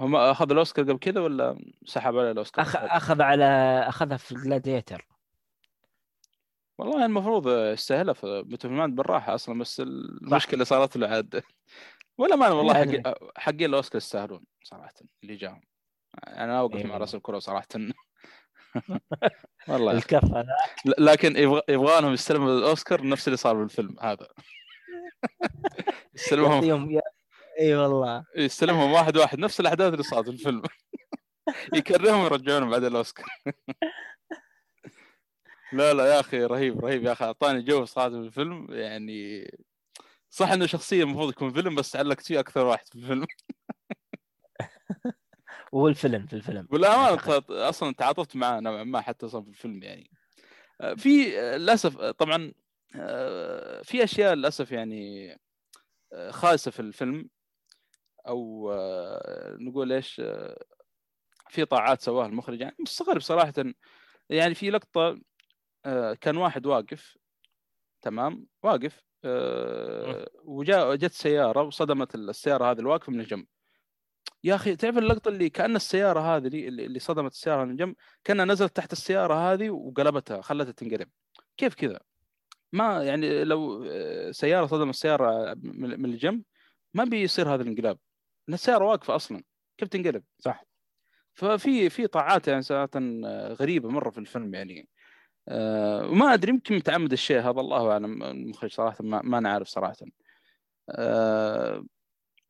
هو 0.00 0.06
ما 0.06 0.30
أخذ 0.30 0.50
الأوسكار 0.50 0.84
قبل 0.84 0.98
كذا 0.98 1.20
ولا 1.20 1.58
سحب 1.84 2.16
عليه 2.16 2.30
الأوسكار؟ 2.30 2.64
أخ... 2.64 2.76
أخذ 2.76 3.22
على 3.22 3.44
أخذها 3.88 4.16
في 4.16 4.32
ال 4.32 4.39
Gladiator 4.39 5.06
والله 6.78 7.06
المفروض 7.06 7.48
يستاهلها 7.48 8.14
في 8.14 8.42
Beautiful 8.42 8.74
Mind 8.74 8.96
بالراحة 8.96 9.34
أصلا 9.34 9.58
بس 9.58 9.80
المشكلة 9.80 10.64
صارت 10.64 10.96
له 10.96 11.08
عاد. 11.08 11.42
ولا 12.18 12.36
ما 12.36 12.48
والله 12.48 12.74
حقين 13.36 13.70
الأوسكار 13.70 13.96
يستاهلون 13.96 14.44
صراحة 14.62 14.94
اللي 15.22 15.36
جاهم. 15.36 15.60
أنا 16.26 16.60
أوقف 16.60 16.76
إيه 16.76 16.86
مع. 16.86 16.96
راسل 16.96 17.14
كرو 17.14 17.38
صراحة. 17.38 17.66
والله. 19.68 19.92
الكف 19.92 20.24
أنا 20.24 20.56
ل- 20.86 21.04
لكن 21.04 21.36
يبغى 21.68 22.00
لهم 22.00 22.12
يستلموا 22.12 22.58
الأوسكار 22.58 23.06
نفس 23.06 23.28
اللي 23.28 23.36
صار 23.36 23.54
بالفيلم 23.54 23.96
هذا. 24.00 24.28
يستلمهم. 26.14 27.00
إي 27.60 27.74
والله. 27.76 28.24
يستلمهم 28.36 28.92
واحد 28.92 29.16
واحد 29.16 29.38
نفس 29.38 29.60
الأحداث 29.60 29.92
اللي 29.92 30.02
صارت 30.02 30.24
في 30.24 30.30
الفيلم. 30.30 30.62
يكرههم 31.74 32.20
ويرجعونهم 32.22 32.70
بعد 32.70 32.84
الأوسكار. 32.84 33.26
لا 35.72 35.94
لا 35.94 36.14
يا 36.14 36.20
أخي 36.20 36.44
رهيب 36.44 36.84
رهيب 36.84 37.04
يا 37.04 37.12
أخي. 37.12 37.24
أعطاني 37.24 37.62
جو 37.62 37.84
صراحة 37.84 38.08
في 38.10 38.16
الفيلم. 38.16 38.66
يعني 38.70 39.50
صح 40.30 40.50
إنه 40.50 40.66
شخصية 40.66 41.02
المفروض 41.02 41.28
يكون 41.30 41.52
فيلم 41.52 41.74
بس 41.74 41.90
تعلقت 41.90 42.20
فيه 42.26 42.40
أكثر 42.40 42.66
واحد 42.66 42.86
في 42.88 42.94
الفيلم. 42.94 43.26
وهو 45.72 45.88
الفيلم. 45.88 46.26
في 46.26 46.32
الفيلم. 46.32 46.68
ت- 47.38 47.50
أصلا 47.50 47.94
تعاطفت 47.94 48.36
معاه 48.36 48.60
نوعا 48.60 48.84
ما 48.84 49.00
حتى 49.00 49.26
أصلا 49.26 49.42
في 49.42 49.48
الفيلم 49.48 49.82
يعني. 49.82 50.10
آه، 50.80 50.94
في 50.94 51.40
آه، 51.40 51.56
للأسف 51.56 51.98
آه، 51.98 52.10
طبعا 52.10 52.52
في 53.82 54.04
أشياء 54.04 54.34
للأسف 54.34 54.72
يعني 54.72 55.36
خايسة 56.30 56.70
في 56.70 56.80
الفيلم. 56.80 57.30
أو 58.28 58.72
نقول 59.58 59.92
إيش 59.92 60.22
في 61.48 61.64
طاعات 61.64 62.00
سواها 62.00 62.26
المخرج. 62.26 62.60
يعني 62.60 62.76
مستغرب 62.80 63.20
صراحة. 63.20 63.52
يعني 64.30 64.54
في 64.54 64.70
لقطة 64.70 65.20
كان 66.20 66.36
واحد 66.36 66.66
واقف 66.66 67.16
تمام 68.02 68.46
واقف 68.62 69.02
وجاء 70.44 70.94
جت 70.94 71.12
سيارة 71.12 71.62
وصدمت 71.62 72.14
السيارة 72.14 72.70
هذه 72.70 72.78
الواقفه 72.78 73.12
من 73.12 73.20
الجنب. 73.20 73.46
يا 74.44 74.54
أخي 74.54 74.76
تعرف 74.76 74.98
اللقطة 74.98 75.28
اللي 75.28 75.50
كأن 75.50 75.76
السيارة 75.76 76.20
هذه 76.20 76.46
اللي, 76.46 76.86
اللي 76.86 76.98
صدمت 76.98 77.32
السيارة 77.32 77.64
من 77.64 77.70
الجنب 77.70 77.94
كأنها 78.24 78.44
نزلت 78.44 78.76
تحت 78.76 78.92
السيارة 78.92 79.34
هذه 79.34 79.70
وقلبتها 79.70 80.40
خلتها 80.40 80.72
تنقلب. 80.72 81.08
كيف 81.56 81.74
كذا؟ 81.74 82.00
ما 82.72 83.04
يعني 83.04 83.44
لو 83.44 83.84
آه، 83.90 84.30
سيارة 84.30 84.66
صدمت 84.66 84.94
السيارة 84.94 85.54
من 85.64 86.04
الجنب 86.04 86.42
ما 86.94 87.04
بيصير 87.04 87.54
هذا 87.54 87.62
الانقلاب. 87.62 87.98
لأن 88.48 88.54
السيارة 88.54 88.84
واقفة 88.84 89.16
أصلا 89.16 89.42
كيف 89.78 89.88
تنقلب؟ 89.88 90.22
صح. 90.38 90.64
ففي 91.34 91.90
في 91.90 92.06
طاعات 92.06 92.48
يعني 92.48 92.62
صراحة 92.62 92.90
آه، 92.96 93.52
غريبة 93.52 93.88
مرة 93.88 94.10
في 94.10 94.18
الفيلم 94.18 94.54
يعني. 94.54 94.88
آه، 95.48 96.06
وما 96.06 96.34
أدري 96.34 96.50
يمكن 96.52 96.76
متعمد 96.76 97.12
الشيء 97.12 97.40
هذا 97.40 97.60
الله 97.60 97.92
أعلم 97.92 98.22
المخرج 98.22 98.72
صراحة 98.72 99.04
ما, 99.04 99.22
ما 99.24 99.40
نعرف 99.40 99.68
صراحة. 99.68 99.96
آه، 100.90 101.84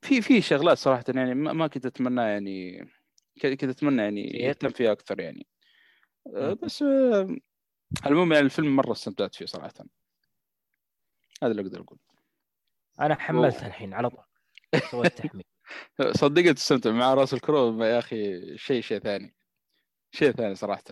في 0.02 0.22
في 0.22 0.40
شغلات 0.40 0.78
صراحة 0.78 1.04
يعني 1.08 1.34
ما 1.34 1.52
ما 1.52 1.66
كنت 1.66 1.86
أتمنى 1.86 2.20
يعني 2.20 2.88
كنت 3.42 3.64
أتمنى 3.64 4.02
يعني. 4.02 4.22
يهتم 4.22 4.68
فيها 4.68 4.92
أكثر 4.92 5.20
يعني. 5.20 5.46
مم. 6.26 6.56
بس 6.62 6.82
آه، 6.82 7.36
المهم 8.06 8.32
يعني 8.32 8.44
الفيلم 8.44 8.76
مرة 8.76 8.92
استمتعت 8.92 9.34
فيه 9.34 9.46
صراحة. 9.46 9.74
هذا 11.42 11.50
اللي 11.50 11.62
أقدر 11.62 11.80
أقول. 11.80 11.98
أنا 13.00 13.14
حملتها 13.14 13.66
الحين 13.66 13.94
على 13.94 14.10
طول. 14.10 14.24
سويت 14.90 15.18
تحميل. 15.18 15.44
صدقني 16.10 16.54
تستمتع 16.54 16.90
مع 16.90 17.14
راس 17.14 17.34
الكرو 17.34 17.84
يا 17.84 17.98
أخي 17.98 18.40
شيء 18.58 18.80
شيء 18.82 18.98
ثاني. 18.98 19.34
شيء 20.12 20.32
ثاني 20.32 20.54
صراحة. 20.54 20.84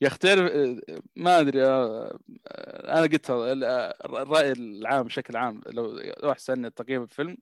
يا 0.00 0.08
أخي 0.08 0.18
تعرف 0.18 0.50
آه، 0.50 0.80
ما 1.16 1.40
أدري 1.40 1.66
أنا 1.66 3.00
قلت 3.02 3.30
ال- 3.30 3.64
الرأي 4.04 4.52
العام 4.52 5.02
بشكل 5.02 5.36
عام. 5.36 5.60
لو 5.66 5.98
لو 5.98 6.28
واحد 6.28 6.38
سالني 6.38 6.70
تقييم 6.70 7.02
الفيلم 7.02 7.36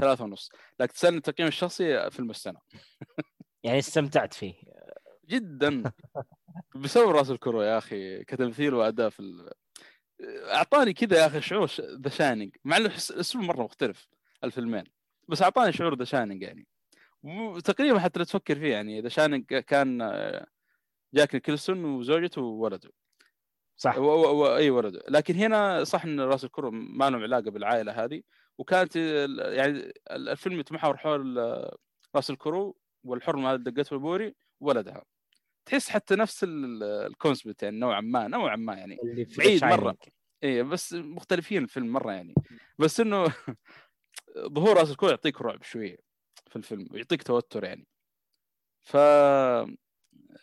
ثلاثة 0.00 0.24
ونص. 0.24 0.50
لكن 0.80 0.92
تسألني 0.92 1.16
التقييم 1.16 1.48
الشخصي 1.48 2.10
فيلم 2.10 2.30
السنة 2.30 2.60
يعني 3.62 3.78
استمتعت 3.78 4.34
فيه. 4.34 4.54
جدا. 5.28 5.92
بسبب 6.74 7.08
راسل 7.08 7.30
كرو 7.30 7.62
يا 7.62 7.78
أخي 7.78 8.24
كتمثيل 8.24 8.74
وأداء 8.74 9.10
في 9.10 9.20
ال... 9.20 9.50
أعطاني 10.52 10.92
كذا 10.92 11.18
يا 11.18 11.26
أخي 11.26 11.40
شعور 11.40 11.70
The 11.80 12.08
Shining. 12.08 12.56
مع 12.64 12.76
إنه 12.76 12.96
أسلوب 12.96 13.44
مرة 13.44 13.62
مختلف 13.62 14.08
الفيلمين. 14.44 14.84
بس 15.28 15.42
أعطاني 15.42 15.72
شعور 15.72 15.98
The 15.98 16.04
Shining 16.04 16.42
يعني. 16.42 16.66
وتقريبا 17.22 17.98
حتى 17.98 18.18
لو 18.18 18.24
تفكر 18.24 18.54
فيه 18.54 18.72
يعني 18.72 19.00
The 19.00 19.08
Shining 19.08 19.44
كان 19.44 19.98
جاك 21.14 21.34
نيكلسون 21.34 21.84
وزوجته 21.84 22.42
وولده. 22.42 22.90
صح. 23.76 23.98
و... 23.98 24.02
و... 24.02 24.42
و... 24.42 24.56
أي 24.56 24.70
ولده. 24.70 25.02
لكن 25.08 25.34
هنا 25.34 25.84
صح 25.84 26.04
إن 26.04 26.20
راسل 26.20 26.44
كرو 26.44 26.70
ما 26.70 27.10
لهم 27.10 27.22
علاقة 27.22 27.50
بالعائلة 27.50 28.04
هذه. 28.04 28.22
وكانت 28.58 28.96
يعني 28.96 29.92
الفيلم 30.10 30.60
يتمحور 30.60 30.96
حول 30.96 31.38
آه، 31.38 31.76
راسل 32.16 32.30
كرو 32.30 32.76
والحرمة 33.04 33.52
هذه 33.52 33.56
دقته 33.56 33.94
البوري 33.94 34.34
وولدها. 34.60 35.04
تحس 35.66 35.88
حتى 35.88 36.16
نفس 36.16 36.46
ال 36.48 36.62
concept 36.62 37.62
يعني 37.62 37.78
نوعا 37.78 38.00
ما 38.00 38.28
نوعا 38.28 38.56
ما 38.56 38.74
يعني. 38.74 38.98
بعيد. 39.38 39.60
Shining. 39.60 40.10
إيه 40.42 40.62
بس 40.62 40.92
مختلفين 40.92 41.62
الفيلم 41.62 41.92
مرة 41.92 42.12
يعني. 42.12 42.34
بس 42.78 43.00
إنه 43.00 43.24
ظهور 44.54 44.76
راسل 44.76 44.90
كرو 44.90 45.10
يعطيك 45.10 45.42
رعب 45.42 45.62
شوية 45.62 45.96
في 46.46 46.56
الفيلم 46.56 46.88
يعطيك 46.92 47.22
توتر 47.22 47.64
يعني. 47.64 47.86
ف 48.82 48.96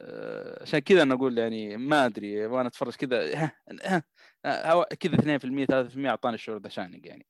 آه، 0.01 0.61
عشان 0.61 0.79
كذا 0.79 1.01
أنا 1.01 1.13
أقول 1.13 1.37
يعني 1.37 1.77
ما 1.77 2.05
أدري 2.05 2.45
وأنا 2.45 2.67
أتفرج 2.67 2.95
كذا 2.95 3.31
كذا 4.99 5.37
2% 5.37 5.95
3% 5.95 6.05
أعطاني 6.05 6.35
الشعور 6.35 6.59
The 6.59 6.69
Shining 6.69 7.05
يعني. 7.05 7.25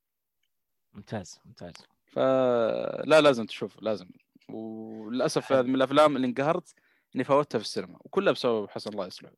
ممتاز 0.94 1.40
ممتاز. 1.44 1.72
فلا 2.06 3.20
لازم 3.20 3.46
تشوف 3.46 3.82
لازم. 3.82 4.08
وللأسف. 4.48 5.52
هذه 5.52 5.66
من 5.66 5.74
الأفلام 5.74 6.16
اللي 6.16 6.26
انقهرت 6.26 6.74
إني 7.14 7.24
فوتها 7.24 7.58
في 7.58 7.64
السينما 7.64 7.98
وكلها 8.04 8.32
بسبب 8.32 8.70
حسن 8.70 8.90
الله 8.90 9.06
يصلحه 9.06 9.34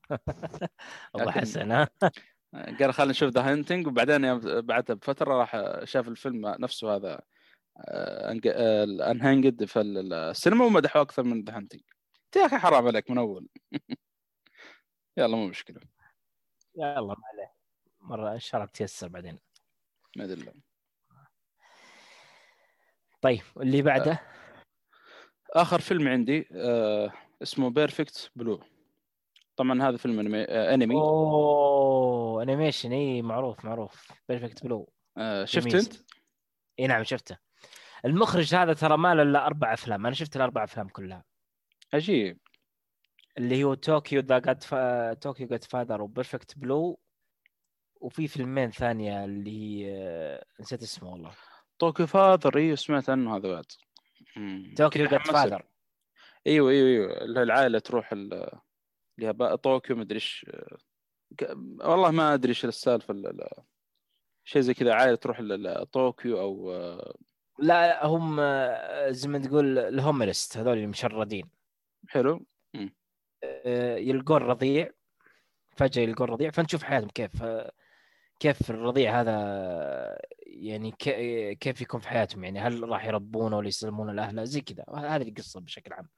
الله 1.16 1.30
حسن 1.30 1.70
ها؟ 1.72 1.88
قال 2.80 2.94
خلينا 2.94 3.10
نشوف 3.10 3.30
The 3.30 3.52
Hunting 3.52 3.86
وبعدين 3.86 4.38
بعدها 4.60 4.96
بفترة 4.96 5.34
راح 5.34 5.56
شاف 5.84 6.08
الفيلم 6.08 6.46
نفسه 6.46 6.96
هذا 6.96 7.20
Unhinged 9.10 9.64
في 9.64 9.80
ال- 9.80 10.12
السينما 10.12 10.64
ومدحوه 10.64 11.02
أكثر 11.02 11.22
من 11.22 11.42
The 11.44 11.56
Hunting 11.56 11.80
يا 12.36 12.46
أخي 12.46 12.56
حرام 12.58 12.86
عليك 12.86 13.10
من 13.10 13.18
أول. 13.18 13.48
يلا 15.18 15.36
مو 15.36 15.46
مشكلة. 15.46 15.80
يلا 16.76 17.00
ما 17.00 17.16
عليه. 17.32 17.52
مرة 18.00 18.32
ان 18.32 18.38
شاء 18.38 18.60
الله 18.60 18.70
بتيسر 18.70 19.08
بعدين. 19.08 19.38
ما 20.16 20.24
أدري 20.24 20.40
الله. 20.40 20.65
طيب 23.20 23.42
اللي 23.56 23.82
بعده؟ 23.82 24.20
آخر 25.50 25.80
فيلم 25.80 26.08
عندي 26.08 26.48
آه 26.52 27.12
اسمه 27.42 27.70
Perfect 27.70 28.30
Blue 28.36 28.60
طبعا 29.56 29.82
هذا 29.82 29.96
فيلم 29.96 30.20
أنمي, 30.20 30.44
آه 30.44 30.74
انمي 30.74 30.94
أوه 30.94 32.42
animation 32.42 32.92
إي 32.92 33.22
معروف 33.22 33.64
معروف. 33.64 34.12
Perfect 34.28 34.64
Blue 34.64 34.92
آه 35.18 35.44
شفت. 35.44 35.74
أنت؟ 35.74 35.94
إي 36.78 36.86
نعم 36.86 37.04
شفته. 37.04 37.38
المخرج 38.04 38.54
هذا 38.54 38.72
ترى 38.72 38.96
ما 38.96 39.14
له 39.14 39.22
إلا 39.22 39.46
أربع 39.46 39.72
أفلام. 39.72 40.06
أنا 40.06 40.14
شفت 40.14 40.36
الأربع 40.36 40.64
أفلام 40.64 40.88
كلها. 40.88 41.24
عجيب. 41.94 42.38
اللي 43.38 43.64
هو 43.64 43.74
Tokyo 43.74 44.20
the 44.20 44.38
Godfa... 44.38 45.14
Tokyo 45.14 45.46
Godfather 45.46 46.02
و 46.02 46.09
Perfect 46.09 46.58
Blue 46.58 47.00
وفي 48.00 48.28
فيلمين 48.28 48.70
ثانية 48.70 49.24
اللي 49.24 49.50
هي 49.50 49.94
آه، 49.98 50.44
نسيت 50.60 50.82
اسمه 50.82 51.12
والله. 51.12 51.32
Tokyo 51.78 52.06
Father 52.06 52.56
أيوه 52.58 52.76
سمعت 52.76 53.10
عنه 53.10 53.36
هذا 53.36 53.48
بعد. 53.48 53.64
Tokyo. 54.76 55.08
Father 55.18 55.62
إيوه 56.46 56.70
إيوه 56.70 56.88
إيوه. 56.88 57.24
اللي 57.24 57.42
العائلة 57.42 57.78
تروح 57.78 58.12
ال- 58.12 58.58
اللي 59.18 59.28
هي 59.44 59.56
Tokyo 59.56 59.96
مدري 59.96 60.14
إيش. 60.16 60.46
والله 61.80 62.10
ما 62.10 62.34
أدري 62.34 62.48
إيش 62.50 62.64
السالفة 62.64 63.12
ال- 63.14 63.26
ال- 63.26 63.48
شيء 64.44 64.62
زي 64.62 64.74
كذا. 64.74 64.94
عائلة 64.94 65.14
تروح 65.14 65.40
ل- 65.40 65.62
ل- 65.62 65.86
طوكيو 65.86 66.40
أو 66.40 66.72
لا 67.58 68.06
هم 68.06 68.36
آه، 68.40 69.10
زي 69.10 69.28
ما 69.28 69.38
تقول 69.38 69.78
الهوملست 69.78 70.56
هذول 70.56 70.78
المشردين. 70.78 71.50
حلو. 72.08 72.46
آه، 73.44 73.96
يلقون 73.96 74.36
رضيع. 74.42 74.90
فجأة 75.76 76.02
يلقون 76.02 76.28
رضيع. 76.28 76.50
فنشوف 76.50 76.82
حياتهم 76.82 77.08
كيف. 77.08 77.42
آه، 77.42 77.72
كيف 78.40 78.70
الرضيع 78.70 79.20
هذا 79.20 79.32
آه، 79.36 80.20
يعني 80.46 80.90
كي- 80.98 81.54
كيف 81.54 81.80
يكون 81.80 82.00
في 82.00 82.08
حياتهم؟ 82.08 82.44
يعني 82.44 82.60
هل 82.60 82.88
راح 82.88 83.04
يربونه 83.06 83.56
ولا 83.56 83.68
يسلمونه 83.68 84.12
لأهله؟ 84.12 84.44
زي 84.44 84.60
كذا. 84.60 84.84
هذه 84.94 85.28
القصة 85.28 85.60
بشكل 85.60 85.92
عام. 85.92 86.08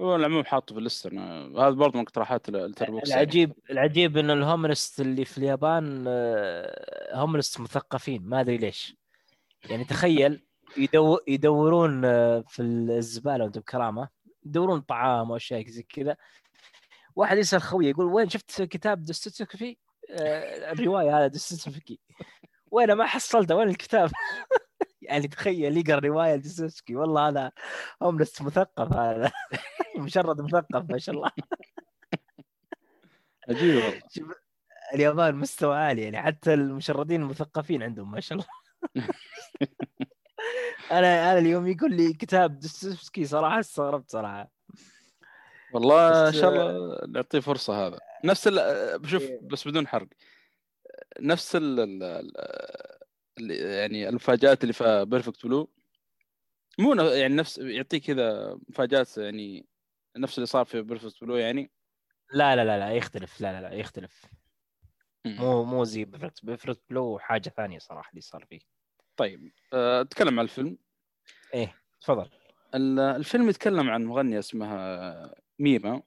هو 0.00 0.16
العموم 0.16 0.44
حاطه 0.44 0.72
في 0.72 0.78
ال 0.78 0.83
list. 0.83 1.08
أنا- 1.08 1.18
هذا 1.58 1.70
برضه 1.70 1.96
من 1.98 2.02
اقتراحات 2.04 2.48
ال- 2.48 2.56
Letterboxd 2.56 3.08
يعني. 3.10 3.22
العجيب 3.22 3.52
العجيب 3.70 4.16
ان 4.16 4.30
ال 4.30 4.38
homeless 4.38 5.00
اللي 5.00 5.24
في 5.24 5.38
اليابان 5.38 6.04
آه، 6.08 7.16
homeless 7.16 7.60
مثقفين. 7.60 8.22
ما 8.22 8.40
أدري 8.40 8.56
ليش. 8.56 8.96
يعني 9.70 9.84
تخيل 9.84 10.46
يدو 10.76 11.18
يدورون 11.28 12.04
آه، 12.04 12.44
في 12.48 12.62
الزبالة 12.62 13.44
وأنتم 13.44 13.60
بكرامة. 13.60 14.08
يدورون 14.46 14.80
طعام 14.80 15.30
واشياء 15.30 15.66
زي 15.66 15.82
كذا. 15.82 16.16
واحد 17.16 17.38
يسأل 17.38 17.62
خويه 17.62 17.88
يقول 17.90 18.06
وين 18.06 18.28
شفت 18.28 18.62
كتاب 18.62 19.02
دوستويفسكي 19.02 19.70
آه، 19.70 19.85
الرواية 20.10 21.18
هذا 21.18 21.26
دوستويفسكي 21.26 22.00
وين 22.70 22.92
ما 22.92 23.06
حصلته؟ 23.06 23.54
وين 23.54 23.68
الكتاب؟ 23.68 24.10
يعني 25.02 25.28
تخيل 25.28 25.76
يقرأ 25.76 26.00
رواية 26.00 26.36
دوستويفسكي 26.36 26.96
والله 26.96 27.28
هذا 27.28 27.52
هوملست 28.02 28.42
مثقف 28.42 28.92
هذا. 28.92 29.32
مشرد 29.98 30.40
مثقف 30.40 30.90
ما 30.90 30.98
شاء 30.98 31.14
الله. 31.14 31.30
عجيب 33.48 33.74
والله. 33.74 34.00
اليابان 34.94 35.34
مستوى 35.34 35.76
عالي 35.76 36.02
يعني. 36.02 36.22
حتى 36.22 36.54
المشردين 36.54 37.22
المثقفين 37.22 37.82
عندهم 37.82 38.10
ما 38.10 38.20
شاء 38.20 38.38
الله. 38.38 38.48
أنا 40.90 41.32
أنا 41.32 41.38
اليوم 41.38 41.66
يقول 41.66 41.96
لي 41.96 42.12
كتاب 42.12 42.58
دوستويفسكي 42.58 43.24
صراحة 43.24 43.60
استغربت 43.60 44.10
صراحة. 44.10 44.55
والله 45.76 46.28
إن 46.28 46.32
شاء 46.32 46.50
الله 46.50 46.98
نعطيه 47.08 47.40
فرصة 47.40 47.86
هذا. 47.86 47.98
نفس 48.24 48.48
ال- 48.48 48.98
بشوف 48.98 49.22
إيه. 49.22 49.40
بس 49.42 49.68
بدون 49.68 49.86
حرق. 49.88 50.08
نفس 51.20 51.56
ال 51.56 51.80
ال- 51.80 52.32
ال- 53.38 53.50
يعني 53.50 54.08
المفاجآت 54.08 54.62
اللي 54.62 54.72
في 54.72 55.04
Perfect 55.04 55.46
Blue 55.46 55.70
مو 56.78 56.94
ن- 56.94 57.00
يعني 57.18 57.34
نفس 57.34 57.58
يعطيك 57.58 58.04
كذا 58.04 58.58
مفاجآت 58.68 59.18
يعني 59.18 59.66
نفس 60.16 60.38
اللي 60.38 60.46
صار 60.46 60.64
في 60.64 60.82
Perfect 60.82 61.24
Blue 61.24 61.36
يعني. 61.36 61.70
لا 62.32 62.56
لا 62.56 62.64
لا 62.64 62.78
لا 62.78 62.90
يختلف. 62.92 63.40
لا 63.40 63.52
لا 63.60 63.68
لا 63.68 63.74
يختلف. 63.74 64.24
مو 65.26 65.64
مو 65.64 65.84
زي 65.84 66.04
Perfect 66.04 66.44
Perfect 66.44 66.80
Blue 66.90 67.18
حاجة 67.18 67.48
ثانية 67.48 67.78
صراحة 67.78 68.10
اللي 68.10 68.20
صار 68.20 68.44
فيه. 68.44 68.58
طيب 69.16 69.52
آه، 69.72 70.00
أتكلم 70.00 70.38
عن 70.38 70.44
الفيلم. 70.44 70.78
إيه 71.54 71.74
تفضل. 72.00 72.28
ال- 72.74 72.98
الفيلم 73.00 73.48
يتكلم 73.48 73.90
عن 73.90 74.04
مغنية 74.04 74.38
اسمها 74.38 75.34
ميما 75.58 76.02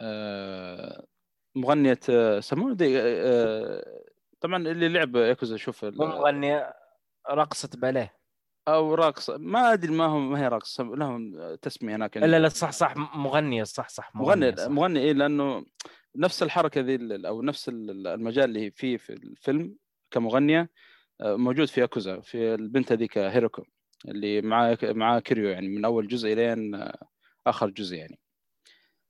آه، 0.00 1.06
مغنية 1.54 2.00
آه، 2.10 2.40
سموه 2.40 2.74
دي 2.74 3.00
آه، 3.00 4.02
طبعا 4.40 4.56
اللي 4.56 4.88
لعب 4.88 5.16
ياكوزا 5.16 5.56
شوف 5.56 5.84
ال- 5.84 5.98
مو 5.98 6.06
مغني 6.06 6.62
رقصة 7.30 7.70
باليه. 7.74 8.16
أو 8.68 8.94
راقص 8.94 9.30
ما 9.30 9.72
أدري 9.72 9.92
ما 9.92 10.04
هم 10.06 10.30
ما 10.32 10.40
هي 10.40 10.48
راقص 10.48 10.80
لهم 10.80 11.54
تسمية 11.54 11.96
هناك 11.96 12.16
لا 12.16 12.38
لا 12.38 12.48
صح 12.48 12.70
صح 12.70 12.96
مغنية 12.96 13.64
صح 13.64 13.88
صح 13.88 14.14
مغني 14.14 14.26
مغنية 14.46 14.54
صح. 14.56 14.68
مغني 14.68 15.00
إيه 15.00 15.12
لأنه 15.12 15.66
نفس 16.16 16.42
الحركة 16.42 16.80
ذي 16.80 17.28
أو 17.28 17.42
نفس 17.42 17.68
ال- 17.68 18.06
المجال 18.06 18.44
اللي 18.44 18.60
هي 18.66 18.70
فيه 18.70 18.96
في 18.96 19.12
الفيلم 19.12 19.76
كمغنية 20.10 20.70
موجود 21.20 21.68
في 21.68 21.80
ياكوزا 21.80 22.20
في 22.20 22.54
البنت 22.54 22.92
هذيك 22.92 23.18
هيروكو 23.18 23.62
اللي 24.08 24.42
مع 24.42 24.76
مع 24.82 25.18
كيريو 25.18 25.48
يعني 25.48 25.68
من 25.68 25.84
أول 25.84 26.08
جزء 26.08 26.32
إلين 26.32 26.90
آخر 27.46 27.70
جزء 27.70 27.96
يعني. 27.96 28.18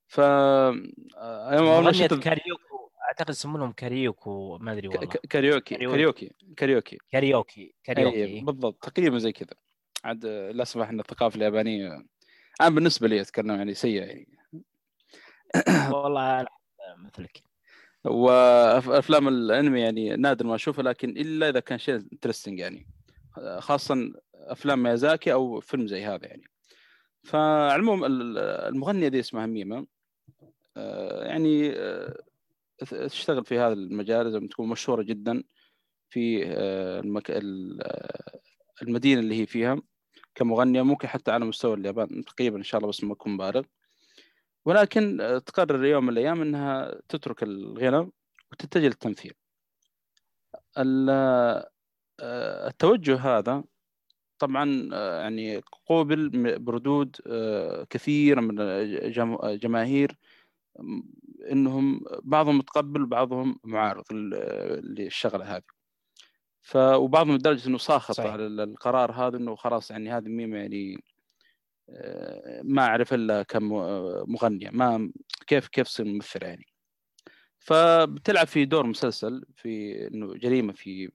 ف 0.07 0.19
آه، 0.19 0.73
اول 1.17 1.63
ما 1.65 1.79
مغنية 1.81 1.91
شفت 1.91 2.13
كاريوكو 2.23 2.91
أعتقد 3.07 3.29
يسمونهم 3.29 3.71
كاريوكو 3.71 4.57
ما 4.57 4.71
أدري 4.71 4.87
والله. 4.87 5.07
كاريوكي 5.29 5.75
كاريوكي. 5.75 6.31
كاريوكي 6.57 7.01
كاريوكي. 7.13 7.75
كاريوكي 7.83 8.39
بالضبط 8.41 8.85
تقريبا 8.85 9.17
زي 9.17 9.31
كذا. 9.31 9.49
عاد 10.03 10.25
آه، 10.25 10.51
لا 10.51 10.63
سمح 10.63 10.89
إن 10.89 10.99
الثقافة 10.99 11.35
اليابانية 11.37 12.05
أنا 12.61 12.69
بالنسبة 12.69 13.07
لي 13.07 13.21
أتكلم 13.21 13.49
يعني 13.55 13.73
سيئة 13.73 14.03
يعني. 14.05 14.37
والله 15.95 16.45
مثلك. 16.97 17.43
وأفلام 18.05 19.27
الأنمي 19.27 19.81
يعني 19.81 20.15
نادر 20.15 20.45
ما 20.45 20.55
أشوفها 20.55 20.83
لكن 20.83 21.09
إلا 21.09 21.49
إذا 21.49 21.59
كان 21.59 21.77
شيء 21.77 21.95
interesting 21.95 22.59
يعني. 22.59 22.87
خاصه 23.59 24.11
أفلام 24.33 24.83
ميازاكي 24.83 25.33
أو 25.33 25.59
فيلم 25.59 25.87
زي 25.87 26.05
هذا 26.05 26.25
يعني. 26.27 26.43
فالعموم 27.23 28.05
ال- 28.05 28.37
المغنية 28.37 29.07
دي 29.07 29.19
اسمها 29.19 29.45
ميما 29.45 29.77
آه، 29.77 29.85
يعني 31.25 31.71
آه، 31.75 32.17
تشتغل 33.07 33.45
في 33.45 33.59
هذا 33.59 33.73
المجال 33.73 34.31
زي 34.31 34.39
ما 34.39 34.47
تكون 34.47 34.69
مشهورة 34.69 35.03
جدا 35.03 35.43
في 36.09 36.43
آه، 36.45 36.99
المك... 36.99 37.31
ال- 37.31 37.79
آه، 37.83 38.39
المدينة 38.81 39.21
اللي 39.21 39.41
هي 39.41 39.45
فيها 39.45 39.81
كمغنية 40.35 40.81
ممكن 40.81 41.07
حتى 41.07 41.31
على 41.31 41.45
مستوى 41.45 41.73
اليابان 41.73 42.25
تقريبا 42.25 42.57
إن 42.57 42.63
شاء 42.63 42.79
الله 42.79 42.89
بس 42.89 43.03
ما 43.03 43.13
اكون 43.13 43.37
بالغ 43.37 43.63
ولكن 44.65 45.21
آه، 45.21 45.37
تقرر 45.37 45.85
يوم 45.85 46.03
من 46.03 46.09
الأيام 46.09 46.41
إنها 46.41 47.01
تترك 47.09 47.43
الغنى 47.43 48.11
وتتجه 48.51 48.85
للتمثيل. 48.87 49.33
ال- 50.77 51.09
آه، 52.19 52.67
التوجه 52.67 53.15
هذا 53.15 53.63
طبعا 54.39 54.89
آه، 54.93 55.21
يعني 55.21 55.61
قوبل 55.85 56.59
بردود 56.59 57.15
آه، 57.27 57.83
كثيره 57.89 58.41
من 58.41 58.55
جم- 59.11 59.37
جماهير 59.55 60.17
إنهم 61.51 62.01
بعضهم 62.23 62.57
متقبل 62.57 63.01
وبعضهم 63.01 63.59
معارض 63.63 64.13
لل- 64.13 64.95
للشغلة 64.95 65.55
هذه. 65.55 65.63
ف 66.61 66.75
وبعضهم 66.77 67.35
لدرجة 67.35 67.67
إنه 67.67 67.77
ساخط 67.77 68.15
صحيح. 68.15 68.31
على 68.31 68.47
ال- 68.47 68.59
القرار 68.61 69.11
هذا 69.11 69.37
إنه 69.37 69.55
خلاص 69.55 69.91
يعني 69.91 70.11
هذه 70.11 70.27
ميمه 70.27 70.57
يعني 70.57 71.03
آه، 71.89 72.61
ما 72.63 72.81
أعرف 72.81 73.13
إلا 73.13 73.43
كم 73.43 73.73
آه، 73.73 74.23
مغنيه 74.27 74.69
ما 74.69 75.11
كيف 75.47 75.67
كيف 75.67 75.87
تصير 75.87 76.05
ممثلة 76.05 76.47
يعني 76.47 76.65
فبتلعب 77.59 78.47
في 78.47 78.65
دور 78.65 78.85
مسلسل 78.85 79.45
في 79.55 80.07
إنه 80.07 80.33
جريمة 80.33 80.73
في 80.73 81.09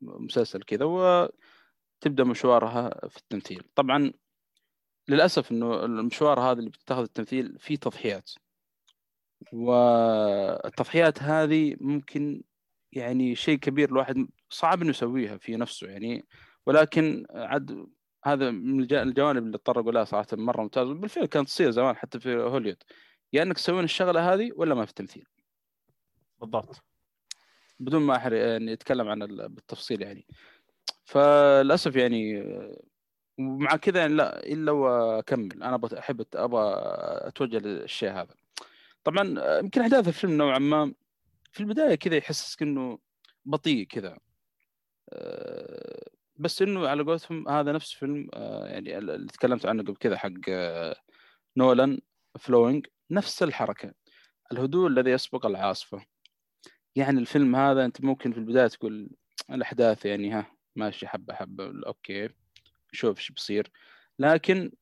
مسلسل 0.00 0.62
كذا 0.62 0.84
وتبدأ 0.84 2.24
مشوارها 2.24 3.08
في 3.08 3.16
التمثيل 3.16 3.62
طبعا 3.74 4.12
للأسف 5.08 5.52
إنه 5.52 5.84
المشوار 5.84 6.40
هذا 6.40 6.58
اللي 6.58 6.70
بتاخذ 6.70 7.02
التمثيل 7.02 7.56
فيه 7.58 7.76
تضحيات 7.76 8.30
والتضحيات 9.52 11.22
هذه 11.22 11.76
ممكن 11.80 12.42
يعني 12.92 13.34
شيء 13.34 13.58
كبير 13.58 13.88
الواحد 13.88 14.28
صعب 14.50 14.80
إنه 14.82 14.90
يسويها 14.90 15.36
في 15.36 15.56
نفسه 15.56 15.86
يعني. 15.88 16.26
ولكن 16.66 17.26
عاد 17.30 17.86
هذا 18.24 18.50
من 18.50 18.80
الجوانب 18.80 19.42
اللي 19.42 19.56
اضطر 19.56 19.90
لها 19.90 20.04
صراحة 20.04 20.26
مرة 20.32 20.62
ممتاز. 20.62 20.88
وبالفعل 20.88 21.26
كانت 21.26 21.46
تصير 21.48 21.70
زمان 21.70 21.96
حتى 21.96 22.20
في 22.20 22.36
هوليوود 22.36 22.82
يا 23.32 23.42
إنك 23.42 23.56
تسوين 23.56 23.84
الشغلة 23.84 24.34
هذه 24.34 24.50
ولا 24.56 24.74
ما 24.74 24.84
في 24.84 24.94
تمثيل؟ 24.94 25.26
بالضبط. 26.40 26.82
بدون 27.80 28.02
ما 28.02 28.16
احد 28.16 28.32
يعني 28.32 28.72
يتكلم 28.72 29.08
عن 29.08 29.18
بالتفصيل 29.26 30.02
يعني. 30.02 30.26
فللأسف 31.04 31.96
يعني 31.96 32.44
ومع 33.38 33.76
كذا 33.76 34.00
يعني 34.00 34.14
لا 34.14 34.46
إلا 34.46 34.72
وأكمل. 34.72 35.62
أنا 35.62 35.80
أحب 35.98 36.26
أبغى 36.34 36.74
أتوجه 37.28 37.58
للشيء 37.58 38.10
هذا. 38.10 38.34
طبعا 39.04 39.58
يمكن 39.58 39.80
أحداث 39.80 40.08
الفيلم 40.08 40.32
نوعا 40.32 40.58
ما 40.58 40.94
في 41.52 41.60
البداية 41.60 41.94
كذا 41.94 42.16
يحسسك 42.16 42.62
إنه 42.62 42.98
بطيء 43.44 43.86
كذا. 43.86 44.18
آه، 45.12 46.10
بس 46.36 46.62
إنه 46.62 46.88
على 46.88 47.02
قولتهم 47.02 47.48
هذا 47.48 47.72
نفس 47.72 47.92
فيلم 47.92 48.28
آه، 48.34 48.66
يعني 48.66 48.98
اللي 48.98 49.26
تكلمت 49.26 49.66
عنه 49.66 49.82
قبل 49.82 49.96
كذا 49.96 50.16
حق 50.18 50.30
آه، 50.48 50.96
نولان 51.56 52.00
Following 52.38 52.86
نفس 53.10 53.42
الحركة. 53.42 53.92
الهدوء 54.52 54.88
الذي 54.88 55.10
يسبق 55.10 55.46
العاصفة. 55.46 56.04
يعني 56.96 57.20
الفيلم 57.20 57.56
هذا 57.56 57.84
أنت 57.84 58.00
ممكن 58.04 58.32
في 58.32 58.38
البداية 58.38 58.66
تقول 58.66 59.10
الأحداث 59.50 60.06
يعني 60.06 60.32
ها 60.32 60.46
ماشي 60.76 61.08
حبة 61.08 61.34
حبة 61.34 61.72
okay 61.86 62.28
شوف 62.92 63.18
إيش 63.18 63.32
بيصير. 63.32 63.70
لكن 64.18 64.72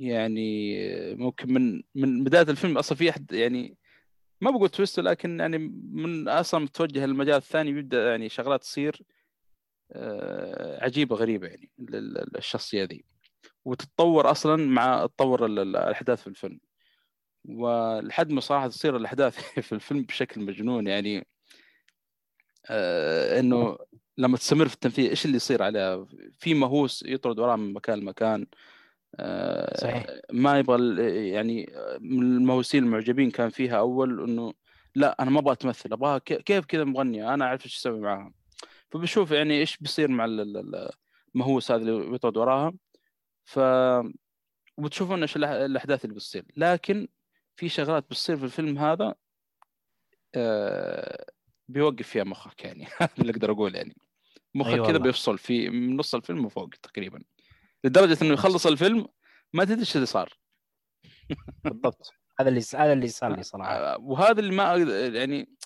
يعني 0.00 0.76
ممكن 1.14 1.52
من 1.52 1.82
من 1.94 2.24
بداية 2.24 2.42
الفيلم 2.42 2.78
أصلا 2.78 2.98
في 2.98 3.10
أحد 3.10 3.32
يعني 3.32 3.76
ما 4.40 4.50
بقول 4.50 4.68
twist 4.68 5.00
لكن 5.00 5.40
يعني 5.40 5.58
من 5.92 6.28
أصلا 6.28 6.60
متوجه 6.60 7.06
للمجال 7.06 7.36
الثاني 7.36 7.72
بيبدأ 7.72 8.10
يعني 8.10 8.28
شغلات 8.28 8.60
تصير 8.60 9.02
آه، 9.92 10.84
عجيبة 10.84 11.16
غريبة 11.16 11.46
يعني 11.48 11.70
للشخصية 11.78 12.84
ذي. 12.84 13.04
وتتطور 13.64 14.30
أصلا 14.30 14.56
مع 14.56 15.06
تطور 15.06 15.46
الأحداث 15.46 16.20
في 16.22 16.26
الفيلم. 16.26 16.60
ولحد 17.44 18.30
ما 18.30 18.40
صراحة 18.40 18.68
تصير 18.68 18.96
الأحداث 18.96 19.38
في 19.68 19.72
الفيلم 19.72 20.02
بشكل 20.02 20.40
مجنون 20.40 20.86
يعني 20.86 21.26
آه 22.70 23.40
إنه 23.40 23.78
لما 24.18 24.36
تستمر 24.36 24.68
في 24.68 24.74
التمثيل 24.74 25.10
إيش 25.10 25.24
اللي 25.24 25.36
يصير 25.36 25.62
عليها؟ 25.62 26.06
في 26.38 26.54
مهووس 26.54 27.04
يطرد 27.06 27.38
وراه 27.38 27.56
من 27.56 27.72
مكان 27.72 27.98
لمكان. 28.00 28.42
آه 28.42 28.79
صحيح. 29.74 30.06
ما 30.32 30.58
يبغى 30.58 31.02
يعني 31.30 31.72
من 32.00 32.36
المهووسين 32.36 32.84
المعجبين 32.84 33.30
كان 33.30 33.50
فيها 33.50 33.78
أول 33.78 34.24
إنه 34.24 34.52
لا 34.94 35.22
أنا 35.22 35.30
ما 35.30 35.38
أبغى 35.38 35.56
تمثل 35.56 35.92
أبغاها 35.92 36.18
كيف 36.18 36.64
كذا 36.66 36.84
مغنية 36.84 37.34
أنا 37.34 37.44
أعرف 37.44 37.64
إيش 37.64 37.76
أسوي 37.76 38.00
معاها. 38.00 38.32
فبشوف 38.90 39.30
يعني 39.30 39.60
إيش 39.60 39.76
بيصير 39.76 40.08
مع 40.10 40.24
المهووس 41.34 41.70
هذا 41.70 41.82
اللي 41.82 42.14
يطرد 42.14 42.36
وراها. 42.36 42.72
ف 43.44 43.60
وبتشوفون 44.76 45.20
إيش 45.20 45.36
الأحداث 45.36 46.04
اللي 46.04 46.14
بتصير. 46.14 46.44
لكن 46.56 47.08
في 47.56 47.68
شغلات 47.68 48.04
بتصير 48.04 48.36
في 48.36 48.44
الفيلم 48.44 48.78
هذا 48.78 49.14
آه 50.34 51.26
بيوقف 51.68 52.08
فيها 52.08 52.24
مخك 52.24 52.64
يعني. 52.64 52.86
هذا 53.00 53.10
اللي 53.18 53.32
أقدر 53.32 53.50
أقول 53.52 53.74
يعني. 53.74 53.96
مخك 54.54 54.72
أيوة 54.72 54.86
كذا 54.86 54.98
بيفصل 54.98 55.38
في 55.38 55.70
من 55.70 55.96
نص 55.96 56.14
الفيلم 56.14 56.44
وفوق 56.44 56.70
تقريبا. 56.82 57.22
لدرجة 57.84 58.24
إنه 58.24 58.32
يخلص 58.32 58.66
الفيلم 58.66 59.08
ما 59.52 59.64
تدري 59.64 59.80
إيش 59.80 59.96
اللي 59.96 60.06
صار. 60.06 60.32
بالضبط. 61.64 62.12
هذا 62.40 62.48
اللي 62.48 62.60
هذا 62.74 62.92
اللي 62.92 63.08
صار 63.08 63.36
لي 63.36 63.42
صراحة. 63.42 63.98
وهذا 63.98 64.40
اللي 64.40 64.52
ما 64.52 64.76
يعني 65.16 65.56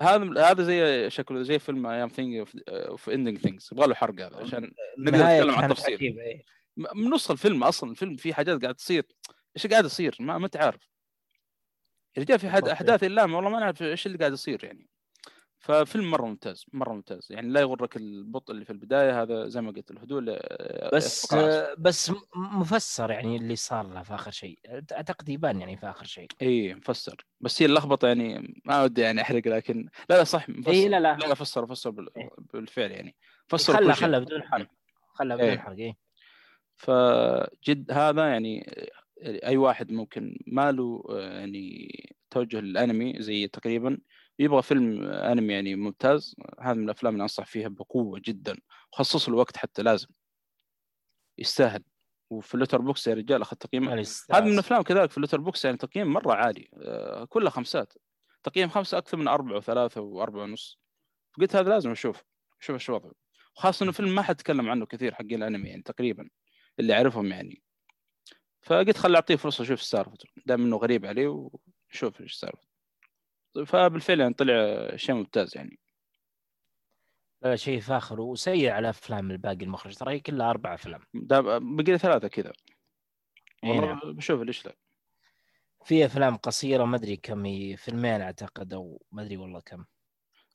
هذا 0.00 0.50
هذا 0.50 0.62
زي 0.62 1.10
شكله 1.10 1.42
زي 1.42 1.58
فيلم 1.58 1.86
I'm 1.86 2.08
Thinking 2.08 2.46
of 2.68 3.10
Ending 3.10 3.38
Things 3.38 3.68
يبغى 3.72 3.86
له 3.86 3.94
حرق 3.94 4.20
هذا 4.20 4.36
عشان 4.36 4.72
نقدر 4.98 5.18
نتكلم 5.18 5.54
عن 5.54 5.70
التفصيل. 5.70 6.18
إيه. 6.18 6.44
من 6.76 7.10
نص 7.10 7.30
الفيلم 7.30 7.64
أصلا 7.64 7.90
الفيلم 7.90 8.16
فيه 8.16 8.32
حاجات 8.32 8.62
قاعد 8.62 8.74
تصير. 8.74 9.06
إيش 9.56 9.66
قاعد 9.66 9.84
يصير؟ 9.84 10.16
ما 10.20 10.38
ما 10.38 10.46
انت 10.46 10.56
عارف 10.56 10.88
يا 12.16 12.22
رجال 12.22 12.38
في 12.38 12.50
حد 12.50 12.68
أحداث 12.68 13.04
الا 13.04 13.22
والله 13.22 13.50
ما 13.50 13.60
نعرف 13.60 13.82
إيش 13.82 14.06
اللي 14.06 14.18
قاعد 14.18 14.32
يصير 14.32 14.64
يعني. 14.64 14.88
ففيلم 15.62 16.10
مرة 16.10 16.26
ممتاز 16.26 16.64
مرة 16.72 16.92
ممتاز. 16.92 17.26
يعني 17.30 17.48
لا 17.48 17.60
يغرك 17.60 17.96
البطء 17.96 18.52
اللي 18.52 18.64
في 18.64 18.70
البداية 18.70 19.22
هذا 19.22 19.48
زي 19.48 19.60
ما 19.60 19.70
قلت 19.70 19.90
الهدوء 19.90 20.38
بس 20.94 21.34
بس 21.78 22.12
مفسر 22.36 23.10
يعني 23.10 23.36
اللي 23.36 23.56
صار 23.56 23.86
له 23.86 24.02
في 24.02 24.14
آخر 24.14 24.30
شيء 24.30 24.58
اعتقد 24.92 25.28
يبان 25.28 25.60
يعني 25.60 25.76
في 25.76 25.90
آخر 25.90 26.04
شيء. 26.04 26.26
إي 26.42 26.74
مفسر. 26.74 27.26
بس 27.40 27.62
هي 27.62 27.66
اللخبطة 27.66 28.08
يعني 28.08 28.54
ما 28.64 28.82
ودي 28.82 29.00
يعني 29.00 29.22
أحرق 29.22 29.48
لكن 29.48 29.88
لا 30.10 30.14
لا 30.16 30.24
صح 30.24 30.48
مفسر. 30.48 30.72
إيه 30.72 30.88
لا 30.88 31.00
لا. 31.00 31.16
لا, 31.16 31.26
لا 31.26 31.34
فسر 31.34 31.66
فسر 31.66 32.06
إيه. 32.16 32.30
بالفعل 32.52 32.90
يعني. 32.90 33.16
فسر 33.48 33.76
خلى 33.76 33.94
خلى 33.94 34.20
بدون 34.20 34.42
حرق. 34.42 34.68
خلى 35.14 35.34
بدون 35.34 35.48
إيه. 35.48 35.58
حرق 35.58 35.76
إي. 35.78 35.96
فجد 36.76 37.92
هذا 37.92 38.28
يعني 38.28 38.74
أي 39.22 39.56
واحد 39.56 39.92
ممكن 39.92 40.38
ما 40.46 40.72
له 40.72 41.04
يعني 41.08 41.88
توجه 42.30 42.60
للأنمي 42.60 43.14
زي 43.18 43.46
تقريبا. 43.48 43.98
يبغى 44.38 44.62
فيلم 44.62 45.04
أنمي 45.04 45.52
يعني 45.52 45.76
ممتاز 45.76 46.34
هذا 46.60 46.74
من 46.74 46.84
الأفلام 46.84 47.12
اللي 47.12 47.22
أنصح 47.22 47.46
فيها 47.46 47.68
بقوة 47.68 48.20
جدا 48.24 48.56
وخصص 48.92 49.28
له 49.28 49.36
وقت 49.36 49.56
حتى 49.56 49.82
لازم 49.82 50.08
يستاهل. 51.38 51.84
وفي 52.30 52.54
Letterboxd 52.54 53.06
يا 53.06 53.14
رجال 53.14 53.42
أخذ 53.42 53.56
تقييم 53.56 53.88
هذا 53.88 54.44
من 54.44 54.52
الأفلام 54.52 54.82
كذلك 54.82 55.10
في 55.10 55.16
Letterboxd 55.16 55.64
يعني 55.64 55.76
تقييم 55.76 56.06
مرة 56.06 56.34
عالي 56.34 56.68
آه، 56.74 57.24
كلها 57.24 57.50
خمسات. 57.50 57.92
تقييم 58.42 58.68
خمسة 58.68 58.98
أكثر 58.98 59.16
من 59.16 59.28
أربعة 59.28 59.56
وثلاثة 59.56 60.00
وأربعة 60.00 60.42
ونص. 60.42 60.78
قلت 61.40 61.56
هذا 61.56 61.70
لازم 61.70 61.90
أشوف 61.90 62.22
شوف 62.60 62.74
إيش 62.74 62.90
وضعه. 62.90 63.12
وخاصه 63.56 63.84
إنه 63.84 63.92
فيلم 63.92 64.14
ما 64.14 64.22
حد 64.22 64.36
تكلم 64.36 64.70
عنه 64.70 64.86
كثير 64.86 65.14
حق 65.14 65.22
الأنمي 65.22 65.68
يعني 65.68 65.82
تقريبا 65.82 66.28
اللي 66.78 66.94
أعرفهم 66.94 67.26
يعني. 67.26 67.62
فقلت 68.62 68.96
خل 68.96 69.14
أعطيه 69.14 69.36
فرصة 69.36 69.62
أشوف 69.62 69.80
السالفة 69.80 70.12
دام 70.46 70.62
إنه 70.62 70.76
غريب 70.76 71.06
عليه 71.06 71.28
وشوف 71.90 72.20
إيش 72.20 72.32
السالفه 72.32 72.71
فبالفعل 73.66 74.20
يعني 74.20 74.34
طلع 74.34 74.90
شيء 74.96 75.14
ممتاز 75.14 75.56
يعني. 75.56 75.78
لا 77.42 77.56
شيء 77.56 77.80
فاخر 77.80 78.20
وسيء 78.20 78.70
على 78.70 78.88
أفلام 78.90 79.30
الباقي 79.30 79.64
المخرج. 79.64 79.94
ترى 79.94 80.14
هي 80.14 80.20
كلها 80.20 80.50
أربع 80.50 80.74
أفلام. 80.74 81.00
بقي 81.76 81.98
ثلاثة 81.98 82.28
كذا. 82.28 82.52
والله 83.62 83.86
نعم. 83.86 84.00
بشوف 84.04 84.40
ليش 84.40 84.66
لا. 84.66 84.76
في 85.84 86.06
أفلام 86.06 86.36
قصيرة 86.36 86.84
ما 86.84 86.96
أدري 86.96 87.16
كم 87.16 87.44
هي 87.44 87.76
فيلمين 87.76 88.20
أعتقد 88.20 88.74
أو 88.74 89.02
ما 89.12 89.22
أدري 89.22 89.36
والله 89.36 89.60
كم. 89.60 89.84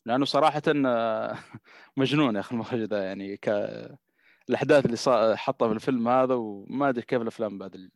لأنه 0.06 0.26
صراحة 0.26 0.61
مجنون 1.98 2.36
يا 2.36 2.40
أخي 2.40 2.56
المخرج 2.56 2.80
ذا 2.80 3.03
يعني 3.03 3.38
ك 3.38 3.49
الأحداث 4.49 4.86
اللي 4.86 5.38
حطها 5.38 5.68
في 5.68 5.74
الفيلم 5.74 6.07
هذا 6.07 6.34
وما 6.34 6.90
أدري 6.90 7.02
كيف 7.02 7.22
الأفلام 7.22 7.57
بعد 7.57 7.90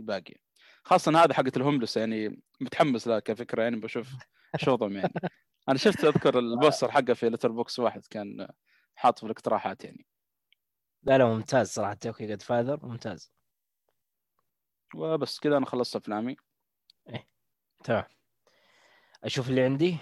الباقي. 0.00 0.34
خاصة 0.86 1.24
هذا 1.24 1.34
حقت 1.34 1.56
الهوملس 1.56 1.96
يعني 1.96 2.42
متحمس 2.60 3.08
لها 3.08 3.18
كفكرة 3.18 3.62
يعني 3.62 3.76
بشوف 3.76 4.08
شو 4.56 4.78
يعني. 4.80 5.12
أنا 5.68 5.78
شفت 5.78 6.04
أذكر 6.04 6.38
ال 6.38 6.45
poster 6.45 6.90
حقه 6.90 7.14
في 7.14 7.28
Letterboxd 7.28 7.78
واحد 7.78 8.06
كان 8.10 8.48
حاط 8.94 9.18
في 9.18 9.24
الاقتراحات 9.24 9.84
يعني. 9.84 10.06
لا 11.02 11.18
لا 11.18 11.24
ممتاز 11.24 11.68
صراحة. 11.68 11.94
Tokyo 11.94 12.26
Godfathers 12.26 12.86
ممتاز. 12.86 13.32
وبس 14.94 15.38
كذا 15.38 15.56
أنا 15.56 15.66
خلصت 15.66 15.96
أفلامي. 15.96 16.36
إيه 17.08 17.26
تمام. 17.84 18.04
أشوف 19.24 19.50
اللي 19.50 19.62
عندي. 19.62 19.96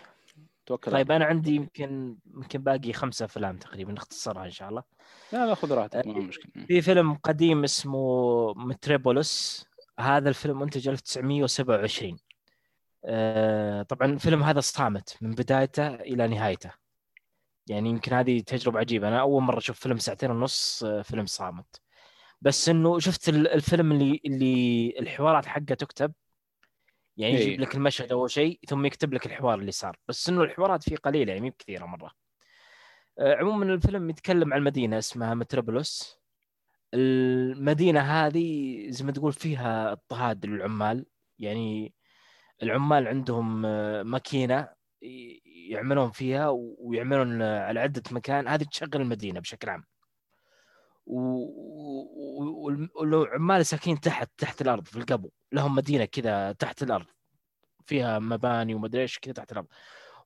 توكل 0.66 0.92
طيب 0.92 1.10
أنا 1.10 1.24
عندي 1.24 1.54
يمكن 1.54 2.18
يمكن 2.26 2.62
باقي 2.62 2.92
خمسة 2.92 3.24
أفلام 3.24 3.56
تقريبا 3.56 3.92
نختصرها 3.92 4.44
إن 4.44 4.50
شاء 4.50 4.68
الله. 4.68 4.82
لا 5.32 5.46
لا 5.46 5.54
خذ 5.54 5.72
راحتك 5.72 6.06
ما 6.06 6.18
مشكلة. 6.18 6.66
في 6.66 6.82
فيلم 6.82 7.14
قديم 7.14 7.64
اسمه 7.64 8.54
Metropolis 8.54 9.66
هذا 10.00 10.28
الفيلم 10.28 10.58
منتج 10.58 10.88
1927 10.88 12.18
آه 13.04 13.82
طبعا 13.82 14.12
الفيلم 14.12 14.42
هذا 14.42 14.60
صامت 14.60 15.16
من 15.20 15.30
بدايته 15.30 15.94
إلى 15.94 16.28
نهايته. 16.28 16.70
يعني 17.66 17.90
يمكن 17.90 18.12
هذه 18.12 18.40
تجربة 18.40 18.78
عجيبة. 18.78 19.08
أنا 19.08 19.20
أول 19.20 19.42
مرة 19.42 19.58
أشوف 19.58 19.80
فيلم 19.80 19.98
ساعتين 19.98 20.30
ونص 20.30 20.84
آه 20.84 21.02
فيلم 21.02 21.26
صامت. 21.26 21.80
بس 22.40 22.68
إنه 22.68 22.98
شفت 22.98 23.28
الفيلم 23.28 23.92
اللي 23.92 24.20
اللي 24.26 24.94
الحوارات 24.98 25.46
حقه 25.46 25.74
تكتب. 25.74 26.12
يعني 27.16 27.34
يجيب 27.34 27.48
إيه. 27.48 27.58
لك 27.58 27.74
المشهد 27.74 28.12
أول 28.12 28.30
شيء 28.30 28.60
ثم 28.68 28.86
يكتب 28.86 29.14
لك 29.14 29.26
الحوار 29.26 29.58
اللي 29.58 29.72
صار. 29.72 29.96
بس 30.08 30.28
إنه 30.28 30.42
الحوارات 30.42 30.82
فيه 30.82 30.96
قليلة 30.96 31.32
يعني 31.32 31.46
مو 31.46 31.52
كثيرة 31.58 31.86
مرة. 31.86 32.10
آه 33.18 33.34
عموما 33.34 33.64
الفيلم 33.74 34.10
يتكلم 34.10 34.54
عن 34.54 34.62
مدينة 34.62 34.98
اسمها 34.98 35.34
متروبولوس. 35.34 36.23
المدينة 36.94 38.00
هذه 38.00 38.76
زي 38.90 39.04
ما 39.04 39.12
تقول 39.12 39.32
فيها 39.32 39.92
اضطهاد 39.92 40.46
للعمال. 40.46 41.06
يعني 41.38 41.94
العمال 42.62 43.08
عندهم 43.08 43.66
آه، 43.66 44.02
ماكينة 44.02 44.68
يعملون 45.70 46.10
فيها 46.10 46.48
ويعملون 46.78 47.42
على 47.42 47.80
عدة 47.80 48.02
مكان. 48.10 48.48
هذه 48.48 48.64
تشغل 48.64 48.96
المدينة 48.96 49.40
بشكل 49.40 49.68
عام. 49.70 49.84
و- 51.06 51.44
و- 52.42 52.88
والعمال 52.94 53.66
ساكنين 53.66 54.00
تحت 54.00 54.30
تحت 54.38 54.62
الأرض 54.62 54.84
في 54.86 54.96
القبو 54.96 55.30
لهم 55.52 55.74
مدينة 55.74 56.04
كذا 56.04 56.52
تحت 56.52 56.82
الأرض 56.82 57.06
فيها 57.86 58.18
مباني 58.18 58.74
ومدري 58.74 59.02
إيش 59.02 59.18
كذا 59.18 59.32
تحت 59.34 59.52
الأرض. 59.52 59.66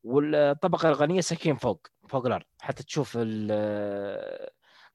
والطبقة 0.04 0.88
الغنية 0.88 1.20
ساكنين 1.20 1.56
فوق 1.56 1.86
فوق 2.08 2.26
الأرض. 2.26 2.44
حتى 2.60 2.82
تشوف 2.82 3.18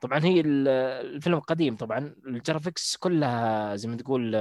طبعا 0.03 0.19
هي 0.25 0.39
ال- 0.39 0.67
الفيلم 1.15 1.39
قديم 1.39 1.75
طبعا. 1.75 2.15
الجرافيكس 2.27 2.97
كلها 2.97 3.75
زي 3.75 3.87
ما 3.89 3.95
تقول 3.97 4.35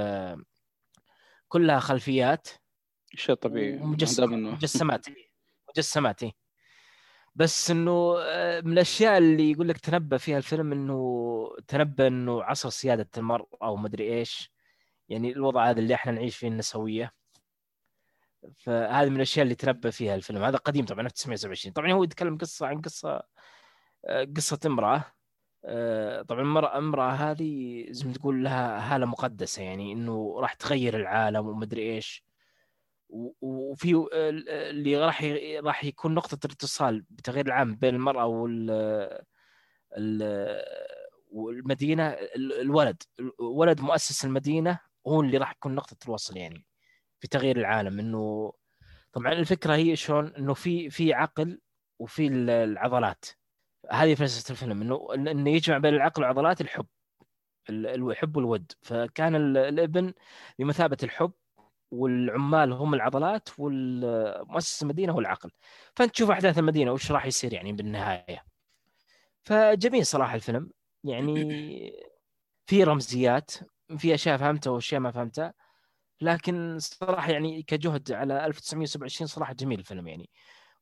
كلها 1.47 1.79
خلفيات. 1.79 2.47
شيء 3.15 3.35
طبيعي 3.35 3.77
مجسمات. 4.53 5.05
مجسمات 5.69 6.23
إيه. 6.23 6.31
بس 7.35 7.71
إنه 7.71 8.15
آه، 8.19 8.61
من 8.61 8.73
الأشياء 8.73 9.17
اللي 9.17 9.51
يقول 9.51 9.67
لك 9.69 9.77
تنبأ 9.77 10.17
فيها 10.17 10.37
الفيلم 10.37 10.71
إنه 10.71 11.49
تنبأ 11.67 12.07
إنه 12.07 12.43
عصر 12.43 12.69
سيادة 12.69 13.09
المرأة 13.17 13.47
أو 13.63 13.75
مدري 13.75 14.13
إيش. 14.19 14.51
يعني 15.09 15.31
الوضع 15.31 15.69
هذا 15.69 15.79
اللي 15.79 15.93
إحنا 15.95 16.11
نعيش 16.11 16.37
فيه 16.37 16.47
النسوية. 16.47 17.11
فهذه 18.57 19.09
من 19.09 19.15
الأشياء 19.15 19.43
اللي 19.43 19.55
تنبأ 19.55 19.89
فيها 19.89 20.15
الفيلم. 20.15 20.43
هذا 20.43 20.57
قديم 20.57 20.85
طبعا 20.85 21.05
1927 21.05 21.73
طبعا 21.73 21.91
هو 21.91 22.03
يتكلم 22.03 22.37
قصة 22.37 22.67
عن 22.67 22.81
قصة 22.81 23.23
آه، 24.05 24.27
قصة 24.37 24.59
امرأة. 24.65 24.95
آه، 24.97 25.13
طبعا 26.27 26.41
المرأة 26.41 26.77
امرأة 26.77 27.11
هذه 27.11 27.85
زي 27.89 28.05
ما 28.07 28.13
تقول 28.13 28.43
لها 28.43 28.95
هالة 28.95 29.05
مقدسة 29.05 29.63
يعني 29.63 29.93
إنه 29.93 30.35
راح 30.39 30.53
تغير 30.53 30.95
العالم 30.99 31.47
ومدري 31.47 31.95
إيش. 31.95 32.23
وفي 33.41 33.91
ال- 34.13 34.49
اللي 34.49 34.97
راح 34.97 35.23
راح 35.63 35.83
يكون 35.83 36.13
نقطة 36.13 36.45
الاتصال 36.45 37.05
بتغيير 37.09 37.45
العام 37.45 37.75
بين 37.75 37.95
المرأة 37.95 38.25
وال 38.25 38.69
ال- 39.97 40.63
والمدينة 41.31 42.09
ال- 42.09 42.61
الولد 42.61 43.03
ولد 43.39 43.81
مؤسس 43.81 44.25
المدينة 44.25 44.79
هو 45.07 45.21
اللي 45.21 45.37
راح 45.37 45.51
يكون 45.51 45.75
نقطة 45.75 45.97
الوصل 46.05 46.37
يعني 46.37 46.65
في 47.19 47.27
تغيير 47.27 47.57
العالم. 47.57 47.99
إنه 47.99 48.53
طبعا 49.13 49.31
الفكرة 49.33 49.75
هي 49.75 49.95
شلون؟ 49.95 50.27
إنه 50.35 50.53
في 50.53 50.89
في 50.89 51.13
عقل 51.13 51.61
وفي 51.99 52.27
ال- 52.27 52.49
العضلات. 52.49 53.25
هذه 53.91 54.15
فلسفة 54.15 54.51
الفيلم 54.51 54.81
إنه 54.81 55.07
إنه 55.13 55.49
يجمع 55.49 55.77
بين 55.77 55.93
العقل 55.93 56.21
والعضلات 56.21 56.61
الحب. 56.61 56.85
ال- 57.69 58.09
الحب 58.11 58.37
والود. 58.37 58.71
فكان 58.81 59.35
ال- 59.35 59.57
الابن 59.57 60.13
بمثابة 60.59 60.97
الحب 61.03 61.31
والعمال 61.91 62.73
هم 62.73 62.93
العضلات 62.93 63.49
والمؤسس 63.59 64.83
المدينة 64.83 65.13
هو 65.13 65.19
العقل. 65.19 65.51
فانت 65.95 66.11
تشوف 66.13 66.31
أحداث 66.31 66.57
المدينة 66.57 66.91
وش 66.91 67.11
راح 67.11 67.25
يصير 67.25 67.53
يعني 67.53 67.73
بالنهاية. 67.73 68.43
فجميل 69.41 70.05
صراحة 70.05 70.35
الفيلم. 70.35 70.71
يعني 71.03 71.33
في 72.67 72.83
رمزيات 72.83 73.51
في 73.97 74.13
أشياء 74.13 74.37
فهمتها 74.37 74.71
وأشياء 74.71 75.01
ما 75.01 75.11
فهمتها. 75.11 75.53
لكن 76.21 76.79
صراحة 76.79 77.31
يعني 77.31 77.63
كجهد 77.63 78.11
على 78.11 78.45
1927 78.45 79.27
صراحة 79.27 79.53
جميل 79.53 79.79
الفيلم 79.79 80.07
يعني. 80.07 80.29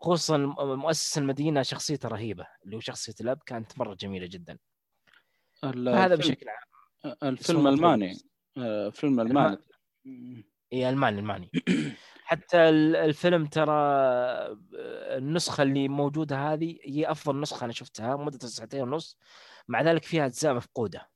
خصوصا 0.02 0.38
مؤسس 0.60 1.18
المدينة 1.18 1.62
شخصيته 1.62 2.10
رهيبة 2.10 2.48
اللي 2.66 2.76
هو 2.76 2.80
شخصية 2.80 3.14
الأب 3.22 3.40
كانت 3.46 3.80
مرة 3.80 3.94
جميلة 3.94 4.28
جدا. 4.28 4.58
هذا 5.64 6.16
بشكل 6.16 6.46
عام. 6.50 7.16
الفيلم 7.24 7.68
ألماني. 7.68 8.14
آه، 8.58 8.90
فيلم 8.90 9.20
ألماني. 9.20 9.58
اي 10.74 10.90
ألماني 10.90 11.20
ألماني. 11.20 11.50
حتى 12.24 12.58
ال- 12.58 12.96
الفيلم 12.96 13.46
ترى 13.46 13.74
النسخة 15.18 15.62
اللي 15.62 15.88
موجودة 15.88 16.54
هذه 16.54 16.80
هي 16.84 17.12
أفضل 17.12 17.40
نسخة 17.40 17.66
أنا 17.66 17.74
شفتها 17.74 18.16
مدة 18.16 18.48
ساعتين 18.48 18.82
ونص. 18.82 19.18
مع 19.68 19.82
ذلك 19.82 20.04
فيها 20.04 20.26
أجزاء 20.26 20.54
مفقودة. 20.54 21.10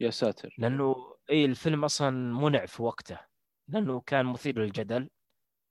يا 0.00 0.10
ساتر. 0.10 0.54
لأنه 0.58 0.96
أي 1.30 1.44
الفيلم 1.44 1.84
أصلا 1.84 2.10
منع 2.10 2.66
في 2.66 2.82
وقته 2.82 3.18
لأنه 3.68 4.00
كان 4.00 4.26
مثير 4.26 4.58
للجدل. 4.58 5.10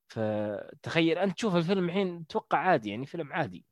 فتخيل 0.07 1.17
أنت 1.17 1.34
تشوف 1.34 1.55
الفيلم 1.55 1.85
الحين 1.85 2.27
تتوقع 2.27 2.57
عادي 2.57 2.89
يعني 2.89 3.05
فيلم 3.05 3.34
عادي. 3.34 3.65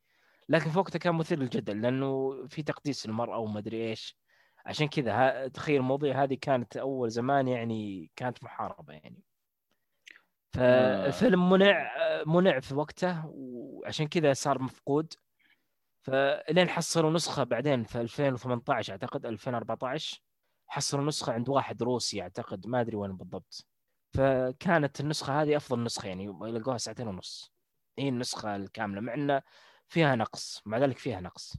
لكن 0.49 0.69
في 0.69 0.79
وقته 0.79 0.99
كان 0.99 1.15
مثير 1.15 1.39
للجدل 1.39 1.81
لأنه 1.81 2.45
في 2.47 2.63
تقديس 2.63 3.05
المرأة 3.05 3.37
وما 3.37 3.59
أدري 3.59 3.89
إيش. 3.89 4.17
عشان 4.65 4.87
كذا 4.87 5.47
تخيل 5.47 5.75
المواضيع 5.75 6.23
هذه 6.23 6.37
كانت 6.41 6.77
أول 6.77 7.09
زمان 7.09 7.47
يعني 7.47 8.11
كانت 8.15 8.43
محاربة 8.43 8.93
يعني. 8.93 9.23
فالفيلم 10.53 11.49
منع 11.49 11.91
منع 12.25 12.59
في 12.59 12.75
وقته 12.75 13.25
وعشان 13.25 14.07
كذا 14.07 14.33
صار 14.33 14.61
مفقود. 14.61 15.13
فلين 16.01 16.69
حصلوا 16.69 17.11
نسخة 17.11 17.43
بعدين 17.43 17.83
في 17.83 18.01
2018 18.01 18.93
أعتقد 18.93 19.25
2014 19.25 20.21
حصلوا 20.67 21.05
نسخة 21.05 21.33
عند 21.33 21.49
واحد 21.49 21.83
روسي 21.83 22.21
أعتقد 22.21 22.67
ما 22.67 22.81
أدري 22.81 22.95
وين 22.95 23.17
بالضبط. 23.17 23.67
فكانت 24.15 24.99
النسخة 24.99 25.41
هذه 25.41 25.57
أفضل 25.57 25.83
نسخة 25.83 26.07
يعني 26.07 26.27
لقوها 26.27 26.77
ساعتين 26.77 27.07
ونص. 27.07 27.51
هي 27.99 28.09
النسخة 28.09 28.55
الكاملة 28.55 29.01
مع 29.01 29.13
أن 29.13 29.41
فيها 29.87 30.15
نقص 30.15 30.61
مع 30.65 30.77
ذلك 30.77 30.97
فيها 30.97 31.21
نقص. 31.21 31.57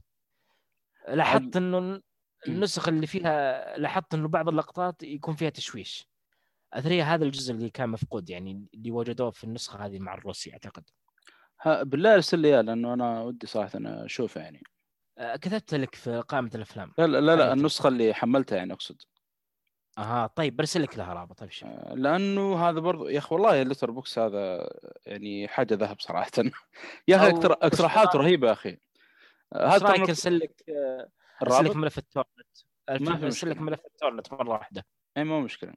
لاحظت 1.07 1.57
أنه 1.57 2.01
النسخ 2.47 2.87
اللي 2.87 3.07
فيها 3.07 3.77
لاحظت 3.77 4.13
أنه 4.13 4.27
بعض 4.27 4.49
اللقطات 4.49 5.03
يكون 5.03 5.35
فيها 5.35 5.49
تشويش. 5.49 6.09
أثرياء 6.73 7.07
هذا 7.07 7.25
الجزء 7.25 7.53
اللي 7.53 7.69
كان 7.69 7.89
مفقود 7.89 8.29
يعني 8.29 8.67
اللي 8.73 8.91
وجدوه 8.91 9.31
في 9.31 9.43
النسخة 9.43 9.85
هذه 9.85 9.99
مع 9.99 10.13
الروسي 10.13 10.53
أعتقد. 10.53 10.83
ها 11.61 11.83
بالله 11.83 12.13
ارسل 12.13 12.39
لي 12.39 12.61
لأنه 12.61 12.93
أنا 12.93 13.21
ودي 13.21 13.47
صراحة 13.47 13.71
أنا 13.75 14.05
أشوفه 14.05 14.41
يعني. 14.41 14.63
آه، 15.17 15.35
كتبت 15.35 15.73
لك 15.73 15.95
في 15.95 16.19
قائمة 16.27 16.51
الأفلام. 16.55 16.93
لا 16.97 17.07
لا 17.07 17.21
لا, 17.21 17.35
لا 17.35 17.43
أيوة. 17.43 17.53
النسخة 17.53 17.87
اللي 17.87 18.13
حملتها 18.13 18.55
يعني 18.55 18.73
أقصد. 18.73 19.01
أها 19.97 20.27
طيب 20.27 20.55
برسل 20.55 20.83
لك 20.83 20.97
لها 20.97 21.13
رابط 21.13 21.43
أبشر. 21.43 21.67
آه، 21.67 21.93
لأنه 21.93 22.69
هذا 22.69 22.79
برضو 22.79 23.07
يا 23.07 23.17
أخي 23.17 23.35
والله 23.35 23.61
ال 23.61 23.91
Letterboxd 23.91 24.19
هذا 24.19 24.69
يعني 25.05 25.47
حاجة 25.47 25.73
ذهب 25.73 25.99
صراحة. 25.99 26.31
يا 27.07 27.15
أخي 27.15 27.29
إقتراحات 27.45 28.15
رهيبة 28.15 28.47
يا 28.47 28.53
أخي. 28.53 28.69
إيش 28.69 28.79
هذا 29.73 29.87
رأيك 29.87 30.09
أرسل 30.09 30.39
لك 30.39 30.63
أرسل 31.41 31.65
لك 31.65 31.75
ملف 31.75 31.97
ال 31.97 32.04
torrent؟ 32.04 32.57
أرسل 32.89 33.49
لك. 33.49 33.61
ملف 33.61 33.79
ال 33.85 33.91
torrent 33.91 34.33
مرة 34.33 34.49
واحدة. 34.49 34.85
إي 35.17 35.23
مو 35.23 35.41
مشكلة. 35.41 35.73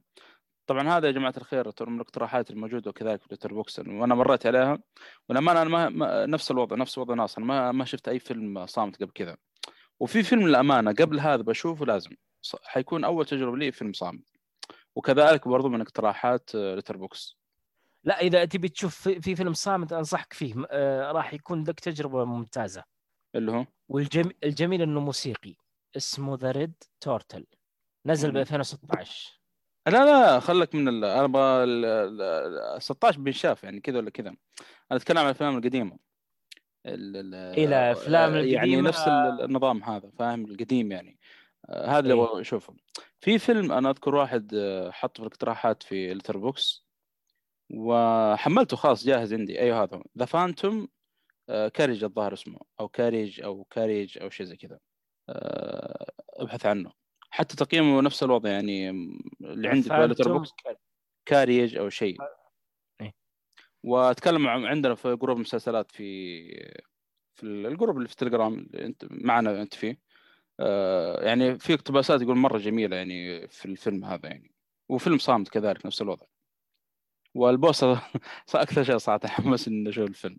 طبعا 0.67 0.89
هذا 0.89 1.07
يا 1.07 1.11
جماعة 1.11 1.33
الخير 1.37 1.71
ترى 1.71 1.89
من 1.89 1.95
الاقتراحات 1.95 2.51
الموجودة 2.51 2.89
وكذلك 2.89 3.21
في 3.21 3.27
Letterboxd 3.31 3.79
وأنا 3.79 4.15
مريت 4.15 4.45
عليها. 4.45 4.79
والامانه 5.29 5.61
أنا 5.61 5.69
ما, 5.69 5.89
ما 5.89 6.25
نفس 6.25 6.51
الوضع 6.51 6.75
نفس 6.75 6.97
وضع 6.97 7.13
ناصر. 7.13 7.41
ما 7.41 7.71
ما 7.71 7.85
شفت 7.85 8.07
أي 8.07 8.19
فيلم 8.19 8.65
صامت 8.65 9.03
قبل 9.03 9.11
كذا. 9.11 9.37
وفي 9.99 10.23
فيلم 10.23 10.47
للأمانة 10.47 10.91
قبل 10.91 11.19
هذا 11.19 11.41
بشوفه 11.41 11.85
لازم. 11.85 12.11
حيكون 12.63 13.03
أول 13.03 13.25
تجربة 13.25 13.57
لي 13.57 13.71
فيلم 13.71 13.93
صامت. 13.93 14.23
وكذلك 14.95 15.47
برضو 15.47 15.69
من 15.69 15.81
اقتراحات 15.81 16.55
Letterboxd 16.55 17.37
لا 18.03 18.19
إذا 18.19 18.45
تبي 18.45 18.69
تشوف 18.69 18.95
في, 19.01 19.21
في 19.21 19.35
فيلم 19.35 19.53
صامت 19.53 19.93
أنصحك 19.93 20.33
فيه 20.33 20.53
آه 20.69 21.11
راح 21.11 21.33
يكون 21.33 21.63
لك 21.63 21.79
تجربة 21.79 22.25
ممتازة. 22.25 22.83
اللي 23.35 23.51
هو؟ 23.51 23.65
والجميل 23.89 24.81
إنه 24.81 24.99
موسيقي. 24.99 25.55
اسمه 25.97 26.35
The 26.37 26.51
Red 26.51 26.73
Turtle 27.01 27.45
نزل 28.05 28.31
ب 28.31 28.33
مم. 28.33 28.39
2016 28.41 29.41
لا 29.87 30.05
لا 30.05 30.39
خلك 30.39 30.75
من 30.75 30.87
ال... 30.87 31.05
أنا 31.05 31.23
أبغى 31.23 31.63
ال- 31.63 31.85
ال- 31.85 32.21
ال- 32.75 32.81
16 32.81 33.19
بينشاف 33.19 33.63
يعني 33.63 33.79
كذا 33.79 33.97
ولا 33.97 34.09
كذا. 34.09 34.29
أنا 34.29 34.37
أتكلم 34.91 35.17
عن 35.17 35.25
الأفلام 35.25 35.57
القديمة. 35.57 35.97
ال... 36.85 37.17
ال... 37.17 37.35
إيه، 37.35 37.67
لا، 37.67 37.91
الأفلام 37.91 38.35
يعني 38.35 38.81
نفس 38.81 39.07
ال- 39.07 39.41
النظام 39.43 39.83
هذا 39.83 40.11
فاهم؟ 40.19 40.45
القديم 40.45 40.91
يعني. 40.91 41.09
آه، 41.11 41.40
هذا 41.69 41.99
اللي 41.99 42.13
إيه. 42.13 42.23
أبغى 42.23 42.41
أشوفه. 42.41 42.73
في 43.21 43.39
فيلم 43.39 43.71
أنا 43.71 43.89
أذكر 43.89 44.15
واحد 44.15 44.53
آه، 44.53 44.91
حطه 44.91 45.13
في 45.13 45.19
الاقتراحات 45.27 45.83
في 45.83 46.13
Letterboxd 46.13 46.85
وحملته 47.73 48.77
خلاص 48.77 49.05
جاهز 49.05 49.33
عندي. 49.33 49.59
أيوه 49.59 49.83
هذا 49.83 50.03
The 50.17 50.25
Phantom 50.25 50.87
Carriage 51.73 52.03
الظاهر 52.03 52.33
اسمه 52.33 52.59
أو 52.79 52.87
Carriage 52.89 53.41
أو 53.41 53.63
Carriage 53.63 54.17
أو 54.17 54.29
شيء 54.29 54.45
زي 54.45 54.55
كذا. 54.55 54.79
آه، 55.29 56.11
أبحث 56.29 56.65
عنه. 56.65 56.91
حتى 57.29 57.55
تقييمه 57.55 58.01
نفس 58.01 58.23
الوضع 58.23 58.49
يعني 58.49 58.89
اللي 59.41 59.67
عندي 59.67 59.81
في 59.89 59.93
لتر 59.93 60.23
فانتوم 60.23 60.37
بوكس 60.37 60.51
كاريج 61.25 61.77
أو 61.77 61.89
شيء. 61.89 62.17
إيه. 63.01 63.13
وأتكلم 63.83 64.47
عن- 64.47 64.65
عندنا 64.65 64.95
في 64.95 65.15
جروب 65.15 65.37
مسلسلات 65.37 65.91
في 65.91 66.41
في 67.35 67.43
الجروب 67.43 67.97
اللي 67.97 68.07
في 68.07 68.13
التليجرام 68.13 68.53
اللي 68.53 68.85
أنت 68.85 69.05
معنا 69.11 69.61
أنت 69.61 69.73
فيه. 69.73 69.91
آه، 69.91 69.97
يعني 71.21 71.59
في 71.59 71.73
اقتباسات 71.73 72.21
يقول 72.21 72.37
مرة 72.37 72.57
جميلة 72.57 72.95
يعني 72.97 73.47
في 73.47 73.65
الفيلم 73.65 74.05
هذا 74.05 74.27
يعني. 74.29 74.51
وفيلم 74.89 75.17
صامت 75.17 75.49
كذلك 75.49 75.85
نفس 75.85 76.01
الوضع. 76.01 76.25
والبوس 77.35 77.83
أكثر 78.55 78.83
شيء 78.83 78.97
صراحة 78.97 79.27
حمس 79.27 79.67
إني 79.67 79.89
أشوف 79.89 80.09
الفيلم. 80.09 80.37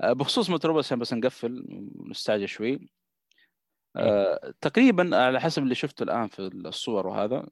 آه، 0.00 0.12
بخصوص 0.12 0.50
متروبس 0.50 0.86
عشان 0.86 0.98
بس 0.98 1.12
نقفل 1.12 1.64
ونستعجل 1.96 2.48
شوي. 2.48 2.88
آه 3.96 4.54
تقريبا 4.60 5.16
على 5.16 5.40
حسب 5.40 5.62
اللي 5.62 5.74
شفته 5.74 6.02
الآن 6.02 6.28
في 6.28 6.38
الصور 6.40 7.06
وهذا 7.06 7.46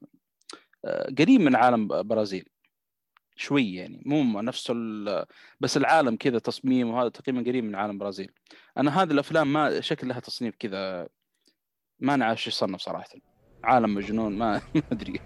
آه 0.84 1.14
قريب 1.18 1.40
من 1.40 1.56
عالم 1.56 1.88
برازيل. 1.88 2.48
شوي 3.36 3.74
يعني 3.74 4.02
مو 4.06 4.40
نفس 4.42 4.72
بس 5.60 5.76
العالم 5.76 6.16
كذا 6.16 6.38
تصميم 6.38 6.90
وهذا 6.90 7.08
تقريبا 7.08 7.50
قريب 7.50 7.64
من 7.64 7.74
عالم 7.74 7.98
برازيل. 7.98 8.32
أنا 8.78 9.02
هذه 9.02 9.10
الأفلام 9.12 9.52
ما 9.52 9.80
شكل 9.80 10.08
لها 10.08 10.20
تصنيف 10.20 10.56
كذا 10.56 11.08
ما 12.00 12.16
نعرف 12.16 12.38
إيش 12.38 12.46
يصنف 12.46 12.80
صراحة. 12.80 13.08
عالم 13.64 13.94
مجنون 13.94 14.36
ما 14.38 14.60
أدري. 14.92 15.20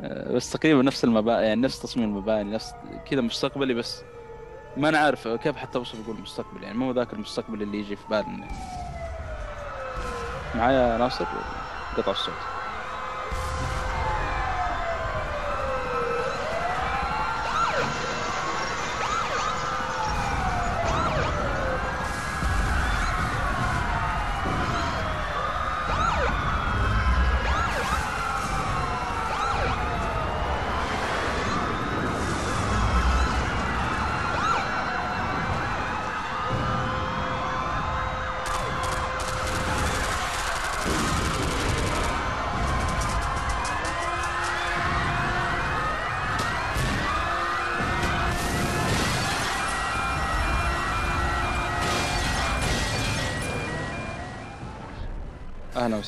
آه، 0.00 0.32
بس 0.32 0.52
تقريبا 0.52 0.82
نفس 0.82 1.04
المباني 1.04 1.46
يعني 1.46 1.60
نفس 1.60 1.82
تصميم 1.82 2.08
المباني 2.08 2.50
نفس 2.50 2.74
كذا 3.06 3.20
مستقبلي 3.20 3.74
بس 3.74 4.02
ما 4.76 4.88
أنا 4.88 4.98
عارف 4.98 5.28
كيف 5.28 5.56
حتى 5.56 5.78
اوصف 5.78 6.04
أقول 6.04 6.20
مستقبل 6.20 6.62
يعني 6.62 6.78
مو 6.78 6.92
ذاك 6.92 7.12
المستقبل 7.12 7.62
اللي 7.62 7.78
يجي 7.78 7.96
في 7.96 8.08
بالنا. 8.10 8.48
معايا 10.54 10.98
ناصر؟ 10.98 11.26
قطع 11.96 12.12
الصوت. 12.12 12.59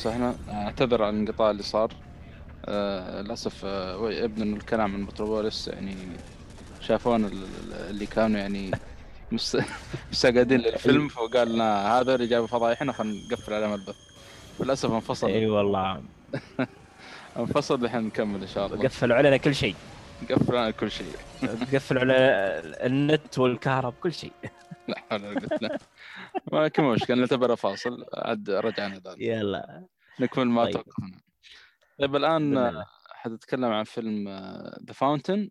وسهلا 0.05 0.33
اعتذر 0.49 1.03
عن 1.03 1.13
الانقطاع 1.13 1.51
اللي 1.51 1.63
صار. 1.63 1.93
آه 2.65 3.21
للأسف 3.21 3.65
آه 3.65 4.25
ابن 4.25 4.53
الكلام 4.53 4.93
من 4.93 5.01
متروبوليس 5.01 5.67
يعني 5.67 5.95
شافون 6.81 7.25
اللي 7.89 8.05
كانوا 8.05 8.39
يعني 8.39 8.71
مستقعدين 10.11 10.59
للفيلم 10.65 11.07
فقال 11.07 11.53
لنا 11.53 11.99
هذا 11.99 12.15
اللي 12.15 12.27
جابوا 12.27 12.47
فضايحنا 12.47 12.91
خلينا 12.91 13.27
نقفل 13.31 13.53
عليهم 13.53 13.73
البث 13.73 13.95
للأسف 14.59 14.91
انفصل. 14.91 15.27
إي 15.27 15.45
والله. 15.45 16.01
انفصل 17.39 17.85
الحين 17.85 18.01
نكمل 18.01 18.41
إن 18.41 18.47
شاء 18.47 18.65
الله. 18.67 18.83
قفلوا 18.83 19.15
علينا 19.17 19.37
كل 19.37 19.55
شيء. 19.55 19.75
قفلوا 20.31 20.59
علينا 20.59 20.71
كل 20.71 20.91
شيء. 20.91 21.13
قفلوا 21.73 22.01
على 22.01 22.13
النت 22.85 23.39
والكهرب 23.39 23.93
كل 24.03 24.13
شيء. 24.13 24.31
لا 24.87 24.99
حول 24.99 25.25
ولا 25.25 25.39
قوة 25.39 25.79
ما 26.51 26.67
كم 26.67 26.91
مشكلة 26.91 27.17
نعتبره 27.17 27.55
فاصل. 27.55 28.05
عاد 28.13 28.49
رجعنا 28.49 28.95
ذلك 28.95 29.21
يلا. 29.21 29.87
نكمل 30.19 30.45
ما 30.45 30.63
طيب. 30.63 30.73
توقفنا 30.73 31.21
طيب 31.99 32.15
الآن 32.15 32.83
حتتكلم 33.09 33.65
عن 33.65 33.83
فيلم 33.83 34.29
The 34.87 34.93
Fountain 34.93 35.49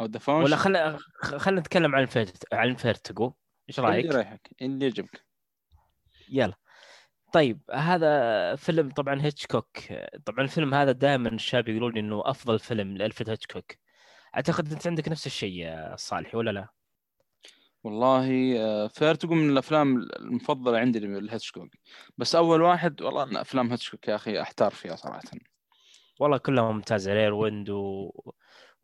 أو 0.00 0.06
The 0.06 0.18
Fountain 0.18 0.44
ولا 0.44 0.56
خلينا 0.56 0.98
خلينا 1.22 1.60
نتكلم 1.60 1.94
عن 1.94 2.06
Vert... 2.06 2.54
عن 2.54 2.74
Vertigo. 2.74 3.32
إيش 3.68 3.80
رأيك؟ 3.80 4.04
اللي 4.04 4.16
رايحك 4.16 4.50
اللي 4.62 4.84
يعجبك. 4.84 5.26
يلا. 6.28 6.54
طيب 7.32 7.60
هذا 7.74 8.54
فيلم 8.56 8.90
طبعا 8.90 9.22
هيتشكوك. 9.22 9.78
طبعا 10.24 10.40
الفيلم 10.40 10.74
هذا 10.74 10.92
دائما 10.92 11.28
الشباب 11.28 11.68
يقولون 11.68 11.96
إنه 11.96 12.22
أفضل 12.24 12.58
فيلم 12.58 12.96
لالفريد 12.96 13.30
هيتشكوك. 13.30 13.72
أعتقد 14.36 14.72
أنت 14.72 14.86
عندك 14.86 15.08
نفس 15.08 15.26
الشيء 15.26 15.52
يا 15.52 15.96
صالحي 15.96 16.36
ولا 16.36 16.50
لا؟ 16.50 16.68
والله 17.86 18.54
آه، 18.58 18.86
Vertigo 18.86 19.34
من 19.34 19.50
الأفلام 19.50 19.96
المفضلة 19.96 20.78
عندي 20.78 20.98
لهيتشكوك. 20.98 21.68
بس 22.18 22.34
أول 22.34 22.62
واحد 22.62 23.02
والله 23.02 23.22
أنا 23.22 23.40
أفلام 23.40 23.70
هيتشكوك 23.70 24.08
يا 24.08 24.14
أخي 24.14 24.40
أحتار 24.40 24.70
فيها 24.70 24.96
صراحة. 24.96 25.22
والله 26.20 26.38
كلها 26.38 26.72
ممتازه 26.72 27.12
Rear 27.12 27.34
Window... 27.34 27.70
و 27.70 28.12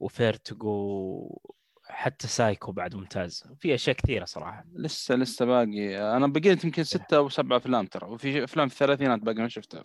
Vertigo 0.00 1.40
حتى 1.84 2.28
Psycho 2.28 2.72
بعد 2.72 2.94
ممتاز. 2.94 3.44
في 3.60 3.74
أشياء 3.74 3.96
كثيرة 3.96 4.24
صراحة. 4.24 4.64
لسه 4.74 5.14
لسه 5.14 5.44
باقي. 5.44 6.16
أنا 6.16 6.26
بقيت 6.26 6.64
يمكن 6.64 6.84
ستة 6.84 7.16
أو 7.16 7.28
سبعة 7.28 7.56
أفلام 7.56 7.86
ترى 7.86 8.08
وفي 8.08 8.44
أفلام 8.44 8.68
في 8.68 8.74
الثلاثينات 8.74 9.20
باقي 9.20 9.42
ما 9.42 9.48
شفتها. 9.48 9.82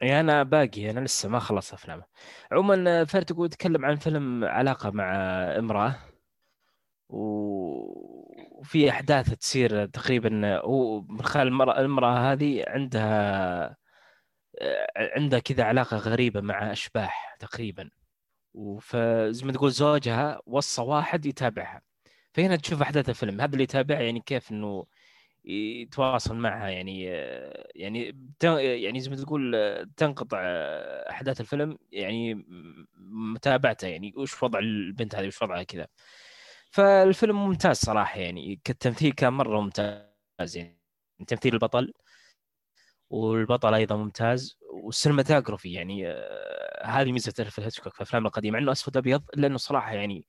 يعني 0.00 0.20
أنا 0.20 0.42
باقي 0.42 0.90
أنا 0.90 1.00
لسه 1.00 1.28
ما 1.28 1.38
خلصت 1.38 1.72
أفلامه. 1.72 2.04
عموما 2.52 3.04
Vertigo 3.04 3.44
يتكلم 3.44 3.84
عن 3.84 3.96
فيلم 3.96 4.44
علاقة 4.44 4.90
مع 4.90 5.14
امرأة. 5.58 5.94
وفي 7.08 8.90
أحداث 8.90 9.34
تصير 9.34 9.86
تقريبا 9.86 10.28
من 11.08 11.22
خلال 11.22 11.46
المرأة 11.46 11.80
المرأة 11.80 12.32
هذه 12.32 12.64
عندها 12.66 13.76
عندها 14.96 15.38
كذا 15.38 15.64
علاقة 15.64 15.96
غريبة 15.96 16.40
مع 16.40 16.72
أشباح 16.72 17.36
تقريبا. 17.40 17.90
وفزي 18.54 19.46
ما 19.46 19.52
تقول 19.52 19.70
زوجها 19.70 20.40
وصى 20.46 20.82
واحد 20.82 21.26
يتابعها. 21.26 21.82
فهنا 22.34 22.56
تشوف 22.56 22.82
أحداث 22.82 23.08
الفيلم. 23.08 23.40
هذا 23.40 23.52
اللي 23.52 23.62
يتابعها 23.62 24.00
يعني 24.00 24.20
كيف 24.20 24.52
إنه 24.52 24.86
يتواصل 25.44 26.36
معها. 26.36 26.68
يعني 26.68 27.04
يعني 27.74 28.28
يعني 28.42 29.00
زي 29.00 29.10
ما 29.10 29.16
تقول 29.16 29.56
تنقطع 29.96 30.38
أحداث 31.10 31.40
الفيلم. 31.40 31.78
يعني 31.92 32.46
متابعته. 33.34 33.88
يعني 33.88 34.12
وش 34.16 34.42
وضع 34.42 34.58
البنت 34.58 35.14
هذه؟ 35.14 35.26
وش 35.26 35.42
وضعها 35.42 35.62
كذا؟ 35.62 35.86
فالفيلم 36.70 37.46
ممتاز 37.46 37.76
صراحة 37.76 38.20
يعني 38.20 38.60
كالتمثيل 38.64 39.12
كان 39.12 39.32
مرة 39.32 39.60
ممتاز 39.60 40.56
يعني 40.56 40.80
تمثيل 41.28 41.54
البطل 41.54 41.92
والبطل 43.10 43.74
أيضا 43.74 43.96
ممتاز 43.96 44.58
والسينماتوجرافي 44.72 45.72
يعني 45.72 46.08
آه 46.08 46.86
هذه 46.86 47.12
ميزة 47.12 47.32
الفيلم 47.38 47.64
هيتشكوك 47.64 47.92
في 47.94 48.00
الافلام 48.00 48.26
القديمة 48.26 48.52
مع 48.58 48.62
إنه 48.62 48.72
أسود 48.72 48.96
أبيض 48.96 49.24
الا 49.34 49.46
انه 49.46 49.56
صراحة 49.58 49.92
يعني 49.94 50.26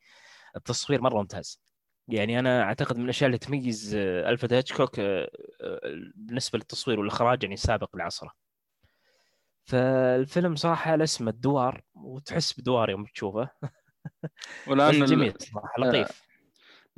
التصوير 0.56 1.02
مرة 1.02 1.18
ممتاز. 1.18 1.62
يعني 2.08 2.40
أنا 2.40 2.64
أعتقد 2.64 2.98
من 2.98 3.04
الأشياء 3.04 3.28
اللي 3.28 3.38
تميز 3.38 3.96
آه 3.96 4.30
الفريد 4.30 4.54
هيتشكوك 4.54 5.00
آه 5.00 5.32
آه 5.62 5.80
بالنسبة 6.16 6.58
للتصوير 6.60 7.00
والإخراج 7.00 7.44
يعني 7.44 7.56
سابق 7.58 7.96
لعصره 7.96 8.32
فالفيلم 9.68 10.56
صراحة 10.56 10.94
الاسم 10.96 11.28
الدوار 11.28 11.82
وتحس 11.96 12.60
بدوار 12.60 12.90
يوم 12.90 13.06
تشوفه. 13.06 13.50
والان 14.68 15.06
جميل 15.06 15.34
صراحة 15.40 15.74
لطيف. 15.80 16.27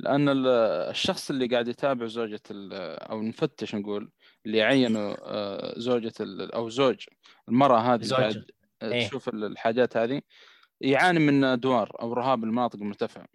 لأن 0.00 0.28
الشخص 0.46 1.30
اللي 1.30 1.46
قاعد 1.46 1.68
يتابع 1.68 2.06
زوجة 2.06 2.40
أو 2.50 3.22
نفتش 3.22 3.74
نقول 3.74 4.10
اللي 4.46 4.62
عينوا 4.62 5.16
آه، 5.20 5.78
زوجة 5.78 6.12
أو 6.54 6.68
زوج 6.68 7.04
المرأة 7.48 7.78
هذه. 7.78 8.08
قاعد 8.10 8.44
إيه. 8.82 9.06
تشوف 9.06 9.28
الحاجات 9.28 9.96
هذه 9.96 10.22
يعاني 10.80 11.18
من 11.18 11.60
دوار 11.60 11.96
أو 12.02 12.12
رهاب 12.12 12.44
المناطق 12.44 12.76
المرتفعة 12.76 13.26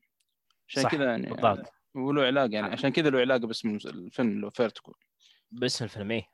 عشان 0.70 0.84
كذا 0.84 1.06
يعني 1.06 1.30
بالضبط. 1.30 1.74
وله 1.96 2.24
علاقة 2.24 2.50
يعني 2.52 2.68
عشان 2.68 2.90
كذا 2.90 3.10
له 3.10 3.20
علاقة 3.20 3.48
باسم 3.48 3.76
الفيلم 3.76 4.32
اللي 4.32 4.46
هو 4.46 4.50
فيرتكو 4.50 4.94
باسم 5.52 5.86
الفيلم 5.86 6.12
إيه. 6.12 6.30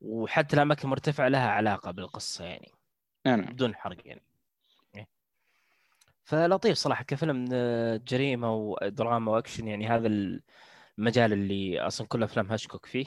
وحتى 0.00 0.56
الأماكن 0.56 0.82
المرتفعة 0.84 1.28
لها 1.28 1.50
علاقة 1.50 1.90
بالقصة 1.90 2.44
يعني 2.44 2.72
نعم 3.26 3.40
بدون 3.40 3.74
حرق 3.74 4.06
يعني. 4.06 4.22
فلطيف 6.30 6.76
صراحة 6.76 7.04
كفيلم 7.04 7.48
آه، 7.52 8.00
جريمة 8.08 8.54
ودراما 8.54 9.32
وأكشن 9.32 9.68
يعني 9.68 9.88
هذا 9.88 10.06
المجال 10.98 11.32
اللي 11.32 11.80
أصلا 11.80 12.06
كل 12.06 12.22
أفلام 12.22 12.50
هاشكوك 12.50 12.86
فيه. 12.86 13.06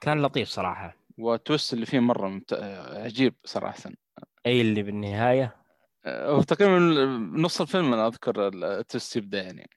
كان 0.00 0.22
لطيف 0.22 0.48
صراحة. 0.48 0.96
والتويست 1.18 1.72
اللي 1.72 1.86
فيه 1.86 2.00
مرة 2.00 2.28
ممت... 2.28 2.52
عجيب 2.92 3.34
صراحة. 3.44 3.90
أي 4.46 4.60
اللي 4.60 4.82
بالنهاية؟ 4.82 5.56
آه، 6.04 6.30
هو 6.30 6.42
تقريبا 6.42 6.78
نص 7.40 7.60
الفيلم 7.60 7.92
أنا 7.92 8.06
أذكر 8.06 8.48
ال 8.48 8.59
twist 8.59 9.16
يبدأ 9.16 9.42
يعني. 9.42 9.70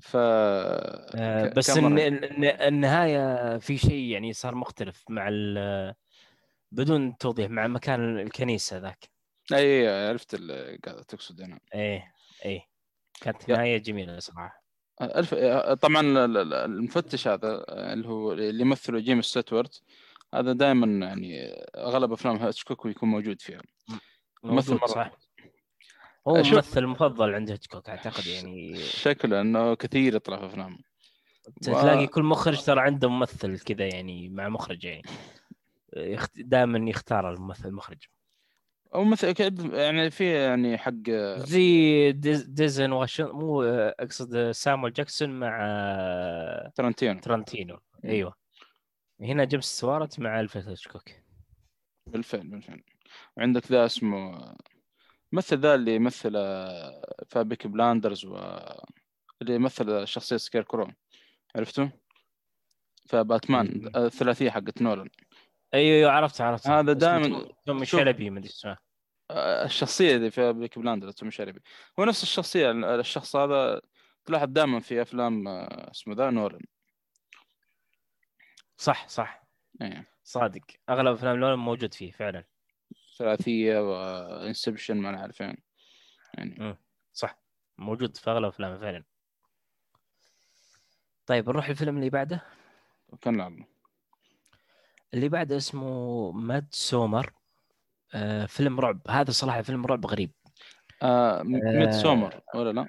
ف 0.00 0.16
آه، 0.16 1.52
بس 1.56 1.70
الن- 1.78 2.44
النهاية 2.44 3.58
في 3.58 3.78
شيء 3.78 4.10
يعني 4.10 4.32
صار 4.32 4.54
مختلف 4.54 5.04
مع 5.08 5.28
ال- 5.28 5.94
بدون 6.72 7.16
توضيح 7.16 7.50
مع 7.50 7.66
مكان 7.66 8.18
الكنيسة 8.18 8.78
ذاك. 8.78 9.11
أي 9.54 10.08
عرفت 10.08 10.34
اللي 10.34 10.78
قاعد 10.84 11.04
تقصد 11.04 11.40
هنا 11.40 11.60
إيه 11.74 12.12
إيه. 12.44 12.60
كانت 13.20 13.48
نهاية 13.48 13.78
جميلة 13.78 14.18
صراحة. 14.18 14.62
الف... 15.02 15.34
طبعا 15.82 16.00
ال- 16.00 16.36
ال- 16.36 16.54
المفتش 16.54 17.28
هذا 17.28 17.64
اللي 17.92 18.08
هو 18.08 18.32
اللي 18.32 18.60
يمثله 18.60 19.00
جيمس 19.00 19.24
ستوارت 19.24 19.82
هذا 20.34 20.52
دائما 20.52 21.06
يعني 21.06 21.52
أغلب 21.76 22.12
أفلام 22.12 22.36
هيتشكوك 22.36 22.86
يكون 22.86 23.08
موجود 23.08 23.40
فيها. 23.40 23.62
ممثل 24.42 24.74
مرة. 24.74 24.86
صح. 24.86 25.10
هو 26.28 26.36
الممثل 26.36 26.80
المفضل 26.80 27.34
عند 27.34 27.50
هيتشكوك 27.50 27.88
أعتقد 27.88 28.26
يعني. 28.26 28.76
شكله 28.76 29.40
انه 29.40 29.74
كثير 29.74 30.14
يطلع 30.16 30.36
في 30.38 30.46
أفلام. 30.46 30.78
تلاقي 31.62 32.06
كل 32.06 32.22
مخرج 32.22 32.64
ترى 32.64 32.80
عنده 32.80 33.08
ممثل 33.08 33.58
كذا 33.60 33.86
يعني 33.94 34.28
مع 34.28 34.48
مخرج 34.48 34.84
يعني. 34.84 35.02
دائما 36.36 36.90
يختار 36.90 37.30
الممثل 37.34 37.68
المخرج 37.68 37.98
أو 38.94 39.04
مثل 39.04 39.32
كد- 39.32 39.72
يعني 39.72 40.10
في 40.10 40.32
يعني 40.32 40.78
حق 40.78 41.10
زي 41.36 42.12
دينز... 42.12 42.42
دينزل 42.42 42.92
واشنطن 42.92 43.32
مو 43.32 43.62
أقصد 43.62 44.50
سامويل 44.50 44.92
جاكسون 44.92 45.30
مع 45.40 45.58
تارانتينو. 46.74 47.20
تارانتينو. 47.20 47.78
أيوه. 48.04 48.34
هنا 49.20 49.44
جيمس 49.44 49.64
ستوارت 49.80 50.20
مع 50.20 50.40
الفريد 50.40 50.68
هيتشكوك. 50.68 51.02
بالفعل 52.06 52.46
بالفعل 52.48 52.82
وعندك 53.36 53.72
ذا 53.72 53.86
اسمه 53.86 54.54
مثل 55.32 55.58
ذا 55.58 55.74
اللي 55.74 55.94
يمثل 55.94 56.32
آه، 56.36 57.24
في 57.28 57.44
Peaky 57.44 57.68
Blinders 57.68 58.24
و 58.24 58.36
اللي 59.42 59.54
يمثل 59.54 60.06
شخصية 60.06 60.36
Scarecrow 60.36 60.88
عرفته؟ 61.56 61.90
فباتمان. 63.08 63.90
الثلاثية 63.96 64.50
حقت 64.50 64.82
نولان. 64.82 65.08
أيوه 65.74 65.96
أيوه 65.96 66.10
عرفت 66.12 66.40
عرفت. 66.40 66.66
هذا 66.66 66.92
دائماً- 66.94 67.52
توم-. 67.66 67.84
شيلبي 67.84 68.30
ما 68.30 68.38
أدري 68.38 68.48
اسمه. 68.50 68.76
آه، 69.30 69.64
الشخصية 69.64 70.16
اللي 70.16 70.30
في 70.30 70.52
Peaky 70.52 70.80
Blinders 70.80 71.14
توم 71.14 71.30
شيلبي 71.30 71.62
هو 72.00 72.04
نفس 72.04 72.22
الشخصية 72.22 72.70
الشخص 72.70 73.36
هذا 73.36 73.80
تلاحظ 74.24 74.48
دائما 74.48 74.80
في 74.80 75.02
أفلام 75.02 75.48
آه، 75.48 75.90
اسمه 75.90 76.14
ذا 76.14 76.30
نولان 76.30 76.60
صح 78.76 79.08
صح. 79.08 79.42
إيه. 79.82 80.08
صادق. 80.24 80.60
أغلب 80.90 81.12
أفلام 81.12 81.36
نولان 81.36 81.58
موجود 81.58 81.94
فيه 81.94 82.12
فعلا. 82.12 82.44
ثلاثية 83.18 83.78
و 83.78 83.90
Inception 83.90 84.96
ما 84.96 85.10
نعرف 85.10 85.36
فين 85.36 85.56
يعني. 86.34 86.76
صح. 87.12 87.38
موجود 87.78 88.16
في 88.16 88.30
أغلب 88.30 88.44
أفلامه 88.48 88.78
فعلا. 88.78 89.04
طيب 91.26 91.48
نروح 91.48 91.68
الفيلم 91.68 91.96
اللي 91.96 92.10
بعده. 92.10 92.42
كان 93.20 93.36
لعبه 93.36 93.64
اللي 95.14 95.28
بعده 95.28 95.56
اسمه 95.56 96.32
Midsommar. 96.32 97.32
آه 98.14 98.46
فيلم 98.46 98.80
رعب. 98.80 99.00
هذا 99.08 99.30
صراحة 99.30 99.62
فيلم 99.62 99.86
رعب 99.86 100.06
غريب. 100.06 100.32
آه 101.02 101.42
Midsommar 101.42 102.40
ولا 102.54 102.72
لا؟ 102.72 102.86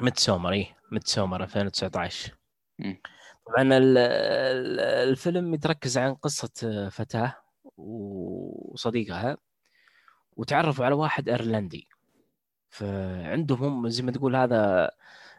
Midsommar 0.00 0.52
إيه. 0.52 0.76
Midsommar 0.92 1.42
2019 1.42 2.34
مم. 2.78 3.00
طبعا 3.46 3.62
ال- 3.62 3.98
ال- 3.98 4.80
الفيلم 4.80 5.54
يتركز 5.54 5.98
عن 5.98 6.14
قصة 6.14 6.50
آه، 6.64 6.88
فتاة 6.88 7.34
وصديقها 7.76 9.36
وتعرفوا 10.36 10.84
على 10.84 10.94
واحد 10.94 11.28
إيرلندي. 11.28 11.88
فعندهم 12.70 13.62
هم 13.64 13.88
زي 13.88 14.02
ما 14.02 14.12
تقول 14.12 14.36
هذا 14.36 14.90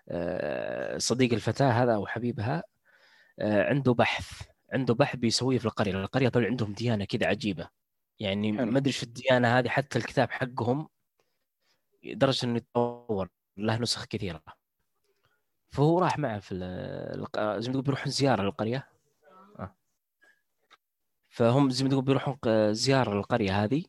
آه، 0.09 0.97
صديق 0.97 1.33
الفتاة 1.33 1.69
هذا 1.71 1.95
أو 1.95 2.07
حبيبها 2.07 2.63
آه، 3.39 3.63
عنده 3.69 3.93
بحث. 3.93 4.41
عنده 4.73 4.93
بحث 4.93 5.15
بيسويه 5.15 5.57
في 5.57 5.65
القرية 5.65 5.91
القرية 5.91 6.29
طلع 6.29 6.47
عندهم 6.47 6.73
ديانة 6.73 7.05
كذا 7.05 7.27
عجيبة. 7.27 7.69
يعني. 8.19 8.51
ما 8.51 8.77
أدري 8.77 8.87
إيش 8.87 9.03
الديانة 9.03 9.59
هذه 9.59 9.69
حتى 9.69 9.99
الكتاب 9.99 10.31
حقهم 10.31 10.87
لدرجه 12.03 12.45
إنه 12.45 12.55
يتطور 12.57 13.29
له 13.57 13.77
نسخ 13.77 14.05
كثيرة. 14.05 14.41
فهو 15.69 15.99
راح 15.99 16.17
معه 16.19 16.39
في 16.39 16.51
الق- 16.55 17.57
زي 17.59 17.67
ما 17.67 17.73
تقول 17.73 17.81
بيروحون 17.83 18.11
زيارة 18.11 18.41
للقرية. 18.43 18.89
آه. 19.59 19.75
فهم 21.29 21.69
زي 21.69 21.83
ما 21.83 21.89
تقول 21.89 22.03
بيروحون 22.03 22.37
زيارة 22.73 23.13
للقرية 23.15 23.63
هذه 23.63 23.83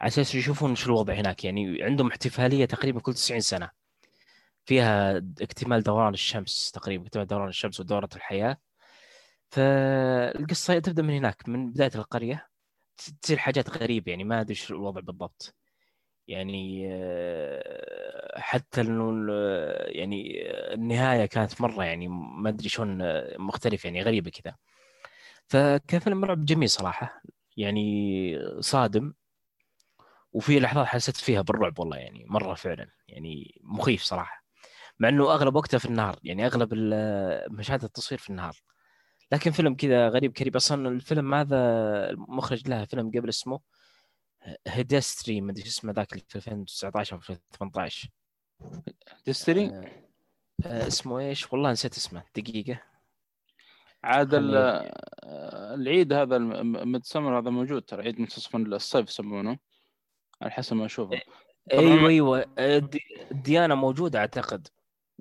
على 0.00 0.08
أساس 0.08 0.34
يشوفون 0.34 0.74
شو 0.74 0.86
الوضع 0.86 1.14
هناك. 1.14 1.44
يعني 1.44 1.82
عندهم 1.82 2.08
احتفالية 2.08 2.64
تقريبا 2.64 3.00
كل 3.00 3.14
90 3.14 3.40
سنة. 3.40 3.70
فيها 4.64 5.16
اكتمال 5.18 5.82
دوران 5.82 6.14
الشمس 6.14 6.70
تقريبا 6.70 7.06
اكتمال 7.06 7.26
دوران 7.26 7.48
الشمس 7.48 7.80
ودورة 7.80 8.08
الحياة. 8.16 8.58
فالقصة 9.50 10.78
تبدأ 10.78 11.02
من 11.02 11.14
هناك 11.14 11.48
من 11.48 11.72
بداية 11.72 11.90
القرية. 11.94 12.48
تصير 13.22 13.38
حاجات 13.38 13.70
غريبة 13.70 14.10
يعني 14.10 14.24
ما 14.24 14.40
أدري 14.40 14.54
شو 14.54 14.74
الوضع 14.74 15.00
بالضبط. 15.00 15.54
يعني 16.28 16.88
آه، 16.92 18.40
حتى 18.40 18.80
إنه 18.80 19.32
يعني 19.86 20.42
النهاية 20.74 21.26
كانت 21.26 21.60
مرة 21.60 21.84
يعني 21.84 22.08
ما 22.08 22.48
أدري 22.50 22.68
شلون 22.68 23.02
آه، 23.02 23.36
مختلف 23.38 23.84
يعني 23.84 24.02
غريبة 24.02 24.30
كذا. 24.30 24.56
فكان 25.48 26.00
فيلم 26.00 26.24
رعب 26.24 26.44
جميل 26.44 26.70
صراحة 26.70 27.22
يعني 27.56 28.38
صادم. 28.60 29.14
وفي 30.32 30.60
لحظات 30.60 30.86
حسيت 30.86 31.16
فيها 31.16 31.42
بالرعب 31.42 31.78
والله 31.78 31.96
يعني 31.96 32.24
مرة 32.28 32.54
فعلا 32.54 32.88
يعني 33.08 33.60
مخيف 33.64 34.02
صراحة. 34.02 34.44
مع 35.00 35.08
إنه 35.08 35.34
أغلب 35.34 35.56
وقته 35.56 35.78
في 35.78 35.84
النهار 35.86 36.16
يعني 36.24 36.46
أغلب 36.46 36.74
مشاهد 37.50 37.84
التصوير 37.84 38.20
في 38.20 38.30
النهار. 38.30 38.56
لكن 39.32 39.50
فيلم 39.50 39.74
كذا 39.74 40.08
غريب 40.08 40.32
كريب. 40.32 40.56
أصلا 40.56 40.88
الفيلم 40.88 41.34
هذا 41.34 41.56
المخرج 42.10 42.68
له 42.68 42.84
فيلم 42.84 43.10
قبل 43.10 43.28
اسمه 43.28 43.60
Hereditary 44.66 45.40
ما 45.40 45.52
أدري 45.52 45.66
اسمه 45.66 45.92
ذاك 45.92 46.08
في 46.28 46.36
2019 46.36 47.16
أو 47.16 47.18
2018 47.18 48.08
Hereditary 49.26 49.66
آه، 49.66 49.90
آه، 50.66 50.86
اسمه 50.86 51.18
إيش؟ 51.18 51.52
والله 51.52 51.72
نسيت 51.72 51.96
اسمه. 51.96 52.22
دقيقة. 52.36 52.82
عاد 54.04 54.30
العيد 54.34 56.12
هذا 56.12 56.38
Midsommar 56.62 57.38
هذا 57.38 57.50
موجود 57.50 57.82
ترى. 57.82 58.02
عيد 58.02 58.20
منتصف 58.20 58.56
الصيف 58.56 59.08
يسمونه 59.08 59.58
على 60.42 60.50
حسب 60.50 60.76
ما 60.76 60.86
أشوفه. 60.86 61.20
طبعاً 61.72 61.82
أيوه 61.82 62.08
أيوه 62.08 62.46
الديانة 63.30 63.74
موجودة 63.74 64.18
أعتقد. 64.18 64.68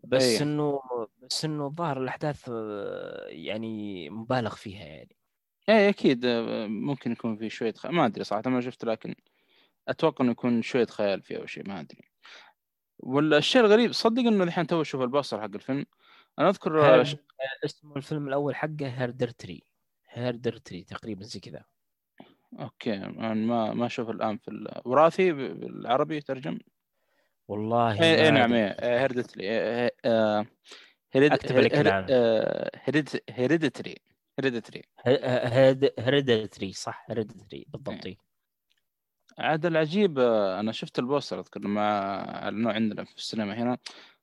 بس 0.04 0.24
أيه. 0.24 0.42
إنه 0.42 0.82
بس 1.18 1.46
إنه 1.46 1.66
الظاهر 1.66 2.02
الأحداث 2.02 2.50
آه، 2.54 3.28
يعني 3.28 4.10
مبالغ 4.10 4.56
فيها 4.56 4.86
يعني. 4.86 5.16
إيه 5.70 5.90
أكيد 5.90 6.26
آه، 6.26 6.68
ممكن 6.68 7.12
يكون 7.12 7.38
في 7.38 7.50
شوية 7.50 7.74
خ... 7.74 7.86
ما 7.86 8.06
أدري 8.06 8.24
صراحة 8.24 8.50
ما 8.50 8.62
شفت 8.62 8.86
لكن 8.86 9.16
أتوقع 9.88 10.24
إنه 10.26 10.32
يكون 10.32 10.62
شوية 10.62 10.86
خيال 10.86 11.22
فيه 11.22 11.38
أو 11.38 11.46
شيء 11.46 11.68
ما 11.68 11.80
أدري. 11.80 12.10
والشيء 13.00 13.62
الغريب 13.62 13.92
صدق 13.92 14.22
إنه 14.22 14.44
الحين 14.44 14.68
تو 14.68 14.82
أشوف 14.82 15.02
ال 15.02 15.08
poster 15.08 15.42
حق 15.42 15.54
الفيلم. 15.54 15.86
أنا 16.40 16.50
أذكر 16.50 17.00
آه، 17.00 17.04
ش- 17.04 17.16
اسمه 17.66 17.98
الفيلم 17.98 18.28
الأول 18.28 18.56
حقه 18.56 18.88
Hereditary 18.88 19.64
Hereditary 20.10 20.84
تقريبا 20.84 21.24
زي 21.24 21.40
كذا. 21.40 21.66
أوكي 22.60 22.94
أنا 22.94 23.34
ما 23.34 23.74
ما 23.74 23.86
أشوف 23.86 24.10
الآن 24.10 24.38
في 24.38 24.48
ال- 24.48 24.82
وراثي 24.86 25.32
ب- 25.32 25.60
بالعربي 25.60 26.22
ترجم؟ 26.22 26.60
والله 27.48 27.94
ما 28.00 28.04
إيه 28.04 28.30
نعم 28.30 28.54
أدري. 28.54 29.44
إيه 29.44 29.92
Hereditary 31.14 31.36
أكتب 31.36 31.58
لك 31.58 31.74
الآن. 31.74 32.06
Hereditary 32.76 34.02
Hereditary 34.38 34.84
Hereditary 36.00 36.74
صح 36.74 37.06
Hereditary 37.10 37.66
بالضبط 37.70 38.06
إيه. 38.06 38.18
عاد 39.40 39.66
العجيب 39.66 40.20
آه، 40.20 40.60
أنا 40.60 40.72
شفت 40.72 41.00
ال 41.00 41.06
poster 41.06 41.40
أذكر 41.40 41.60
لما 41.60 41.82
أعلنوه 42.44 42.74
عندنا 42.74 43.04
في 43.04 43.16
السينما 43.16 43.54
هنا 43.54 43.78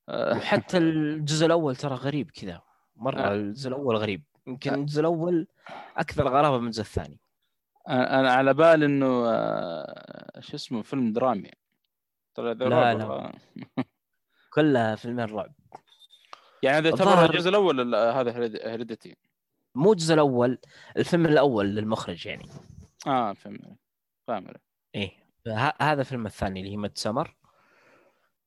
آه، 0.08 0.32
وحتى 0.38 0.78
الجزء 0.78 1.46
الأول 1.46 1.76
ترى 1.76 1.94
غريب 1.94 2.30
كذا 2.30 2.62
مرة 2.96 3.20
آه. 3.20 3.34
الجزء 3.34 3.68
الأول 3.68 3.96
غريب 3.96 4.22
يمكن 4.46 4.74
الجزء 4.74 5.00
الأول 5.00 5.46
أكثر 5.96 6.28
غرابة 6.28 6.58
من 6.58 6.66
الجزء 6.66 6.80
الثاني 6.80 7.20
أنا 7.88 8.32
على 8.32 8.54
بال 8.54 8.82
إنه 8.84 9.24
آه، 9.26 10.40
شو 10.40 10.56
اسمه 10.56 10.82
فيلم 10.82 11.12
درامي 11.12 11.50
طلع 12.34 12.52
ذا 12.52 12.64
لا، 12.64 12.94
لا. 12.94 13.32
كلها 14.54 14.94
فيلمين 14.94 15.24
رعب. 15.24 15.52
يعني 16.62 16.76
هذا 16.76 16.88
يعتبر 16.88 17.24
الجزء 17.24 17.48
الأول 17.48 17.80
ال- 17.80 18.14
هذا 18.16 18.36
Hereditary 18.70 19.16
مو 19.74 19.92
الجزء 19.92 20.14
الأول 20.14 20.58
الفيلم 20.96 21.26
الأول 21.26 21.66
للمخرج 21.66 22.26
يعني. 22.26 22.48
آه 23.06 23.32
فهمت 23.32 23.78
عليك. 24.28 24.60
إيه. 24.94 25.10
هذا 25.80 26.00
الفيلم 26.00 26.26
الثاني 26.26 26.60
اللي 26.60 26.72
هي 26.72 26.76
Midsommar. 26.76 27.36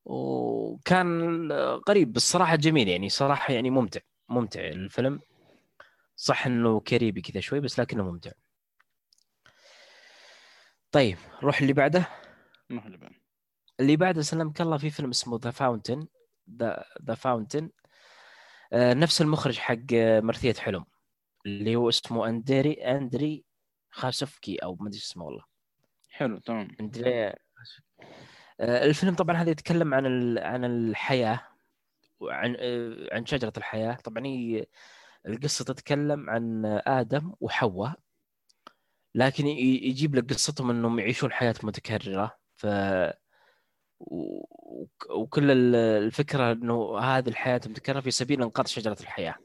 وكان 0.05 1.51
غريب 1.89 2.13
بالصراحه 2.13 2.55
جميل 2.55 2.87
يعني 2.87 3.09
صراحة 3.09 3.53
يعني 3.53 3.69
ممتع. 3.69 3.99
ممتع 4.29 4.59
الفيلم. 4.59 5.19
صح 6.15 6.45
إنه 6.45 6.79
creepy 6.79 7.21
كذا 7.21 7.41
شوي 7.41 7.59
بس 7.59 7.79
لكنه 7.79 8.03
ممتع. 8.03 8.31
طيب 10.91 11.17
روح 11.43 11.61
اللي 11.61 11.73
بعده. 11.73 12.07
نروح 12.71 12.85
اللي 12.85 12.97
بعد. 12.97 13.11
اللي 13.79 13.95
بعده 13.95 14.21
سلمك 14.21 14.61
الله 14.61 14.77
في 14.77 14.89
فيلم 14.89 15.09
اسمه 15.09 15.39
The 15.43 15.51
Fountain 15.51 16.07
The 16.59 16.85
The 17.03 17.15
Fountain 17.15 17.69
نفس 18.73 19.21
المخرج 19.21 19.57
حق 19.57 19.77
آه، 19.93 20.19
مرثية 20.19 20.53
حلم. 20.53 20.85
اللي 21.45 21.75
هو 21.75 21.89
اسمه 21.89 22.29
أندري 22.29 22.73
أندري 22.73 23.45
خاسفكي 23.91 24.55
أو 24.55 24.75
ما 24.75 24.87
أدري 24.87 24.97
اسمه 24.99 25.25
والله. 25.25 25.43
حلو 26.09 26.37
تمام. 26.39 26.67
أندري 26.81 27.25
آه، 28.59 28.85
الفيلم 28.85 29.15
طبعا 29.15 29.35
هذا 29.35 29.49
يتكلم 29.51 29.93
عن 29.93 30.05
ال- 30.05 30.39
عن 30.39 30.65
الحياة 30.65 31.41
وعن 32.19 32.55
آه، 32.59 33.07
عن 33.11 33.25
شجرة 33.25 33.53
الحياة. 33.57 33.93
طبعا 33.93 34.25
هي 34.25 34.65
القصة 35.27 35.65
تتكلم 35.65 36.29
عن 36.29 36.65
آدم 36.87 37.33
وحواء 37.39 37.93
لكن 39.15 39.47
يجيب 39.47 40.15
لك 40.15 40.29
قصتهم 40.33 40.69
إنهم 40.69 40.99
يعيشون 40.99 41.31
حياة 41.31 41.55
متكررة. 41.63 42.37
ف 42.55 42.67
وكل 43.99 45.51
ال- 45.51 45.75
الفكرة 45.75 46.51
إنه 46.51 46.99
هذه 46.99 47.29
الحياة 47.29 47.61
متكرره 47.65 47.99
في 47.99 48.11
سبيل 48.11 48.41
إنقاذ 48.41 48.65
شجرة 48.65 48.97
الحياة. 49.01 49.35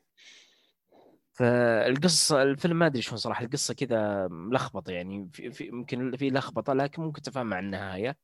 فالقصة 1.32 2.42
الفيلم 2.42 2.78
ما 2.78 2.86
أدري 2.86 3.02
شلون 3.02 3.16
صراحة 3.16 3.44
القصة 3.44 3.74
كذا 3.74 4.28
ملخبطة 4.28 4.92
يعني 4.92 5.30
في, 5.32 5.50
في 5.50 5.66
يمكن 5.66 6.16
في 6.16 6.30
لخبطة 6.30 6.72
لكن 6.72 7.02
ممكن 7.02 7.22
تفهم 7.22 7.46
مع 7.46 7.58
النهاية. 7.58 8.16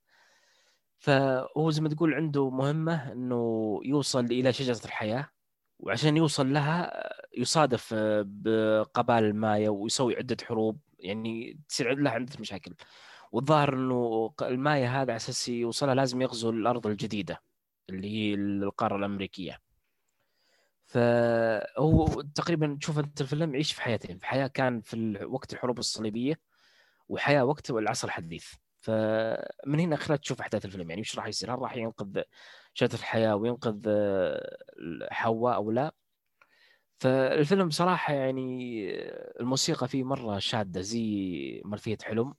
فهو 0.98 1.70
زي 1.70 1.82
ما 1.82 1.88
تقول 1.88 2.14
عنده 2.14 2.50
مهمة 2.50 3.12
إنه 3.12 3.80
يوصل 3.84 4.24
إلى 4.24 4.52
شجرة 4.52 4.80
الحياة 4.84 5.28
وعشان 5.78 6.16
يوصل 6.16 6.52
لها 6.52 6.92
يصادف 7.38 7.94
بقبائل 8.24 9.24
المايا 9.24 9.70
ويسوي 9.70 10.16
عدة 10.16 10.36
حروب 10.44 10.80
يعني 10.98 11.60
تصير 11.68 11.94
له 11.94 12.10
عدة 12.10 12.36
مشاكل. 12.40 12.74
والظاهر 13.36 13.74
إنه 13.74 14.34
المايا 14.42 14.88
هذا 14.88 15.00
على 15.00 15.16
أساس 15.16 15.48
يوصلها 15.48 15.94
لازم 15.94 16.22
يغزو 16.22 16.50
الأرض 16.50 16.86
الجديدة 16.86 17.42
اللي 17.90 18.08
هي 18.08 18.34
القارة 18.34 18.96
الأمريكية. 18.96 19.60
فهو 20.86 22.06
تقريبا 22.34 22.78
تشوف 22.80 22.98
أنت 22.98 23.20
الفيلم 23.20 23.54
يعيش 23.54 23.72
في 23.72 23.82
حياتين 23.82 24.18
في 24.18 24.26
حياة 24.26 24.46
كان 24.46 24.80
في 24.80 25.24
وقت 25.24 25.52
الحروب 25.52 25.78
الصليبية 25.78 26.40
وحياة 27.08 27.44
وقت 27.44 27.70
العصر 27.70 28.08
الحديث. 28.08 28.54
فمن 28.76 29.80
هنا 29.80 29.96
خلال 29.96 30.20
تشوف 30.20 30.40
أحداث 30.40 30.64
الفيلم 30.64 30.90
يعني 30.90 31.02
وش 31.02 31.16
راح 31.16 31.26
يصير؟ 31.26 31.54
هل 31.54 31.58
راح 31.58 31.76
ينقذ 31.76 32.22
شجره 32.74 32.94
الحياة 32.94 33.36
وينقذ 33.36 33.88
حواء 35.10 35.54
أو 35.54 35.70
لا؟ 35.70 35.94
فالفيلم 36.98 37.68
بصراحه 37.68 38.14
يعني 38.14 38.90
الموسيقى 39.40 39.88
فيه 39.88 40.04
مرة 40.04 40.38
شادة 40.38 40.80
زي 40.80 41.62
مرثيه 41.64 41.98
حلم. 42.04 42.34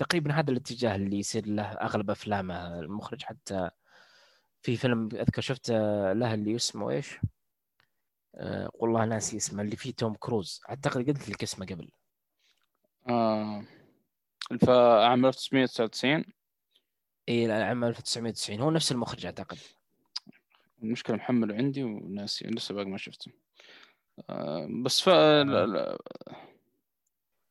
تقريبا 0.00 0.32
هذا 0.32 0.50
الاتجاه 0.50 0.96
اللي 0.96 1.18
يصير 1.18 1.46
له 1.46 1.62
أغلب 1.62 2.10
أفلامه. 2.10 2.80
المخرج 2.80 3.22
حتى 3.22 3.70
في 4.62 4.76
فيلم 4.76 5.08
أذكر 5.12 5.42
شفته 5.42 5.74
له 6.12 6.34
اللي 6.34 6.56
اسمه 6.56 6.90
إيش؟ 6.90 7.18
أه 8.34 8.70
والله 8.74 9.04
ناسي 9.04 9.36
اسمه 9.36 9.62
اللي 9.62 9.76
فيه 9.76 9.92
توم 9.92 10.14
كروز. 10.14 10.60
أعتقد 10.68 11.06
قلت 11.06 11.28
لك 11.28 11.42
اسمه 11.42 11.66
قبل. 11.66 11.90
آه 13.08 13.64
عام 15.04 15.26
1999 15.26 16.24
إي 17.28 17.52
عام 17.52 17.84
1990 17.84 18.60
هو 18.60 18.70
نفس 18.70 18.92
المخرج 18.92 19.26
أعتقد. 19.26 19.58
المشكلة 20.82 21.16
محمله 21.16 21.54
عندي 21.54 21.84
وناسي 21.84 22.46
لسه 22.46 22.74
باقي 22.74 22.86
ما 22.86 22.98
شفته. 22.98 23.32
آه 24.30 24.68
بس 24.84 25.00
ف 25.00 25.08
آه. 25.08 25.98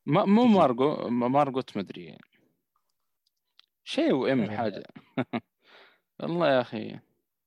ما 0.06 0.26
مو 0.26 0.46
مارجو 0.46 1.10
مارجوت 1.10 1.78
مدري 1.78 2.06
يعني. 2.06 2.29
شيء 3.90 4.14
وام 4.14 4.42
إيه. 4.42 4.58
حاجة. 4.58 4.84
والله 6.20 6.48
يا 6.48 6.62
أخي 6.62 7.00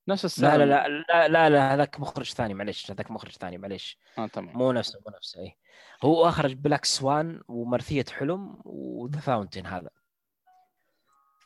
نفس 0.08 0.24
السالفه 0.24 0.56
لا 0.56 0.64
لا 0.64 0.88
لا 0.88 1.28
لا 1.28 1.50
لا 1.50 1.74
هذاك 1.74 2.00
مخرج 2.00 2.32
ثاني 2.32 2.54
معلش 2.54 2.90
هذاك 2.90 3.10
مخرج 3.10 3.32
ثاني 3.32 3.58
معلش 3.58 3.98
آه 4.18 4.26
تمام. 4.26 4.58
مو 4.58 4.72
نفسه 4.72 5.00
مو 5.06 5.16
نفسه 5.16 5.40
اي 5.40 5.56
هو 6.02 6.28
أخرج 6.28 6.52
Black 6.52 6.84
Swan 6.84 7.40
ومرثية 7.48 8.04
حلم 8.10 8.60
و 8.64 8.78
The 8.78 9.20
Fountain 9.20 9.66
هذا. 9.66 9.90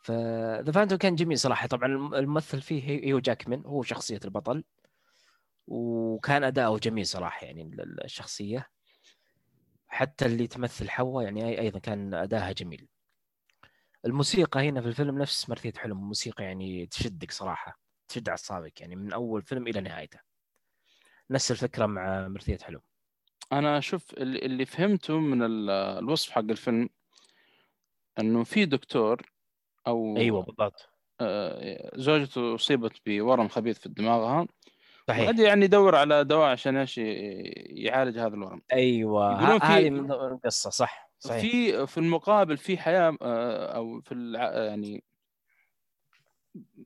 ف 0.03 0.20
The 0.20 0.73
Fountain 0.73 0.99
كان 0.99 1.15
جميل 1.15 1.39
صراحة. 1.39 1.67
طبعا 1.67 1.87
الممثل 2.19 2.61
فيه 2.61 3.13
هيو 3.13 3.19
جاكمان 3.19 3.67
هو 3.67 3.83
شخصية 3.83 4.21
البطل. 4.25 4.65
وكان 5.67 6.45
أداؤه 6.45 6.79
جميل 6.79 7.07
صراحة 7.07 7.47
يعني 7.47 7.71
الشخصية. 8.05 8.69
حتى 9.89 10.27
اللي 10.27 10.47
تمثل 10.47 10.91
حواء 10.91 11.25
يعني 11.25 11.61
أيضا 11.61 11.79
كان 11.79 12.15
أداها 12.15 12.53
جميل. 12.53 12.89
الموسيقى 14.07 14.69
هنا 14.69 14.81
في 14.81 14.87
الفيلم 14.87 15.19
نفس 15.19 15.51
مرثية 15.51 15.73
حلم 15.77 15.97
موسيقى 15.97 16.45
يعني 16.45 16.87
تشدك 16.87 17.33
صراحة 17.33 17.79
تشد 18.09 18.29
أعصابك 18.29 18.81
يعني 18.81 18.97
من 18.97 19.13
أول 19.13 19.43
فيلم 19.43 19.67
إلى 19.69 19.81
نهايته. 19.81 20.19
نفس 21.31 21.51
الفكرة 21.51 21.87
مع 21.87 22.29
مرثية 22.29 22.59
حلم. 22.59 22.81
أنا 23.53 23.81
شوف 23.81 24.15
اللي 24.15 24.65
فهمته 24.65 25.19
من 25.19 25.43
الوصف 25.71 26.31
حق 26.31 26.39
الفيلم 26.39 26.89
أنه 28.19 28.45
في 28.45 28.65
دكتور 28.65 29.23
أو 29.87 30.17
أيوه 30.17 30.43
بالضبط. 30.43 30.89
آه، 31.21 31.91
زوجته 31.95 32.55
أصيبت 32.55 32.93
بورم 33.07 33.49
خبيث 33.49 33.79
في 33.79 33.89
دماغها 33.89 34.47
صحيح. 35.09 35.29
قد 35.29 35.39
يعني 35.39 35.65
يدور 35.65 35.95
على 35.95 36.25
دواء 36.25 36.49
عشان 36.49 36.77
إيش 36.77 36.99
يعالج 36.99 38.19
هذا 38.19 38.35
الورم. 38.35 38.63
أيوه 38.73 39.57
هذه 39.57 39.91
من 39.91 40.13
القصة 40.13 40.71
صح. 40.71 41.06
صحيح. 41.27 41.41
في 41.41 41.87
في 41.87 41.99
المقابل 41.99 42.57
في 42.57 42.79
حياة 42.79 43.17
آه، 43.23 43.77
أو 43.77 44.01
في 44.01 44.33
يعني 44.55 45.05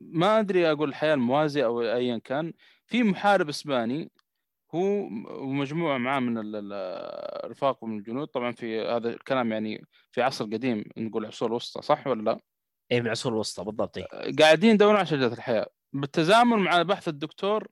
ما 0.01 0.39
أدري 0.41 0.73
أقول 0.73 0.89
الحياة 0.89 1.15
الموازيه 1.15 1.65
أو 1.65 1.83
ايا 1.83 2.19
كان 2.19 2.53
في 2.87 3.03
محارب 3.03 3.49
إسباني 3.49 4.11
هو 4.75 5.09
ومجموعة 5.43 5.99
معاه 5.99 6.21
من 6.21 6.35
الرفاق 6.45 7.85
من 7.85 7.99
الجنود 7.99 8.29
طبعا 8.29 8.53
في 8.53 8.81
هذا 8.81 9.09
الكلام 9.09 9.53
يعني 9.53 9.85
في 10.13 10.23
عصر 10.23 10.45
قديم 10.45 10.85
نقول 10.97 11.27
عصور 11.27 11.49
الوسطى 11.49 11.83
صح 11.83 12.07
ولا 12.07 12.23
لا؟ 12.23 12.41
اي 12.93 13.01
من 13.01 13.07
العصور 13.07 13.33
الوسطى 13.33 13.65
بالضبط 13.65 13.99
إيه؟ 13.99 14.07
قاعدين 14.39 14.75
يدورون 14.75 14.97
على 14.97 15.07
شجرة 15.07 15.35
الحياة 15.35 15.67
بالتزامن 15.93 16.59
مع 16.59 16.83
بحث 16.83 17.09
الدكتور 17.09 17.69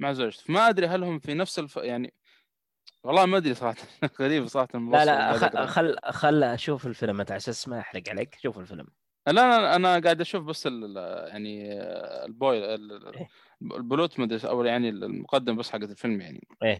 مع 0.00 0.12
زوجته 0.12 0.44
فما 0.44 0.68
أدري 0.68 0.86
هل 0.86 1.04
هم 1.04 1.18
في 1.18 1.34
نفس 1.34 1.58
الف... 1.58 1.76
يعني 1.76 2.14
والله 3.04 3.26
ما 3.26 3.36
أدري 3.36 3.54
صراحة. 3.54 3.76
غريب 4.20 4.46
صراحة 4.46 4.78
لا 4.78 5.04
لا 5.04 5.32
خل 5.32 5.66
خل, 5.66 5.96
خل 6.12 6.42
أشوف 6.42 6.86
الفيلم. 6.86 7.20
أنت 7.20 7.30
على 7.30 7.36
أساس 7.36 7.68
ما 7.68 7.80
احرق 7.80 8.02
عليك 8.08 8.38
شوف 8.42 8.58
الفيلم. 8.58 8.86
لا 9.26 9.32
لا 9.32 9.76
أنا 9.76 9.98
قاعد 9.98 10.20
أشوف 10.20 10.44
بس 10.44 10.66
يعني 10.66 11.72
البوي 12.24 12.74
إيه. 12.74 13.28
البلوت 13.62 14.20
مدري 14.20 14.48
أو 14.48 14.64
يعني 14.64 14.88
المقدم 14.88 15.56
بس 15.56 15.70
حقت 15.70 15.90
الفيلم 15.90 16.20
يعني. 16.20 16.48
إيه. 16.62 16.78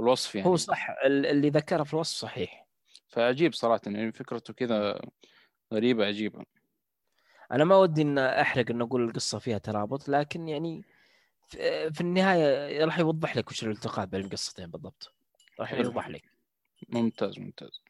الوصف 0.00 0.34
يعني. 0.34 0.48
هو 0.48 0.56
صح. 0.56 0.96
اللي 1.04 1.50
ذكره 1.50 1.82
في 1.82 1.94
الوصف 1.94 2.16
صحيح. 2.16 2.66
فعجيب 3.08 3.52
صراحة 3.52 3.80
يعني 3.86 4.12
فكرته 4.12 4.54
كذا 4.54 5.00
غريبة 5.74 6.06
عجيبة. 6.06 6.44
أنا 7.52 7.64
ما 7.64 7.76
ودي 7.76 8.02
إن 8.02 8.18
أحرق 8.18 8.70
إن 8.70 8.80
أقول 8.80 9.04
القصة 9.04 9.38
فيها 9.38 9.58
ترابط 9.58 10.08
لكن 10.08 10.48
يعني 10.48 10.84
في 11.92 12.00
النهاية 12.00 12.84
راح 12.84 12.98
يوضح 12.98 13.36
لك 13.36 13.50
وش 13.50 13.64
الالتقاء 13.64 14.06
بين 14.06 14.20
القصتين 14.20 14.66
بالضبط. 14.66 15.15
راح 15.60 15.72
يوضح 15.72 16.08
لك. 16.08 16.22
ممتاز 16.88 17.38
ممتاز. 17.38 17.82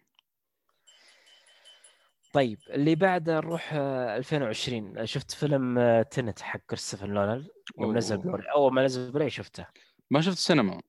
طيب 2.33 2.59
اللي 2.71 2.95
بعده 2.95 3.37
نروح 3.37 3.73
2020 3.73 5.07
شفت 5.07 5.31
فيلم 5.31 6.03
تنت 6.11 6.41
حق 6.41 6.61
كريستوفر 6.71 7.07
نولان 7.07 7.47
يوم 7.79 7.97
نزل 7.97 8.47
أول 8.55 8.73
ما 8.73 8.85
نزل 8.85 9.13
بلوري 9.13 9.31
شفته؟ 9.31 9.67
ما 10.11 10.21
شفت 10.21 10.37
السينما. 10.37 10.83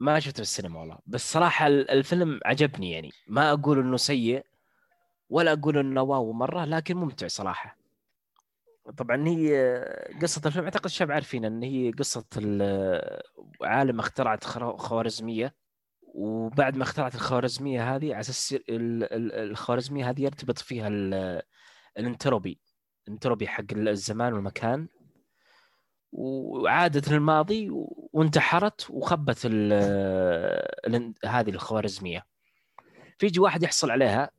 ما 0.00 0.20
شفته 0.20 0.36
في 0.36 0.40
السينما 0.40 0.80
والله. 0.80 0.98
بس 1.06 1.32
صراحة 1.32 1.66
الفيلم 1.66 2.40
عجبني 2.44 2.92
يعني. 2.92 3.10
ما 3.26 3.52
أقول 3.52 3.78
إنه 3.78 3.96
سيء 3.96 4.46
ولا 5.30 5.52
أقول 5.52 5.78
إنه 5.78 6.02
واو 6.02 6.32
مرة 6.32 6.64
لكن 6.64 6.96
ممتع 6.96 7.26
صراحة. 7.26 7.76
طبعا 8.96 9.28
هي 9.28 9.54
قصة 10.22 10.42
الفيلم 10.46 10.64
أعتقد 10.64 10.84
الشباب 10.84 11.12
عارفين 11.12 11.44
إن 11.44 11.62
هي 11.62 11.90
قصة 11.90 12.24
عالم 13.62 13.98
اخترعت 14.00 14.44
خوارزمية. 14.44 15.61
وبعد 16.14 16.76
ما 16.76 16.82
اخترعت 16.82 17.14
الخوارزمية 17.14 17.96
هذه 17.96 18.06
على 18.06 18.20
أساس 18.20 18.54
الخوارزمية 18.70 20.10
هذه 20.10 20.22
يرتبط 20.22 20.58
فيها 20.58 20.88
ال 21.98 22.05
entropy. 22.05 22.60
ال 23.08 23.13
entropy 23.13 23.48
حق 23.48 23.64
الزمان 23.72 24.32
والمكان. 24.32 24.88
وعادت 26.12 27.08
للماضي 27.08 27.68
وانتحرت 28.12 28.90
وخبت 28.90 29.46
هذه 31.24 31.50
الخوارزمية. 31.50 32.26
فيجي 33.18 33.40
واحد 33.40 33.62
يحصل 33.62 33.90
عليها 33.90 34.30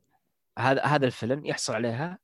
هذا 0.60 0.84
هذا 0.84 1.06
ال 1.06 1.11
villain 1.11 1.46
يحصل 1.46 1.74
عليها 1.74 2.20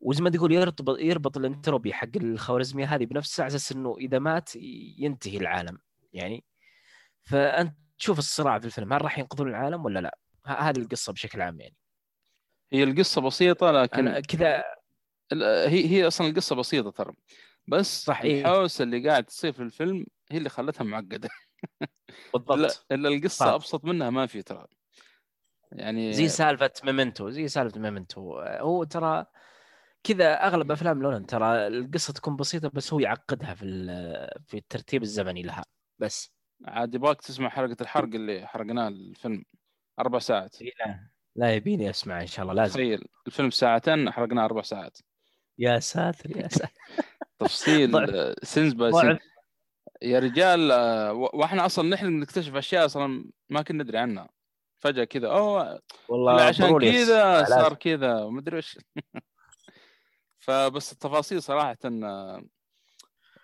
وزي 0.00 0.22
ما 0.22 0.30
تقول 0.30 0.52
يرتبط 0.52 0.98
يربط 0.98 1.36
الانتروبي 1.36 1.92
حق 1.92 2.08
الخوارزمية 2.16 2.86
هذه 2.86 3.04
بنفسه 3.04 3.44
على 3.44 3.48
أساس 3.48 3.72
إنه 3.72 3.96
إذا 3.98 4.18
مات 4.18 4.56
ينتهي 4.98 5.36
العالم 5.36 5.78
يعني. 6.12 6.44
فأنت 7.22 7.85
تشوف 7.98 8.18
الصراع 8.18 8.58
في 8.58 8.66
الفيلم 8.66 8.92
هل 8.92 9.02
راح 9.02 9.18
ينقذون 9.18 9.48
العالم 9.48 9.84
ولا 9.84 10.00
لا؟ 10.00 10.18
هذه 10.46 10.78
القصة 10.78 11.12
بشكل 11.12 11.40
عام 11.40 11.60
يعني. 11.60 11.76
هي 12.72 12.82
القصة 12.82 13.20
بسيطة 13.20 13.70
لكن 13.70 14.20
كذا 14.20 14.64
هي 15.32 15.86
هي 15.86 16.06
أصلا 16.06 16.26
القصة 16.26 16.56
بسيطة 16.56 16.90
ترى. 16.90 17.12
بس 17.68 18.04
صح 18.04 18.20
الحوسة 18.20 18.82
اللي 18.82 19.08
قاعد 19.08 19.24
تصير 19.24 19.52
في 19.52 19.62
الفيلم 19.62 20.06
هي 20.30 20.38
اللي 20.38 20.48
خلتها 20.48 20.84
معقدة. 20.84 21.28
بالضبط. 22.34 22.86
إلا 22.92 23.08
القصة 23.08 23.44
صح. 23.44 23.52
أبسط 23.52 23.84
منها 23.84 24.10
ما 24.10 24.26
في 24.26 24.42
ترى. 24.42 24.66
يعني 25.72 26.12
زي 26.12 26.28
سالفة 26.28 26.70
ميمنتو 26.84 27.30
زي 27.30 27.48
سالفة 27.48 27.80
ميمنتو. 27.80 28.40
هو 28.40 28.84
ترى 28.84 29.26
كذا 30.02 30.46
أغلب 30.46 30.72
أفلام 30.72 31.02
نولان 31.02 31.26
ترى 31.26 31.66
القصة 31.66 32.12
تكون 32.12 32.36
بسيطة 32.36 32.68
بس 32.68 32.92
هو 32.92 33.00
يعقدها 33.00 33.54
في 33.54 33.64
في 34.46 34.56
الترتيب 34.56 35.02
الزمني 35.02 35.42
لها. 35.42 35.64
بس. 35.98 36.35
عاد 36.64 36.94
يبغاك 36.94 37.20
تسمع 37.20 37.48
حلقه 37.48 37.76
الحرق 37.80 38.14
اللي 38.14 38.46
حرقناه 38.46 38.88
الفيلم. 38.88 39.44
أربع 40.00 40.18
ساعات. 40.18 40.62
لا 40.62 41.00
لا 41.36 41.54
يبيني 41.54 41.90
أسمع 41.90 42.20
إن 42.20 42.26
شاء 42.26 42.42
الله 42.42 42.54
لازم. 42.54 42.74
تخيل 42.74 43.04
الفيلم 43.26 43.50
ساعتين 43.50 44.10
حرقناه 44.10 44.44
أربع 44.44 44.62
ساعات. 44.62 44.98
يا 45.58 45.78
ساتر 45.78 46.36
يا 46.36 46.48
ساتر. 46.48 46.72
تفصيل 47.38 47.92
scenes 48.42 48.72
by 48.72 48.92
scenes 48.92 49.18
يا 50.02 50.18
رجال 50.18 50.72
آه، 50.72 51.12
وإحنا 51.12 51.66
أصلا 51.66 51.88
نحن 51.88 52.20
نكتشف 52.20 52.54
أشياء 52.54 52.84
أصلا 52.84 53.30
ما 53.48 53.62
كنا 53.62 53.82
ندري 53.82 53.98
عنها. 53.98 54.28
فجأة 54.78 55.04
كذا 55.04 55.28
أوه 55.28 55.80
والله 56.08 56.42
عشان 56.42 56.78
كذا. 56.78 57.44
صار 57.44 57.74
كذا. 57.74 58.22
ومدري 58.22 58.58
وش 58.58 58.78
فبس 60.38 60.92
التفاصيل 60.92 61.42
صراحة 61.42 61.76
آه، 61.84 62.44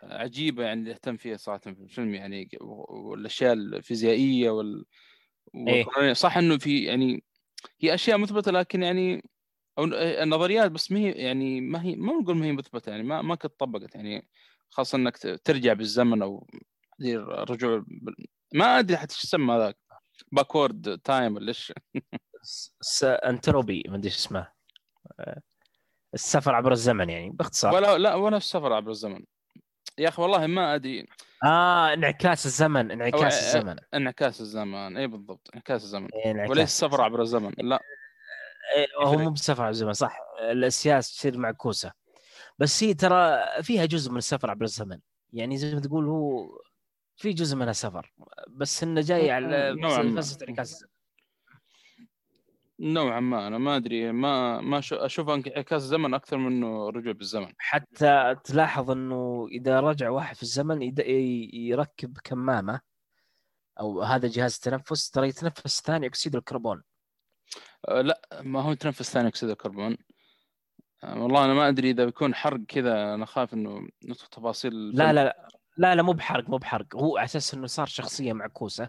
عجيبة 0.02 0.64
يعني 0.64 0.80
اللي 0.80 0.90
يهتم 0.90 1.16
فيها 1.16 1.36
صراحة 1.36 1.60
في 1.60 1.68
الفيلم 1.70 2.14
يعني 2.14 2.48
والأشياء 2.60 3.52
الفيزيائية 3.52 4.50
وال 4.50 4.84
إيه. 5.54 6.12
صح 6.12 6.36
إنه 6.36 6.58
في 6.58 6.84
يعني 6.84 7.24
هي 7.80 7.94
أشياء 7.94 8.18
مثبتة 8.18 8.52
لكن 8.52 8.82
يعني 8.82 9.24
أو 9.78 9.84
النظريات 9.94 10.70
بس 10.70 10.92
ما 10.92 10.98
هي 10.98 11.10
يعني 11.10 11.60
ما 11.60 11.82
هي 11.82 11.96
ما 11.96 12.12
نقول 12.12 12.36
ما 12.36 12.46
هي 12.46 12.52
مثبتة 12.52 12.90
يعني 12.90 13.02
ما 13.02 13.22
ما 13.22 13.34
كانت 13.34 13.54
طبقت 13.58 13.94
يعني. 13.94 14.28
خاصة 14.70 14.96
إنك 14.96 15.16
ترجع 15.44 15.72
بالزمن 15.72 16.22
أو 16.22 16.46
رجوع 17.28 17.84
بال- 17.86 18.26
ما 18.54 18.78
أدري 18.78 18.96
حتى 18.96 19.14
إيش 19.14 19.24
يسمى 19.24 19.54
هذاك 19.54 19.78
backward 20.32 20.98
time 20.98 21.36
ولا 21.36 21.48
إيش. 21.48 21.72
انتروبي 23.02 23.82
ما 23.88 23.96
أدري 23.96 24.06
إيش 24.06 24.16
اسمه. 24.16 24.52
آه، 25.20 25.40
السفر 26.14 26.54
عبر 26.54 26.72
الزمن 26.72 27.10
يعني 27.10 27.30
باختصار. 27.30 27.74
ولا 27.74 27.98
لا 27.98 28.14
ولا 28.14 28.36
السفر 28.36 28.72
عبر 28.72 28.90
الزمن. 28.90 29.24
يا 30.02 30.08
أخي 30.08 30.22
والله 30.22 30.46
ما 30.46 30.74
أدري. 30.74 31.06
آه 31.44 31.92
انعكاس 31.94 32.46
الزمن 32.46 32.90
انعكاس 32.90 33.56
الزمن. 33.56 33.76
انعكاس 33.94 34.40
الزمان 34.40 34.96
اي 34.96 35.06
بالضبط 35.06 35.50
انعكاس 35.54 35.84
الزمن. 35.84 36.08
إيه،. 36.24 36.48
وليس 36.50 36.68
السفر 36.68 37.00
عبر 37.00 37.22
الزمن. 37.22 37.52
لا. 37.58 37.80
إيه، 38.76 38.86
هو. 39.06 39.18
مو 39.18 39.30
بالسفر 39.30 39.62
عبر 39.62 39.70
الزمن 39.70 39.92
صح. 39.92 40.18
الأشياء 40.50 41.16
تصير 41.16 41.38
معكوسة. 41.38 41.92
بس 42.58 42.84
هي 42.84 42.94
ترى 42.94 43.38
فيها 43.62 43.84
جزء 43.84 44.10
من 44.10 44.18
السفر 44.18 44.50
عبر 44.50 44.64
الزمن. 44.64 44.98
يعني 45.32 45.56
زي 45.56 45.74
ما 45.74 45.80
تقول 45.80 46.06
هو 46.06 46.48
في 47.16 47.32
جزء 47.32 47.56
منها 47.56 47.72
سفر 47.72 48.12
بس 48.48 48.82
إنه 48.82 49.00
جاي 49.00 49.30
على. 49.30 49.76
فلسفة 49.82 50.46
انعكاس 50.46 50.72
الزمن. 50.72 50.91
نوعا 52.82 53.20
ما 53.20 53.46
أنا 53.46 53.58
ما 53.58 53.76
أدري 53.76 54.12
ما 54.12 54.60
ما 54.60 54.80
شو- 54.80 54.96
أشوف 54.96 55.28
انعكاس 55.28 55.82
الزمن 55.82 56.14
أكثر 56.14 56.36
منه 56.36 56.88
رجوع 56.88 57.12
بالزمن. 57.12 57.52
حتى 57.58 58.36
تلاحظ 58.44 58.90
إنه 58.90 59.48
إذا 59.50 59.80
رجع 59.80 60.10
واحد 60.10 60.36
في 60.36 60.42
الزمن 60.42 60.82
يركب 61.52 62.18
كمامة 62.24 62.80
أو 63.80 64.02
هذا 64.02 64.28
جهاز 64.28 64.54
التنفس 64.54 65.10
ترى 65.10 65.28
يتنفس 65.28 65.80
ثاني 65.80 66.06
أكسيد 66.06 66.36
الكربون. 66.36 66.82
أه 67.88 68.00
لا 68.00 68.20
ما 68.40 68.62
هو 68.62 68.74
تنفس 68.74 69.12
ثاني 69.12 69.28
أكسيد 69.28 69.50
الكربون. 69.50 69.96
أه 71.04 71.22
والله 71.22 71.44
أنا 71.44 71.54
ما 71.54 71.68
أدري 71.68 71.90
إذا 71.90 72.04
بيكون 72.04 72.34
حرق 72.34 72.60
كذا 72.68 73.14
أنا 73.14 73.26
خايف 73.26 73.54
إنه 73.54 73.88
ندخل 74.04 74.26
تفاصيل 74.26 74.74
لا. 74.74 75.12
لا 75.12 75.24
لا 75.24 75.48
لا 75.76 75.94
لا 75.94 76.02
مو 76.02 76.12
بحرق 76.12 76.50
مو 76.50 76.56
بحرق. 76.56 76.96
هو 76.96 77.16
على 77.16 77.24
أساس 77.24 77.54
إنه 77.54 77.66
صار 77.66 77.86
شخصية 77.86 78.32
معكوسة. 78.32 78.88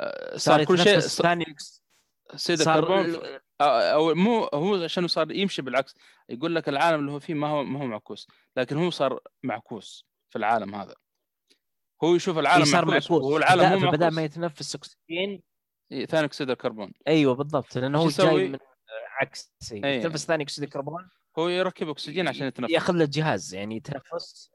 أه 0.00 0.36
صار 0.36 0.56
صار 0.56 0.64
كل 0.64 0.78
شيء 0.78 0.92
يتنفس 0.92 1.22
ثاني 1.22 1.54
صار 2.36 2.78
الكربون 2.78 3.22
أو 3.60 4.14
مو 4.14 4.44
هو 4.44 4.84
عشان 4.84 5.08
صار 5.08 5.32
يمشي 5.32 5.62
بالعكس. 5.62 5.94
يقول 6.28 6.54
لك 6.54 6.68
العالم 6.68 7.00
اللي 7.00 7.12
هو 7.12 7.18
فيه 7.18 7.34
ما 7.34 7.48
هو 7.48 7.64
ما 7.64 7.82
هو 7.82 7.86
معكوس 7.86 8.28
لكن 8.56 8.76
هو 8.76 8.90
صار 8.90 9.20
معكوس 9.42 10.06
في 10.30 10.38
العالم 10.38 10.74
هذا. 10.74 10.94
هو 12.04 12.14
يشوف 12.14 12.38
العالم 12.38 12.64
إيه 12.64 12.72
صار 12.72 12.84
معكوس. 12.84 13.10
معكوس. 13.10 13.24
وهو 13.24 13.36
العالم 13.36 13.72
مو 13.72 13.90
فبدأ 13.90 14.04
معكوس 14.04 14.16
ما 14.16 14.24
يتنفس 14.24 14.74
أكسجين. 14.74 15.42
إيه، 15.92 16.06
ثاني 16.06 16.26
أكسيد 16.26 16.50
الكربون. 16.50 16.92
أيوه 17.08 17.34
بالضبط 17.34 17.78
لأنه 17.78 17.98
هو؟ 17.98 18.08
جاي 18.08 18.48
من 18.48 18.58
عكسي 19.20 19.84
أي. 19.84 19.96
يتنفس 19.96 20.26
ثاني 20.26 20.42
أكسيد 20.42 20.64
الكربون. 20.64 21.08
هو 21.38 21.48
يركب 21.48 21.88
أكسجين 21.88 22.28
عشان 22.28 22.46
يتنفس. 22.46 22.72
يأخذ 22.72 22.94
له 22.94 23.04
جهاز 23.04 23.54
يعني 23.54 23.76
يتنفس. 23.76 24.50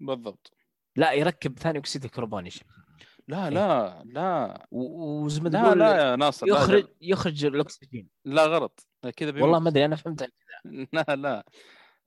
بالضبط. 0.00 0.52
لا 0.96 1.12
يركب 1.12 1.58
ثاني 1.58 1.78
أكسيد 1.78 2.04
الكربون 2.04 2.44
يا 2.44 2.50
شيخ. 2.50 2.83
لا 3.28 3.50
لا 3.50 4.02
لا 4.04 4.66
و- 4.70 5.24
وزي 5.24 5.40
لا 5.40 5.74
لا 5.74 5.96
يا 6.10 6.16
ناصر 6.16 6.46
لا 6.46 6.52
يخرج 6.54 6.86
يخرج 7.00 7.44
الأكسجين. 7.44 8.08
لا 8.24 8.46
غلط 8.46 8.86
كذا. 9.16 9.42
والله 9.42 9.58
ما 9.58 9.68
أدري 9.68 9.84
أنا 9.84 9.96
فهمت 9.96 10.32
لا 10.92 11.04
لا. 11.16 11.44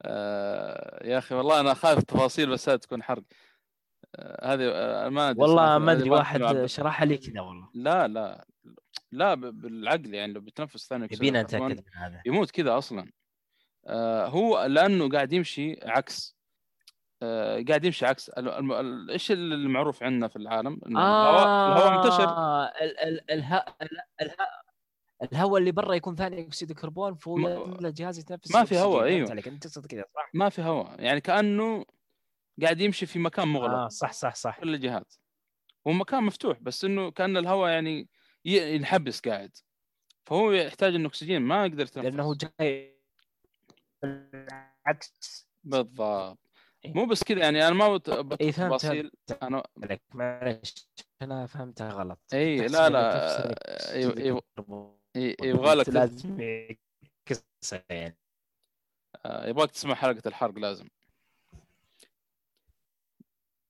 آه 0.01 1.07
يا 1.07 1.17
أخي 1.17 1.35
والله 1.35 1.59
أنا 1.59 1.73
خايف 1.73 2.03
تفاصيل 2.03 2.49
بس 2.49 2.65
تكون 2.65 3.03
حرق. 3.03 3.23
آه 4.15 4.53
هذه 4.53 4.63
آه 4.73 5.09
ما 5.09 5.29
أدري 5.29 5.41
والله 5.41 5.77
ما 5.77 5.91
أدري 5.91 6.09
واحد 6.09 6.65
شرحها 6.65 7.05
لي 7.05 7.17
كذا 7.17 7.41
والله. 7.41 7.69
لا 7.73 8.07
لا 8.07 8.45
لا 9.11 9.33
بالعقل 9.35 10.13
يعني 10.13 10.33
لو 10.33 10.41
بتنفس 10.41 10.87
ثاني 10.87 11.07
يبينا 11.11 11.41
نتأكد 11.43 11.63
من 11.63 11.77
هذا. 11.95 12.21
يموت 12.25 12.51
كذا 12.51 12.77
أصلا. 12.77 13.11
آه 13.87 14.27
هو 14.27 14.63
لأنه 14.65 15.09
قاعد 15.09 15.33
يمشي 15.33 15.79
عكس 15.83 16.36
آه 17.21 17.63
قاعد 17.67 17.85
يمشي 17.85 18.05
عكس 18.05 18.31
إيش 19.09 19.31
المعروف 19.31 20.03
عندنا 20.03 20.27
في 20.27 20.35
العالم؟ 20.35 20.79
إنه 20.87 20.99
الهواء 20.99 21.71
الهواء 21.77 21.97
منتشر. 21.97 22.23
آه 22.29 22.65
ال- 22.65 22.99
ال- 22.99 23.31
الها- 23.31 23.75
ال- 23.81 23.99
الها- 24.21 24.61
الهواء 25.23 25.59
اللي 25.59 25.71
برا 25.71 25.93
يكون 25.93 26.15
ثاني 26.15 26.41
أكسيد 26.41 26.69
الكربون 26.69 27.15
فهو 27.15 27.35
ما- 27.35 27.49
يعمل 27.49 27.93
جهاز 27.93 28.19
يتنفس 28.19 28.55
ما 28.55 28.63
في. 28.65 28.77
هواء، 28.79 29.03
أيوه. 29.03 29.29
عليك 29.29 29.47
أنت 29.47 29.67
تقصد 29.67 29.85
كذا 29.85 30.05
صح؟ 30.15 30.29
ما 30.33 30.49
في 30.49 30.61
هواء. 30.61 31.01
يعني 31.03 31.21
كأنه 31.21 31.85
قاعد 32.61 32.81
يمشي 32.81 33.05
في 33.05 33.19
مكان 33.19 33.47
مغلق. 33.47 33.73
آه 33.73 33.87
صح 33.87 34.11
صح 34.13 34.35
صح. 34.35 34.59
كل 34.59 34.73
الجهات. 34.75 35.13
هو 35.87 35.91
مكان 35.91 36.23
مفتوح 36.23 36.59
بس 36.61 36.85
إنه 36.85 37.11
كأن 37.11 37.37
الهواء 37.37 37.71
يعني 37.71 38.07
ينحبس 38.45 39.19
قاعد. 39.19 39.51
فهو 40.25 40.51
يحتاج 40.51 40.95
إنه 40.95 41.07
أكسجين 41.07 41.41
ما 41.41 41.65
يقدر 41.65 41.83
يتنفس. 41.83 41.97
لأنه 42.07 42.35
جاي 42.59 42.97
عكس 44.85 45.47
بالضبط. 45.63 46.39
مو 46.85 47.05
بس 47.05 47.23
كذا 47.23 47.39
يعني 47.39 47.67
أنا 47.67 47.75
ما 47.75 47.97
بت- 47.97 48.09
بدخل 48.09 48.37
إيه، 48.45 48.51
فهمت، 48.51 48.81
تفاصيل 48.81 49.11
أنا 49.41 49.63
عليك 49.83 50.01
معلش 50.13 50.89
أنا 51.21 51.45
فهمتها 51.45 51.89
غلط. 51.89 52.19
اي 52.33 52.67
لا 52.67 52.89
لا 52.89 53.93
إيه، 53.93 54.17
إيه،. 54.17 54.41
إيه، 55.15 55.35
يبغى 55.43 55.75
لك 55.75 55.89
لازم 55.89 56.41
يعني. 57.89 58.17
آه، 59.25 59.47
يبغاك 59.49 59.71
تسمع 59.71 59.95
حلقة 59.95 60.21
الحرق 60.25 60.59
لازم. 60.59 60.87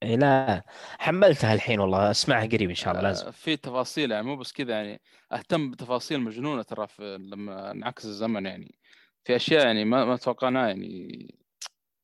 إيه 0.03 0.15
لا 0.15 0.63
حملتها 0.99 1.53
الحين 1.53 1.79
والله. 1.79 2.11
أسمعها 2.11 2.45
قريب 2.45 2.69
إن 2.69 2.75
شاء 2.75 2.91
الله 2.91 3.03
لازم. 3.03 3.25
آه، 3.25 3.31
في 3.31 3.57
تفاصيل 3.57 4.11
يعني 4.11 4.25
مو 4.25 4.35
بس 4.35 4.51
كذا 4.51 4.73
يعني. 4.73 5.01
أهتم 5.31 5.71
بتفاصيل 5.71 6.19
مجنونة 6.21 6.63
ترى 6.63 6.87
لما 6.99 7.73
نعكس 7.73 8.05
الزمن 8.05 8.45
يعني. 8.45 8.75
في 9.23 9.35
أشياء 9.35 9.65
يعني 9.65 9.85
ما 9.85 10.05
ما 10.05 10.17
توقعناها 10.17 10.67
يعني 10.67 11.46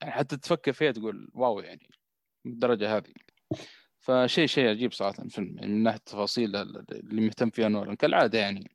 يعني 0.04 0.16
حتى 0.16 0.38
تفكر 0.38 0.74
فيها 0.74 0.92
تقول 0.92 1.30
واو 1.34 1.60
يعني 1.60 1.90
بالدرجة 2.46 2.98
هذه. 2.98 3.14
فشيء 4.00 4.46
شيء 4.46 4.70
عجيب 4.70 4.92
صراحة 4.92 5.24
الفيلم 5.24 5.56
يعني 5.58 5.74
من 5.74 5.84
ناحية 5.84 5.98
التفاصيل 5.98 6.56
اللي 6.56 7.22
مهتم 7.22 7.50
فيها 7.50 7.70
نولان 7.70 7.96
كالعادة 7.96 8.40
يعني. 8.40 8.72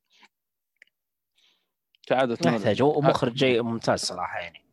كعاده 2.07 2.39
نولان. 2.45 2.61
يحتاج 2.61 2.83
هو 2.83 3.01
مخرج 3.01 3.35
جاي 3.35 3.61
ممتاز 3.61 4.01
صراحة 4.01 4.39
يعني. 4.39 4.65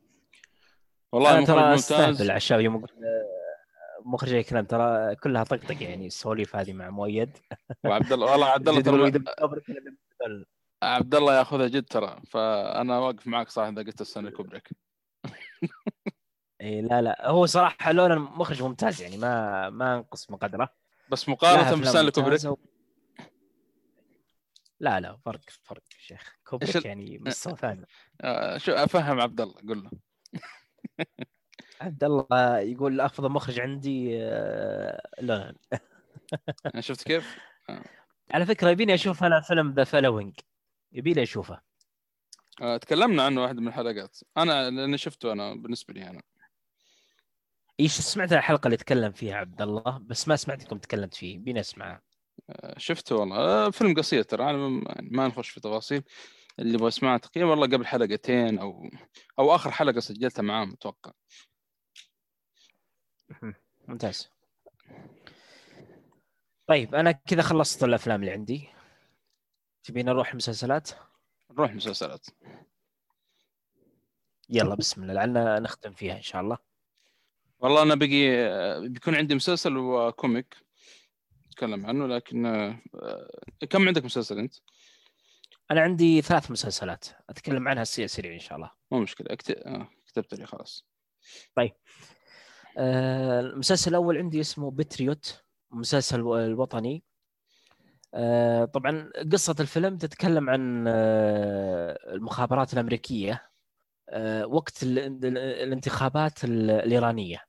والله 1.11 1.37
أنا 1.37 1.45
ترى 1.45 1.75
استهبل 1.75 2.21
على 2.21 2.37
الشباب 2.37 2.61
يوم 2.61 2.75
آه، 2.75 2.85
مخرج 4.05 4.33
اي 4.33 4.43
كلام 4.43 4.65
ترى 4.65 5.15
كلها 5.15 5.43
طقطقة 5.43 5.83
يعني 5.83 6.07
السواليف 6.07 6.55
هذه 6.55 6.73
مع 6.73 6.89
مؤيد. 6.89 7.37
وعبد 7.83 8.13
الله 8.13 8.31
والله 8.31 8.45
عبد 8.45 8.69
الله 8.69 8.81
ترى. 8.81 9.23
عبد 10.83 11.15
الله 11.15 11.37
ياخذها 11.37 11.67
جد 11.67 11.85
ترى. 11.85 12.21
فأنا 12.27 12.99
واقف 12.99 13.27
معك 13.27 13.49
صراحة 13.49 13.69
إذا 13.69 13.81
قلت 13.81 14.01
إنه 14.01 14.29
كوبريك 14.29 14.69
إيه 16.65 16.81
لا 16.81 17.01
لا. 17.01 17.29
هو 17.29 17.45
صراحة 17.45 17.91
لولا 17.91 18.15
مخرج 18.15 18.63
ممتاز 18.63 19.01
يعني 19.01 19.17
ما 19.17 19.69
ما 19.69 19.95
أنقص 19.95 20.31
من 20.31 20.37
قدره. 20.37 20.69
بس 21.09 21.29
مقارنة 21.29 21.81
بستانلي 21.81 22.11
كوبريك 22.11 22.43
و... 22.45 22.57
لا 24.79 24.99
لا 24.99 25.17
فرق 25.25 25.41
فرق 25.63 25.83
شيخ. 25.99 26.35
كوبريك 26.47 26.75
ال- 26.77 26.85
يعني 26.85 27.17
مستوى 27.17 27.55
ثاني. 27.55 27.85
آه، 28.21 28.57
شو 28.57 28.71
أفهم 28.71 29.21
عبد 29.21 29.41
الله 29.41 29.55
قول 29.67 29.83
له. 29.83 29.91
عبد 31.81 32.03
الله 32.03 32.59
يقول 32.59 33.01
افضل 33.01 33.29
مخرج 33.29 33.59
عندي 33.59 34.17
آه، 34.23 35.01
نولان 35.21 35.55
شفت 36.79 37.03
كيف؟ 37.03 37.37
على 38.31 38.45
فكرة 38.45 38.69
يبيني 38.69 38.93
أشوف 38.93 39.23
أنا 39.23 39.41
فيلم 39.41 39.73
The 39.73 39.83
Following 39.83 40.33
يبيني 40.91 41.23
أشوفه. 41.23 41.61
آه، 42.61 42.77
تكلمنا 42.77 43.23
عنه 43.25 43.41
واحد 43.41 43.55
من 43.59 43.67
الحلقات. 43.67 44.17
أنا 44.37 44.69
لأني 44.69 44.97
شفته 44.97 45.31
أنا 45.31 45.53
بالنسبة 45.55 45.93
لي 45.93 46.09
أنا. 46.09 46.21
إيش 47.79 47.91
سمعت 47.91 48.33
الحلقة 48.33 48.67
اللي 48.67 48.77
تكلم 48.77 49.11
فيها 49.11 49.35
عبد 49.35 49.61
الله 49.61 49.97
بس 49.97 50.27
ما 50.27 50.35
سمعتكم 50.35 50.77
تكلمت 50.77 51.13
فيه 51.13 51.35
يبيني 51.35 51.59
اسمعها 51.59 52.01
آه، 52.49 52.75
شفته 52.79 53.15
والله. 53.15 53.35
آه، 53.37 53.69
فيلم 53.69 53.93
قصير 53.97 54.23
ترى 54.23 54.43
أنا 54.49 54.57
ما- 54.57 54.83
يعني 54.95 55.09
نخش 55.27 55.49
في 55.49 55.59
تفاصيل. 55.59 56.03
اللي 56.59 56.73
يبغى 56.73 56.87
يسمعها 56.87 57.17
تقريبا 57.17 57.49
والله 57.49 57.67
قبل 57.67 57.85
حلقتين 57.87 58.59
أو 58.59 58.89
أو 59.39 59.55
آخر 59.55 59.71
حلقة 59.71 59.99
سجلتها 59.99 60.43
معاه 60.43 60.65
متوقع 60.65 61.11
ممتاز. 63.87 64.29
طيب 66.67 66.95
أنا 66.95 67.11
كذا 67.11 67.41
خلصت 67.41 67.83
الأفلام 67.83 68.19
اللي 68.21 68.31
عندي. 68.31 68.69
تبين 69.83 70.05
نروح 70.05 70.29
المسلسلات 70.29 70.89
نروح 71.51 71.73
مسلسلات. 71.73 72.25
يلا 74.49 74.75
بسم 74.75 75.01
الله 75.03 75.13
لعلنا 75.13 75.59
نختم 75.59 75.93
فيها 75.93 76.17
إن 76.17 76.21
شاء 76.21 76.41
الله. 76.41 76.57
والله 77.59 77.81
أنا 77.83 77.95
بقي 77.95 78.89
بيكون 78.89 79.15
عندي 79.15 79.35
مسلسل 79.35 79.77
وكوميك 79.77 80.55
أتكلم 81.49 81.85
عنه 81.85 82.07
لكن 82.07 82.45
آه، 82.45 82.79
كم 83.69 83.87
عندك 83.87 84.05
مسلسل 84.05 84.39
أنت؟ 84.39 84.53
أنا 85.71 85.81
عندي 85.81 86.21
ثلاث 86.21 86.51
مسلسلات 86.51 87.05
أتكلم 87.29 87.67
عنها 87.67 87.83
سريع 87.83 88.33
إن 88.33 88.39
شاء 88.39 88.55
الله. 88.57 88.71
مو 88.91 88.99
مشكلة 88.99 89.27
اكت- 89.33 89.61
آه، 89.65 89.89
كتبت 90.07 90.33
لي 90.33 90.45
خلاص. 90.45 90.87
آه، 92.77 93.39
المسلسل 93.39 93.91
الأول 93.91 94.17
عندي 94.17 94.39
اسمه 94.41 94.71
بتريوت 94.71 95.43
مسلسل 95.71 96.19
الوطني. 96.19 97.03
آه، 98.13 98.65
طبعا 98.65 99.11
قصة 99.31 99.55
الفيلم 99.59 99.97
تتكلم 99.97 100.49
عن 100.49 100.85
آه، 100.87 102.13
المخابرات 102.13 102.73
الأمريكية. 102.73 103.33
آه، 103.33 103.54
وقت 104.47 104.83
ال- 104.83 104.99
ال- 104.99 105.37
الانتخابات 105.37 106.43
ال- 106.43 106.69
الإيرانية. 106.71 107.41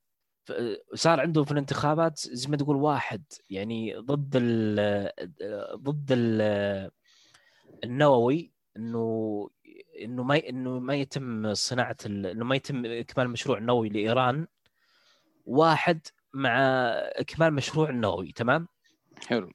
ف- 0.44 0.52
صار 0.94 1.20
عنده 1.20 1.44
في 1.44 1.52
الانتخابات 1.52 2.18
زي 2.18 2.48
ما 2.48 2.56
تقول 2.56 2.76
واحد 2.76 3.24
يعني 3.50 3.94
ضد 3.96 4.32
ال 4.36 5.10
ضد 5.82 6.08
ال 6.12 6.90
النووي 7.84 8.52
إنه 8.76 9.48
إنه 10.02 10.22
ما 10.22 10.48
إنه 10.48 10.78
ما 10.78 10.94
يتم 10.94 11.54
صناعة 11.54 11.96
إنه 12.06 12.44
ما 12.44 12.56
يتم 12.56 12.86
إكمال 12.86 13.30
مشروع 13.30 13.58
نووي 13.58 13.88
لإيران. 13.88 14.46
واحد 15.44 16.00
مع 16.32 16.58
إكمال 16.96 17.52
مشروع 17.54 17.90
النووي 17.90 18.32
تمام؟ 18.32 18.68
حلو. 19.26 19.52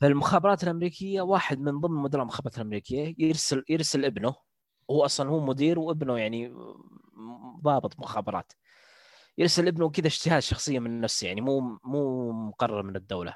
فالمخابرات 0.00 0.62
الأمريكية 0.64 1.20
واحد 1.20 1.60
من 1.60 1.80
ضمن 1.80 2.02
مدراء 2.02 2.22
المخابرات 2.22 2.56
الأمريكية 2.56 3.14
يرسل 3.18 3.64
يرسل 3.68 4.04
ابنه 4.04 4.34
هو 4.90 5.04
أصلا 5.04 5.30
هو 5.30 5.40
مدير 5.40 5.78
وابنه 5.78 6.18
يعني 6.18 6.54
ضابط 7.62 7.98
مخابرات. 8.00 8.52
يرسل 9.38 9.68
ابنه 9.68 9.90
كذا 9.90 10.06
اجتهاد 10.06 10.42
شخصية 10.42 10.78
من 10.78 11.00
نفسه 11.00 11.26
يعني 11.26 11.40
مو 11.40 11.78
مو 11.84 12.32
مقرر 12.32 12.82
من 12.82 12.96
الدولة. 12.96 13.34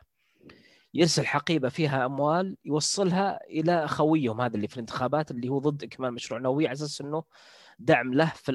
يرسل 0.94 1.26
حقيبة 1.26 1.68
فيها 1.68 2.06
أموال 2.06 2.56
يوصلها 2.64 3.44
إلى 3.44 3.88
خويهم 3.88 4.40
هذا 4.40 4.56
اللي 4.56 4.68
في 4.68 4.74
الانتخابات 4.74 5.30
اللي 5.30 5.48
هو 5.48 5.58
ضد 5.58 5.82
اكمال 5.82 6.14
مشروع 6.14 6.40
نووي 6.40 6.66
على 6.66 6.72
أساس 6.72 7.00
إنه 7.00 7.24
دعم 7.78 8.14
له 8.14 8.32
في 8.34 8.52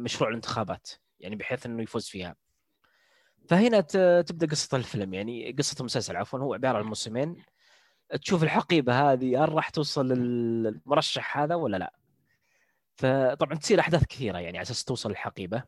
مشروع 0.00 0.30
الانتخابات 0.30 0.90
يعني 1.20 1.36
بحيث 1.36 1.66
إنه 1.66 1.82
يفوز 1.82 2.08
فيها. 2.08 2.36
فهنا 3.48 3.80
تبدأ 4.20 4.46
قصة 4.46 4.76
الفيلم 4.76 5.14
يعني 5.14 5.52
قصة 5.58 5.76
المسلسل 5.80 6.16
عفوا 6.16 6.38
هو 6.38 6.54
عبارة 6.54 6.78
عن 6.78 6.84
موسمين. 6.84 7.36
تشوف 8.22 8.42
الحقيبة 8.42 9.12
هذه 9.12 9.44
هل 9.44 9.52
راح 9.52 9.68
توصل 9.70 10.08
للمرشح 10.08 11.38
هذا 11.38 11.54
ولا 11.54 11.76
لا؟ 11.76 12.01
فطبعا 12.96 13.58
تصير 13.58 13.80
أحداث 13.80 14.04
كثيرة 14.04 14.38
يعني 14.38 14.58
على 14.58 14.62
أساس 14.62 14.84
توصل 14.84 15.10
الحقيبه 15.10 15.62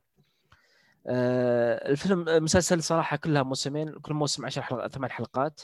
آه، 1.06 1.90
الفيلم 1.90 2.28
المسلسل 2.28 2.82
صراحة 2.82 3.16
كلها 3.16 3.42
موسمين 3.42 3.92
كل 3.98 4.14
موسم 4.14 4.46
10 4.46 4.62
حلقات 4.62 4.92
ثمان 4.92 5.10
حلقات. 5.10 5.60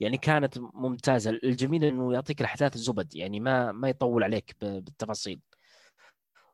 يعني 0.00 0.18
كانت 0.18 0.58
ممتازة. 0.58 1.30
الجميل 1.30 1.84
إنه 1.84 2.12
يعطيك 2.14 2.40
الأحداث 2.40 2.76
زبد 2.76 3.16
يعني 3.16 3.40
ما 3.40 3.72
ما 3.72 3.88
يطول 3.88 4.24
عليك 4.24 4.56
بالتفاصيل. 4.60 5.40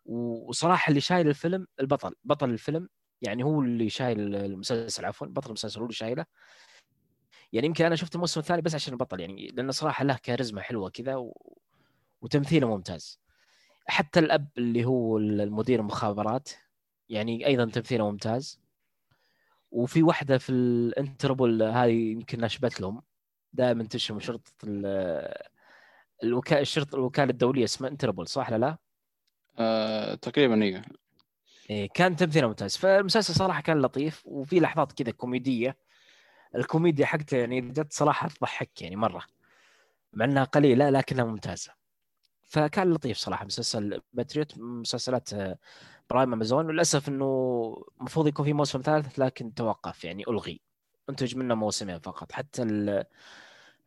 وصراحة 0.06 0.88
اللي 0.90 1.00
شايل 1.00 1.28
الفيلم 1.28 1.66
البطل 1.80 2.14
بطل 2.24 2.50
الفيلم 2.50 2.88
يعني 3.22 3.42
هو 3.44 3.62
اللي 3.62 3.88
شايل 3.90 4.34
المسلسل 4.36 5.04
عفوا 5.04 5.26
بطل 5.26 5.46
المسلسل 5.46 5.78
هو 5.80 5.84
اللي 5.86 5.94
شايله. 5.94 6.24
يعني 7.52 7.66
يمكن 7.66 7.84
أنا 7.84 7.96
شفت 7.96 8.14
الموسم 8.14 8.40
الثاني 8.40 8.62
بس 8.62 8.74
عشان 8.74 8.92
البطل 8.92 9.20
يعني 9.20 9.48
لأنه 9.48 9.72
صراحة 9.72 10.04
له 10.04 10.18
كاريزما 10.22 10.60
حلوة 10.62 10.90
كذا 10.90 11.16
و... 11.16 11.52
وتمثيله 12.22 12.68
ممتاز. 12.68 13.20
حتى 13.86 14.20
الأب 14.20 14.48
اللي 14.58 14.84
هو 14.84 15.18
المدير 15.18 15.80
المخابرات 15.80 16.50
يعني 17.08 17.46
أيضا 17.46 17.64
تمثيله 17.64 18.10
ممتاز. 18.10 18.60
وفي 19.70 20.02
واحدة 20.02 20.38
في 20.38 20.50
الانتربول 20.52 21.62
هذه 21.62 22.12
يمكن 22.12 22.40
نشبت 22.40 22.80
لهم. 22.80 23.02
دائما 23.52 23.84
تشتم 23.84 24.20
شرطة 24.20 24.52
ال- 24.64 25.34
الوكاله 26.24 26.60
الشرطة 26.60 26.96
الوكالة 26.96 27.30
الدولية 27.30 27.64
اسمها 27.64 27.90
انتربول 27.90 28.28
صح 28.28 28.48
ولا 28.52 28.58
لا؟ 28.58 28.76
آه، 29.58 30.14
تقريبا 30.14 30.62
أيوه 30.62 30.82
إيه 31.70 31.88
كان 31.94 32.16
تمثيله 32.16 32.46
ممتاز. 32.48 32.76
فالمسلسل 32.76 33.34
صراحة 33.34 33.60
كان 33.62 33.82
لطيف 33.82 34.22
وفي 34.26 34.60
لحظات 34.60 34.92
كذا 34.92 35.12
كوميدية. 35.12 35.76
الكوميديا 36.54 37.06
حقته 37.06 37.36
يعني 37.36 37.60
جت 37.60 37.92
صراحة 37.92 38.28
تضحك 38.28 38.82
يعني 38.82 38.96
مرة 38.96 39.22
مع 40.12 40.24
إنها 40.24 40.44
قليلة 40.44 40.90
لكنها 40.90 41.24
ممتازة. 41.24 41.72
فكان 42.54 42.92
لطيف 42.92 43.16
صراحة 43.16 43.44
مسلسل 43.44 44.00
باتريوت 44.12 44.58
مسلسلات 44.58 45.32
آه، 45.32 45.58
برايم 46.10 46.32
أمازون. 46.32 46.70
للاسف 46.70 47.08
إنه 47.08 47.24
المفروض 48.00 48.26
يكون 48.26 48.44
في 48.44 48.52
موسم 48.52 48.80
ثالث 48.80 49.18
لكن 49.18 49.54
توقف 49.54 50.04
يعني 50.04 50.24
ألغي. 50.28 50.60
أنتج 51.10 51.36
منه 51.36 51.54
موسمين 51.54 51.98
فقط 51.98 52.32
حتى 52.32 52.62
ال- 52.62 53.04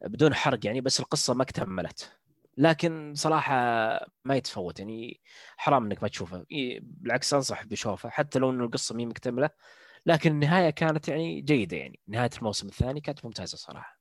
بدون 0.01 0.33
حرق 0.33 0.65
يعني 0.65 0.81
بس 0.81 0.99
القصة 0.99 1.33
ما 1.33 1.43
اكتملت. 1.43 2.11
لكن 2.57 3.13
صراحة 3.15 3.55
ما 4.25 4.35
يتفوت 4.35 4.79
يعني 4.79 5.21
حرام 5.57 5.85
إنك 5.85 6.03
ما 6.03 6.09
تشوفه. 6.09 6.45
بالعكس 6.81 7.33
أنصح 7.33 7.63
بشوفه 7.63 8.09
حتى 8.09 8.39
لو 8.39 8.49
إنه 8.49 8.63
القصة 8.65 8.95
مي 8.95 9.05
مكتملة. 9.05 9.49
لكن 10.05 10.31
النهاية 10.31 10.69
كانت 10.69 11.07
يعني 11.07 11.41
جيدة 11.41 11.77
يعني 11.77 11.99
نهاية 12.07 12.29
الموسم 12.37 12.67
الثاني 12.67 13.01
كانت 13.01 13.25
ممتازة 13.25 13.57
صراحة. 13.57 13.99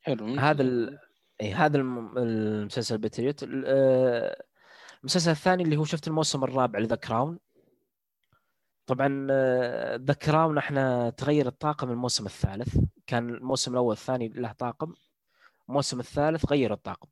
حلو. 0.00 0.26
هذا 0.26 0.62
ال... 0.62 0.98
اي 1.40 1.52
هذا 1.54 1.76
الم- 1.76 2.18
المسلسل 2.18 2.98
باتريوت 2.98 3.44
آه، 3.66 4.44
المسلسل 5.00 5.30
الثاني 5.30 5.62
اللي 5.62 5.76
هو 5.76 5.84
شفت 5.84 6.08
الموسم 6.08 6.44
الرابع 6.44 6.78
ل 6.78 6.82
The 6.82 6.96
Crown. 6.96 7.38
طبعا 8.86 9.26
The 9.96 10.12
Crown 10.14 10.58
إحنا 10.58 11.10
تغير 11.10 11.46
الطاقم 11.46 11.90
الموسم 11.90 12.26
الثالث. 12.26 12.78
كان 13.06 13.28
الموسم 13.30 13.72
الأول 13.72 13.92
الثاني 13.92 14.28
له 14.28 14.52
طاقم 14.52 14.94
الموسم 15.68 16.00
الثالث 16.00 16.46
غير 16.50 16.72
الطاقم. 16.72 17.08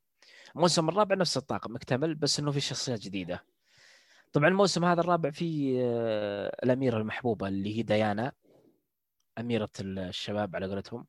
الموسم 0.56 0.88
الرابع 0.88 1.16
نفس 1.16 1.36
الطاقم 1.36 1.76
اكتمل 1.76 2.14
بس 2.14 2.38
إنه 2.40 2.50
في 2.50 2.60
شخصيات 2.60 3.00
جديدة. 3.00 3.44
طبعا 4.32 4.48
الموسم 4.48 4.84
هذا 4.84 5.00
الرابع 5.00 5.30
فيه 5.30 5.80
آه، 5.84 6.56
الأميرة 6.64 6.98
المحبوبة 6.98 7.48
اللي 7.48 7.78
هي 7.78 7.82
ديانا 7.82 8.32
أميرة 9.38 9.70
الشباب 9.80 10.56
على 10.56 10.66
قولتهم. 10.66 11.06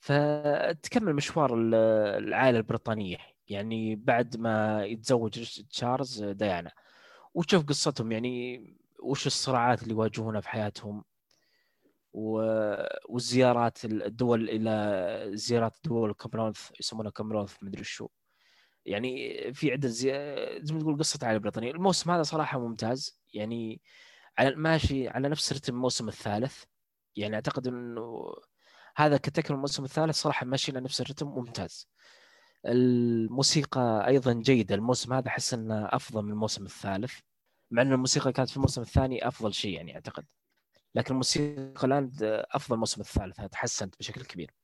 فتكمل 0.00 1.14
مشوار 1.14 1.54
ال- 1.54 1.74
العائلة 2.24 2.58
البريطانية. 2.58 3.18
يعني 3.48 3.96
بعد 3.96 4.36
ما 4.36 4.84
يتزوج 4.84 5.60
تشارلز 5.70 6.24
ديانا. 6.24 6.72
وتشوف 7.34 7.64
قصتهم 7.64 8.12
يعني 8.12 8.64
وش 9.02 9.26
الصراعات 9.26 9.82
اللي 9.82 9.94
يواجهونها 9.94 10.40
في 10.40 10.48
حياتهم. 10.48 11.04
والزيارات 12.12 13.84
الدول 13.84 14.48
إلى 14.50 15.36
زيارات 15.36 15.76
دول 15.84 16.12
كومنولث 16.12 16.70
يسمونها 16.80 17.10
كومنولث 17.10 17.56
مدري 17.62 17.84
شو. 17.84 18.08
يعني 18.86 19.34
في 19.54 19.72
عدة 19.72 19.88
زي... 19.88 20.10
زي 20.62 20.74
ما 20.74 20.80
تقول 20.80 20.98
قصة 20.98 21.18
عائله 21.22 21.40
بريطانيه 21.40 21.70
الموسم 21.70 22.10
هذا 22.10 22.22
صراحة 22.22 22.58
ممتاز. 22.58 23.20
يعني 23.34 23.80
على 24.38 24.54
ماشي 24.56 25.08
على 25.08 25.28
نفس 25.28 25.52
رتم 25.52 25.74
الموسم 25.74 26.08
الثالث. 26.08 26.64
يعني 27.16 27.34
أعتقد 27.34 27.66
إنه 27.66 28.34
هذا 29.00 29.16
كتكمل 29.16 29.56
الموسم 29.56 29.84
الثالث 29.84 30.16
صراحة 30.16 30.46
ماشي 30.46 30.72
نفس 30.72 31.00
الرتم 31.00 31.26
ممتاز. 31.26 31.88
الموسيقى 32.66 34.06
أيضا 34.06 34.32
جيدة. 34.32 34.74
الموسم 34.74 35.12
هذا 35.12 35.28
أحس 35.28 35.54
إنه 35.54 35.86
أفضل 35.86 36.22
من 36.22 36.30
الموسم 36.30 36.64
الثالث 36.64 37.14
مع 37.70 37.82
إن 37.82 37.92
الموسيقى 37.92 38.32
كانت 38.32 38.50
في 38.50 38.56
الموسم 38.56 38.82
الثاني 38.82 39.28
أفضل 39.28 39.54
شيء 39.54 39.74
يعني 39.74 39.94
أعتقد. 39.94 40.26
لكن 40.94 41.10
الموسيقى 41.10 41.86
الآن 41.86 42.10
أفضل 42.50 42.74
الموسم 42.74 43.00
الثالث 43.00 43.40
تحسنت 43.40 43.98
بشكل 43.98 44.24
كبير. 44.24 44.54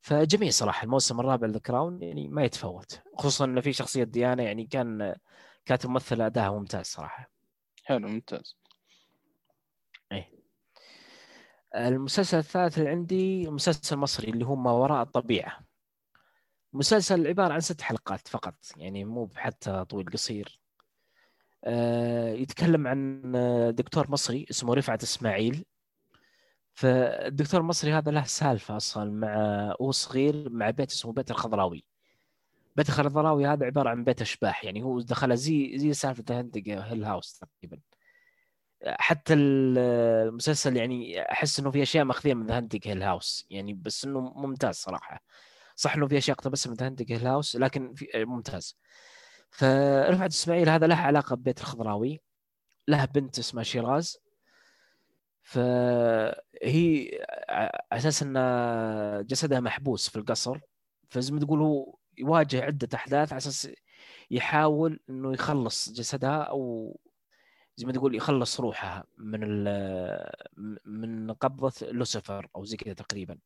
فجميل 0.00 0.52
صراحة 0.52 0.84
الموسم 0.84 1.20
الرابع 1.20 1.46
ذا 1.48 1.58
كراون 1.58 2.02
يعني 2.02 2.28
ما 2.28 2.44
يتفوت. 2.44 3.00
خصوصا 3.18 3.44
إنه 3.44 3.60
في 3.60 3.72
شخصية 3.72 4.04
ديانا 4.04 4.42
يعني 4.42 4.66
كان 4.66 5.14
كانت 5.64 5.86
ممثلة 5.86 6.26
اداها 6.26 6.50
ممتاز 6.50 6.86
صراحة. 6.86 7.30
حلو 7.84 8.08
ممتاز. 8.08 8.56
المسلسل 11.74 12.38
الثالث 12.38 12.78
اللي 12.78 12.90
عندي 12.90 13.50
مسلسل 13.50 13.96
مصري 13.96 14.30
اللي 14.30 14.46
هو 14.46 14.56
ما 14.56 14.70
وراء 14.72 15.02
الطبيعة. 15.02 15.60
مسلسل 16.72 17.26
عبارة 17.26 17.52
عن 17.52 17.60
ست 17.60 17.80
حلقات 17.80 18.28
فقط 18.28 18.54
يعني 18.76 19.04
مو 19.04 19.30
حتى 19.36 19.84
طويل 19.84 20.06
قصير. 20.06 20.60
آه، 21.64 22.32
يتكلم 22.32 22.86
عن 22.86 23.22
دكتور 23.76 24.10
مصري 24.10 24.46
اسمه 24.50 24.74
رفعت 24.74 25.02
إسماعيل. 25.02 25.64
فالدكتور 26.74 27.60
المصري 27.60 27.92
هذا 27.92 28.10
له 28.10 28.24
سالفة 28.24 28.76
أصلا 28.76 29.10
مع 29.10 29.36
هو 29.80 29.90
صغير 29.90 30.50
مع 30.50 30.70
بيت 30.70 30.90
اسمه 30.90 31.12
بيت 31.12 31.30
الخضراوي. 31.30 31.84
بيت 32.76 32.88
الخضراوي 32.88 33.46
هذا 33.46 33.66
عبارة 33.66 33.90
عن 33.90 34.04
بيت 34.04 34.20
أشباح 34.22 34.64
يعني 34.64 34.82
هو 34.82 35.00
دخلها 35.00 35.36
زي 35.36 35.78
زي 35.78 35.92
سالفة 35.92 36.40
Haunting 36.40 36.62
Hill 36.68 37.04
House 37.04 37.38
تقريبا. 37.38 37.78
حتى 38.86 39.34
ال- 39.34 39.78
المسلسل 40.28 40.76
يعني 40.76 41.22
أحس 41.32 41.60
إنه 41.60 41.70
في 41.70 41.82
أشياء 41.82 42.04
ماخذين 42.04 42.36
من 42.36 42.46
The 42.46 42.56
Haunting 42.56 42.88
Hill 42.88 43.02
House. 43.02 43.46
يعني 43.50 43.72
بس 43.74 44.04
إنه 44.04 44.20
ممتاز 44.20 44.74
صراحة. 44.74 45.22
صح 45.76 45.96
إنه 45.96 46.08
في 46.08 46.18
أشياء 46.18 46.36
اقتبسها 46.36 46.70
من 46.70 46.76
The 46.76 46.86
Haunting 46.86 47.12
Hill 47.12 47.26
House 47.26 47.56
لكن 47.56 47.94
في 47.94 48.06
ممتاز. 48.14 48.76
فرفعت 49.50 50.30
إسماعيل 50.30 50.68
هذا 50.68 50.86
له 50.86 50.96
علاقة 50.96 51.36
ببيت 51.36 51.60
الخضراوي. 51.60 52.20
له 52.88 53.04
بنت 53.04 53.38
اسمها 53.38 53.64
شيراز. 53.64 54.18
فهي 55.42 57.10
أساس 57.92 58.22
إن 58.22 59.26
جسدها 59.26 59.60
محبوس 59.60 60.08
في 60.08 60.16
القصر 60.16 60.58
فزي 61.10 61.32
ما 61.32 61.40
تقول 61.40 61.60
هو 61.60 61.94
يواجه 62.18 62.64
عدة 62.64 62.88
أحداث 62.94 63.32
على 63.32 63.38
أساس 63.38 63.68
يحاول 64.30 65.00
إنه 65.10 65.32
يخلص 65.32 65.90
جسدها 65.92 66.36
أو 66.42 66.96
زي 67.76 67.86
ما 67.86 67.92
تقول 67.92 68.14
يخلص 68.14 68.60
روحها 68.60 69.04
من 69.18 69.64
من 70.84 71.32
قبضة 71.32 71.72
لوسيفر 71.82 72.48
أو 72.56 72.64
زي 72.64 72.76
كذا 72.76 72.94
تقريبا. 72.94 73.38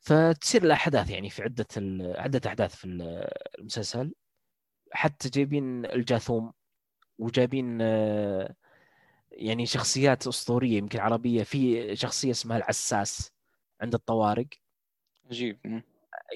فتصير 0.00 0.62
الاحداث 0.62 1.10
يعني 1.10 1.30
في 1.30 1.42
عدة 1.42 1.66
عدة 2.20 2.40
أحداث 2.46 2.76
في 2.76 2.84
المسلسل. 3.58 4.14
حتى 4.92 5.28
جايبين 5.28 5.86
الجاثوم 5.86 6.52
وجايبين 7.18 7.80
يعني 9.30 9.66
شخصيات 9.66 10.26
أسطورية 10.26 10.78
يمكن 10.78 10.98
عربية. 10.98 11.42
في 11.42 11.96
شخصية 11.96 12.30
اسمها 12.30 12.56
العساس 12.56 13.32
عند 13.80 13.94
الطوارق. 13.94 14.48
عجيب. 15.30 15.82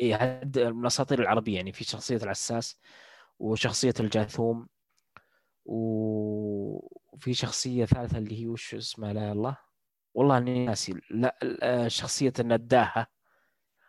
اي 0.03 0.17
من 0.45 0.81
الأساطير 0.81 1.21
العربية 1.21 1.57
يعني. 1.57 1.73
في 1.73 1.85
شخصية 1.85 2.17
العساس 2.17 2.79
وشخصية 3.39 3.95
الجاثوم. 4.01 4.69
وفي 5.65 7.35
شخصية 7.35 7.85
ثالثة 7.85 8.19
اللي 8.19 8.43
هي 8.43 8.47
وش 8.47 8.75
اسمها 8.75 9.13
لا 9.13 9.33
الله. 9.33 9.57
والله 10.15 10.39
إني 10.39 10.67
ناسي. 10.67 10.95
لا 11.11 11.89
شخصية 11.89 12.33
النداهة. 12.41 13.07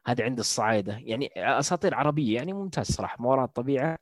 هذه 0.05 0.23
عند 0.23 0.39
الصعايدة. 0.39 0.97
يعني 1.01 1.29
أساطير 1.37 1.95
عربية 1.95 2.35
يعني 2.35 2.53
ممتاز 2.53 2.85
صراحة 2.85 3.17
ما 3.23 3.29
وراء 3.29 3.45
الطبيعة. 3.45 3.97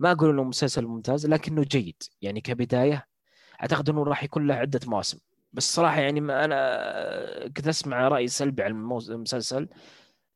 ما 0.00 0.12
أقول 0.12 0.30
إنه 0.30 0.44
مسلسل 0.44 0.86
ممتاز 0.86 1.26
لكنه 1.26 1.62
جيد. 1.62 2.02
يعني 2.22 2.40
كبداية 2.40 3.06
أعتقد 3.60 3.90
إنه 3.90 4.04
راح 4.04 4.24
يكون 4.24 4.46
له 4.46 4.54
عدة 4.54 4.80
مواسم. 4.86 5.18
بس 5.52 5.74
صراحة 5.74 6.00
يعني 6.00 6.20
ما 6.20 6.44
أنا 6.44 7.48
كنت 7.56 7.68
أسمع 7.68 8.08
رأي 8.08 8.28
سلبي 8.28 8.62
عن 8.62 8.70
المسلسل 8.70 9.68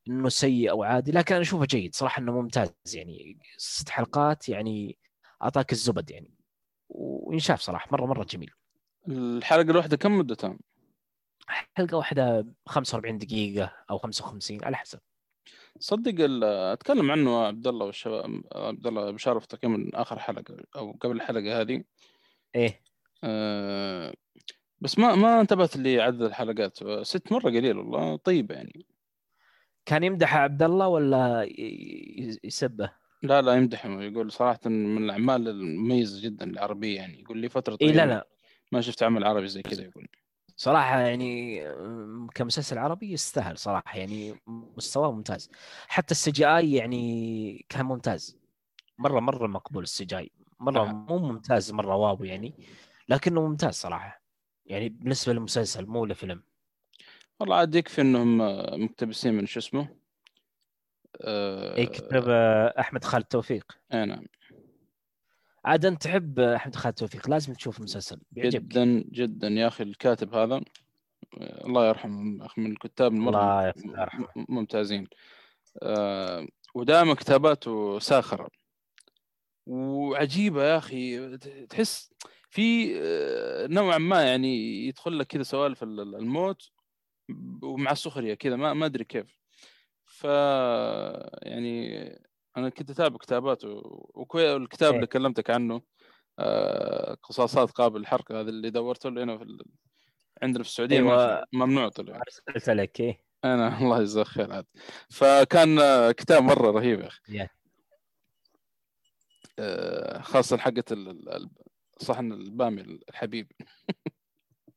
إنه 0.08 0.28
سيء 0.28 0.70
أو 0.70 0.82
عادي 0.82 1.12
لكن 1.12 1.34
أنا 1.34 1.42
أشوفه 1.42 1.64
جيد. 1.66 1.94
صراحة 1.94 2.20
إنه 2.22 2.32
ممتاز. 2.32 2.70
يعني 2.94 3.38
ست 3.56 3.88
حلقات 3.88 4.48
يعني 4.48 4.98
أعطاك 5.42 5.72
الزبد 5.72 6.10
يعني. 6.10 6.39
وينشاف 6.90 7.60
صراحة 7.60 7.88
مره 7.92 8.06
مرة 8.06 8.24
جميل. 8.24 8.50
الحلقة 9.08 9.70
الواحدة 9.70 9.96
كم 9.96 10.18
مدتها؟ 10.18 10.58
حلقة 11.48 11.96
واحدة 11.96 12.46
45 12.66 13.18
دقيقة 13.18 13.72
أو 13.90 13.98
55 13.98 14.64
على 14.64 14.76
حسب. 14.76 14.98
صدق 15.78 16.44
أتكلم 16.44 17.10
عنه 17.10 17.38
عبد 17.38 17.66
الله 17.66 17.86
والشباب 17.86 18.42
عبد 18.54 18.86
الله 18.86 19.10
بشارف 19.10 19.46
تقريبا 19.46 19.90
آخر 19.94 20.18
حلقة 20.18 20.56
أو 20.76 20.92
قبل 21.00 21.16
الحلقة 21.16 21.60
هذه. 21.60 21.84
إيه. 22.54 22.82
آه 23.24 24.14
بس 24.80 24.98
ما 24.98 25.14
ما 25.14 25.40
انتبهت 25.40 25.76
لي 25.76 26.00
عدد 26.00 26.22
الحلقات. 26.22 26.78
ست 27.02 27.32
مرة 27.32 27.50
قليل 27.50 27.78
والله 27.78 28.16
طيبة 28.16 28.54
يعني. 28.54 28.86
كان 29.86 30.04
يمدح 30.04 30.36
عبد 30.36 30.62
الله 30.62 30.88
ولا 30.88 31.48
يسبه؟ 32.44 32.99
لا 33.22 33.42
لا 33.42 33.54
يمدحه. 33.54 34.02
يقول 34.02 34.32
صراحة 34.32 34.60
من 34.66 35.04
الأعمال 35.04 35.48
المميزة 35.48 36.22
جدا 36.22 36.50
العربية 36.50 36.96
يعني. 36.96 37.20
يقول 37.20 37.38
لي 37.38 37.48
فترة 37.48 37.76
طويله 37.76 38.02
إيه 38.02 38.06
لا 38.06 38.14
لا. 38.14 38.28
ما 38.72 38.80
شفت 38.80 39.02
عمل 39.02 39.24
عربي 39.24 39.48
زي 39.48 39.62
كذا 39.62 39.84
يقول. 39.84 40.08
صراحة 40.56 41.00
يعني 41.00 41.64
كمسلسل 42.34 42.78
عربي 42.78 43.12
يستاهل 43.12 43.58
صراحة 43.58 43.98
يعني 43.98 44.40
مستواه 44.46 45.12
ممتاز. 45.12 45.50
حتى 45.88 46.10
ال 46.10 46.30
CGI 46.30 46.72
يعني 46.72 47.66
كان 47.68 47.86
ممتاز. 47.86 48.36
مرة 48.98 49.20
مرة 49.20 49.46
مقبول 49.46 49.82
ال 49.82 50.04
CGI. 50.04 50.30
مرة 50.60 50.80
آه. 50.80 50.92
مو 50.92 51.18
ممتاز 51.18 51.72
مرة 51.72 51.96
wow 51.96 52.24
يعني 52.24 52.54
لكنه 53.08 53.46
ممتاز 53.48 53.74
صراحة. 53.74 54.22
يعني 54.66 54.88
بالنسبة 54.88 55.32
للمسلسل 55.32 55.86
مو 55.86 56.04
لفيلم. 56.04 56.42
والله 57.40 57.56
عاد 57.56 57.74
يكفي 57.74 58.00
إنهم 58.00 58.38
مقتبسين 58.84 59.34
من 59.34 59.46
شو 59.46 59.60
اسمه؟ 59.60 59.99
أي 61.24 61.86
كتب 61.86 62.24
آه، 62.28 62.74
أحمد 62.80 63.04
خالد 63.04 63.24
توفيق. 63.24 63.72
أي 63.92 64.04
نعم. 64.04 64.24
عاد 65.64 65.86
انت 65.86 66.02
تحب 66.02 66.38
أحمد 66.38 66.76
خالد 66.76 66.94
توفيق 66.94 67.30
لازم 67.30 67.52
تشوف 67.54 67.78
المسلسل 67.78 68.20
بيعجبك. 68.30 68.62
جدا 68.62 69.04
جدا 69.12 69.48
يا 69.48 69.66
أخي 69.66 69.84
الكاتب 69.84 70.34
هذا. 70.34 70.60
الله 71.40 71.88
يرحمه 71.88 72.48
من 72.56 72.72
الكتاب 72.72 73.12
الله 73.12 73.66
يرحمه 73.66 74.28
ممتازين. 74.36 75.08
آه 75.82 76.46
ودائما 76.74 77.14
كتاباته 77.14 77.98
ساخرة. 77.98 78.48
وعجيبة 79.66 80.64
يا 80.64 80.78
أخي 80.78 81.36
تحس 81.66 82.10
في 82.50 82.94
آه، 83.02 83.66
نوعا 83.66 83.98
ما 83.98 84.22
يعني 84.22 84.84
يدخل 84.86 85.18
لك 85.18 85.26
كذا 85.26 85.42
سوالف 85.42 85.82
الموت 85.82 86.70
ومع 87.62 87.90
السخرية 87.92 88.34
كذا 88.34 88.56
ما 88.56 88.74
ما 88.74 88.86
أدري 88.86 89.04
كيف. 89.04 89.39
ف 90.20 90.24
يعني 91.42 92.08
أنا 92.56 92.68
كنت 92.68 92.90
أتابع 92.90 93.18
كتاباته 93.18 93.68
والكتاب 94.14 94.94
اللي 94.94 95.02
إيه. 95.02 95.08
كلمتك 95.08 95.50
عنه 95.50 95.82
آه، 96.38 97.16
قصاصات 97.22 97.70
قابل 97.70 98.00
للحرق 98.00 98.32
هذا 98.32 98.50
اللي 98.50 98.70
دورت 98.70 99.06
له 99.06 99.22
هنا 99.22 99.38
في 99.38 99.44
ال... 99.44 99.64
عندنا 100.42 100.62
في 100.62 100.68
السعودية 100.68 100.96
أيوة. 100.96 101.44
ممنوع 101.52 101.88
طلع. 101.88 102.20
ارسلت 102.48 102.70
لك 102.70 103.00
إيه؟ 103.00 103.24
أنا 103.44 103.68
الله 103.82 104.00
يجزاك 104.00 104.26
خير 104.26 104.52
عاد. 104.52 104.66
فكان 105.10 105.78
كتاب 106.10 106.42
مرة 106.42 106.70
رهيب 106.70 107.00
يا 107.00 107.06
أخي. 107.06 107.48
آه، 109.58 110.20
خاصة 110.20 110.56
حقة 110.56 110.84
صحن 111.98 112.32
البامي 112.32 112.80
الحبيب. 113.08 113.52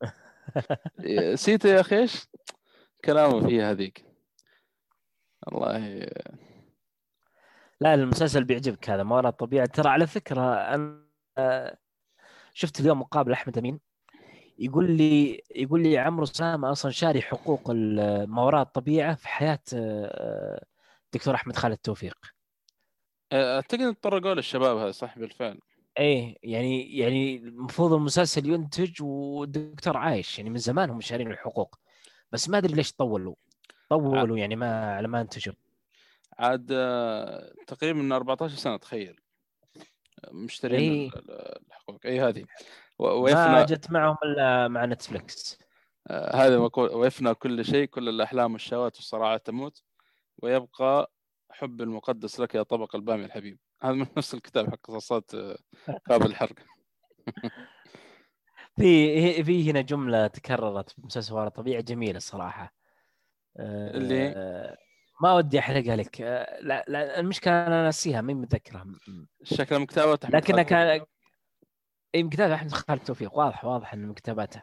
سيتا 1.36 1.70
يا 1.70 1.82
أخي 1.82 1.99
إيش؟ 1.99 2.28
كلامه 3.06 3.48
فيها 3.48 3.72
هذيك. 3.72 4.12
والله. 5.48 6.07
لا 7.82 7.94
المسلسل 7.94 8.44
بيعجبك 8.44 8.90
هذا 8.90 9.03
ما 9.03 9.15
وراء 9.15 9.32
الطبيعه 9.32 9.65
ترى 9.65 9.90
على 9.90 10.07
فكرة 10.07 10.53
أنا 10.53 11.78
شفت 12.53 12.80
اليوم 12.80 12.99
مقابل 12.99 13.32
أحمد 13.32 13.57
أمين. 13.57 13.80
يقول 14.60 14.91
لي 14.91 15.44
يقول 15.56 15.84
لي 15.84 15.98
عمرو 15.98 16.26
سامة 16.26 16.72
أصلا 16.72 16.91
شاري 16.91 17.22
حقوق 17.22 17.72
ما 17.72 18.41
وراء 18.44 18.61
الطبيعة 18.61 19.15
في 19.15 19.28
حياة 19.28 19.60
دكتور 21.14 21.36
أحمد 21.36 21.56
خالد 21.56 21.78
توفيق. 21.78 22.18
أعتقد 23.34 23.95
تطرقوا 23.95 24.34
للشباب 24.34 24.78
هذا 24.78 24.91
صح 24.91 25.20
بالفعل 25.20 25.60
إيه 25.98 26.38
يعني 26.44 26.98
يعني 26.98 27.38
المفروض 27.38 27.94
المسلسل 27.94 28.49
ينتج 28.49 29.03
والدكتور 29.03 29.98
عايش. 29.98 30.38
يعني 30.38 30.49
من 30.49 30.57
زمان 30.57 30.90
هم 30.90 31.02
شارين 31.02 31.32
الحقوق. 31.32 31.76
بس 32.32 32.49
ما 32.49 32.57
أدري 32.57 32.74
ليش 32.74 32.94
طولوا. 32.94 33.36
طولوا 33.98 34.38
يعني 34.38 34.56
ما 34.56 34.95
على 34.95 35.07
ما 35.07 35.22
انتجوا 35.22 35.53
عاد 36.40 36.68
آه، 36.72 37.53
تقريبا 37.68 37.99
من 37.99 38.11
14 38.11 38.56
سنة 38.56 38.78
تخيل. 38.78 39.20
مشترين. 40.32 41.11
الحقوق. 41.68 42.06
إي 42.06 42.22
هذه. 42.22 42.45
ويفنى 42.99 43.52
ما 43.52 43.65
جت 43.65 43.91
معهم 43.91 44.18
إلا 44.24 44.68
مع 44.68 44.86
نتفلكس 44.86 45.60
آه 46.07 46.36
هذا 46.36 46.60
مقول 46.60 46.90
ويفنى 46.90 47.34
كل 47.34 47.65
شيء 47.65 47.86
كل 47.86 48.10
الأحلام 48.10 48.53
والشهوات 48.53 48.95
والصراعات 48.95 49.45
تموت. 49.45 49.84
ويبقى 50.38 51.11
حب 51.52 51.82
المقدس 51.82 52.40
لك 52.40 52.56
يا 52.56 52.64
طبق 52.64 52.95
البامي 52.95 53.26
الحبيب. 53.26 53.60
هذا 53.84 53.94
من 53.94 54.06
نفس 54.18 54.34
الكتاب 54.34 54.70
حق 54.70 54.80
قصصات 54.84 55.36
آه، 55.36 55.57
قابل 56.10 56.26
الحرق. 56.26 56.56
في 58.78 59.44
في 59.44 59.72
هنا 59.72 59.82
جملة 59.82 60.28
تكررت 60.28 60.90
في 60.90 61.02
مسلسل 61.03 61.52
طبيعة 61.52 61.82
جميلة 61.82 62.18
الصراحة. 62.18 62.82
اللي 63.59 64.34
ما 65.21 65.34
ودي 65.34 65.59
أحرقها 65.59 65.95
لك. 65.95 66.21
آه، 66.21 66.59
لا, 66.61 66.85
لا 66.88 67.19
المشكلة 67.19 67.67
أنا 67.67 67.84
ناسيها 67.84 68.21
مين 68.21 68.38
متذكرها. 68.38 68.85
شكل 69.43 69.80
مكتبة 69.80 70.19
احمد 70.23 70.35
لكنها 70.35 70.63
كان 70.63 71.05
أي 72.15 72.23
مكتبة 72.23 72.55
أحمد 72.55 72.71
خالد 72.71 73.03
توفيق. 73.03 73.38
واضح 73.38 73.65
واضح 73.65 73.93
انه 73.93 74.07
مكتباته 74.07 74.61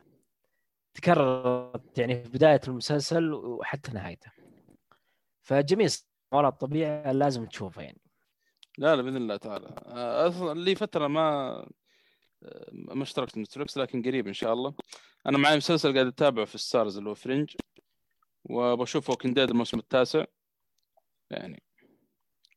تكررت 0.94 1.98
يعني 1.98 2.24
في 2.24 2.30
بداية 2.30 2.60
المسلسل 2.68 3.32
وحتى 3.32 3.92
نهايته. 3.92 4.30
فجميل 5.42 5.90
وراء 6.32 6.50
الطبيعه 6.50 7.12
لازم 7.12 7.46
تشوفه 7.46 7.82
يعني. 7.82 8.00
لا 8.78 8.96
لا 8.96 9.02
بإذن 9.02 9.16
الله 9.16 9.36
تعالى. 9.36 9.74
آه، 9.86 10.28
أصلا 10.28 10.60
لي 10.60 10.74
فترة 10.74 11.06
ما 11.06 11.50
آه، 12.42 12.68
ما 12.72 13.02
اشتركت 13.02 13.32
في 13.32 13.40
نتفلكس 13.40 13.78
لكن 13.78 14.02
قريب 14.02 14.26
إن 14.26 14.32
شاء 14.32 14.52
الله. 14.52 14.74
أنا 15.26 15.38
معي 15.38 15.56
مسلسل 15.56 15.94
قاعد 15.94 16.06
أتابعه 16.06 16.44
في 16.44 16.58
ستارز 16.58 16.98
اللي 16.98 17.10
هو 17.10 17.14
Fringe 17.14 17.56
وبشوف 18.44 19.10
Walking 19.10 19.34
Dead 19.34 19.50
الموسم 19.50 19.78
التاسع. 19.78 20.24
يعني 21.30 21.62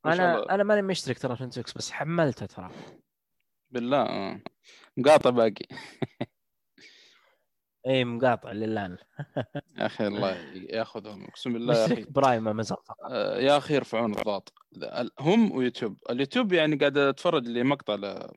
أنا 0.05 0.53
أنا 0.55 0.64
ماني 0.64 0.81
مشترك 0.81 1.19
ترى 1.19 1.35
في 1.35 1.43
نتفلكس 1.43 1.73
بس 1.73 1.91
حملته 1.91 2.45
ترى. 2.45 2.72
بالله 3.69 4.01
آه. 4.01 4.41
مقاطع 4.97 5.30
باقي. 5.30 5.65
اي 7.88 8.05
مقاطع 8.05 8.51
لله 8.51 8.97
يا 9.77 9.85
أخي 9.85 10.07
الله 10.07 10.35
ياخذهم. 10.69 11.23
أقسم 11.26 11.53
بالله 11.53 11.77
يا 11.77 11.85
أخي. 11.85 12.03
برايم 12.03 12.47
امازون 12.47 12.77
آه 13.10 13.38
يا 13.39 13.57
أخي 13.57 13.76
يرفعون 13.76 14.11
الضغط. 14.11 14.53
هم 15.19 15.51
ويوتيوب. 15.51 15.97
اليوتيوب 16.10 16.53
يعني 16.53 16.76
قاعد 16.76 16.97
أتفرج 16.97 17.47
لي 17.47 17.64
مقطع 17.64 17.95
ل... 17.95 18.31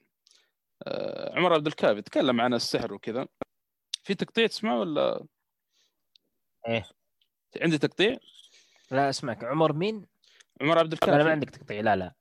آه، 0.82 1.36
عمر 1.38 1.52
عبد 1.54 1.66
الكافي. 1.66 2.02
تكلم 2.02 2.40
عن 2.40 2.54
السحر 2.54 2.94
وكذا. 2.94 3.26
في 4.02 4.14
تقطيع 4.14 4.46
تسمعه 4.46 4.80
ولا؟ 4.80 5.26
إيه. 6.68 6.84
عندي 7.60 7.78
تقطيع؟ 7.78 8.16
لا 8.90 9.10
اسمعك. 9.10 9.44
عمر 9.44 9.72
مين؟ 9.72 10.06
عمر 10.60 10.78
عبد 10.78 10.92
أنا 11.02 11.12
ما 11.12 11.16
الكافي 11.16 11.30
عندك 11.30 11.50
تقطيع. 11.50 11.80
لا 11.80 11.96
لا. 11.96 12.14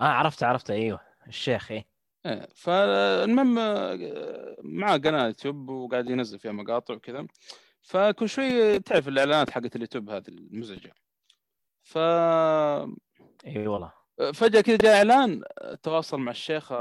آه 0.00 0.04
عرفت 0.04 0.42
عرفت 0.42 0.70
أيوه 0.70 1.00
الشيخ 1.26 1.70
إيه. 1.70 1.86
إيه، 2.26 2.48
فالمهم 2.54 3.58
آه، 3.58 4.56
معاه 4.62 4.96
قناة 4.96 5.26
يوتيوب 5.26 5.68
وقاعد 5.68 6.10
ينزل 6.10 6.38
فيها 6.38 6.52
مقاطع 6.52 6.94
وكذا 6.94 7.26
فكل 7.82 8.28
شوي 8.28 8.78
تعرف 8.78 9.08
الإعلانات 9.08 9.50
حقت 9.50 9.76
اليوتيوب 9.76 10.10
هذه 10.10 10.28
المزعجة. 10.28 10.92
ف 11.82 11.98
إي 13.46 13.66
والله. 13.66 13.92
فجأة 14.34 14.60
كذا 14.60 14.76
جاء 14.76 14.96
إعلان 14.96 15.42
تواصل 15.82 16.20
مع 16.20 16.30
الشيخ 16.30 16.72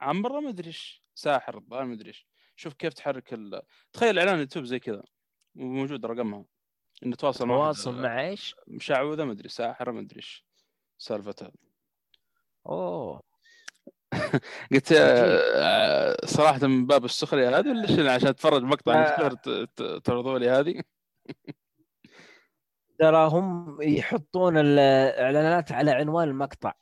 عمرو 0.00 0.40
ما 0.40 0.48
أدري 0.48 0.66
إيش 0.66 1.02
ساحر 1.14 1.58
الظاهر 1.58 1.84
ما 1.84 1.94
أدري 1.94 2.08
إيش. 2.08 2.26
شوف 2.56 2.74
كيف 2.74 2.92
تحرك 2.94 3.32
ال... 3.32 3.62
تخيل 3.92 4.18
إعلان 4.18 4.34
اليوتيوب 4.34 4.64
زي 4.64 4.78
كذا. 4.78 5.02
وموجود 5.58 6.06
رقمها. 6.06 6.44
انه 7.04 7.16
تواصل 7.16 7.46
مع 7.46 7.54
تواصل 7.54 8.02
مع 8.02 8.20
إيش؟ 8.20 8.54
مشعوذه 8.68 9.24
ما 9.24 9.32
أدري 9.32 9.48
ساحرة 9.48 9.92
ما 9.92 10.00
أدري 10.00 10.16
إيش 10.16 10.44
سالفتها 10.98 11.52
أوه. 12.66 13.22
قلت 14.72 14.92
آه، 14.92 16.16
صراحة 16.26 16.66
من 16.66 16.86
باب 16.86 17.04
السخرية 17.04 17.58
هذه 17.58 17.68
ولا 17.68 18.12
عشان 18.12 18.28
أتفرج 18.28 18.62
مقطع 18.62 19.28
تعرضوا 20.04 20.38
لي 20.38 20.50
هذه. 20.50 20.82
ترى 22.98 23.28
هم 23.28 23.78
يحطون 23.82 24.58
الاعلانات 24.58 25.72
على 25.72 25.90
عنوان 25.90 26.28
المقطع. 26.28 26.72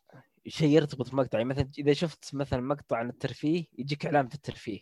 شيء 0.46 0.68
يرتبط 0.68 1.10
بمقطع. 1.10 1.38
يعني 1.38 1.50
مثلا 1.50 1.70
إذا 1.78 1.92
شفت 1.92 2.34
مثلا 2.34 2.60
مقطع 2.60 2.96
عن 2.96 3.08
الترفيه 3.08 3.64
يجيك 3.78 4.06
إعلان 4.06 4.28
في 4.28 4.34
الترفيه. 4.34 4.80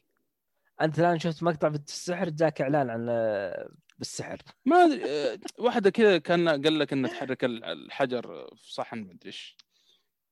أنت 0.80 0.98
الآن 0.98 1.18
شفت 1.18 1.42
مقطع 1.42 1.70
في 1.70 1.76
السحر 1.76 2.28
جاك 2.28 2.60
إعلان 2.60 2.90
عن 2.90 3.06
آه، 3.08 3.68
بالسحر. 3.98 4.38
ما 4.64 4.76
أدري 4.84 5.04
آه، 5.04 5.38
واحدة 5.58 5.90
كذا 5.90 6.18
كان 6.18 6.48
قال 6.48 6.78
لك 6.78 6.92
انه 6.92 7.08
تحرك 7.08 7.44
ال- 7.44 7.64
الحجر 7.64 8.48
في 8.56 8.72
صحن 8.72 8.98
ما 8.98 9.12
أدري 9.12 9.26
إيش. 9.26 9.56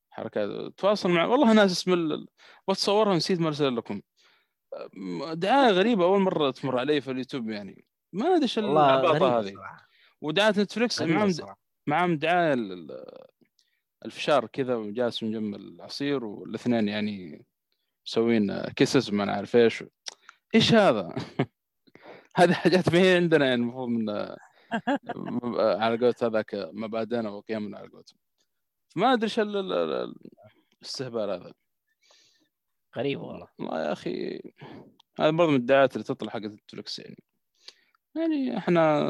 حركة. 0.09 0.69
تواصل 0.69 1.09
مع 1.09 1.25
والله 1.25 1.53
ناس 1.53 1.71
اسم 1.71 1.93
ال... 1.93 2.27
بتصورها 2.69 3.15
نسيت 3.15 3.39
ما 3.39 3.47
أرسل 3.47 3.75
لكم. 3.75 4.01
آه، 4.73 5.33
دعاية 5.33 5.71
غريبة 5.71 6.03
أول 6.05 6.19
مرة 6.21 6.51
تمر 6.51 6.79
علي 6.79 7.01
في 7.01 7.11
اليوتيوب 7.11 7.49
يعني. 7.49 7.85
ما 8.13 8.27
أدري 8.27 8.43
إيش 8.43 8.59
العباطة 8.59 9.39
هذه. 9.39 9.53
ودعاية 10.21 10.49
نتفلكس 10.57 11.01
معهم 11.01 11.31
صراحة. 11.31 11.59
معهم 11.87 12.17
دعاية 12.17 12.53
ال- 12.53 12.71
ال- 12.71 13.05
الفشار 14.05 14.45
كذا 14.47 14.75
وجالس 14.75 15.23
مجمل 15.23 15.61
العصير 15.61 16.25
والإثنين 16.25 16.87
يعني 16.87 17.45
مسوين 18.07 18.61
kisses 18.63 19.11
ما 19.11 19.23
أنا 19.23 19.31
عارف 19.33 19.55
إيش. 19.55 19.83
إيش 20.55 20.73
هذا؟ 20.73 21.15
هذه 22.35 22.53
حاجات 22.53 22.89
ما 22.93 22.99
هي 22.99 23.15
عندنا 23.15 23.45
يعني 23.45 23.61
المفروض 23.61 23.89
من 23.89 24.09
على 25.59 25.97
قولت 25.97 26.23
هذاك 26.23 26.55
مبادئنا 26.73 27.29
وقيمنا 27.29 27.77
على 27.77 27.87
قولتهم. 27.87 28.19
ما 28.95 29.13
أدري 29.13 29.23
إيش 29.23 29.39
ال- 29.39 29.57
ال- 29.57 29.73
ال- 29.73 30.15
الاستهبال 30.81 31.29
هذا. 31.29 31.53
غريب 32.97 33.21
والله. 33.21 33.47
والله 33.59 33.81
يا 33.85 33.91
أخي 33.91 34.41
هذا 35.19 35.29
برضه 35.29 35.51
من 35.51 35.57
الدعايات 35.57 35.93
اللي 35.93 36.03
تطلع 36.03 36.31
حقت 36.31 36.43
Netflix 36.45 36.99
يعني. 36.99 37.23
يعني 38.15 38.57
إحنا 38.57 39.03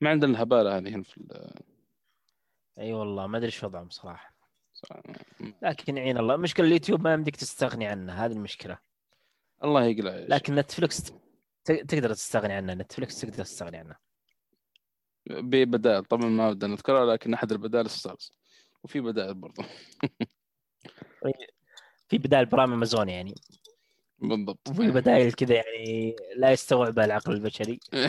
ما 0.00 0.10
عندنا 0.10 0.32
الهبالة 0.32 0.76
هذه 0.76 0.88
هنا 0.88 1.02
في 1.02 1.16
ال- 1.18 1.54
أي 2.78 2.92
والله 2.92 3.26
ما 3.26 3.36
أدري 3.38 3.46
إيش 3.46 3.64
وضعهم 3.64 3.90
صراحة. 3.90 4.34
لكن 5.62 5.96
يعين 5.96 6.18
الله 6.18 6.34
المشكلة 6.34 6.66
اليوتيوب 6.66 7.00
ما 7.00 7.12
يمديك 7.12 7.36
تستغني 7.36 7.86
عنه 7.86 8.12
هذه 8.12 8.32
المشكلة. 8.32 8.78
الله 9.64 9.84
يقلع. 9.84 10.14
لكن 10.28 10.54
Netflix 10.54 11.12
تقدر 11.64 12.14
تستغني 12.14 12.52
عنه 12.52 12.74
Netflix 12.74 13.20
تقدر 13.20 13.44
تستغني 13.44 13.76
عنه. 13.76 13.96
ببدائل 15.26 16.04
طبعا 16.04 16.28
ما 16.28 16.52
بدنا 16.52 16.74
نذكرها 16.74 17.12
لكن 17.12 17.34
أحد 17.34 17.52
البدائل 17.52 17.90
Starz 17.90 18.32
وفي 18.84 19.00
بدائل 19.00 19.34
برضه 19.34 19.64
في 22.08 22.18
بدائل 22.18 22.46
برامج 22.46 22.72
أمازون 22.72 23.08
يعني. 23.08 23.34
بالضبط. 24.18 24.68
وفي 24.68 24.90
بدائل 24.90 25.32
كذا 25.32 25.54
يعني 25.54 26.16
لا 26.36 26.52
يستوعبها 26.52 27.04
العقل 27.04 27.32
البشري. 27.32 27.80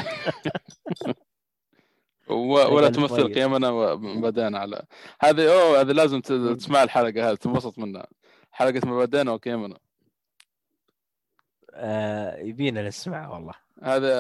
و- 2.30 2.76
ولا 2.76 2.90
تمثل. 2.90 3.34
قيمنا 3.34 3.70
ومبادئنا 3.70 4.60
على. 4.60 4.86
هذه 5.20 5.54
أوه 5.54 5.82
هذه 5.82 5.92
لازم 5.92 6.22
تسمع 6.22 6.84
الحلقة 6.84 7.30
هذه 7.30 7.36
تنبسط 7.36 7.80
منها. 7.80 8.08
حلقة 8.52 8.88
مبادئنا 8.88 9.32
وقيمنا. 9.32 9.78
آه 11.76 12.38
يبينا 12.40 12.88
نسمعها 12.88 13.28
والله. 13.28 13.54
هذا 13.84 14.14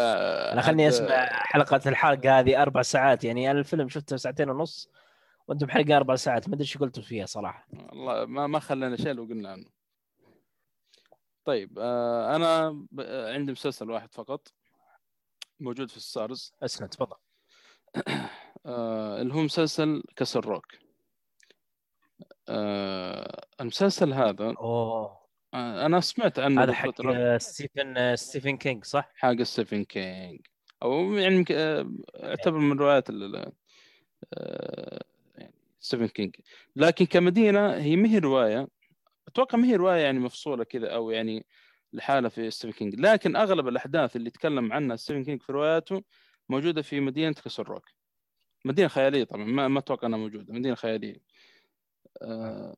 أنا 0.53 0.61
خلني 0.61 0.84
حد- 0.86 0.94
أسمع 0.94 1.26
حلقة 1.32 1.82
الحلقة 1.86 2.40
هذه 2.40 2.61
أربع 2.61 2.82
ساعات 2.82 3.23
يعني 3.23 3.52
أنا 3.52 3.60
الفيلم 3.60 3.90
شفته 3.90 4.18
ساعتين 4.18 4.49
ونص 4.49 4.90
وأنتم 5.48 5.69
حلقه 5.69 5.98
أربع 5.98 6.15
ساعات 6.15 6.49
ما 6.49 6.56
أدري 6.56 6.64
إيش 6.64 6.77
قلتوا 6.77 7.03
فيها 7.03 7.26
صراحة. 7.26 7.68
والله 7.73 8.26
ما 8.26 8.48
ما 8.48 8.60
خلينا 8.60 8.95
شيء 8.98 9.11
لو 9.14 9.23
قلنا 9.23 9.52
عنه. 9.52 9.65
طيب 11.45 11.80
آه 11.80 12.36
أنا 12.36 12.86
عندي 13.34 13.52
مسلسل 13.52 13.91
واحد 13.91 14.14
فقط 14.14 14.48
موجود 15.60 15.90
في 15.90 15.98
ال 15.97 16.05
Starz. 16.05 16.53
اسمع 16.64 16.88
تفضل. 16.88 17.18
آه 18.65 19.22
اللي 19.22 19.34
هو 19.34 19.40
مسلسل 19.41 20.03
Castle 20.15 20.45
Rock. 20.45 20.65
آه 22.49 23.45
المسلسل 23.61 24.14
هذا 24.14 24.53
أوه. 24.60 25.24
أنا 25.56 25.99
سمعت 25.99 26.40
عنه 26.40 26.64
هذا 26.64 26.73
حق. 26.73 27.06
آه، 27.06 27.38
ستيفن 27.38 27.98
آه، 27.98 28.15
ستيفن 28.15 28.57
كينج 28.57 28.84
صح؟ 28.86 29.11
حق 29.15 29.41
ستيفن 29.41 29.84
كينج 29.84 30.40
أو 30.84 31.14
يعني 31.14 31.45
آه، 31.52 31.91
يعتبر 32.15 32.57
من 32.57 32.80
روايات 32.80 33.10
آه، 34.34 35.03
يعني 35.36 35.53
ستيفن 35.80 36.07
كينج 36.07 36.36
لكن 36.76 37.06
كمدينة 37.06 37.73
هي 37.73 37.95
ما 37.95 38.10
هي 38.10 38.18
رواية 38.19 38.68
أتوقع 39.27 39.57
ما 39.57 39.68
هي 39.68 39.76
رواية 39.76 40.02
يعني 40.02 40.19
مفصولة 40.19 40.64
كذا 40.64 40.88
أو 40.88 41.11
يعني 41.11 41.45
لحالها 41.94 42.30
في 42.30 42.52
ستيفن 42.52 42.73
كينج 42.73 42.99
لكن 42.99 43.36
أغلب 43.36 43.68
الأحداث 43.68 44.15
اللي 44.15 44.27
يتكلم 44.27 44.73
عنها 44.73 44.95
ستيفن 44.95 45.23
كينج 45.23 45.41
في 45.41 45.52
رواياته 45.52 46.03
موجودة 46.49 46.82
في 46.82 46.99
مدينة 46.99 47.34
Castle 47.34 47.67
Rock. 47.67 47.85
مدينة 48.65 48.88
خيالية 48.88 49.23
طبعا 49.23 49.45
ما 49.45 49.68
ما 49.68 49.80
أتوقع 49.80 50.07
إنها 50.07 50.19
موجودة. 50.19 50.53
مدينة 50.53 50.76
خيالية. 50.76 51.18
آه، 52.22 52.76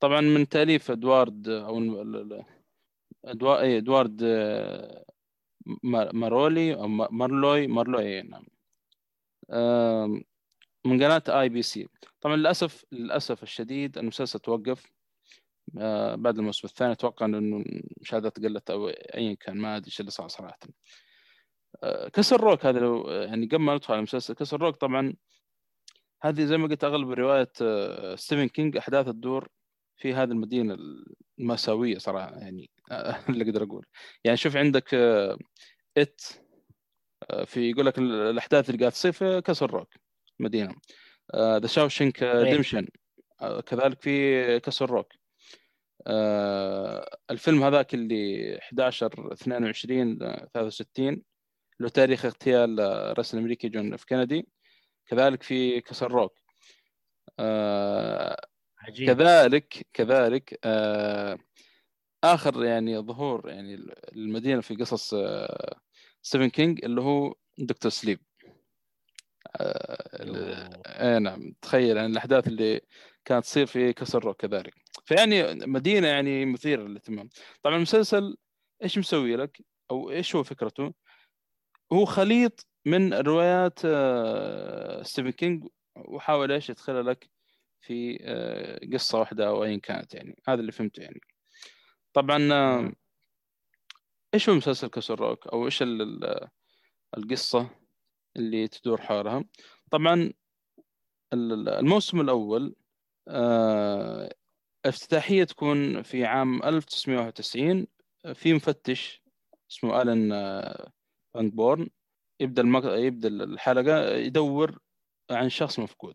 طبعا 0.00 0.20
من 0.20 0.48
تأليف 0.48 0.90
إدوارد 0.90 1.48
أو 1.48 1.78
اي 3.60 3.78
إدوارد 3.78 4.20
آه، 4.24 5.04
مار- 5.82 6.14
مارولي 6.14 6.74
أو 6.74 6.88
ما- 6.88 7.08
مارلوي 7.10 7.66
مارلوي 7.66 8.22
نعم. 8.22 8.46
آم، 9.50 10.24
من 10.86 11.02
قناة 11.02 11.22
ABC. 11.28 11.88
طبعا 12.20 12.36
للأسف 12.36 12.84
للأسف 12.92 13.42
الشديد 13.42 13.98
المسلسل 13.98 14.38
توقف. 14.38 14.86
آه، 15.78 16.14
بعد 16.14 16.38
الموسم 16.38 16.68
الثاني 16.68 16.92
أتوقع 16.92 17.26
إنه 17.26 17.64
المشاهدات 17.96 18.38
قلت 18.40 18.70
أو 18.70 18.88
ايا 18.88 19.34
كان 19.34 19.56
ما 19.56 19.76
أدري 19.76 19.86
إيش 19.86 20.00
اللي 20.00 20.10
صار 20.10 20.28
صراحة. 20.28 20.58
آه، 21.82 22.08
Castle 22.08 22.40
Rock 22.40 22.66
هذا 22.66 22.78
لو 22.80 23.10
يعني 23.10 23.46
قبل 23.46 23.58
ما 23.58 23.74
ندخل 23.74 23.92
على 23.92 23.98
المسلسل 23.98 24.34
Castle 24.34 24.60
Rock 24.62 24.76
طبعا. 24.76 25.14
هذه 26.22 26.44
زي 26.44 26.56
ما 26.56 26.68
قلت 26.68 26.84
أغلب 26.84 27.10
رواية 27.10 27.52
آه، 27.62 28.14
ستيفن 28.16 28.48
كينج 28.48 28.76
احداث 28.76 29.06
تدور 29.06 29.48
في 29.96 30.14
هذه 30.14 30.30
المدينة 30.30 30.76
المأساوية 31.38 31.98
صراحة 31.98 32.36
يعني 32.36 32.70
آه، 32.90 33.16
اللي 33.28 33.44
أقدر 33.44 33.62
أقول. 33.62 33.86
يعني 34.24 34.36
شوف 34.36 34.56
عندك 34.56 34.94
آه، 34.94 35.38
It 35.96 36.20
آه، 37.30 37.44
في 37.44 37.70
يقول 37.70 37.86
لك 37.86 37.98
ال- 37.98 38.12
الأحداث 38.30 38.70
اللي 38.70 38.80
قاعد 38.80 38.92
تصير 38.92 39.12
في 39.12 39.40
Castle 39.40 39.70
Rock 39.70 39.88
مدينة. 40.40 40.74
The 41.36 41.66
Shawshank 41.66 42.24
Redemption 42.24 42.86
كذلك 43.66 44.00
في 44.02 44.60
Castle 44.60 44.90
Rock. 44.90 45.12
الفيلم 47.30 47.62
هذاك 47.62 47.94
اللي 47.94 48.58
11 48.60 49.32
22 49.32 50.22
آه، 50.22 50.48
63 50.54 51.22
له 51.80 51.88
تاريخ 51.88 52.24
اغتيال 52.24 52.80
الرئيس 52.80 53.34
الأمريكي 53.34 53.68
جون 53.68 53.94
إف 53.94 54.04
كينيدي. 54.04 54.48
كذلك 55.06 55.42
في 55.42 55.80
Castle 55.80 56.12
Rock. 56.12 56.38
عجيب. 58.84 59.12
كذلك 59.12 59.86
كذلك 59.92 60.58
آه، 60.64 61.38
آخر 62.24 62.64
يعني 62.64 62.98
ظهور 62.98 63.48
يعني 63.48 63.74
المدينة 64.12 64.60
في 64.60 64.76
قصص 64.76 65.14
آه، 65.14 65.80
ستيفن 66.22 66.48
كينج 66.48 66.84
اللي 66.84 67.00
هو 67.00 67.34
Doctor 67.58 67.90
Sleep. 67.90 68.20
آه، 69.56 70.82
اي 70.86 71.18
نعم 71.18 71.54
تخيل 71.62 71.96
يعني 71.96 72.12
الأحداث 72.12 72.48
اللي 72.48 72.80
كانت 73.24 73.44
تصير 73.44 73.66
في 73.66 73.92
Castle 73.92 74.24
Rock 74.24 74.40
كذلك. 74.40 74.74
فيعني 75.04 75.54
مدينة 75.54 76.08
يعني 76.08 76.46
مثيرة 76.46 76.82
للاهتمام. 76.82 77.28
طبعا 77.62 77.76
المسلسل 77.76 78.36
إيش 78.82 78.98
مسوي 78.98 79.36
لك؟ 79.36 79.62
أو 79.90 80.10
إيش 80.10 80.36
هو 80.36 80.42
فكرته؟ 80.42 80.94
هو 81.92 82.04
خليط 82.04 82.66
من 82.86 83.14
روايات 83.14 83.78
آه، 83.84 85.02
ستيفن 85.02 85.30
كينج 85.30 85.68
وحاول 85.96 86.52
إيش 86.52 86.70
يدخلها 86.70 87.02
لك 87.02 87.33
في 87.86 88.18
آه، 88.22 88.80
قصة 88.92 89.18
واحدة 89.18 89.48
أو 89.48 89.64
ايا 89.64 89.76
كانت 89.76 90.14
يعني. 90.14 90.42
هذا 90.48 90.60
اللي 90.60 90.72
فهمته 90.72 91.00
يعني. 91.00 91.20
طبعا 92.12 92.48
آه، 92.52 92.80
مم. 92.80 92.94
إيش 94.34 94.48
هو 94.48 94.54
مسلسل 94.54 94.88
Castle 94.88 95.20
Rock؟ 95.20 95.46
أو 95.46 95.66
إيش 95.66 95.82
ال- 95.82 96.02
ال- 96.02 96.48
القصة 97.16 97.70
اللي 98.36 98.68
تدور 98.68 99.00
حولها؟ 99.00 99.44
طبعا 99.90 100.32
ال- 101.32 101.68
الموسم 101.68 102.20
الأول 102.20 102.74
آه، 103.28 104.34
افتتاحية 104.84 105.44
تكون 105.44 106.02
في 106.02 106.24
عام 106.24 106.62
1991 106.62 107.86
في 108.34 108.54
مفتش 108.54 109.22
اسمه 109.70 110.02
آلن 110.02 110.28
بانجبورن 111.34 111.88
يبدأ 112.40 112.62
المق... 112.62 112.84
يبدأ 112.84 113.28
الحلقة 113.28 114.10
يدور 114.16 114.78
عن 115.30 115.48
شخص 115.48 115.78
مفقود. 115.78 116.14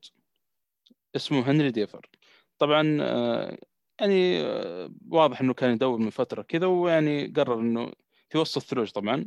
اسمه 1.16 1.52
هنري 1.52 1.72
ديفر. 1.72 2.10
طبعا 2.58 2.98
آه، 3.02 3.58
يعني 4.00 4.42
آه، 4.42 4.92
واضح 5.10 5.42
إنه 5.42 5.54
كان 5.54 5.74
يدور 5.74 5.98
من 5.98 6.10
فترة 6.10 6.42
كذا 6.42 6.66
ويعني 6.66 7.28
قرر 7.28 7.60
إنه 7.60 7.92
في 8.30 8.38
وسط 8.38 8.58
الثلوج 8.58 8.90
طبعا. 8.92 9.26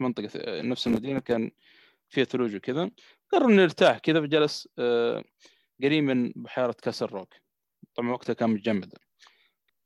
منطقة 0.00 0.30
آه، 0.36 0.62
نفس 0.62 0.86
المدينة 0.86 1.18
كان 1.18 1.50
فيها 2.08 2.24
ثلوج 2.24 2.56
وكذا. 2.56 2.90
قرر 3.32 3.44
إنه 3.44 3.62
يرتاح 3.62 3.98
كذا 3.98 4.20
فجلس 4.20 4.68
قريب 5.82 6.04
من 6.04 6.32
بحيرة 6.36 6.76
Castle 6.82 7.06
Rock. 7.06 7.34
طبعا 7.94 8.10
وقتها 8.10 8.32
كان 8.32 8.50
متجمد 8.50 8.94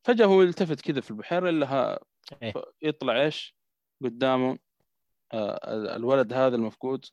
فجأة 0.05 0.27
هو 0.27 0.43
يلتفت 0.43 0.81
كذا 0.81 1.01
في 1.01 1.10
البحيرة 1.10 1.48
إلا 1.51 1.66
ها- 1.73 1.98
إيه. 2.43 2.52
يطلع 2.82 3.23
إيش؟ 3.23 3.56
قدامه 4.05 4.59
ال- 5.35 5.89
الولد 5.89 6.32
هذا 6.32 6.56
المفقود 6.56 7.05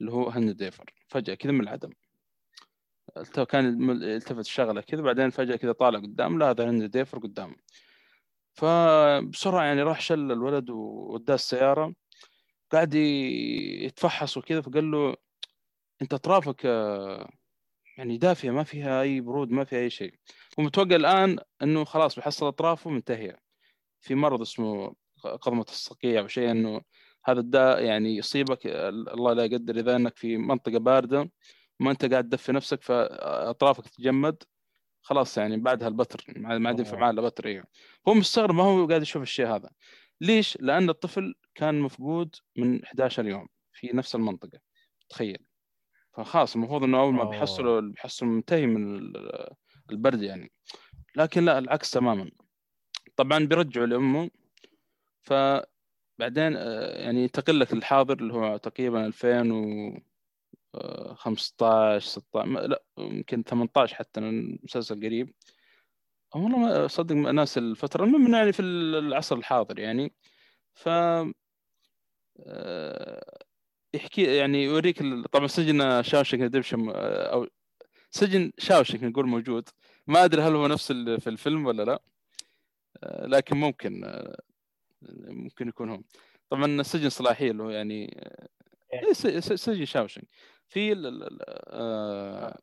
اللي 0.00 0.12
هو 0.12 0.28
هنري 0.28 0.52
ديفر. 0.52 0.94
فجأة 1.08 1.34
كذا 1.34 1.52
من 1.52 1.60
العدم. 1.60 1.90
كان 3.48 3.90
يلتفت 4.02 4.38
الشغله 4.38 4.80
كذا 4.80 5.02
بعدين 5.02 5.30
فجأة 5.30 5.56
كذا 5.56 5.72
طالع 5.72 5.98
قدام 5.98 6.38
لا 6.38 6.50
هذا 6.50 6.70
هنري 6.70 6.88
ديفر 6.88 7.18
قدامه 7.18 7.56
فبسرعة 8.58 9.64
يعني 9.64 9.82
راح 9.82 10.00
شل 10.00 10.32
الولد 10.32 10.70
ووداه 10.70 11.34
السيارة. 11.34 11.94
قاعد 12.72 12.94
يتفحص 12.94 14.36
وكذا 14.36 14.60
فقال 14.60 14.90
له 14.90 15.16
أنت 16.02 16.14
أطرافك 16.14 16.66
آه، 16.66 17.30
يعني 17.98 18.18
دافية 18.18 18.50
ما 18.50 18.64
فيها 18.64 19.02
أي 19.02 19.20
برود 19.20 19.50
ما 19.50 19.64
فيها 19.64 19.78
أي 19.78 19.90
شيء. 19.90 20.14
هو 20.60 20.64
متوقع 20.64 20.96
الآن 20.96 21.38
إنه 21.62 21.84
خلاص 21.84 22.16
بيحصل 22.16 22.46
أطرافه 22.46 22.90
منتهية. 22.90 23.38
في 24.00 24.14
مرض 24.14 24.40
اسمه 24.40 24.94
قضمة 25.24 25.66
الصقيع 25.68 26.20
أو 26.20 26.28
شيء 26.28 26.50
إنه 26.50 26.80
هذا 27.24 27.40
الداء 27.40 27.84
يعني 27.84 28.16
يصيبك 28.16 28.66
الله 28.66 29.32
لا 29.32 29.44
يقدر 29.44 29.76
إذا 29.78 29.96
إنك 29.96 30.16
في 30.16 30.36
منطقة 30.36 30.78
باردة. 30.78 31.30
ما 31.80 31.90
انت 31.90 32.04
قاعد 32.04 32.28
تدفي 32.28 32.52
نفسك 32.52 32.82
فأطرافك 32.82 33.86
تتجمد 33.88 34.42
خلاص 35.02 35.38
يعني 35.38 35.56
بعدها 35.56 35.88
البتر 35.88 36.24
ما 36.36 36.68
عاد 36.68 36.78
ينفع 36.78 36.90
أوه. 36.92 37.00
معاه 37.00 37.10
إلا 37.10 37.22
بتر 37.22 37.46
أيوه 37.46 37.64
هو 38.08 38.14
مستغرب 38.14 38.54
ما 38.54 38.62
هو 38.62 38.86
قاعد 38.86 39.02
يشوف 39.02 39.22
الشيء 39.22 39.46
هذا 39.46 39.70
ليش؟ 40.20 40.58
لأن 40.60 40.88
الطفل 40.90 41.34
كان 41.54 41.80
مفقود 41.80 42.36
من 42.56 42.84
11 42.84 43.26
يوم 43.26 43.48
في 43.72 43.90
نفس 43.94 44.14
المنطقة 44.14 44.58
تخيل 45.08 45.38
فخلاص 46.16 46.54
المفروض 46.54 46.84
إنه 46.84 47.00
أول 47.00 47.14
ما. 47.14 47.24
بيحصلوا 47.24 47.80
بيحصلوا 47.80 48.30
منتهي 48.32 48.66
من 48.66 48.96
ال- 48.98 49.54
البرد 49.90 50.22
يعني 50.22 50.52
لكن 51.16 51.44
لا 51.44 51.58
العكس 51.58 51.90
تماما 51.90 52.30
طبعا 53.16 53.38
بيرجعوا 53.44 53.86
لأمه 53.86 54.30
فبعدين 55.22 56.56
آه، 56.56 57.02
يعني 57.04 57.22
ينتقل 57.22 57.60
لك 57.60 57.72
الحاضر 57.72 58.18
اللي 58.18 58.32
هو 58.34 58.56
تقريبا 58.56 59.10
2015 60.74 61.98
16 62.00 62.46
ما- 62.46 62.58
لا 62.60 62.82
يمكن 62.98 63.44
18 63.44 63.94
حتى 63.96 64.20
المسلسل 64.20 64.96
قريب. 65.06 65.34
والله 66.34 66.58
ما 66.58 66.86
صدق 66.86 67.14
ناس 67.14 67.58
الفترة 67.58 68.04
المهم 68.04 68.34
يعني 68.34 68.52
في 68.52 68.62
العصر 68.62 69.36
الحاضر 69.36 69.78
يعني. 69.78 70.12
ف 70.74 70.88
آه، 72.46 73.38
يحكي 73.94 74.36
يعني 74.36 74.64
يوريك 74.64 75.02
طبعا 75.32 75.46
سجن 75.46 76.02
شاوشنك 76.02 76.40
ريدمشن 76.40 76.90
أو 76.94 77.46
سجن 78.10 78.52
شاوشنك 78.58 79.02
نقول 79.02 79.26
موجود. 79.26 79.68
ما 80.06 80.24
أدري 80.24 80.42
هل 80.42 80.54
هو 80.54 80.66
نفس 80.66 80.90
اللي 80.90 81.20
في 81.20 81.30
الفيلم 81.30 81.66
ولا 81.66 81.82
لا. 81.82 82.02
آه، 83.04 83.26
لكن 83.26 83.56
ممكن 83.56 84.04
آه، 84.04 84.38
ممكن 85.28 85.68
يكون 85.68 85.90
هو 85.90 86.00
طبعا 86.50 86.82
سجن 86.82 87.08
صلاحية 87.08 87.50
اللي 87.50 87.62
هو 87.62 87.70
يعني 87.70 88.16
آه، 88.18 88.48
إيه، 88.94 89.12
س- 89.12 89.52
سجن 89.52 89.84
شاوشنك. 89.84 90.28
في 90.68 90.92
ال- 90.92 91.38
آه، 91.68 92.58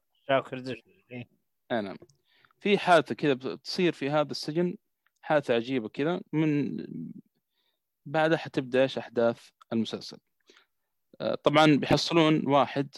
دش 0.54 0.84
إيه. 1.12 1.30
آه 1.72 1.82
نعم. 1.82 1.98
في 2.60 2.78
حادثة 2.78 3.16
كذا 3.16 3.34
بتصير 3.34 3.94
في 3.94 4.10
هذا 4.10 4.32
السجن 4.32 4.76
حادثة 5.22 5.54
عجيبة 5.54 5.90
كذا 5.90 6.22
من 6.34 6.78
بعدها 8.06 8.38
حتبدأ 8.38 8.82
إيش؟ 8.82 8.98
أحداث 8.98 9.50
المسلسل. 9.74 10.18
آه، 11.22 11.36
طبعا 11.36 11.66
بيحصلون 11.76 12.48
واحد 12.48 12.90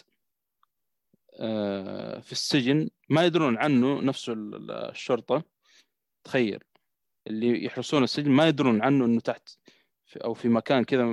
آه، 1.40 2.20
في 2.20 2.32
السجن 2.32 2.88
ما 3.08 3.24
يدرون 3.24 3.56
عنه 3.58 4.00
نفسه 4.00 4.32
ال- 4.32 4.54
ال- 4.54 4.70
الشرطة. 4.70 5.44
تخيل 6.24 6.58
اللي 7.26 7.64
يحرسون 7.64 8.02
السجن 8.02 8.30
ما 8.30 8.48
يدرون 8.48 8.82
عنه 8.82 9.04
إنه 9.04 9.20
تحت 9.20 9.48
في 10.06 10.24
أو 10.24 10.34
في 10.34 10.48
مكان 10.48 10.84
كذا 10.84 11.06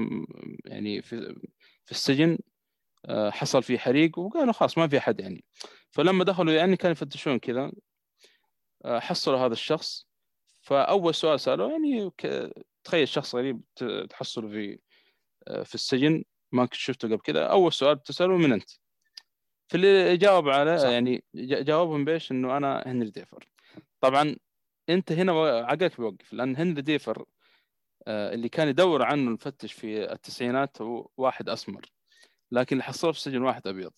يعني 0.65 1.01
في 1.01 1.35
في 1.85 1.91
السجن. 1.91 2.31
آه، 2.31 2.37
حصل 3.09 3.63
فيه 3.63 3.77
حريق 3.77 4.19
وقالوا 4.19 4.53
خلاص 4.53 4.77
ما 4.77 4.87
في 4.87 4.97
أحد 4.97 5.19
يعني. 5.19 5.43
فلما 5.91 6.23
دخلوا 6.23 6.53
يعني 6.53 6.77
كانوا 6.77 6.91
يفتشون 6.91 7.39
كذا. 7.39 7.71
آه، 8.85 8.99
حصلوا 8.99 9.37
هذا 9.39 9.53
الشخص. 9.53 10.07
فأول 10.61 11.15
سؤال 11.15 11.39
سألوه 11.39 11.71
يعني 11.71 12.11
تخيل 12.83 13.07
شخص 13.07 13.35
غريب 13.35 13.61
تحصله 14.09 14.49
في 14.49 14.79
آه، 15.47 15.63
في 15.63 15.75
السجن. 15.75 16.23
ما 16.51 16.65
كنت 16.65 16.73
شفته 16.73 17.07
قبل 17.07 17.17
كذا. 17.19 17.45
أول 17.45 17.73
سؤال 17.73 18.03
تساله 18.03 18.37
من 18.37 18.53
أنت؟ 18.53 18.69
فاللي 19.67 20.17
جاوب 20.17 20.49
على 20.49 20.77
صح. 20.77 20.87
يعني 20.89 21.23
جا- 21.35 21.61
جاوبهم 21.61 22.05
بإيش؟ 22.05 22.31
إنه 22.31 22.57
أنا 22.57 22.83
هنري 22.85 23.09
ديفر. 23.09 23.49
طبعا 24.01 24.35
أنت 24.89 25.11
هنا 25.11 25.31
عقلك 25.65 25.97
بيوقف 25.97 26.33
لأن 26.33 26.55
هنري 26.55 26.81
ديفر 26.81 27.25
آه، 28.07 28.33
اللي 28.33 28.49
كان 28.49 28.67
يدور 28.67 29.03
عنه 29.03 29.27
المفتش 29.27 29.73
في 29.73 30.11
التسعينات 30.11 30.81
هو 30.81 31.09
واحد 31.17 31.49
أسمر. 31.49 31.85
لكن 32.51 32.75
اللي 32.75 32.83
حصله 32.83 33.11
في 33.11 33.17
السجن 33.17 33.41
واحد 33.41 33.67
أبيض. 33.67 33.91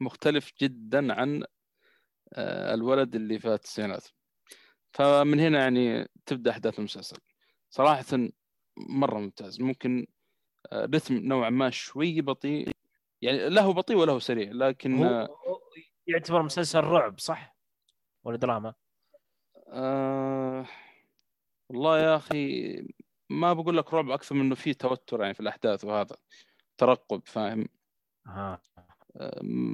مختلف 0.00 0.52
جدا 0.60 1.12
عن 1.12 1.44
آه، 2.32 2.74
الولد 2.74 3.14
اللي 3.14 3.38
في 3.38 3.54
التسعينات. 3.54 4.08
فمن 4.92 5.40
هنا 5.40 5.58
يعني 5.58 6.08
تبدأ 6.26 6.50
أحداث 6.50 6.78
المسلسل. 6.78 7.16
صراحة 7.70 8.04
مرة 8.76 9.18
ممتاز. 9.18 9.60
ممكن 9.60 10.06
آه، 10.72 10.84
رتم 10.84 11.14
نوعا 11.14 11.50
ما 11.50 11.70
شوي 11.70 12.20
بطيء. 12.20 12.70
يعني 13.22 13.48
له 13.48 13.72
بطيء 13.72 13.96
وله 13.96 14.18
سريع 14.18 14.50
لكن 14.52 14.94
هو 14.94 15.04
آه، 15.04 15.28
يعتبر 16.06 16.42
مسلسل 16.42 16.80
رعب 16.80 17.18
صح؟ 17.18 17.56
ولا 18.24 18.36
دراما؟ 18.36 18.74
آه 19.68 20.66
والله 21.68 21.98
يا 21.98 22.16
أخي 22.16 22.74
ما 23.30 23.52
بقول 23.52 23.76
لك 23.76 23.94
رعب 23.94 24.10
أكثر 24.10 24.34
من 24.34 24.40
إنه 24.40 24.54
فيه 24.54 24.72
توتر 24.72 25.22
يعني 25.22 25.34
في 25.34 25.40
الأحداث 25.40 25.84
وهذا. 25.84 26.16
ترقب 26.78 27.22
فاهم 27.26 27.68
آه. 28.26 28.60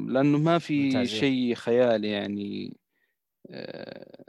لأنه 0.08 0.38
ما 0.38 0.58
في. 0.58 1.06
شيء 1.06 1.54
خيالي 1.54 2.10
يعني 2.10 2.76
آه، 3.50 4.24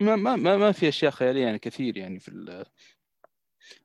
ما 0.00 0.16
ما 0.16 0.36
ما 0.36 0.56
ما 0.56 0.72
في 0.72 0.88
أشياء 0.88 1.10
خيالية 1.10 1.44
يعني 1.44 1.58
كثير 1.58 1.96
يعني 1.96 2.18
في 2.18 2.64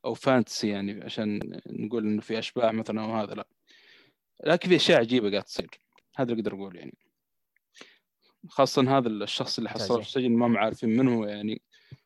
أو 0.05 0.13
فانتسي 0.13 0.69
يعني 0.69 1.03
عشان 1.03 1.59
نقول 1.67 2.05
إنه 2.05 2.21
في 2.21 2.39
أشباح 2.39 2.73
مثلا 2.73 3.01
أو 3.01 3.13
هذا 3.13 3.33
لا 3.33 3.47
لكن 4.45 4.69
في 4.69 4.75
أشياء 4.75 4.99
عجيبة 4.99 5.31
قاعد 5.31 5.43
تصير 5.43 5.69
هذا 6.15 6.31
اللي 6.31 6.41
أقدر 6.41 6.55
أقول 6.55 6.75
يعني 6.75 6.97
خاصة 8.49 8.97
هذا 8.97 9.07
الشخص 9.07 9.57
اللي 9.57 9.69
حصله 9.69 10.01
في. 10.01 10.07
السجن 10.07 10.31
ما 10.31 10.59
عارفين 10.59 10.89
من 10.89 11.07
هو 11.07 11.25
يعني 11.25 11.61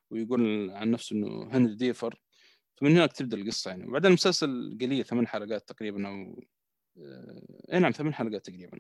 ويقول 0.10 0.72
عن 0.72 0.92
نفسه 0.92 1.16
إنه 1.16 1.50
هنري 1.52 1.76
ديفر 1.76 2.22
فمن 2.78 2.92
هناك 2.92 3.14
تبدا 3.14 3.38
القصة 3.38 3.72
يعني. 3.72 3.88
وبعدين 3.88 4.08
المسلسل 4.08 4.78
قليل 4.82 5.06
ثمان 5.06 5.28
حلقات 5.28 5.70
تقريبا 5.70 6.08
أو 6.08 6.44
آه، 6.98 7.74
إي 7.74 7.80
نعم 7.80 7.92
ثمان 7.92 8.14
حلقات 8.14 8.46
تقريبا. 8.46 8.80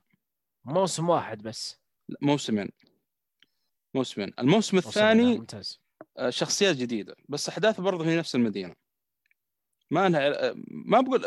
موسم 0.65 1.09
واحد 1.09 1.41
بس. 1.41 1.79
لا، 2.09 2.17
موسمين. 2.21 2.69
موسمين. 3.93 4.33
الموسم 4.39 4.77
موسم 4.77 4.89
الثاني 4.89 5.37
ممتاز. 5.37 5.81
آه، 6.17 6.29
شخصيات 6.29 6.75
جديدة 6.75 7.15
بس 7.29 7.49
أحداث 7.49 7.81
برضه 7.81 8.03
في 8.03 8.15
نفس 8.17 8.35
المدينة. 8.35 8.75
ما 9.91 10.09
لها 10.09 10.49
آه، 10.49 10.55
ما 10.67 11.01
بقول. 11.01 11.25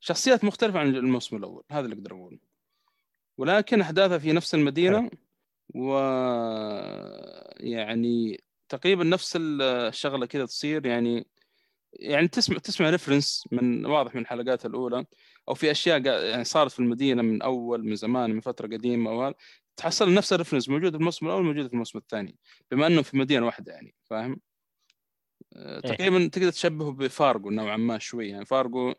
شخصيات 0.00 0.44
مختلفة 0.44 0.78
عن 0.78 0.96
الموسم 0.96 1.36
الأول 1.36 1.64
هذا 1.70 1.84
اللي 1.84 1.96
أقدر 1.96 2.12
اقوله 2.12 2.38
ولكن 3.38 3.80
أحداثها 3.80 4.18
في 4.18 4.32
نفس 4.32 4.54
المدينة 4.54 5.10
و 5.74 5.98
يعني 7.56 8.44
تقريبا 8.68 9.04
نفس 9.04 9.38
الشغلة 9.40 10.26
كذا 10.26 10.46
تصير. 10.46 10.86
يعني 10.86 11.26
يعني 11.92 12.28
تسمع 12.28 12.58
تسمع 12.58 12.90
reference 12.90 13.48
من 13.52 13.86
واضح 13.86 14.14
من 14.14 14.20
الحلقات 14.20 14.66
الأولى 14.66 15.04
أو 15.48 15.54
في 15.54 15.70
أشياء 15.70 16.06
يعني 16.06 16.44
صارت 16.44 16.72
في 16.72 16.78
المدينة 16.78 17.22
من 17.22 17.42
أول 17.42 17.84
من 17.84 17.94
زمان 17.94 18.30
من 18.30 18.40
فترة 18.40 18.66
قديمة 18.66 19.10
أو 19.10 19.22
هذا، 19.22 19.34
تحصل 19.76 20.14
نفس 20.14 20.32
ال 20.32 20.36
reference 20.36 20.68
موجود 20.68 20.92
في 20.92 20.98
الموسم 20.98 21.26
الأول 21.26 21.44
موجود 21.44 21.66
في 21.66 21.72
الموسم 21.72 21.98
الثاني 21.98 22.36
بما 22.70 22.86
إنه 22.86 23.02
في 23.02 23.16
مدينة 23.16 23.46
واحدة 23.46 23.72
يعني 23.72 23.94
فاهم؟ 24.04 24.40
آه، 25.56 25.80
إيه. 25.84 25.94
تقريبا 25.94 26.28
تقدر 26.28 26.50
تشبهه 26.50 26.92
بفارجو 26.92 27.50
نوعا 27.50 27.76
ما 27.76 27.98
شوي 27.98 28.28
يعني 28.28 28.44
فارجو 28.44 28.94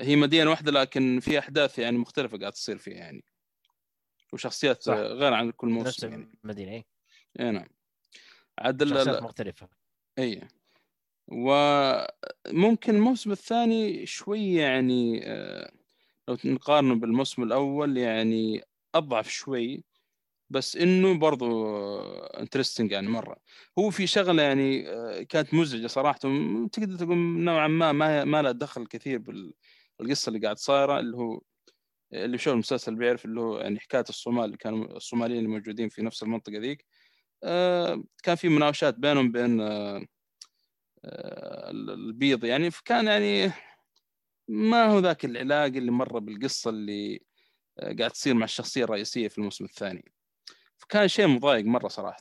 هي 0.00 0.16
مدينة 0.16 0.50
واحدة 0.50 0.72
لكن 0.72 1.20
في 1.20 1.38
أحداث 1.38 1.78
يعني 1.78 1.98
مختلفة 1.98 2.38
قاعد 2.38 2.52
تصير 2.52 2.78
فيها 2.78 2.94
يعني 2.94 3.24
وشخصيات 4.32 4.82
صح. 4.82 4.94
غير 4.94 5.32
عن 5.32 5.50
كل 5.50 5.68
نفس 5.68 5.84
موسم 5.84 6.08
يعني 6.08 6.38
المدينة 6.44 6.72
اي 6.72 6.84
اي 7.40 7.50
نعم 7.50 7.68
عاد 8.58 8.84
شخصيات 8.84 9.22
مختلفة 9.22 9.68
اي 10.18 10.48
وممكن 11.30 12.94
الموسم 12.94 13.32
الثاني 13.32 14.06
شوي 14.06 14.54
يعني 14.54 15.20
آه، 15.24 15.72
لو 16.28 16.36
نقارنه 16.44 16.94
بالموسم 16.94 17.42
الأول 17.42 17.96
يعني 17.96 18.62
أضعف 18.94 19.28
شوي 19.28 19.84
بس 20.50 20.76
إنه 20.76 21.18
برضو 21.18 21.68
interesting 22.14 22.92
يعني 22.92 23.08
مرة. 23.08 23.36
هو 23.78 23.90
في 23.90 24.06
شغلة 24.06 24.42
يعني 24.42 24.88
آه، 24.90 25.22
كانت 25.22 25.54
مزعجة 25.54 25.86
صراحة 25.86 26.18
تقدر 26.72 26.96
تقول 26.98 27.18
نوعا 27.18 27.68
ما 27.68 27.92
ما, 27.92 28.24
ما 28.24 28.42
لها 28.42 28.52
دخل 28.52 28.86
كثير 28.86 29.18
بالقصة 29.98 30.28
اللي 30.30 30.40
قاعد 30.40 30.58
صايره 30.58 31.00
اللي 31.00 31.16
هو 31.16 31.40
اللي 32.12 32.38
شو 32.38 32.52
المسلسل 32.52 32.94
بيعرف 32.94 33.24
اللي 33.24 33.40
هو 33.40 33.58
يعني 33.58 33.80
حكاية 33.80 34.04
الصومال 34.08 34.44
اللي 34.44 34.56
كانوا 34.56 34.96
الصوماليين 34.96 35.44
الموجودين 35.44 35.88
في 35.88 36.02
نفس 36.02 36.22
المنطقة 36.22 36.58
ذيك. 36.58 36.86
آه، 37.44 38.04
كان 38.22 38.34
في 38.36 38.48
مناوشات 38.48 38.94
بينهم 38.98 39.32
بين 39.32 39.60
البيض 41.04 42.44
يعني. 42.44 42.70
فكان 42.70 43.06
يعني 43.06 43.52
ما 44.48 44.86
هو 44.86 44.98
ذاك 44.98 45.24
العلاقه 45.24 45.66
اللي 45.66 45.90
مره 45.90 46.18
بالقصة 46.18 46.70
اللي 46.70 47.20
آه، 47.78 47.92
قاعد 47.98 48.10
تصير 48.10 48.34
مع 48.34 48.44
الشخصية 48.44 48.84
الرئيسية 48.84 49.28
في 49.28 49.38
الموسم 49.38 49.64
الثاني. 49.64 50.12
فكان 50.78 51.08
شيء 51.08 51.26
مضايق 51.26 51.64
مرة 51.64 51.88
صراحة. 51.88 52.20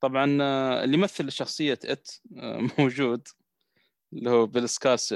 طبعا 0.00 0.38
آه، 0.42 0.84
اللي 0.84 0.94
يمثل 0.96 1.32
شخصيه 1.32 1.72
إت 1.84 2.10
آه، 2.38 2.58
موجود 2.78 3.28
اللي 4.12 4.30
هو 4.30 4.46
بيل 4.46 4.68
سكارس 4.68 5.14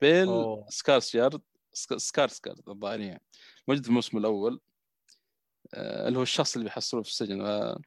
بيل 0.00 0.28
أوه. 0.28 0.66
سكارسيارد 0.68 1.40
سك- 1.72 1.96
سكارسكارد 1.96 2.68
الظاهر 2.68 3.00
يعني. 3.00 3.22
موجود 3.68 3.82
في 3.82 3.88
الموسم 3.88 4.18
الأول. 4.18 4.60
آه، 5.74 6.08
اللي 6.08 6.18
هو 6.18 6.22
الشخص 6.22 6.54
اللي 6.56 6.64
بيحصلوه 6.64 7.02
في 7.02 7.08
السجن. 7.08 7.40
آه، 7.40 7.46
آه، 7.46 7.80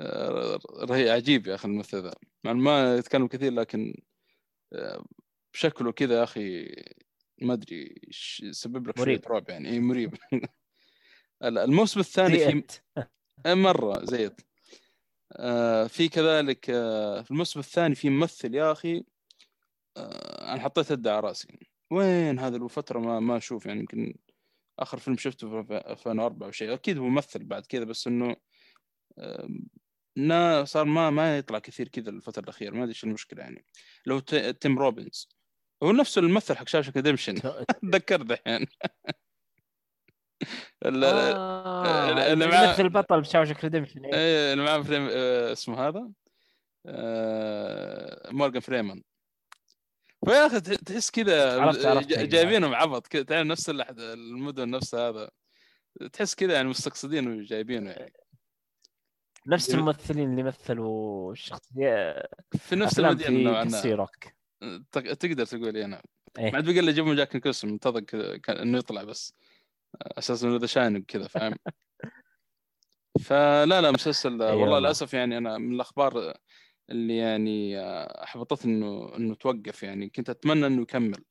رهيب 0.00 1.08
عجيب 1.08 1.46
يا 1.46 1.54
أخي 1.54 1.68
الممثل 1.68 2.02
ذا 2.02 2.14
مع 2.44 2.50
إنه 2.50 2.60
ما 2.60 2.96
يتكلم 2.96 3.26
كثير 3.26 3.52
لكن 3.52 3.94
آه، 4.72 5.04
بشكله 5.52 5.92
كذا 5.92 6.18
يا 6.18 6.22
أخي 6.22 6.74
ما 7.42 7.52
أدري 7.52 7.94
يسبب 8.42 8.88
لك 8.88 8.98
شوية. 8.98 9.20
رعب 9.26 9.48
يعني. 9.48 9.68
اي 9.68 9.80
مريب. 9.80 10.14
الموسم 11.42 12.00
الثاني 12.00 12.38
في 12.38 12.44
زيت. 12.44 12.72
إيه 13.46 13.54
مرة 13.54 14.04
زيت. 14.04 14.40
آه 15.32 15.86
في 15.86 16.08
كذلك 16.08 16.70
آه 16.70 17.22
في 17.22 17.30
الموسم 17.30 17.60
الثاني 17.60 17.94
في 17.94 18.10
ممثل 18.10 18.54
يا 18.54 18.72
أخي 18.72 19.04
آه 19.96 20.52
أنا 20.52 20.60
حطيت 20.60 20.90
يدي 20.90 21.08
على 21.08 21.20
رأسي. 21.20 21.58
وين 21.90 22.38
هذا؟ 22.38 22.58
له 22.58 22.68
فترة 22.68 22.98
ما 22.98 23.20
ما 23.20 23.36
أشوف 23.36 23.66
يعني 23.66 23.80
يمكن 23.80 24.14
آخر 24.78 24.98
فيلم 24.98 25.16
شفته 25.16 25.62
في 25.62 25.76
2004 25.76 26.46
أو 26.46 26.50
شيء 26.50 26.74
أكيد 26.74 26.98
هو 26.98 27.04
ممثل 27.04 27.44
بعد 27.44 27.66
كذا 27.66 27.84
بس 27.84 28.06
إنه 28.06 28.36
نا 30.16 30.64
صار 30.64 30.84
ما 30.84 31.10
ما 31.10 31.38
يطلع 31.38 31.58
كثير 31.58 31.88
كذا 31.88 32.10
الفترة 32.10 32.42
الأخيرة 32.42 32.70
ما 32.70 32.78
أدري 32.78 32.88
إيش 32.88 33.04
المشكلة 33.04 33.42
يعني. 33.42 33.64
لو 34.06 34.18
ت- 34.18 34.34
تيم 34.34 34.78
روبنز. 34.78 35.28
هو 35.82 35.92
نفسه 35.92 36.20
الممثل 36.20 36.56
حق 36.56 36.68
Shawshank 36.68 36.92
Redemption 36.96 37.34
تذكر 37.82 38.22
دحين. 38.22 38.66
ال- 40.86 41.04
آه، 41.04 42.10
اللي 42.10 42.32
اللي 42.32 42.46
معاه- 42.46 42.68
يمثل 42.68 42.82
البطل 42.82 43.20
ب 43.20 43.24
Shawshank 43.24 43.64
Redemption 43.64 44.04
إيه. 44.04 44.52
اللي 44.52 44.64
معاه 44.64 44.82
فريم 44.82 45.08
آه، 45.10 45.52
اسمه 45.52 45.88
هذا؟ 45.88 46.08
آه، 46.86 48.30
مورجان 48.32 48.60
فريمان. 48.60 49.02
فيا 50.26 50.46
أخي 50.46 50.60
تح- 50.60 50.74
تحس 50.74 51.10
كذا. 51.10 51.72
جايبينهم 52.24 52.74
عبط 52.74 53.06
كذا 53.06 53.22
تعرف 53.22 53.46
نفس 53.46 53.70
المدن 53.70 54.70
نفسها 54.70 55.08
هذا. 55.08 55.30
تحس 56.12 56.34
كذا 56.34 56.52
يعني 56.54 56.68
مستقصدين 56.68 57.28
وجايبينه 57.28 57.90
يعني. 57.90 58.12
نفس 59.46 59.68
جميل. 59.68 59.80
الممثلين 59.80 60.30
اللي 60.30 60.42
مثلوا 60.42 61.32
الشخصيه 61.32 62.22
في 62.58 62.76
نفس 62.76 62.98
المدينة 62.98 63.64
في 63.80 63.92
روك. 63.94 64.10
تق- 64.92 65.14
تقدر 65.14 65.44
تقول 65.46 65.76
أنا. 65.76 66.02
إيه. 66.38 66.50
ما 66.50 66.56
عاد 66.56 66.64
بقى 66.70 66.80
الا 66.80 66.92
جابوا 66.92 67.14
جاك 67.14 67.34
نيكلسون 67.34 67.70
منتظر 67.70 68.00
كذا 68.00 68.62
إنه 68.62 68.78
يطلع 68.78 69.02
بس. 69.04 69.34
أساس 70.02 70.44
إنه 70.44 70.56
The 70.56 70.66
Shining 70.66 71.04
كذا 71.04 71.28
فاهم؟ 71.28 71.54
فلا 73.26 73.80
لا 73.80 73.90
مسلسل 73.90 74.28
أي 74.42 74.48
والله 74.48 74.62
والله. 74.62 74.78
للأسف 74.78 75.14
يعني 75.14 75.38
أنا 75.38 75.58
من 75.58 75.74
الأخبار 75.74 76.34
اللي 76.90 77.16
يعني 77.16 77.78
آه، 77.80 78.24
أحبطتني 78.24 78.72
إنه 78.72 79.16
إنه 79.16 79.34
توقف 79.34 79.82
يعني. 79.82 80.08
كنت 80.10 80.30
أتمنى 80.30 80.66
إنه 80.66 80.82
يكمل. 80.82 81.24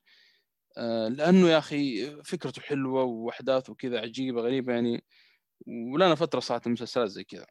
آه، 0.78 1.08
لأنه 1.08 1.50
يا 1.50 1.58
أخي 1.58 2.12
فكرته 2.24 2.62
حلوة 2.62 3.04
وأحداثه 3.04 3.76
كذا 3.76 4.00
عجيبة 4.02 4.42
غريبة 4.42 4.74
يعني. 4.74 5.04
ولنا 5.68 6.16
فترة 6.16 6.40
صارت 6.40 6.68
المسلسلات 6.68 7.10
زي 7.10 7.24
كذا. 7.24 7.46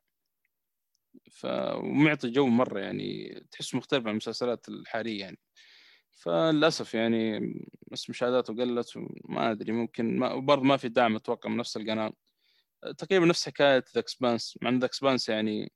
ف 1.30 1.46
ومعطي 1.74 2.30
جو 2.30 2.46
مرة 2.46 2.80
يعني 2.80 3.40
تحسه 3.50 3.78
مختلف 3.78 4.06
عن 4.06 4.10
المسلسلات 4.10 4.68
الحالية 4.68 5.20
يعني 5.20 5.38
فللأسف 6.10 6.94
يعني 6.94 7.40
بس 7.92 8.10
مشاهداته 8.10 8.54
قلت 8.54 8.96
وما 8.96 9.50
أدري 9.50 9.72
ممكن 9.72 10.18
ما 10.18 10.32
وبرضه 10.32 10.62
ما 10.62 10.76
في 10.76 10.88
دعم 10.88 11.16
أتوقع 11.16 11.50
من 11.50 11.56
نفس 11.56 11.76
القناة 11.76 12.12
تقريبا 12.98 13.26
نفس 13.26 13.46
حكاية 13.46 13.84
The 13.94 14.00
Expanse 14.00 14.58
مع 14.62 14.70
إن 14.70 14.78
The 14.78 14.86
Expanse 14.86 15.28
يعني 15.28 15.72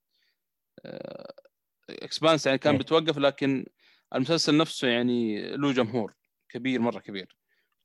Expanse 1.91 2.47
يعني 2.47 2.59
كان 2.59 2.75
إيه. 2.75 2.81
بتوقف 2.81 3.19
لكن 3.19 3.67
المسلسل 4.15 4.57
نفسه 4.57 4.89
يعني 4.89 5.51
له 5.57 5.73
جمهور 5.73 6.15
كبير 6.49 6.81
مرة 6.81 6.99
كبير 6.99 7.37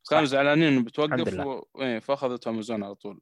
كانوا. 0.09 0.25
زعلانين 0.25 0.67
إنه 0.67 0.83
بتوقف. 0.83 1.33
و... 1.40 1.82
إيه، 1.82 1.99
فأخذته 1.99 2.49
امازون 2.49 2.83
على 2.83 2.95
طول 2.95 3.22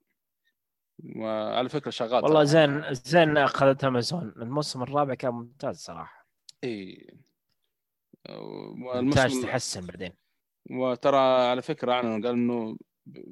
وعلى 1.16 1.70
فكرة 1.70 1.92
شغال 1.92 2.24
والله. 2.24 2.44
زين 2.44 2.94
زين 2.94 3.38
أخذت 3.38 3.84
أمازون 3.84 4.34
الموسم 4.38 4.84
الرابع 4.84 5.14
كان 5.14 5.34
ممتاز 5.34 5.78
صراحة 5.78 6.28
إي 6.64 7.08
ممتاز 8.30 9.42
تحسن 9.42 9.86
بعدين 9.86 10.14
وترى 10.72 11.18
على 11.18 11.62
فكرة 11.62 11.92
اعلنوا 11.92 12.28
قال 12.28 12.34
إنه 12.34 12.78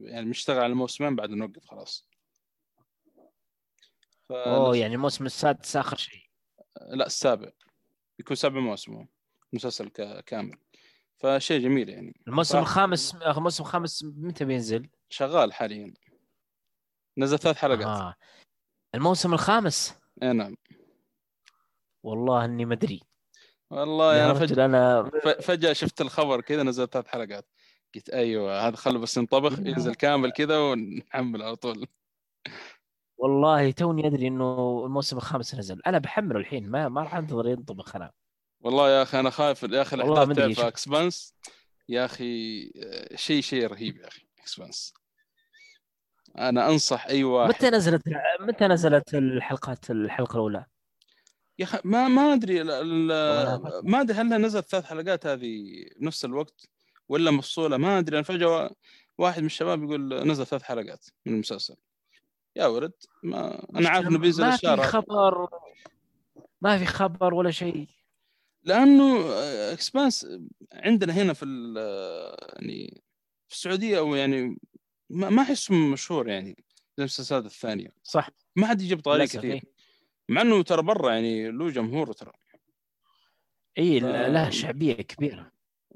يعني 0.01 0.25
بنشتغل 0.25 0.63
على 0.63 0.73
موسمين 0.73 1.15
بعد 1.15 1.29
نوقف 1.29 1.65
خلاص 1.65 2.09
ف... 4.29 4.31
أوه 4.31 4.77
يعني 4.77 4.95
الموسم 4.95 5.25
السادس 5.25 5.75
آخر 5.75 5.97
شيء 5.97 6.29
لا 6.89 7.05
السابع 7.05 7.49
يكون 8.19 8.35
سبع 8.35 8.59
مواسم. 8.59 9.05
مسلسل. 9.53 9.87
كامل 10.25 10.57
فشيء 11.17 11.61
جميل 11.61 11.89
يعني 11.89 12.21
الموسم 12.27 12.53
صح. 12.53 12.59
الخامس 12.59 13.15
الموسم 13.15 13.63
الخامس 13.63 14.03
متى 14.03 14.45
بينزل؟ 14.45 14.89
شغال 15.09 15.53
حاليا 15.53 15.93
نزل 17.19 17.39
ثلاث 17.39 17.57
حلقات. 17.57 17.85
آه. 17.85 18.15
الموسم 18.95 19.33
الخامس؟ 19.33 19.99
اي 20.23 20.33
نعم. 20.33 20.55
والله 22.03 22.45
إني 22.45 22.65
ما 22.65 22.73
أدري. 22.73 23.01
والله 23.71 24.25
أنا 24.25 24.33
فجأة 24.33 24.65
أنا 24.65 25.11
فجأة 25.41 25.73
شفت 25.73 26.01
الخبر 26.01 26.41
كذا 26.41 26.63
نزل 26.63 26.87
ثلاث 26.87 27.07
حلقات. 27.07 27.45
قلت 27.95 28.09
أيوه 28.09 28.67
هذا 28.67 28.75
خله 28.75 28.99
بس 28.99 29.17
ينطبخ 29.17 29.59
ينزل 29.59 29.95
كامل 29.95 30.31
كذا 30.31 30.59
ونحمل 30.59 31.41
على 31.43 31.55
طول. 31.55 31.87
والله 33.17 33.71
توني 33.71 34.07
أدري 34.07 34.27
إنه 34.27 34.83
الموسم 34.85 35.17
الخامس 35.17 35.55
نزل. 35.55 35.81
أنا 35.87 35.97
بحمله 35.97 36.39
الحين 36.39 36.69
ما 36.69 36.89
ما 36.89 37.01
راح 37.01 37.15
أنتظر 37.15 37.47
ينطبخ 37.47 37.95
أنا. 37.95 38.11
والله 38.61 38.89
يا 38.89 39.03
أخي 39.03 39.19
أنا 39.19 39.29
خايف. 39.29 39.63
يا 39.63 39.81
أخي 39.81 39.95
الأحداث 39.95 40.37
تعرف 40.37 40.59
Expanse؟ 40.59 41.35
يا 41.89 42.05
أخي 42.05 42.63
آه، 42.83 43.15
شيء 43.15 43.41
شيء 43.41 43.67
رهيب 43.67 43.97
يا 43.97 44.07
أخي 44.07 44.27
Expanse. 44.39 44.93
أنا 46.37 46.69
أنصح 46.69 47.05
أي 47.05 47.23
واحد. 47.23 47.49
متى 47.49 47.69
نزلت 47.69 48.01
متى 48.39 48.67
نزلت 48.67 49.15
الحلقات 49.15 49.91
الحلقة 49.91 50.33
الأولى؟ 50.35 50.65
يا 51.59 51.63
أخي 51.65 51.79
ما 51.83 52.07
ما 52.07 52.33
أدري 52.33 52.61
ال- 52.61 52.71
ال- 52.71 53.89
ما 53.91 54.01
أدري 54.01 54.17
هل 54.17 54.27
نزلت 54.41 54.65
ثلاث 54.69 54.85
حلقات 54.85 55.25
هذه 55.27 55.63
بنفس 55.99 56.25
الوقت 56.25 56.65
ولا 57.09 57.31
مفصولة 57.31 57.77
ما 57.77 57.99
أدري. 57.99 58.15
أنا 58.15 58.23
فجأة 58.23 58.71
واحد 59.17 59.39
من 59.39 59.45
الشباب 59.45 59.83
يقول 59.83 60.27
نزل 60.27 60.45
ثلاث 60.45 60.63
حلقات 60.63 61.05
من 61.25 61.33
المسلسل. 61.33 61.75
يا 62.55 62.65
ولد 62.65 62.91
ما 63.23 63.65
أنا 63.75 63.89
عارف 63.89 64.07
إنه 64.07 64.17
بينزل 64.19 64.45
ما 64.45 64.55
في 64.57 64.77
خبر 64.77 65.47
ما 66.61 66.77
في 66.77 66.85
خبر 66.85 67.33
ولا 67.33 67.51
شيء. 67.51 67.87
لأنه 68.63 69.25
اكسبانس 69.73 70.27
عندنا 70.73 71.13
هنا 71.13 71.33
في 71.33 71.45
ال- 71.45 71.77
يعني 72.53 73.01
في 73.47 73.55
السعودية 73.55 73.97
أو 73.97 74.15
يعني 74.15 74.57
ما 75.09 75.29
ما 75.29 75.41
احسه 75.41 75.75
مشهور 75.75 76.27
يعني 76.29 76.49
زي 76.97 77.03
المسلسلات 77.03 77.45
الثانية. 77.45 77.93
صح. 78.03 78.29
ما 78.55 78.67
حد 78.67 78.81
يجيب 78.81 78.99
طاري 79.01 79.27
كثير. 79.27 79.43
إيه. 79.53 79.61
مع 80.29 80.41
إنه 80.41 80.63
ترى 80.63 80.81
برا 80.81 81.11
يعني 81.13 81.51
له 81.51 81.69
جمهور 81.69 82.13
ترى. 82.13 82.31
اي 83.77 83.99
ف- 84.01 84.03
لها 84.05 84.49
شعبية 84.49 84.93
كبيرة. 84.93 85.51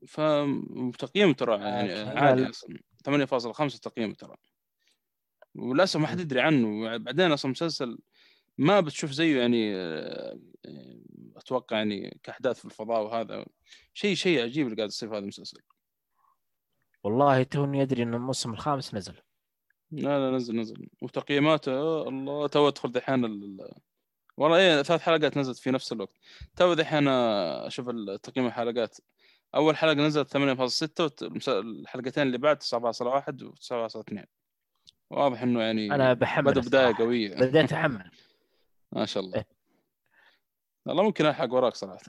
فتقييم 0.07 1.33
ترى 1.33 1.57
يعني 1.61 1.93
عالي 1.93 2.49
أصلا. 2.49 2.79
8.5 3.03 3.79
تقييم 3.79 4.13
ترى. 4.13 4.35
وللأسف 5.55 5.99
ما 5.99 6.07
حد 6.07 6.19
يدري 6.19 6.41
عنه. 6.41 6.97
بعدين 6.97 7.31
أصلا 7.31 7.51
مسلسل 7.51 7.97
ما 8.57 8.79
بتشوف 8.79 9.11
زيه 9.11 9.39
يعني 9.39 9.75
آه، 9.75 10.39
أتوقع 11.35 11.77
يعني 11.77 12.19
كأحداث 12.23 12.59
في 12.59 12.65
الفضاء 12.65 13.03
وهذا. 13.03 13.45
شيء 13.93 14.15
شيء 14.15 14.43
عجيب 14.43 14.65
اللي 14.65 14.77
قاعد 14.77 14.89
يصير 14.89 15.09
في 15.09 15.15
هذا 15.15 15.21
المسلسل. 15.23 15.57
والله 17.03 17.43
توني 17.43 17.81
ادري 17.81 18.03
إن 18.03 18.13
الموسم 18.13 18.53
الخامس 18.53 18.93
نزل. 18.93 19.15
لا 19.91 20.19
لا 20.19 20.35
نزل 20.37 20.55
نزل. 20.55 20.87
وتقييماته 21.01 21.71
آه، 21.71 22.07
الله 22.07 22.47
تو 22.47 22.67
أدخل 22.67 22.91
دحين 22.91 23.25
ال... 23.25 23.69
والله 24.37 24.57
إيه 24.57 24.81
ثلاث 24.81 25.01
حلقات 25.01 25.37
نزلت 25.37 25.57
في 25.57 25.71
نفس 25.71 25.91
الوقت. 25.91 26.17
تو 26.55 26.73
دحين 26.73 27.07
أشوف 27.07 27.89
تقييم 28.23 28.47
الحلقات. 28.47 28.97
أول 29.55 29.77
حلقة 29.77 29.93
نزلت 29.93 30.37
8.6 30.37 31.47
والحلقتين 31.47 32.23
اللي 32.23 32.37
بعد 32.37 32.63
9.1 32.63 33.43
و 33.43 33.53
9.2 34.01 34.25
واضح 35.09 35.41
إنه 35.41 35.61
يعني 35.61 35.95
أنا 35.95 36.13
بحمل 36.13 36.51
بدأ 36.51 36.61
بداية 36.61 36.95
قوية. 36.95 37.35
بديت 37.35 37.73
أحمل. 37.73 38.11
ما 38.91 39.05
شاء 39.05 39.23
الله. 39.23 39.37
إيه. 39.37 39.47
والله 40.85 41.03
ممكن 41.03 41.25
ألحق 41.25 41.53
وراك 41.53 41.75
صراحة. 41.75 41.99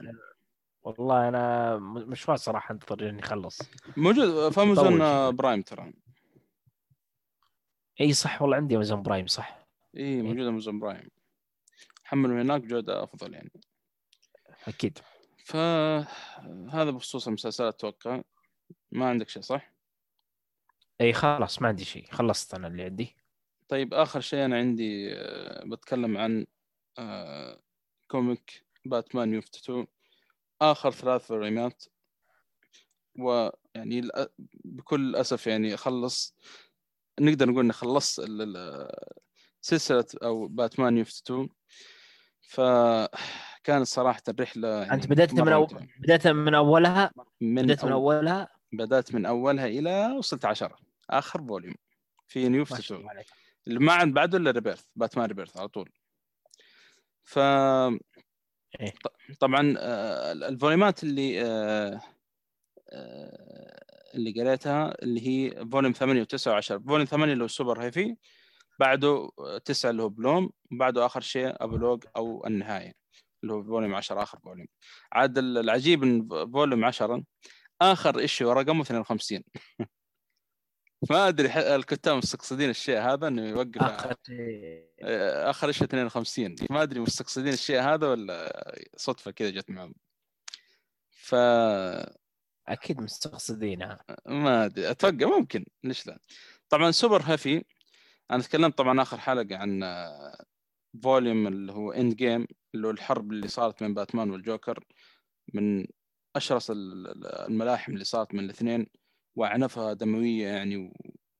والله 0.85 1.27
أنا 1.27 1.77
مشوار 1.77 2.37
صراحة 2.37 2.73
انتظر 2.73 3.09
إني 3.09 3.19
أخلص. 3.23 3.61
موجود 3.97 4.53
في 4.53 4.61
امازون 4.61 4.99
برايم 5.35 5.61
ترى. 5.61 5.93
إي 8.01 8.13
صح 8.13 8.41
والله 8.41 8.57
عندي 8.57 8.75
أمازون 8.75 9.01
برايم 9.01 9.27
صح. 9.27 9.65
إي 9.97 10.21
موجود 10.21 10.45
أمازون 10.45 10.79
برايم. 10.79 11.09
حمل 12.03 12.29
من 12.29 12.39
هناك 12.39 12.61
بجوده 12.61 13.03
أفضل 13.03 13.33
يعني. 13.33 13.51
أكيد. 14.67 14.99
فهذا 15.45 16.91
بخصوص 16.91 17.27
المسلسلات 17.27 17.73
أتوقع. 17.73 18.21
ما 18.91 19.09
عندك 19.09 19.29
شيء 19.29 19.41
صح؟ 19.41 19.71
إي 21.01 21.13
خلاص 21.13 21.61
ما 21.61 21.67
عندي 21.67 21.85
شيء. 21.85 22.11
خلصت 22.11 22.53
أنا 22.53 22.67
اللي 22.67 22.83
عندي. 22.83 23.15
طيب 23.67 23.93
آخر 23.93 24.19
شيء 24.19 24.45
أنا 24.45 24.57
عندي 24.57 25.13
آه، 25.13 25.63
بتكلم 25.65 26.17
عن 26.17 26.45
آه، 26.99 27.61
comic 28.07 28.65
باتمان 28.85 29.33
New 29.33 29.47
Fifty 29.47 29.71
Two 29.71 29.85
آخر 30.61 30.91
ثلاث 30.91 31.27
volume 31.27 31.75
ات 31.75 31.83
ويعني 33.19 34.01
بكل 34.65 35.15
أسف 35.15 35.47
يعني 35.47 35.77
خلص 35.77 36.35
نقدر 37.19 37.49
نقول 37.49 37.63
إني 37.63 37.73
خلصت 37.73 38.21
سلسلة 39.61 40.05
أو 40.23 40.47
باتمان 40.47 40.97
New 40.97 41.11
Fifty 41.11 41.33
Two 41.33 41.47
فكانت 42.41 43.87
صراحة 43.87 44.21
الرحلة 44.27 44.67
يعني 44.67 44.93
أنت 44.93 45.07
بدأت 45.07 45.33
من 45.33 45.53
أو... 45.53 45.67
بدأت 45.99 46.27
من 46.27 46.55
أولها؟ 46.55 47.11
من 47.41 47.65
بدأت 47.65 47.85
من 47.85 47.91
أولها؟ 47.91 48.49
بدأت 48.71 49.15
من 49.15 49.25
أولها 49.25 49.65
إلى 49.65 50.11
وصلت 50.17 50.45
عشرة. 50.45 50.77
آخر 51.09 51.47
volume 51.47 51.75
في 52.27 52.49
New 52.49 52.65
Fifty 52.65 52.91
Two 52.91 53.07
اللي 53.67 53.79
ما 53.79 53.93
عند 53.93 54.13
بعده 54.13 54.37
إلا 54.37 54.51
Rebirth 54.51 54.83
باتمان 54.95 55.25
Rebirth 55.25 55.57
على 55.57 55.67
طول. 55.67 55.91
ف 57.23 57.39
إيه؟ 58.81 58.93
طبعا 59.39 59.75
آه، 59.79 60.31
ال 60.31 60.40
volume 60.40 60.94
ات 60.94 61.03
اللي 61.03 61.41
آه، 61.41 62.01
آه، 62.89 63.85
اللي 64.15 64.41
قريتها 64.41 65.03
اللي 65.03 65.27
هي 65.27 65.65
volume 65.71 65.93
8 65.93 66.23
و9 66.23 66.37
و10 66.37 66.83
volume 66.87 67.05
8 67.05 67.33
اللي 67.33 67.43
هو 67.43 67.47
Superheavy 67.47 68.15
بعده 68.79 69.29
9 69.65 69.89
اللي 69.89 70.03
هو 70.03 70.09
Bloom 70.09 70.49
وبعده 70.71 71.05
آخر 71.05 71.21
شيء 71.21 71.63
Epilogue 71.63 72.03
أو 72.17 72.47
النهاية 72.47 72.93
اللي 73.43 73.53
هو 73.53 73.63
volume 73.63 73.95
10 73.95 74.23
آخر 74.23 74.39
volume. 74.39 74.67
عاد 75.13 75.37
العجيب 75.37 76.03
إن 76.03 76.27
volume 76.53 76.85
10 76.85 77.23
آخر 77.81 78.19
issue 78.19 78.51
رقمه 78.51 78.81
52 78.81 79.43
ما 81.09 81.27
أدري 81.27 81.75
الكتاب 81.75 82.17
مستقصدين 82.17 82.69
الشيء 82.69 82.99
هذا 82.99 83.27
إنه 83.27 83.49
يوقف 83.49 83.81
اخر 83.81 84.15
آه، 85.01 85.49
آخر 85.49 85.71
شيء 85.71 85.83
52 85.83 86.55
ما 86.69 86.83
أدري 86.83 86.99
مستقصدين 86.99 87.53
الشيء 87.53 87.79
هذا 87.81 88.07
ولا 88.07 88.75
صدفة 88.97 89.31
كذا 89.31 89.49
جت 89.49 89.69
معهم. 89.69 89.93
ف 91.09 91.35
أكيد 92.67 93.01
مستقصدينها 93.01 93.99
ما 94.25 94.65
أدري 94.65 94.91
أتوقع 94.91 95.37
ممكن. 95.39 95.65
ليش 95.83 96.07
لا؟ 96.07 96.19
طبعا 96.69 96.91
Superheavy 96.91 97.63
أنا 98.31 98.43
تكلمت 98.43 98.77
طبعا 98.77 99.01
آخر 99.01 99.17
حلقة 99.17 99.57
عن 99.57 99.83
volume 101.03 101.47
اللي 101.47 101.73
هو 101.73 101.91
Endgame 101.91 102.47
اللي 102.75 102.87
هو 102.87 102.91
الحرب 102.91 103.31
اللي 103.31 103.47
صارت 103.47 103.83
بين 103.83 103.93
باتمان 103.93 104.31
والجوكر 104.31 104.83
من 105.53 105.87
أشرس 106.35 106.71
الملاحم 106.75 107.93
اللي 107.93 108.03
صارت 108.03 108.33
من 108.33 108.39
الاثنين. 108.39 108.87
واعنفها 109.35 109.93
دموية 109.93 110.47
يعني 110.47 110.91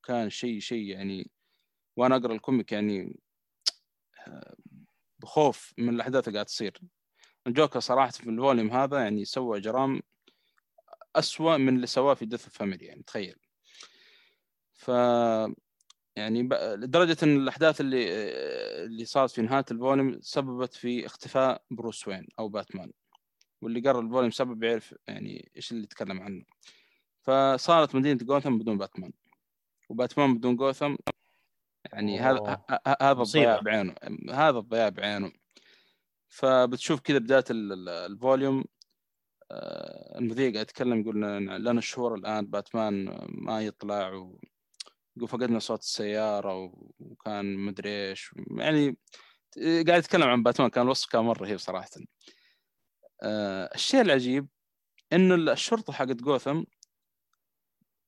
وكان 0.03 0.29
شيء 0.29 0.59
شيء 0.59 0.87
يعني 0.87 1.31
وأنا 1.97 2.15
أقرأ 2.15 2.33
ال 2.33 2.40
comic 2.40 2.71
يعني 2.71 3.19
بخوف 5.19 5.73
من 5.77 5.89
الأحداث 5.89 6.27
اللي 6.27 6.37
قاعد 6.37 6.45
تصير. 6.45 6.79
الجوكر 7.47 7.79
صراحة 7.79 8.11
في 8.11 8.29
ال 8.29 8.35
volume 8.35 8.71
هذا 8.71 8.99
يعني 8.99 9.25
سوى 9.25 9.59
جرائم 9.59 10.01
أسوأ 11.15 11.57
من 11.57 11.75
اللي 11.75 11.87
سواه 11.87 12.13
في 12.13 12.25
Death 12.25 12.49
Family 12.49 12.85
يعني 12.85 13.03
تخيل. 13.03 13.35
ف 14.73 14.87
يعني 16.15 16.49
لدرجة 16.53 17.17
إن 17.23 17.37
الأحداث 17.37 17.81
اللي 17.81 18.07
اللي 18.85 19.05
صارت 19.05 19.31
في 19.31 19.41
نهاية 19.41 19.65
ال 19.71 19.78
volume 19.78 20.21
سببت 20.21 20.73
في 20.73 21.05
اختفاء 21.05 21.63
بروس 21.71 22.07
وين 22.07 22.27
أو 22.39 22.49
باتمان. 22.49 22.91
واللي 23.61 23.79
قرأ 23.79 24.01
ال 24.01 24.06
volume 24.06 24.31
سبعة 24.31 24.63
يعرف 24.63 24.95
يعني 25.07 25.51
إيش 25.55 25.71
اللي 25.71 25.83
يتكلم 25.83 26.21
عنه. 26.21 26.45
فصارت 27.25 27.95
مدينة 27.95 28.19
جوثم 28.23 28.57
بدون 28.57 28.77
باتمان. 28.77 29.11
وباتمان 29.89 30.37
بدون 30.37 30.55
جوثم 30.55 30.95
يعني 31.93 32.19
هذا 32.19 32.63
هذا 33.01 33.21
الضياع 33.21 33.59
بعينه. 33.59 33.95
هذا 34.31 34.57
الضياع 34.59 34.89
بعينه. 34.89 35.31
فبتشوف 36.27 36.99
كذا 36.99 37.17
بداية 37.17 37.43
ال 37.49 37.66
volume 37.66 38.63
آه، 39.51 40.19
المذيع 40.19 40.51
قاعد 40.53 40.65
يتكلم 40.65 41.01
يقول 41.01 41.21
لنا 41.21 41.71
الشهور 41.71 42.15
الآن 42.15 42.45
باتمان 42.45 43.17
ما 43.29 43.61
يطلع 43.61 44.13
و... 44.13 44.39
يقول 45.17 45.29
فقدنا 45.29 45.59
صوت 45.59 45.79
السيارة 45.79 46.73
وكان 46.99 47.55
مدري 47.55 48.09
إيش. 48.09 48.31
يعني 48.51 48.97
قاعد 49.57 49.99
يتكلم 49.99 50.23
عن 50.29 50.43
باتمان 50.43 50.69
كان 50.69 50.83
الوصف 50.85 51.09
كان 51.09 51.21
مرة 51.21 51.43
رهيب 51.43 51.59
صراحة. 51.59 51.89
آه 53.23 53.69
الشيء 53.75 54.01
العجيب 54.01 54.47
إنه 55.13 55.53
الشرطة 55.53 55.93
حقت 55.93 56.15
جوثم 56.15 56.63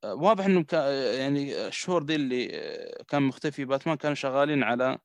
واضح 0.05 0.45
انهم 0.45 0.65
يعني 1.17 1.67
الشهور 1.67 2.03
دي 2.03 2.15
اللي 2.15 2.47
كان 3.07 3.23
مختفي 3.23 3.65
باتمان 3.65 3.97
كانوا 3.97 4.15
شغالين 4.15 4.63
على 4.63 4.97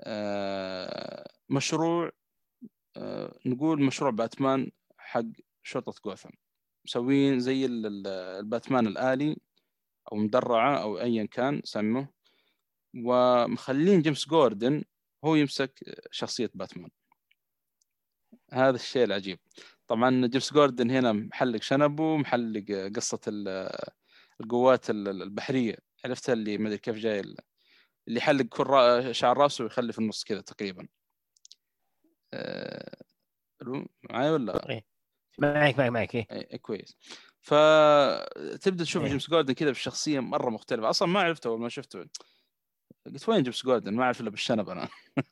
آه 0.00 1.30
مشروع 1.48 2.10
آه 2.96 3.38
نقول 3.46 3.82
مشروع 3.82 4.10
باتمان 4.10 4.70
حق 4.98 5.24
شرطة 5.62 5.94
جوثم. 6.04 6.30
مسوين 6.84 7.40
زي 7.40 7.66
الباتمان 7.66 8.86
الآلي 8.86 9.36
أو 10.12 10.16
مدرعة 10.16 10.82
أو 10.82 10.98
ايا 11.00 11.24
كان 11.26 11.60
سمه 11.64 12.08
ومخلين 12.96 14.02
جيمس 14.02 14.28
جوردن 14.28 14.84
هو 15.24 15.34
يمسك 15.34 16.00
شخصية 16.10 16.50
باتمان. 16.54 16.90
هذا 18.52 18.76
الشيء 18.76 19.04
العجيب. 19.04 19.38
طبعا 19.88 20.26
جيمس 20.26 20.52
جوردن 20.52 20.90
هنا 20.90 21.12
محلق 21.12 21.62
شنبه 21.62 22.16
محلق 22.16 22.90
قصة 22.96 23.20
القوات 24.40 24.90
البحرية 24.90 25.76
عرفتها 26.04 26.32
اللي 26.32 26.58
ما 26.58 26.68
أدري 26.68 26.78
كيف 26.78 26.96
جاي 26.96 27.20
اللي 27.20 28.18
يحلق 28.18 28.44
كل 28.44 29.14
شعر 29.14 29.38
راسه 29.38 29.64
ويخلي 29.64 29.92
في 29.92 29.98
النص 29.98 30.24
كذا 30.24 30.40
تقريبا 30.40 30.88
أه... 32.34 33.02
معي 34.10 34.30
ولا؟ 34.30 34.70
إيه. 34.70 34.84
معك 35.38 35.78
معك 35.78 35.90
معك 35.90 36.14
إيه. 36.14 36.26
إيه 36.30 36.56
كويس 36.56 36.96
فتبدا 37.40 38.84
تشوف 38.84 39.02
إيه. 39.02 39.08
جيمس 39.08 39.30
جوردن 39.30 39.54
كذا 39.54 39.70
بشخصية 39.70 40.20
مرة 40.20 40.50
مختلفة 40.50 40.90
أصلا 40.90 41.08
ما 41.08 41.20
عرفته 41.20 41.48
أول 41.48 41.60
ما 41.60 41.68
شفته 41.68 41.98
قلت 43.06 43.28
وين 43.28 43.42
جيمس 43.42 43.64
جوردن 43.64 43.94
ما 43.94 44.04
أعرف 44.04 44.20
إلا 44.20 44.30
بالشنب 44.30 44.68
أنا 44.68 44.88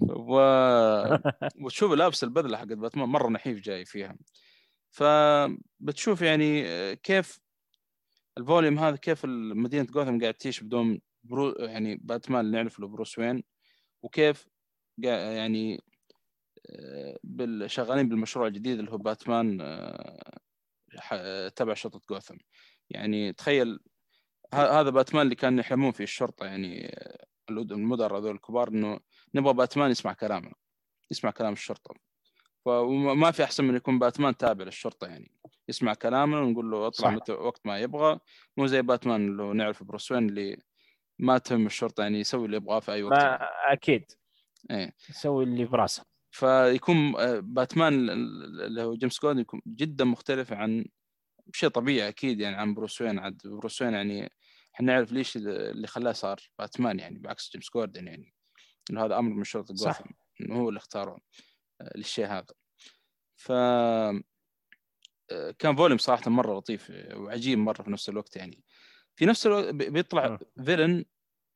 و... 0.00 0.40
وتشوف 1.64 1.92
لابس 1.92 2.24
البذله 2.24 2.56
حقت 2.56 2.72
باتمان 2.72 3.08
مرة 3.08 3.28
نحيف 3.28 3.60
جاي 3.60 3.84
فيها 3.84 4.16
فبتشوف 4.90 6.22
يعني 6.22 6.66
كيف 6.96 7.40
ال 8.38 8.44
volume 8.44 8.78
هذا 8.78 8.96
كيف 8.96 9.24
مدينة 9.24 9.84
جوثم 9.84 10.20
قاعد 10.20 10.34
تعيش 10.34 10.60
بدون 10.60 11.00
برو 11.24 11.50
يعني 11.50 11.96
باتمان 11.96 12.40
اللي 12.40 12.56
نعرف 12.56 12.80
له 12.80 12.88
بروس 12.88 13.18
وين 13.18 13.44
وكيف 14.02 14.48
يعني 14.98 15.80
شغالين 17.66 18.08
بالمشروع 18.08 18.46
الجديد 18.46 18.78
اللي 18.78 18.90
هو 18.90 18.98
باتمان 18.98 19.58
آه، 19.60 21.48
تبع 21.48 21.74
شرطة 21.74 22.00
جوثم. 22.10 22.36
يعني 22.90 23.32
تخيل 23.32 23.78
هذا 24.54 24.90
باتمان 24.90 25.22
اللي 25.22 25.34
كان 25.34 25.58
يحلمون 25.58 25.92
فيه 25.92 26.04
الشرطة 26.04 26.46
يعني 26.46 26.96
المدراء 27.50 28.18
هذول 28.18 28.34
الكبار 28.34 28.68
إنه 28.68 29.00
نبغى 29.34 29.52
باتمان 29.54 29.90
يسمع 29.90 30.12
كلامنا 30.12 30.54
يسمع 31.10 31.30
كلام 31.30 31.52
الشرطة. 31.52 31.94
وما 32.64 33.30
في 33.30 33.44
أحسن 33.44 33.64
من 33.64 33.76
يكون 33.76 33.98
باتمان 33.98 34.36
تابع 34.36 34.64
للشرطة 34.64 35.06
يعني. 35.06 35.37
يسمع 35.68 35.94
كلامنا 35.94 36.40
ونقول 36.40 36.70
له 36.70 36.86
اطلع 36.86 37.10
متى 37.10 37.32
وقت 37.32 37.66
ما 37.66 37.78
يبغى. 37.78 38.18
مو 38.56 38.66
زي 38.66 38.82
باتمان 38.82 39.28
اللي 39.28 39.52
نعرف 39.54 39.82
بروس 39.82 40.12
وين 40.12 40.28
اللي 40.28 40.58
ما 41.18 41.38
تهم 41.38 41.66
الشرطة 41.66 42.02
يعني 42.02 42.20
يسوي 42.20 42.46
اللي 42.46 42.56
يبغاه 42.56 42.80
في 42.80 42.92
أي 42.92 43.02
وقت. 43.02 43.12
ما 43.12 43.38
أكيد. 43.72 44.12
إيه. 44.70 44.94
يسوي 45.10 45.44
اللي 45.44 45.64
براسه. 45.64 46.04
فيكون 46.30 47.16
آه، 47.16 47.40
باتمان 47.40 48.10
اللي 48.10 48.82
هو 48.82 48.94
جيمس 48.94 49.20
جوردن 49.22 49.40
يكون 49.40 49.60
جدا 49.66 50.04
مختلف 50.04 50.52
عن 50.52 50.84
شيء 51.52 51.68
طبيعي 51.68 52.08
أكيد 52.08 52.40
يعني 52.40 52.56
عن 52.56 52.74
بروس 52.74 53.00
وين. 53.00 53.18
عاد 53.18 53.40
بروس 53.44 53.82
وين 53.82 53.94
يعني 53.94 54.32
إحنا 54.74 54.92
نعرف 54.92 55.12
ليش 55.12 55.36
اللي 55.36 55.86
خلاه 55.86 56.12
صار 56.12 56.36
باتمان 56.58 56.98
يعني 56.98 57.18
بعكس 57.18 57.50
جيمس 57.52 57.70
جوردن 57.74 58.06
يعني 58.06 58.34
إنه 58.90 59.04
هذا 59.04 59.18
أمر 59.18 59.34
من 59.34 59.44
شرطة. 59.44 59.74
جوثم 59.74 60.04
إنه 60.40 60.56
هو 60.56 60.68
اللي 60.68 60.78
اختاره 60.78 61.18
آه، 61.80 61.92
للشيء 61.96 62.26
هذا. 62.26 62.54
ف 63.36 63.52
كان 65.58 65.76
volume 65.76 65.98
صراحة 65.98 66.30
مرة 66.30 66.58
لطيف 66.58 66.90
آه، 66.90 67.18
وعجيب 67.18 67.58
مرة 67.58 67.82
في 67.82 67.90
نفس 67.90 68.08
الوقت 68.08 68.36
يعني 68.36 68.64
في 69.16 69.26
نفس 69.26 69.46
الوقت 69.46 69.74
بي- 69.74 69.90
بيطلع 69.90 70.28
مم. 70.56 70.64
villain 70.64 71.04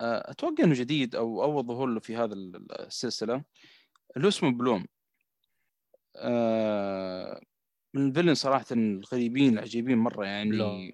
آه، 0.01 0.31
أتوقع 0.31 0.65
إنه 0.65 0.75
جديد 0.75 1.15
أو 1.17 1.42
أول 1.42 1.67
ظهور 1.67 1.89
له 1.89 2.01
في 2.01 2.17
هذا 2.17 2.34
ال- 2.34 2.81
السلسلة 2.81 3.44
اللي 4.17 4.28
اسمه 4.28 4.51
Bloom 4.51 4.86
آه، 6.17 7.41
من 7.94 8.09
ال 8.09 8.12
villain 8.12 8.35
صراحة 8.34 8.67
الغريبين 8.73 9.52
العجيبين 9.52 9.99
مرة 9.99 10.25
يعني 10.26 10.51
لوم. 10.51 10.92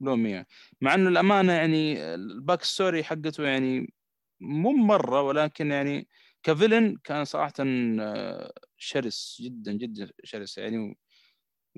Bloom 0.00 0.26
إيه. 0.26 0.46
مع 0.80 0.94
إنه 0.94 1.08
الامانه 1.08 1.52
يعني 1.52 2.14
ال 2.14 2.24
back 2.24 2.62
story 2.62 3.04
حقته 3.04 3.44
يعني 3.44 3.94
مو 4.40 4.70
مرة 4.72 5.22
ولكن 5.22 5.70
يعني 5.70 6.08
ك 6.42 6.49
villain 6.49 6.96
كان 7.04 7.24
صراحة 7.24 7.52
آه، 7.60 8.52
شرس 8.76 9.38
جدا 9.44 9.72
جدا 9.72 10.10
شرس 10.24 10.58
يعني 10.58 10.98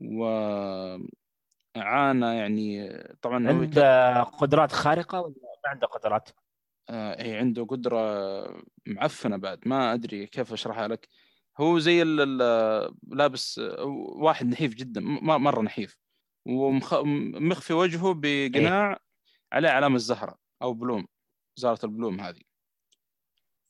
وعانى 0.00 1.06
يعني 2.36 2.92
طبعا 3.22 3.48
عنده 3.48 4.22
قدرات 4.22 4.72
خارقة 4.72 5.20
ولا 5.20 5.34
ما 5.64 5.70
عنده 5.70 5.86
قدرات؟ 5.86 6.28
آه، 6.88 7.22
هي 7.22 7.38
عنده 7.38 7.64
قدرة 7.64 7.98
معفنة 8.86 9.36
بعد 9.36 9.68
ما 9.68 9.94
أدري 9.94 10.26
كيف 10.26 10.52
أشرحها 10.52 10.88
لك. 10.88 11.08
هو 11.60 11.78
زي 11.78 12.04
لابس 13.08 13.60
واحد 14.14 14.46
نحيف 14.46 14.74
جدا 14.74 15.00
م- 15.00 15.42
مرة 15.42 15.62
نحيف 15.62 15.98
ومخفي 16.46 17.72
وجهه 17.72 18.14
بقناع 18.16 18.98
عليه 19.52 19.68
علامة 19.68 19.96
الزهرة 19.96 20.38
أو 20.62 20.74
بلوم 20.74 21.06
زهرة 21.56 21.78
البلوم 21.84 22.20
هذه. 22.20 22.40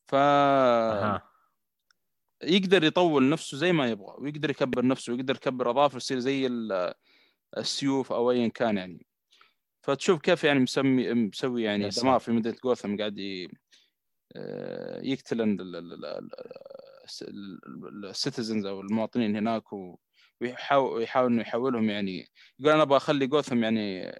ف 0.08 0.14
أها. 0.14 1.29
يقدر 2.42 2.84
يطول 2.84 3.28
نفسه 3.28 3.56
زي 3.56 3.72
ما 3.72 3.86
يبغى 3.90 4.14
ويقدر 4.18 4.50
يكبر 4.50 4.86
نفسه 4.86 5.12
ويقدر 5.12 5.34
يكبر 5.34 5.70
اظافره 5.70 5.96
يصير 5.96 6.18
زي 6.18 6.46
ال- 6.46 6.94
السيوف 7.58 8.12
أو 8.12 8.30
ايا 8.30 8.48
كان 8.48 8.76
يعني. 8.76 9.06
فتشوف 9.82 10.20
كيف 10.20 10.44
يعني 10.44 10.58
مسمي 10.60 11.14
مسوي 11.14 11.62
يعني 11.62 11.88
دمار. 11.88 12.18
في 12.20 12.32
مدينة 12.32 12.56
جوثم 12.64 12.96
قاعد 12.96 13.48
آه، 14.36 15.00
يقتل 15.02 15.40
ال- 15.40 15.60
ال- 15.60 15.76
ال- 15.76 16.04
ال- 16.04 16.30
ال- 17.88 18.06
السيتيزنز 18.06 18.66
أو 18.66 18.80
المواطنين 18.80 19.36
هناك 19.36 19.64
ويحاول 20.40 21.02
يحاول 21.02 21.32
إنه 21.32 21.40
يحولهم 21.42 21.90
يعني. 21.90 22.28
يقول 22.58 22.72
أنا 22.72 22.82
أبغى 22.82 22.96
أخلي 22.96 23.26
جوثم 23.26 23.62
يعني 23.64 24.12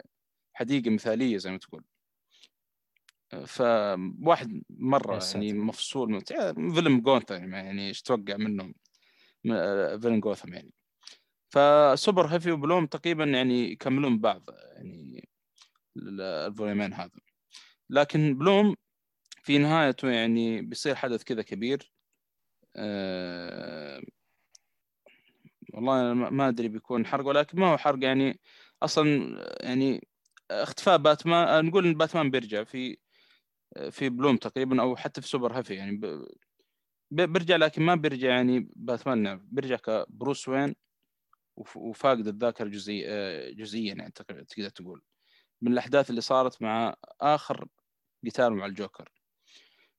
حديقة 0.54 0.90
مثالية 0.90 1.36
زي 1.36 1.50
ما 1.50 1.58
تقول. 1.58 1.84
فواحد 3.46 4.62
مرة. 4.70 5.20
يعني 5.34 5.52
مفصول 5.52 6.10
من 6.10 6.20
فيلم 6.72 7.00
جوثم 7.00 7.54
يعني 7.54 7.88
إيش 7.88 8.02
توقع 8.02 8.36
منهم 8.36 8.74
من- 9.44 9.54
آه، 9.56 9.96
فيلم 9.96 10.20
جوثم 10.20 10.54
يعني. 10.54 10.72
فسوبر 11.48 12.26
هيفي 12.26 12.52
وبلوم 12.52 12.86
تقريبا 12.86 13.24
يعني 13.24 13.72
يكملون 13.72 14.18
بعض 14.18 14.50
يعني 14.76 15.28
ال- 15.96 16.20
ال 16.20 16.28
volume 16.28 16.76
ين 16.76 16.92
هذا. 16.92 17.20
لكن 17.90 18.38
بلوم 18.38 18.76
في 19.42 19.58
نهايته 19.58 20.10
يعني 20.10 20.62
بيصير 20.62 20.94
حدث 20.94 21.24
كذا 21.24 21.42
كبير. 21.42 21.92
أه 22.76 24.02
والله 25.74 26.12
أنا 26.12 26.30
ما 26.30 26.48
أدري 26.48 26.68
بيكون 26.68 27.06
حرق 27.06 27.26
ولكن 27.26 27.60
ما 27.60 27.66
هو 27.72 27.78
حرق 27.78 28.04
يعني. 28.04 28.40
أصلا 28.82 29.36
يعني 29.60 30.08
اختفاء 30.50 30.96
باتمان 30.96 31.64
نقول 31.64 31.86
إن 31.86 31.94
باتمان 31.94 32.30
بيرجع 32.30 32.64
في 32.64 32.98
في 33.90 34.08
بلوم 34.08 34.36
تقريبا 34.36 34.82
أو 34.82 34.96
حتى 34.96 35.20
في 35.20 35.28
Super 35.28 35.58
Heavy 35.58 35.74
يعني 35.74 36.00
بيرجع 37.10 37.56
لكن 37.56 37.82
ما 37.82 37.94
بيرجع 37.94 38.28
يعني 38.28 38.68
باتمان 38.76 39.18
نعم 39.22 39.48
بيرجع 39.50 39.76
كبروس 39.76 40.48
وين 40.48 40.74
وف- 41.56 41.76
وفاقد 41.76 42.26
الذاكرة 42.26 42.68
جزئي 42.68 43.04
آه، 43.08 43.50
جزئيا 43.50 43.94
يعني 43.94 44.10
تقدر 44.10 44.68
تقول 44.68 45.02
من 45.62 45.72
الأحداث 45.72 46.10
اللي 46.10 46.20
صارت 46.20 46.62
مع 46.62 46.94
آخر 47.20 47.68
قتال 48.26 48.52
مع 48.52 48.66
الجوكر 48.66 49.08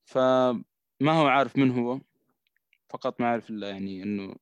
فما 0.05 0.63
هو 1.11 1.27
عارف 1.27 1.57
من 1.57 1.71
هو 1.71 1.99
فقط 2.89 3.21
ما 3.21 3.27
يعرف 3.27 3.49
إلا 3.49 3.69
يعني 3.69 4.03
إنه 4.03 4.35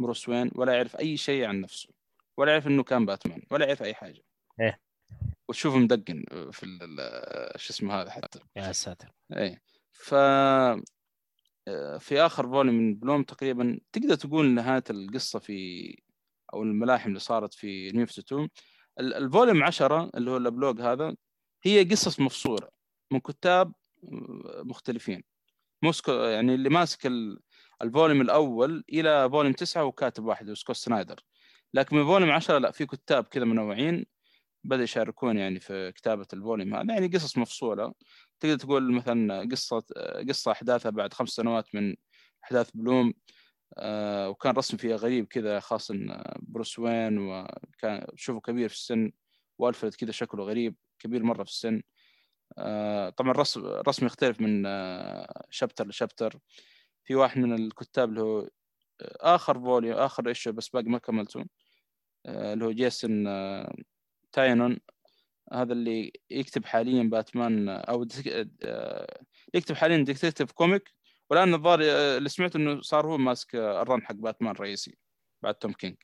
بروس 0.00 0.28
وين 0.28 0.50
ولا 0.54 0.72
يعرف 0.72 0.96
أي 0.96 1.16
شيء 1.16 1.44
عن 1.44 1.60
نفسه 1.60 1.88
ولا 2.36 2.52
يعرف 2.52 2.66
إنه 2.66 2.82
كان 2.82 3.06
باتمان 3.06 3.42
ولا 3.50 3.66
يعرف 3.66 3.82
حاجة 3.82 4.12
إيه. 4.12 4.35
وتشوفه 5.48 5.78
مدقن 5.78 6.24
في 6.52 6.62
ال- 6.62 7.00
ال- 7.00 7.60
شو 7.60 7.72
اسمه 7.72 7.94
هذا 7.94 8.10
حتى. 8.10 8.38
يا 8.56 8.72
ساتر. 8.72 9.12
إيه. 9.36 9.62
ف 9.92 10.14
آه، 11.68 11.98
في 11.98 12.20
آخر 12.20 12.46
volume 12.48 12.74
من 12.74 12.94
بلوم 12.94 13.22
تقريبا 13.22 13.78
تقدر 13.92 14.14
تقول 14.14 14.50
نهاية 14.54 14.84
القصة 14.90 15.38
في 15.38 15.96
أو 16.54 16.62
الملاحم 16.62 17.08
اللي 17.08 17.18
صارت 17.20 17.54
في 17.54 17.90
New 17.92 18.02
52 18.04 18.48
ال- 19.00 19.14
ال 19.14 19.21
volume 19.21 19.62
10 19.64 20.10
اللي 20.14 20.30
هو 20.30 20.36
ال 20.36 20.41
epilogue 20.41 20.80
هذا 20.80 21.16
هي 21.62 21.84
قصص 21.84 22.20
مفصولة 22.20 22.68
من 23.10 23.20
كتاب 23.20 23.72
آه، 24.04 24.62
مختلفين. 24.64 25.22
مو 25.82 25.92
سكوت 25.92 26.12
يعني 26.12 26.54
اللي 26.54 26.68
ماسك 26.68 27.06
ال- 27.06 27.40
ال 27.82 27.87
volume 27.87 28.20
الأول 28.20 28.84
إلى 28.92 29.30
volume 29.30 29.52
9 29.52 29.84
وكاتب 29.84 30.24
واحد 30.24 30.52
سكوت 30.52 30.76
سنايدر. 30.76 31.20
لكن 31.74 31.96
من 31.96 32.04
volume 32.04 32.30
10 32.30 32.58
لا 32.58 32.70
في 32.70 32.86
كتاب 32.86 33.24
كذا 33.24 33.44
منوعين 33.44 34.06
بدأ 34.66 34.82
يشاركون 34.82 35.38
يعني 35.38 35.60
في 35.60 35.92
كتابة 35.92 36.26
ال 36.32 36.38
volume 36.38 36.74
هذا. 36.74 36.92
يعني 36.94 37.06
قصص 37.08 37.38
مفصولة. 37.38 37.94
تقدر 38.40 38.56
تقول 38.56 38.92
مثلا 38.92 39.48
قصة 39.50 39.82
قصة 40.28 40.52
أحداثها 40.52 40.90
بعد 40.90 41.12
خمس 41.14 41.28
سنوات 41.28 41.74
من 41.74 41.96
أحداث 42.44 42.70
بلوم 42.74 43.14
آه، 43.78 44.28
وكان 44.30 44.54
رسم 44.54 44.76
فيها 44.76 44.96
غريب 44.96 45.26
كذا 45.26 45.60
خاصة 45.60 45.94
بروس 46.38 46.78
وين 46.78 47.18
وكان 47.18 48.06
شوفه 48.16 48.40
كبير 48.40 48.68
في 48.68 48.74
السن 48.74 49.12
والفرد 49.58 49.94
كذا 49.94 50.12
شكله 50.12 50.44
غريب 50.44 50.76
كبير 50.98 51.22
مرة 51.22 51.44
في 51.44 51.50
السن. 51.50 51.82
آه، 52.58 53.10
طبعا 53.10 53.30
الرسم 53.30 53.66
الرسم 53.66 54.06
يختلف 54.06 54.40
من 54.40 54.66
آه، 54.66 55.44
chapter 55.50 55.88
ل 55.88 55.94
chapter. 55.94 56.38
في 57.04 57.14
واحد 57.14 57.38
من 57.38 57.54
الكتاب 57.54 58.08
اللي 58.08 58.20
هو 58.22 58.48
آخر 59.20 59.60
volume 59.60 59.94
آخر 59.98 60.28
issue 60.28 60.52
بس 60.52 60.68
باقي 60.68 60.88
ما 60.88 60.98
كملته 60.98 61.44
اللي 62.26 62.64
هو 62.64 62.72
جيمس 62.72 63.26
تاينون 64.36 64.78
هذا 65.52 65.72
اللي 65.72 66.12
يكتب 66.30 66.64
حاليا 66.64 67.02
باتمان 67.02 67.68
أو 67.68 68.04
ديك- 68.04 68.48
آه، 68.62 69.20
يكتب 69.54 69.74
حاليا 69.74 69.96
Detective 70.04 70.52
Comic 70.52 70.90
والآن 71.30 71.54
الظاهر 71.54 71.80
آه، 71.82 72.18
اللي 72.18 72.28
سمعت 72.28 72.56
إنه 72.56 72.80
صار 72.80 73.06
هو 73.06 73.18
ماسك 73.18 73.54
آه، 73.54 73.82
ال 73.82 73.87
run 73.87 74.02
حق 74.02 74.14
باتمان 74.14 74.50
الرئيسي 74.50 74.96
بعد 75.42 75.54
توم 75.54 75.72
كينج. 75.72 75.96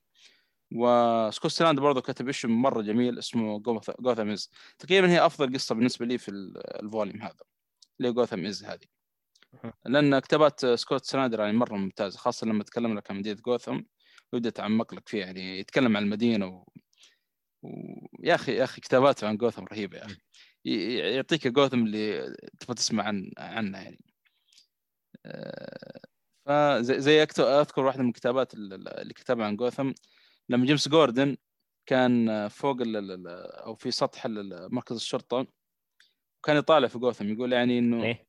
وسكوت 0.75 1.51
سنايدر 1.51 1.81
برضه 1.81 2.01
كتب 2.01 2.27
إيش 2.27 2.47
مرة 2.47 2.83
جميل 2.83 3.19
اسمه 3.19 3.59
Gotham 4.01 4.31
Is 4.31 4.51
تقريبا 4.79 5.11
هي 5.11 5.27
أفضل 5.27 5.55
قصة 5.55 5.75
بالنسبة 5.75 6.07
لي 6.07 6.19
في 6.19 6.29
ال- 6.31 6.83
ال 6.85 6.90
volume 6.90 7.23
هذا 7.23 7.37
اللي 8.01 8.13
Gotham 8.13 8.47
Is 8.47 8.65
هذه. 8.65 8.87
لأن 9.87 10.19
كتابات 10.19 10.67
سكوت 10.67 11.05
سنايدر 11.05 11.41
يعني 11.41 11.53
مرة 11.53 11.75
ممتازة 11.77 12.19
خاصة 12.19 12.47
لما 12.47 12.65
تكلم 12.65 12.97
لك 12.99 13.11
عن 13.11 13.17
مدينة 13.19 13.41
جوثام 13.41 13.87
ويبدأ 14.33 14.49
يتعمق 14.49 14.95
لك 14.95 15.09
فيها 15.09 15.27
يعني 15.27 15.59
يتكلم 15.59 15.97
عن 15.97 16.03
المدينة 16.03 16.65
و... 17.63 17.69
و... 17.69 18.09
يا 18.23 18.35
أخي 18.35 18.53
يا 18.57 18.65
أخي 18.65 18.81
كتاباته 18.81 19.29
عن 19.29 19.37
جوثام 19.37 19.65
رهيبة 19.65 19.99
يا 19.99 20.05
أخي. 20.05 20.17
يعطيك 21.15 21.49
جوثام 21.49 21.87
اللي 21.87 22.35
تبغى 22.61 22.75
تسمع 22.75 23.05
عن 23.05 23.31
عنه 23.39 23.79
يعني. 23.79 24.01
آه، 25.27 26.01
فزي 26.47 27.01
زي 27.01 27.23
أذكر 27.23 27.85
واحدة 27.85 28.03
من 28.03 28.09
الكتابات 28.09 28.55
ال- 28.55 28.89
اللي 28.89 29.15
كتبها 29.15 29.47
عن 29.47 29.57
جوثام 29.57 29.95
لما 30.49 30.67
جيمس 30.67 30.89
جوردن 30.89 31.37
كان 31.87 32.49
فوق 32.49 32.77
أو 33.67 33.75
في 33.75 33.91
سطح 33.91 34.27
مركز 34.27 34.97
الشرطة 34.97 35.47
كان 36.43 36.57
يطالع 36.57 36.89
في 36.89 36.99
جوثام 36.99 37.33
يقول 37.33 37.53
يعني 37.53 37.79
إنه 37.79 38.05
إيه. 38.05 38.27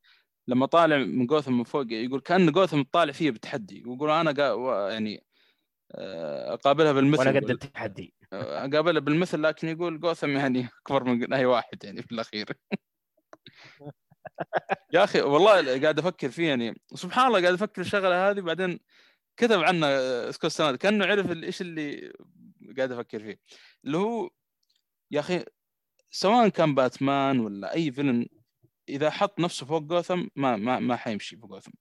لما 0.47 0.65
طالع 0.65 0.97
من 0.97 1.25
جوثم 1.27 1.53
من 1.57 1.63
فوق 1.63 1.85
يقول 1.91 2.19
كأن 2.21 2.51
جوثم 2.51 2.81
طالع 2.81 3.11
فيه 3.13 3.31
بتحدي 3.31 3.83
ويقول 3.87 4.09
أنا 4.09 4.31
يعني 4.91 5.23
آه، 5.91 6.53
أقابلها 6.53 6.91
بالمثل 6.91 7.19
وأنا 7.27 7.39
قد 7.39 7.49
التحدي. 7.49 8.13
اقابلها 8.33 9.01
بالمثل 9.01 9.43
لكن 9.43 9.67
يقول 9.67 9.99
جوثم 9.99 10.29
يعني 10.29 10.69
أكبر 10.81 11.03
من 11.03 11.33
أي 11.33 11.45
واحد 11.45 11.83
يعني 11.83 12.01
في 12.01 12.11
الأخير. 12.11 12.45
يا 14.93 15.03
أخي 15.03 15.21
والله 15.21 15.81
قاعد 15.81 15.99
أفكر 15.99 16.29
فيه 16.29 16.49
يعني. 16.49 16.81
سبحان 16.95 17.27
الله 17.27 17.41
قاعد 17.41 17.53
أفكر 17.53 17.81
الشغلة 17.81 18.29
هذه 18.29 18.41
بعدين 18.41 18.79
كتب 19.37 19.61
آه، 19.83 20.31
سكوت 20.31 20.51
سناد 20.51 20.75
كأنه 20.75 21.05
عرف 21.05 21.31
إيش 21.31 21.61
اللي 21.61 22.13
قاعد 22.77 22.91
أفكر 22.91 23.19
فيه. 23.19 23.39
اللي 23.85 23.97
هو 23.97 24.29
يا 25.11 25.19
أخي 25.19 25.45
سواء 26.11 26.49
كان 26.49 26.75
باتمان 26.75 27.39
ولا 27.39 27.73
أي 27.73 27.91
فيلن 27.91 28.27
إذا 28.89 29.09
حط 29.09 29.39
نفسه 29.39 29.65
فوق 29.65 29.81
جوثم 29.81 30.27
ما 30.35 30.55
ما 30.55 30.79
ما 30.79 30.95
حيمشي 30.95 31.37
فوق 31.37 31.49
جوثم. 31.49 31.71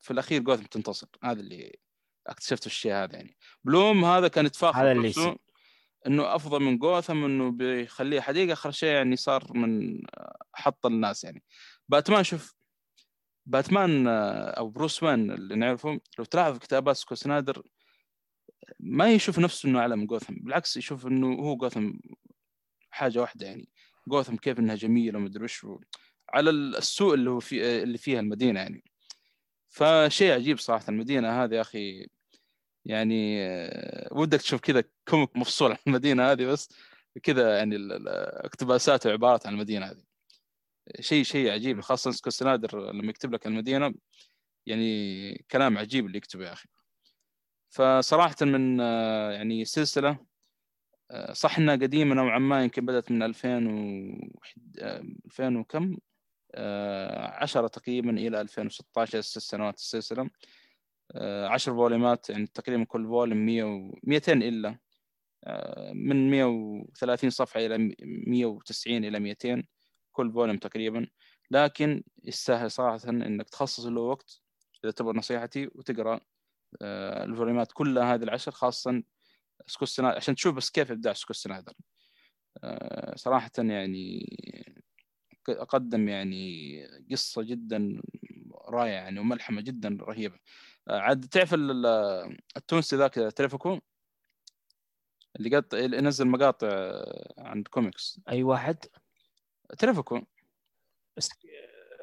في 0.00 0.10
الأخير 0.10 0.42
جوثم 0.42 0.64
تنتصر. 0.64 1.08
هذا 1.24 1.40
اللي 1.40 1.78
اكتشفت 2.26 2.66
الشيء 2.66 2.92
هذا 2.92 3.16
يعني. 3.16 3.36
بلوم 3.64 4.04
هذا 4.04 4.28
كان 4.28 4.46
يتفاخر 4.46 4.82
هذا 4.82 4.92
اللي. 4.92 5.36
انه 6.06 6.34
أفضل 6.34 6.62
من 6.62 6.78
جوثم 6.78 7.24
إنه 7.24 7.50
بيخليه 7.50 8.20
حديقة. 8.20 8.52
آخر 8.52 8.70
شيء 8.70 8.88
يعني 8.88 9.16
صار 9.16 9.44
من 9.54 10.00
حط 10.54 10.86
الناس 10.86 11.24
يعني. 11.24 11.42
باتمان 11.88 12.24
شوف 12.24 12.54
باتمان 13.46 14.06
آه، 14.08 14.50
أو 14.50 14.68
بروس 14.68 15.02
وين 15.02 15.30
اللي 15.30 15.54
نعرفه 15.56 16.00
لو 16.18 16.24
تلاحظ 16.24 16.58
كتابات 16.58 16.96
سكوت 16.96 17.18
سنايدر 17.18 17.62
ما 18.80 19.12
يشوف 19.12 19.38
نفسه 19.38 19.68
إنه 19.68 19.78
أعلى 19.78 19.96
من 19.96 20.06
جوثم. 20.06 20.34
بالعكس 20.34 20.76
يشوف 20.76 21.06
إنه 21.06 21.34
هو 21.34 21.56
جوثم 21.56 21.92
حاجة 22.90 23.20
واحدة 23.20 23.46
يعني. 23.46 23.68
جوثم 24.08 24.36
كيف 24.36 24.58
إنها 24.58 24.74
جميلة 24.74 25.18
ومدري 25.18 25.44
وش 25.44 25.66
على 26.34 26.50
السوء 26.50 27.14
اللي 27.14 27.30
هو 27.30 27.40
في 27.40 27.82
اللي 27.82 27.98
فيها 27.98 28.20
المدينة 28.20 28.60
يعني. 28.60 28.89
فشيء 29.70 30.32
عجيب 30.32 30.58
صراحة 30.58 30.84
المدينة 30.88 31.44
هذه 31.44 31.54
يا 31.54 31.60
أخي 31.60 32.06
يعني 32.84 33.44
آه، 33.46 34.08
ودك 34.12 34.38
تشوف 34.40 34.60
كذا 34.60 34.84
comic 35.08 35.36
مفصول 35.36 35.70
عن 35.72 35.78
المدينة 35.86 36.32
هذه 36.32 36.46
بس 36.46 36.68
كذا 37.22 37.58
يعني 37.58 37.76
ال- 37.76 37.92
ال- 37.92 38.08
اقتباسات 38.44 39.06
وعبارات 39.06 39.46
عن 39.46 39.54
المدينة 39.54 39.86
هذه. 39.86 40.02
شيء 41.00 41.22
شيء 41.24 41.50
عجيب 41.50 41.80
خاصة 41.80 42.10
سكوت 42.10 42.32
سنايدر 42.32 42.92
لما 42.92 43.10
يكتب 43.10 43.34
لك 43.34 43.46
المدينة 43.46 43.94
يعني 44.66 45.44
كلام 45.50 45.78
عجيب 45.78 46.06
اللي 46.06 46.18
يكتبه 46.18 46.44
يا 46.46 46.52
أخي. 46.52 46.68
فصراحة 47.70 48.36
من 48.42 48.80
آه، 48.80 49.30
يعني 49.32 49.64
سلسلة 49.64 50.18
آه، 51.10 51.32
صح 51.32 51.58
إنها 51.58 51.74
قديمة 51.74 52.14
نوعا 52.14 52.38
ما 52.38 52.64
يمكن 52.64 52.86
بدأت 52.86 53.10
من 53.12 53.22
2000 53.22 53.66
و 53.66 54.30
2000 55.26 55.56
وكم؟ 55.56 55.96
10 56.56 57.66
تقريبا 57.66 58.10
إلى 58.10 58.40
2016 58.40 59.20
ست 59.20 59.38
سنوات 59.38 59.74
السلسلة. 59.74 60.30
آه، 61.12 61.48
10 61.48 61.72
volume 61.74 62.22
ات 62.22 62.30
يعني 62.30 62.46
تقريبا 62.46 62.84
كل 62.84 63.06
volume 63.06 63.46
100 63.46 63.64
و 63.64 63.98
200 64.04 64.42
إلا. 64.42 64.78
آه، 65.44 65.92
من 65.92 66.30
130 66.30 67.30
صفحة 67.30 67.60
إلى 67.60 67.94
190 68.26 69.04
إلى 69.04 69.20
200 69.20 69.64
كل 70.12 70.32
volume 70.32 70.58
تقريبا. 70.58 71.06
لكن 71.50 72.02
يستاهل 72.24 72.70
صراحة 72.70 73.08
إنك 73.08 73.50
تخصص 73.50 73.86
له 73.86 74.00
وقت 74.00 74.40
إذا 74.84 74.92
تبغى 74.92 75.12
نصيحتي 75.18 75.70
وتقرأ 75.74 76.20
آه، 76.82 77.24
ال 77.24 77.30
volume 77.30 77.66
ات 77.66 77.72
كلها 77.72 78.14
هذه 78.14 78.22
العشر 78.22 78.52
خاصه 78.52 79.02
سكوت 79.66 80.00
عشان 80.00 80.34
تشوف 80.34 80.56
بس 80.56 80.70
كيف 80.70 80.90
إبداع 80.92 81.12
سكوت 81.12 81.36
آه، 82.64 83.14
صراحة 83.16 83.50
يعني 83.58 84.26
قدم 85.48 86.08
يعني 86.08 86.86
قصة 87.10 87.42
جدا 87.42 88.02
رائعة 88.68 88.94
يعني 88.94 89.20
وملحمة 89.20 89.60
جدا 89.60 89.98
رهيبة. 90.00 90.38
آه، 90.88 90.98
عاد 91.00 91.24
تعرف 91.28 91.54
ال- 91.54 91.86
ال- 91.86 92.38
التونسي 92.56 92.96
ذاك 92.96 93.14
تريفكو 93.14 93.78
اللي 95.36 95.56
قط 95.56 95.74
اللي 95.74 96.00
نزل 96.00 96.28
مقاطع 96.28 96.68
آه، 96.70 97.34
عن 97.38 97.62
كوميكس. 97.62 98.20
أي 98.28 98.42
واحد؟ 98.42 98.76
تريفكو 99.78 100.20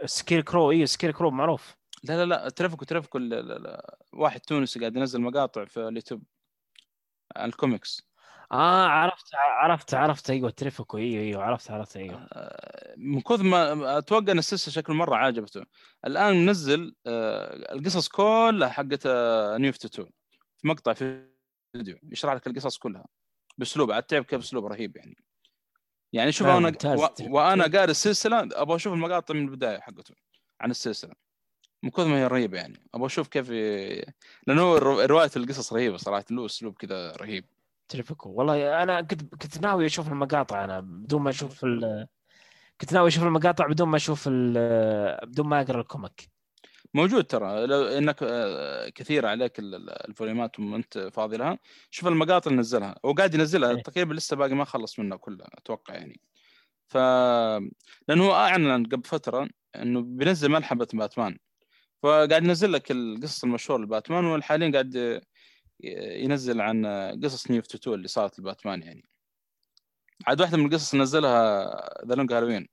Scarecrow 0.06 0.72
أيوه 0.72 0.85
Scarecrow 0.85 1.32
معروف. 1.32 1.75
لا 2.03 2.25
لا 2.25 2.25
لا 2.25 2.49
تريفكو 2.49 2.85
تريفكو 2.85 3.17
ال- 3.17 3.33
ال- 3.33 3.67
ال- 3.67 3.82
واحد 4.14 4.40
تونسي 4.41 4.80
قاعد 4.80 4.95
ينزل 4.95 5.22
مقاطع 5.22 5.66
في 5.66 5.88
اليوتيوب 5.88 6.24
عن 7.35 7.49
الكوميكس. 7.49 8.07
آه 8.51 8.88
عرفت 8.88 9.35
عرفت 9.35 9.93
عرفت. 9.93 10.30
أيوه 10.30 10.50
تريفكو 10.50 10.98
أيوه 10.98 11.24
أيوه 11.24 11.43
عرفت 11.43 11.72
عرفت. 11.72 11.98
أيوه. 11.98 12.27
آه، 12.34 12.93
من 12.98 13.22
كثر 13.22 13.43
ما 13.43 13.98
أتوقع 13.98 14.32
إن 14.32 14.38
السلسلة 14.40 14.74
شكل 14.74 14.93
مرة 14.93 15.16
عجبته 15.16 15.64
الآن 16.06 16.45
منزل 16.45 16.95
آه، 17.08 17.74
القصص 17.74 18.08
كلها 18.08 18.69
حقت 18.69 19.06
آه، 19.06 19.58
نيو 19.58 19.69
52 19.69 20.09
في 20.58 20.67
مقطع 20.67 20.93
في 20.93 21.27
فيديو 21.74 21.98
يشرح 22.11 22.34
لك 22.34 22.48
القصص 22.48 22.77
كلها 22.77 23.06
بأسلوب 23.58 23.92
عاد 23.92 24.03
تعرف 24.03 24.26
كيف 24.26 24.40
اسلوب 24.42 24.66
رهيب 24.66 24.98
يعني. 24.98 25.17
يعني 26.14 26.32
شوف 26.32 26.48
أنا. 26.48 26.77
و... 26.85 27.08
وأنا 27.30 27.64
قاري 27.64 27.92
السلسلة 27.92 28.40
أبغى 28.40 28.76
أشوف 28.76 28.93
المقاطع 28.93 29.34
من 29.34 29.42
البداية 29.42 29.80
حقته 29.80 30.16
عن 30.61 30.72
السلسلة. 30.72 31.14
من 31.84 31.90
كثر 31.90 32.06
ما 32.08 32.19
هي 32.19 32.27
رهيبة 32.27 32.58
يعني. 32.58 32.90
أبغى 32.93 33.06
أشوف 33.06 33.27
كيف. 33.27 33.50
لأنه 34.48 34.77
رواية 35.06 35.32
القصص 35.35 35.74
رهيبة 35.74 35.98
صراحة 35.98 36.26
له 36.32 36.45
أسلوب 36.45 36.76
كذا 36.76 37.11
رهيب. 37.11 37.45
تريفكو 37.90 38.30
والله 38.30 38.83
أنا 38.83 39.01
كنت 39.01 39.35
كنت 39.35 39.61
ناوي 39.61 39.85
أشوف 39.85 40.07
المقاطع 40.07 40.64
أنا 40.64 40.80
بدون 40.80 41.22
ما 41.22 41.30
أشوف 41.30 41.64
ال... 41.66 42.07
كنت 42.82 42.93
ناوي 42.93 43.07
أشوف 43.07 43.24
المقاطع 43.24 43.67
بدون 43.67 43.88
ما 43.88 43.98
أشوف 43.98 44.27
ال... 44.27 44.53
بدون 45.25 45.48
ما 45.48 45.61
أقرأ 45.61 45.82
ال 45.82 45.88
comic. 45.88 46.30
موجود 46.93 47.24
ترى. 47.24 47.66
لو 47.66 47.83
إنك 47.83 48.24
آه، 48.24 48.90
كثير 48.90 49.25
عليك 49.25 49.59
ال 49.59 49.72
volume 49.72 50.47
ات 50.47 50.59
وانت 50.59 51.09
فاضي 51.14 51.38
لها 51.38 51.59
شوف 51.90 52.07
المقاطع 52.07 52.51
اللي 52.51 52.59
نزلها. 52.59 52.95
هو 53.06 53.14
قاعد 53.14 53.33
ينزلها 53.33 53.69
إيه. 53.72 53.83
تقريبا 53.83 54.14
لسه 54.14 54.35
باقي 54.35 54.56
ما 54.56 54.66
خلص 54.66 54.99
منها 54.99 55.17
كلها 55.17 55.48
أتوقع 55.53 55.93
يعني. 55.93 56.22
ف 56.88 56.98
لأنه 58.07 58.25
هو 58.25 58.33
أعلن 58.33 58.85
قبل 58.85 59.03
فترة 59.03 59.49
إنه 59.75 60.01
بينزل 60.01 60.49
ملحمة 60.49 60.88
باتمان. 60.93 61.38
فقاعد 62.03 62.43
ينزل 62.43 62.74
لك 62.74 62.91
القصص 62.91 63.43
المشهورة 63.43 63.82
لباتمان 63.82 64.25
وحاليا 64.25 64.72
قاعد 64.72 65.22
ينزل 65.80 66.61
عن 66.61 66.85
قصص 67.23 67.51
New 67.51 67.59
52 67.59 67.93
اللي 67.93 68.07
صارت 68.07 68.39
لباتمان 68.39 68.81
يعني. 68.81 69.09
عاد 70.27 70.41
واحدة 70.41 70.57
من 70.57 70.65
القصص 70.65 70.95
نزلها 70.95 71.65
The 72.06 72.16
Long 72.16 72.34
Halloween 72.34 72.67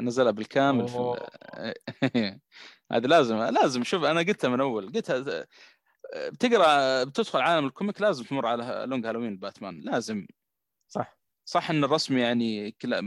نزلها 0.00 0.30
بالكامل 0.30 0.88
في 0.88 0.96
أوه. 0.96 1.28
هذا 2.92 3.06
لازم 3.06 3.36
لازم. 3.36 3.84
شوف 3.84 4.04
أنا 4.04 4.20
قلتها 4.20 4.48
من 4.48 4.60
أول. 4.60 4.92
قلتها 4.92 5.46
بتقرأ 6.16 7.04
بتدخل 7.04 7.40
عالم 7.40 7.66
ال 7.66 7.72
comic 7.72 8.00
لازم 8.00 8.24
تمر 8.24 8.46
على 8.46 8.84
Long 8.86 9.06
Halloween 9.06 9.36
باتمان 9.36 9.80
لازم. 9.80 10.26
صح. 10.88 11.18
صح 11.44 11.70
إن 11.70 11.84
الرسم 11.84 12.18
يعني 12.18 12.70
كلا 12.70 13.00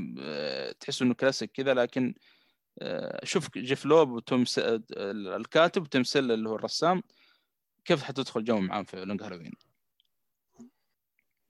تحس 0.79 1.01
إنه 1.01 1.13
كلاسيك 1.13 1.51
كذا 1.51 1.73
لكن 1.73 2.15
آه، 2.81 3.25
شوف 3.25 3.57
جيف 3.57 3.85
لوب 3.85 4.09
وتوم 4.09 4.45
س... 4.45 4.59
الكاتب 4.97 5.81
وتيم 5.81 6.03
سيل 6.03 6.31
اللي 6.31 6.49
هو 6.49 6.55
الرسام 6.55 7.03
كيف 7.85 8.03
حتدخل 8.03 8.43
جو 8.43 8.59
معاه 8.59 8.83
في 8.83 9.05
Long 9.05 9.23
Halloween؟ 9.23 9.51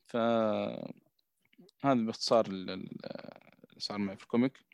ف 0.06 0.18
هذا 1.86 1.94
باختصار 2.06 2.46
ال- 2.48 2.70
ال- 2.70 3.06
اللي 3.70 3.80
صار 3.80 3.98
معي 3.98 4.18
في 4.18 4.24
ال 4.24 4.30
comic. 4.30 4.66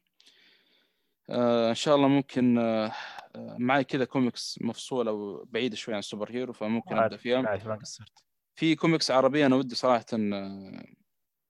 آه 1.29 1.69
إن 1.69 1.75
شاء 1.75 1.95
الله 1.95 2.07
ممكن 2.07 2.57
آه 2.57 2.91
آه، 3.35 3.57
معي 3.59 3.83
كذا 3.83 4.05
كوميكس 4.05 4.59
مفصولة 4.61 5.11
وبعيدة 5.11 5.75
شوي 5.75 5.93
عن 5.93 5.99
ال 5.99 6.31
superhero 6.31 6.53
فممكن 6.53 6.97
أبدأ 6.97 7.17
فيها 7.17 7.47
عارف 7.47 7.67
ما 7.67 7.75
قصرت. 7.75 8.23
في 8.55 8.75
كوميكس 8.75 9.11
عربية 9.11 9.45
أنا 9.45 9.55
ودي 9.55 9.75
صراحة 9.75 10.05
آه، 10.13 10.85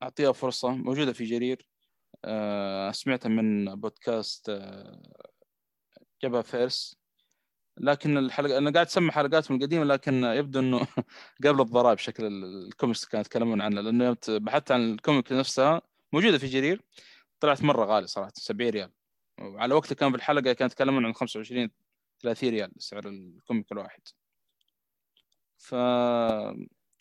أعطيها 0.03 0.31
فرصة 0.31 0.69
موجودة 0.69 1.14
في 1.14 1.23
جرير. 1.23 1.67
آه، 2.25 2.91
سمعتها 2.91 3.30
من 3.30 3.75
بودكاست 3.75 4.49
آه، 4.49 5.01
جبهة 6.23 6.41
فيرس 6.41 7.00
لكن 7.77 8.17
الحلقة 8.17 8.58
أنا 8.58 8.72
قاعد 8.72 8.85
أسمع 8.85 9.11
حلقات 9.11 9.51
من 9.51 9.58
القديمة 9.58 9.83
لكن 9.83 10.24
يبدو 10.24 10.59
أنه 10.59 10.88
قبل 11.45 11.61
الضرائب 11.61 11.98
شكل 11.98 12.25
ال- 12.25 12.67
الكوميكس 12.67 13.06
كانوا 13.06 13.22
يتكلمون 13.22 13.61
عنها 13.61 13.82
يوم 13.83 14.16
بحثت 14.27 14.72
عن 14.72 14.93
ال 14.93 15.00
comic 15.00 15.31
نفسها 15.32 15.82
موجودة 16.14 16.38
في 16.38 16.48
جرير 16.48 16.82
طلعت 17.40 17.64
مرة 17.64 17.85
غالية 17.85 18.06
صراحة 18.08 18.32
70 18.35 18.69
ريال. 18.69 18.91
وعلى 19.40 19.74
وقتها 19.74 19.95
كان 19.95 20.09
في 20.11 20.17
الحلقة 20.17 20.53
كانوا 20.53 20.72
يتكلمون 20.72 21.06
عن 21.06 21.14
25 21.14 21.69
30 22.22 22.50
ريال 22.50 22.72
سعر 22.77 23.08
ال 23.07 23.18
comic 23.18 23.72
الواحد. 23.72 24.01
ف 25.58 25.74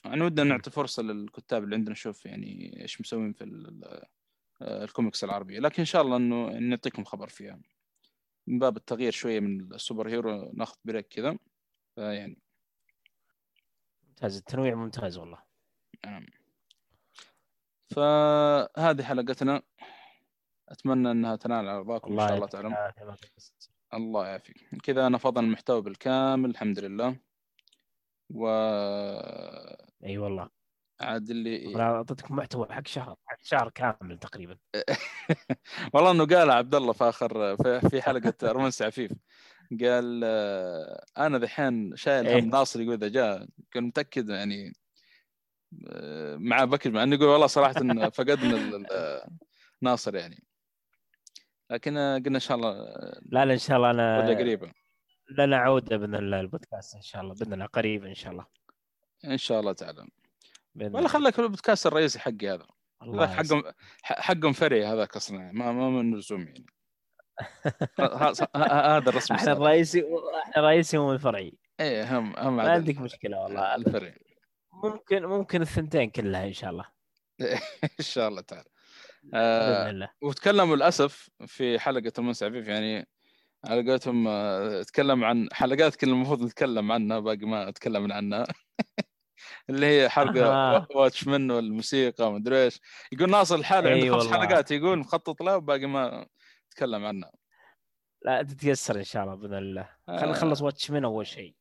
أنا 0.06 0.24
ودنا 0.24 0.44
نعطي 0.44 0.70
فرصة 0.70 1.02
للكتاب 1.02 1.64
اللي 1.64 1.74
عندنا 1.76 1.92
نشوف 1.92 2.26
يعني 2.26 2.80
إيش 2.82 3.00
مسوين 3.00 3.32
في 3.32 3.44
ال- 3.44 3.66
ال- 3.68 4.04
الكوميكس 4.62 5.24
العربية. 5.24 5.60
لكن 5.60 5.74
إن 5.78 5.86
شاء 5.86 6.02
الله 6.02 6.16
إنه 6.16 6.58
نعطيكم 6.58 7.04
خبر 7.04 7.28
فيها. 7.28 7.60
من 8.50 8.58
باب 8.58 8.76
التغيير 8.76 9.12
شوية 9.12 9.40
من 9.40 9.74
ال 9.74 10.08
superhero 10.08 10.52
ناخذ 10.54 10.76
break 10.84 11.08
كذا. 11.08 11.38
فيعني. 11.94 12.38
ممتاز. 14.08 14.36
التنويع 14.36 14.74
ممتاز 14.74 15.18
والله. 15.18 15.42
نعم. 16.06 16.26
فهذه 17.90 19.02
حلقتنا. 19.02 19.62
أتمنى 20.68 21.10
أنها 21.10 21.36
تنال 21.36 21.68
على 21.68 21.78
رضاكم 21.78 22.12
ان 22.12 22.28
شاء 22.28 22.34
الله 22.34 22.46
تعالى 22.46 22.90
قصرت. 23.36 23.70
الله 23.94 24.26
يعافيك. 24.26 24.56
كذا 24.82 25.08
نفضنا 25.08 25.46
المحتوى 25.46 25.82
بالكامل 25.82 26.50
الحمد 26.50 26.78
لله. 26.78 27.16
و 28.30 28.48
أي 30.04 30.18
والله. 30.18 30.59
عاد 31.00 31.30
اللي 31.30 31.74
أنا 31.74 31.82
اعطيتك 31.82 32.30
محتوى 32.30 32.66
حق 32.70 32.86
شهر 32.86 33.16
حق 33.26 33.38
شهر 33.42 33.70
كامل 33.70 34.18
تقريبا. 34.18 34.56
والله 35.94 36.10
إنه 36.10 36.26
قال 36.26 36.50
عبد 36.50 36.74
الله 36.74 36.92
في 36.92 37.04
آخر 37.04 37.56
في- 37.88 38.02
حلقة 38.02 38.34
رومانس 38.42 38.82
عفيف. 38.82 39.12
قال 39.80 40.20
آه، 40.24 41.04
أنا 41.18 41.38
ذحين 41.38 41.96
شايل 41.96 42.26
إيه. 42.26 42.40
هم 42.40 42.48
ناصر 42.50 42.80
يقول 42.80 42.94
إذا 42.94 43.08
جاء 43.08 43.46
كان 43.70 43.84
متأكد 43.84 44.28
يعني 44.28 44.72
آه، 45.88 46.36
مع 46.36 46.64
بكر 46.64 46.90
مع 46.90 47.02
إنه 47.02 47.14
يقول 47.16 47.28
والله 47.28 47.46
صراحة 47.46 47.74
إن 47.80 48.10
فقدنا 48.10 48.56
ال- 48.56 48.86
ناصر 49.82 50.16
يعني. 50.16 50.44
لكن 51.70 51.96
آه، 51.96 52.18
قلنا 52.18 52.34
إن 52.36 52.40
شاء 52.40 52.56
الله 52.56 52.72
لا 53.22 53.44
لا 53.44 53.52
إن 53.52 53.58
شاء 53.58 53.76
الله 53.76 53.90
أنا 53.90 54.26
قريبة. 54.38 54.72
لنا 55.38 55.56
عوده 55.56 55.96
بإذن 55.96 56.14
الله 56.14 56.40
البودكاست 56.40 56.94
إن 56.94 57.02
شاء 57.02 57.22
الله 57.22 57.34
بإذن 57.34 57.52
الله 57.52 57.66
قريب 57.66 58.04
إن 58.04 58.14
شاء 58.14 58.32
الله. 58.32 58.46
إن 59.24 59.38
شاء 59.38 59.60
الله 59.60 59.72
تعالى 59.72 60.06
بإذن 60.74 60.96
ولا. 60.96 61.08
خليك 61.08 61.34
في 61.34 61.42
البودكاست 61.42 61.86
الرئيسي 61.86 62.18
حقي 62.18 62.48
هذا. 62.48 62.66
الله 63.02 63.24
هذاك 63.24 63.46
حقهم 63.46 63.62
حقهم 64.02 64.52
فري 64.52 64.86
هذاك 64.86 65.16
أصلا 65.16 65.52
ما 65.52 65.72
ما 65.72 65.90
من 65.90 66.18
لزوم 66.18 66.40
يعني. 66.40 66.66
هذا 68.56 69.08
الرسم 69.10 69.34
إحنا 69.34 69.52
الرئيسي 69.52 70.04
إحنا 70.42 70.56
الرئيسي 70.56 70.98
مو 70.98 71.12
الفرعي. 71.12 71.58
اي 71.80 72.02
اهم 72.02 72.36
اهم 72.36 72.56
ما. 72.56 72.70
عندك 72.70 72.98
مشكلة 72.98 73.40
والله. 73.40 73.74
الفري 73.74 74.14
ممكن 74.84 75.26
ممكن 75.26 75.62
الثنتين 75.62 76.10
كلها 76.10 76.46
إن 76.46 76.52
شاء 76.52 76.70
الله. 76.70 76.84
إن 78.00 78.04
شاء 78.04 78.28
الله 78.28 78.40
تعالى. 78.40 78.68
آه 79.34 79.90
الله. 79.90 80.08
وتكلموا 80.22 80.76
للأسف 80.76 81.30
في 81.46 81.78
حلقة 81.78 82.12
المنسى 82.18 82.44
عفيف 82.46 82.68
يعني 82.68 83.08
على 83.64 83.90
قولتهم 83.90 84.28
آه، 84.28 84.82
تكلم 84.82 85.24
عن 85.24 85.48
حلقات 85.52 85.96
كنا 85.96 86.12
المفروض 86.12 86.42
نتكلم 86.42 86.92
عنها 86.92 87.18
باقي 87.18 87.46
ما 87.46 87.70
تكلمنا 87.70 88.14
عنها. 88.14 88.46
اللي 89.70 89.86
هي 89.86 90.08
حلقه 90.08 90.46
أها. 90.46 90.86
واتش 90.94 91.26
من 91.26 91.50
والموسيقى 91.50 92.28
ومدري 92.28 92.64
إيش 92.64 92.80
يقول 93.12 93.30
ناصر 93.30 93.54
الحالة 93.54 93.90
أي 93.90 94.02
عنده 94.02 94.18
خمس. 94.18 94.32
حلقات 94.32 94.70
يقول 94.70 94.98
مخطط 94.98 95.42
له 95.42 95.56
وباقي 95.56 95.86
ما 95.86 96.26
تكلم 96.70 97.04
عنها 97.04 97.32
لا 98.24 98.42
تتيسر 98.42 98.96
إن 98.96 99.04
شاء 99.04 99.24
الله 99.24 99.34
بإذن 99.34 99.54
الله 99.54 99.88
خلينا 100.06 100.24
آه. 100.24 100.30
نخلص 100.30 100.62
واتش 100.62 100.90
من 100.90 101.04
أول 101.04 101.26
شيء 101.26 101.54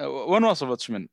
وين 0.00 0.44
وصل 0.44 0.68
واتش 0.68 0.90
من؟ 0.90 1.08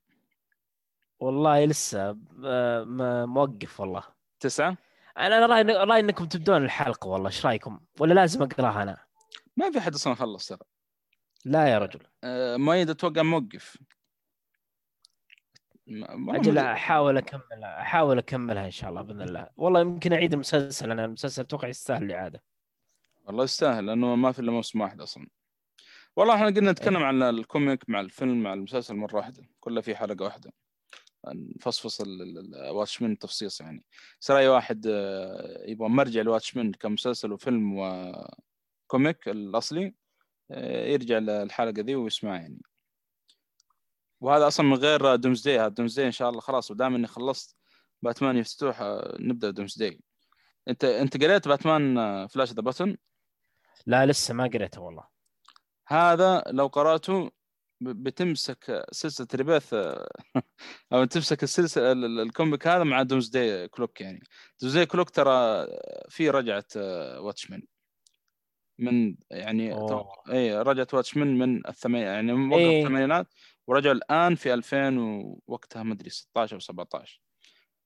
والله 1.19 1.65
لسه 1.65 2.17
آه، 2.45 2.83
موقف 3.25 3.79
والله 3.79 4.03
تسعة؟ 4.39 4.77
أنا 5.17 5.45
رايي 5.45 5.63
رايي 5.63 5.99
إنكم 5.99 6.25
تبدون 6.25 6.65
الحلقة 6.65 7.07
والله 7.07 7.27
إيش 7.27 7.45
رأيكم 7.45 7.79
ولا 7.99 8.13
لازم 8.13 8.43
أقراها 8.43 8.83
أنا 8.83 8.97
ما 9.57 9.71
في 9.71 9.81
حد 9.81 9.93
أصلا 9.93 10.15
خلص 10.15 10.47
ترى 10.47 10.59
لا 11.45 11.67
يا 11.67 11.77
رجل 11.79 11.99
آه، 12.23 12.57
مؤيد 12.57 12.89
أتوقع 12.89 13.21
موقف 13.21 13.77
أجل 15.87 16.57
أحاول 16.57 17.17
أكمل 17.17 17.63
أحاول 17.63 18.17
أكملها 18.17 18.65
إن 18.65 18.71
شاء 18.71 18.89
الله 18.89 19.01
بإذن 19.01 19.21
الله. 19.21 19.49
والله 19.57 19.79
يمكن 19.79 20.13
أعيد 20.13 20.33
المسلسل 20.33 20.91
أنا 20.91 21.05
المسلسل 21.05 21.41
أتوقع 21.41 21.67
يستاهل 21.67 22.03
الإعادة. 22.03 22.43
والله 23.25 23.43
يستاهل 23.43 23.85
لأنه 23.85 24.15
ما 24.15 24.31
في 24.31 24.39
إلا 24.39 24.51
موسم 24.51 24.81
واحد 24.81 25.01
أصلا. 25.01 25.27
والله 26.15 26.35
إحنا 26.35 26.45
قلنا 26.45 26.71
نتكلم 26.71 27.03
عن 27.03 27.23
ال 27.23 27.34
comic 27.34 27.89
مع 27.89 27.99
الفيلم 27.99 28.43
مع 28.43 28.53
المسلسل 28.53 28.95
مرة 28.95 29.15
واحدة 29.15 29.49
كلها 29.59 29.81
في 29.81 29.95
حلقة 29.95 30.23
واحدة. 30.25 30.53
نفصفص 31.27 32.01
ال 32.01 32.14
Watchmen 32.14 33.17
تفصيص 33.17 33.61
يعني. 33.61 33.83
صار 34.19 34.37
اي 34.37 34.47
واحد 34.47 34.87
آه، 34.87 35.63
يبغى 35.67 35.89
مرجع 35.89 36.21
ال 36.21 36.27
Watchmen 36.27 36.71
كمسلسل 36.71 37.31
وفيلم 37.31 37.77
و 37.77 38.02
comic 38.02 39.27
الأصلي 39.27 39.93
آه، 40.51 40.85
يرجع 40.85 41.17
للحلقة 41.17 41.81
ذي 41.81 41.95
ويسمعها 41.95 42.37
يعني. 42.41 42.61
وهذا 44.23 44.47
أصلا 44.47 44.65
من 44.65 44.73
غير 44.75 45.15
Doomsday 45.15 45.59
هذا 45.59 45.67
Doomsday 45.67 46.05
إن 46.05 46.11
شاء 46.11 46.29
الله 46.29 46.41
خلاص 46.41 46.71
ودام 46.71 46.95
إني 46.95 47.07
خلصت 47.07 47.55
باتمان 48.01 48.37
يفتوح 48.37 48.81
آه، 48.81 49.17
نبدأ 49.19 49.49
Doomsday. 49.49 49.99
أنت 50.67 50.83
أنت 50.83 51.23
قريت 51.23 51.47
باتمان 51.47 51.97
آه، 51.97 52.27
Flash 52.27 52.53
the 52.53 52.61
Button 52.61 52.97
لا 53.85 54.05
لسه 54.05 54.33
ما 54.33 54.43
قريته 54.43 54.81
والله. 54.81 55.03
هذا 55.87 56.43
لو 56.47 56.67
قرأته 56.67 57.31
بتمسك 57.81 58.85
سلسلة 58.91 59.27
Rebirth 59.35 59.73
أو 60.93 61.05
تمسك 61.05 61.43
السلسلة 61.43 61.91
ال- 61.91 62.05
ال- 62.05 62.19
ال 62.19 62.27
comic 62.27 62.67
هذا 62.67 62.83
مع 62.83 63.01
Doomsday 63.01 63.67
Clock 63.67 64.01
يعني. 64.01 64.19
Doomsday 64.61 64.85
Clock 64.85 65.09
ترى 65.09 65.67
في 66.09 66.29
رجعه 66.29 66.65
Watchmen. 67.19 67.63
من 68.79 69.15
يعني 69.31 69.73
أوه. 69.73 70.13
اي 70.31 70.61
رجعت 70.61 70.93
Watchmen 70.93 71.37
من 71.37 71.67
الثمانينات 71.67 72.13
يعني 72.13 72.33
من 72.33 72.51
وقت 72.51 72.59
إيه. 72.61 73.25
ورجعوا 73.67 73.95
الآن 73.95 74.35
في 74.35 74.53
2000 74.53 74.97
ووقتها 74.99 75.83
ما 75.83 75.93
أدري 75.93 76.09
16 76.09 76.55
أو 76.55 76.59
17 76.59 77.21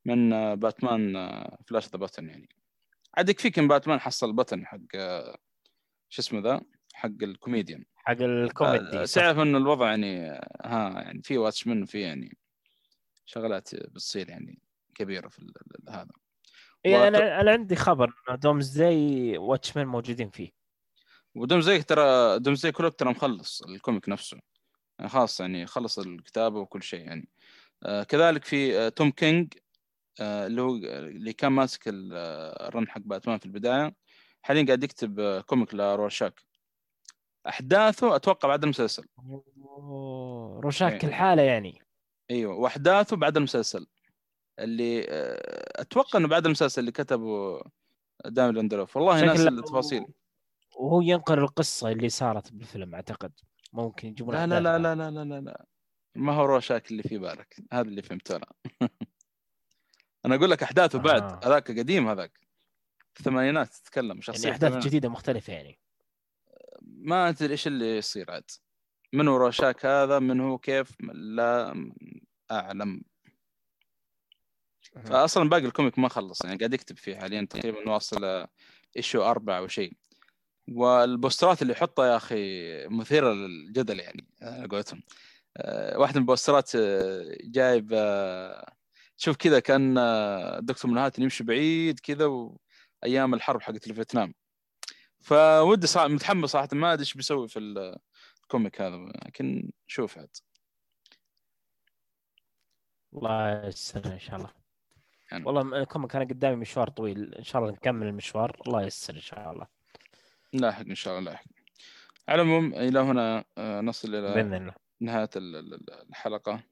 من 0.06 0.34
آه، 0.34 0.54
باتمان 0.54 1.16
آه، 1.16 1.58
Flash 1.68 1.90
the 1.90 1.98
Button 1.98 2.30
يعني. 2.30 2.50
عاد 3.18 3.30
يكفيك 3.30 3.60
إن 3.60 3.68
باتمان 3.68 4.00
حصل 4.00 4.34
button 4.34 4.66
حق 4.66 4.80
آه، 4.96 5.38
شو 6.10 6.22
اسمه 6.22 6.40
ذا؟ 6.40 6.62
حق 6.94 7.10
الكوميديان. 7.24 7.86
حق 7.96 8.22
الكوميدي. 8.22 9.06
تعرف 9.06 9.38
إن 9.40 9.56
الوضع 9.56 9.90
يعني 9.90 10.28
ها 10.66 11.02
يعني 11.02 11.22
في 11.24 11.38
Watchmen 11.38 11.84
وفي 11.84 12.02
يعني 12.02 12.38
شغلات 13.26 13.76
بتصير 13.76 14.30
يعني 14.30 14.60
كبيرة 14.96 15.28
في 15.28 15.54
هذا. 15.90 16.08
وأت- 16.88 16.90
أنا 16.90 17.42
أنا 17.42 17.52
عندي 17.52 17.76
خبر 17.76 18.14
إنه 18.30 18.38
Doomsday 18.38 19.38
Watchmen 19.38 19.88
موجودين 19.88 20.30
فيه. 20.30 20.52
و 21.36 21.62
Doomsday 21.62 21.84
ترى 21.84 22.40
Doomsday 22.40 22.72
Clock 22.72 22.96
ترى 23.00 23.10
مخلص 23.10 23.62
ال 23.62 23.70
comic 23.70 24.10
نفسه. 24.10 24.40
يعني 25.00 25.10
خلاص 25.10 25.40
يعني 25.40 25.66
خلص 25.66 26.00
الكتابة 26.00 26.60
وكل 26.60 26.84
شيء 26.84 27.00
يعني. 27.02 27.30
آه 27.84 28.04
كذلك 28.04 28.46
في 28.46 28.80
آه 28.80 28.90
توم 28.90 29.12
كينج 29.12 29.54
آه 30.22 30.48
اللي 30.48 30.62
هو 30.62 30.76
اللي 30.76 31.34
كان 31.34 31.52
ماسك 31.52 31.88
آه، 31.88 32.68
ال 32.68 32.73
run 32.73 32.90
حق 32.90 33.02
باتمان 33.06 33.40
في 33.40 33.46
البداية. 33.46 33.96
حاليا 34.42 34.66
قاعد 34.66 34.84
يكتب 34.84 35.20
آه 35.20 35.42
comic 35.42 35.76
لرورشاك. 35.76 36.42
أحداثه 37.48 38.16
أتوقع 38.16 38.48
بعد 38.48 38.64
المسلسل. 38.64 39.06
أوه، 39.20 40.62
رورشاك 40.64 41.04
إيه. 41.04 41.10
الحاله 41.10 41.42
يعني. 41.42 41.82
أيوه 42.32 42.56
وأحداثه 42.56 43.16
بعد 43.18 43.38
المسلسل. 43.38 43.88
اللي 44.60 45.06
آه، 45.10 45.82
أتوقع 45.82 46.20
إنه 46.20 46.28
بعد 46.28 46.46
المسلسل 46.46 46.82
اللي 46.82 46.92
كتبه 46.92 47.62
ديمون 48.26 48.52
ليندلوف 48.52 48.98
والله 48.98 49.26
ناس 49.26 49.40
التفاصيل. 49.40 50.06
وهو 50.80 51.02
ينقل 51.02 51.40
القصة 51.40 51.92
اللي 51.92 52.10
صارت 52.10 52.52
بالفيلم 52.52 52.96
أعتقد. 52.96 53.32
ممكن 53.78 54.08
يجيبون 54.08 54.36
لا 54.36 54.48
لا 54.48 54.60
لا 54.60 54.72
بعد. 54.72 54.82
لا 54.82 54.96
لا 54.96 55.12
لا 55.12 55.24
لا, 55.24 55.42
لا. 55.42 55.66
ما 56.16 56.34
هو 56.34 56.46
رورشاك 56.46 56.92
اللي 56.92 57.04
في 57.04 57.18
بالك؟ 57.18 57.56
هذا 57.74 57.88
اللي 57.88 58.02
فهمته 58.02 58.36
أنا. 58.36 58.46
أنا 60.26 60.36
أقول 60.36 60.52
لك 60.52 60.64
أحداثه 60.64 61.00
بعد. 61.00 61.24
آه. 61.24 61.40
هذاك 61.44 61.80
قديم 61.80 62.08
هذاك. 62.08 62.40
الثمانينات 63.20 63.68
تتكلم 63.68 64.22
شخصية 64.22 64.50
يعني 64.50 64.66
احداث. 64.66 64.86
جديدة 64.86 65.10
مختلفة 65.10 65.54
يعني. 65.54 65.80
ما 66.82 67.30
أدري 67.30 67.52
إيش 67.52 67.68
اللي 67.68 67.98
يصير 67.98 68.32
عاد. 68.32 68.52
من 69.14 69.28
هو 69.28 69.38
رورشاك 69.38 69.86
هذا؟ 69.86 70.20
من 70.20 70.40
هو؟ 70.40 70.58
كيف؟ 70.58 70.92
لا 71.14 71.92
أعلم. 72.52 73.02
فاصلا 75.06 75.50
باقي 75.50 75.66
ال 75.66 75.71
comic 75.71 76.00
ما 76.00 76.10
خلص 76.10 76.46
يعني 76.46 76.58
قاعد 76.58 76.74
يكتب 76.74 76.98
فيه 76.98 77.16
حاليا 77.16 77.48
تقريبا 77.50 77.90
واصل 77.90 78.48
issue 78.98 79.22
أربعة 79.22 79.58
أو 79.58 79.68
شيء. 79.68 79.94
وال 80.68 80.89
posterات 80.89 81.62
اللي 81.62 81.74
يحطها 81.74 82.08
يا 82.08 82.16
أخي 82.16 82.88
مثيرة 82.88 83.34
للجدل 83.34 84.00
يعني 84.00 84.28
على 84.42 84.68
قولتهم. 84.68 85.04
آه، 85.58 85.98
واحدة 86.00 86.16
من 86.20 86.22
ال 86.22 86.28
posterات 86.28 86.76
آه، 86.76 87.38
جايب 87.44 87.90
آه، 87.94 88.74
شوف 89.18 89.38
كذا 89.38 89.60
كأن 89.60 89.98
آه، 89.98 90.60
دكتور 90.60 90.92
مانهاتن 90.92 91.24
يمشي 91.24 91.44
بعيد 91.44 92.00
كذا 92.00 92.26
وأيام 92.26 93.34
الحرب 93.34 93.62
حقت 93.62 93.88
الفيتنام. 93.88 94.34
فودي 95.22 95.88
صراحة 95.88 96.08
متحمس 96.08 96.50
صراحة 96.50 96.70
ما 96.74 96.94
أدري 96.94 97.02
إيش 97.02 97.14
بيسوي 97.14 97.48
في 97.48 97.60
ال 98.44 98.50
comic 98.50 98.82
هذا 98.82 98.96
لكن 99.26 99.72
شوف 99.88 100.18
عاد. 100.18 100.36
الله 103.14 103.66
ييسر 103.66 104.14
إن 104.14 104.20
شاء 104.20 104.36
الله. 104.36 104.50
يعني. 105.32 105.46
والله 105.46 105.82
الكوميك 105.82 106.12
كان 106.12 106.28
قدامي 106.28 106.56
مشوار 106.56 106.90
طويل 106.90 107.36
إن 107.36 107.44
شاء 107.44 107.62
الله 107.62 107.74
نكمل 107.74 108.08
المشوار. 108.08 108.62
الله 108.68 108.84
ييسر 108.84 109.16
إن 109.16 109.20
شاء 109.20 109.52
الله. 109.52 109.77
لاحق 110.58 110.86
إن 110.86 110.96
شاء 110.96 111.20
الله 111.20 111.32
لاحق 111.32 111.46
على 112.30 112.42
العموم 112.42 112.74
إلى 112.74 113.00
هنا 113.00 113.46
آه، 113.58 113.82
نصل 113.82 114.16
إلى 114.16 114.34
بإذن 114.34 114.54
الله. 114.54 114.74
نهاية 115.02 115.30
ال- 115.36 115.56
ال- 115.56 116.10
الحلقة. 116.10 116.64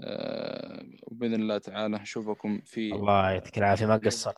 آه، 0.00 0.84
وبإذن 1.02 1.34
الله 1.34 1.58
تعالى 1.58 1.98
نشوفكم 1.98 2.60
في 2.60 2.94
الله 2.94 3.30
يعطيك 3.30 3.58
العافية. 3.58 3.86
ما 3.86 3.96
قصرت؟ 3.96 4.36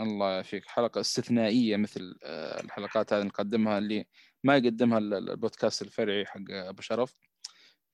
الله 0.00 0.30
يعافيك. 0.32 0.66
حلقة 0.66 1.00
استثنائية 1.00 1.76
مثل 1.76 2.18
آه، 2.24 2.60
الحلقات 2.60 3.12
هذه 3.12 3.22
نقدمها 3.22 3.78
اللي 3.78 4.06
ما 4.44 4.56
يقدمها 4.56 4.98
ال- 4.98 5.14
ال- 5.14 5.30
البودكاست 5.30 5.82
الفرعي 5.82 6.26
حق 6.26 6.40
أبو 6.50 6.82
شرف. 6.82 7.14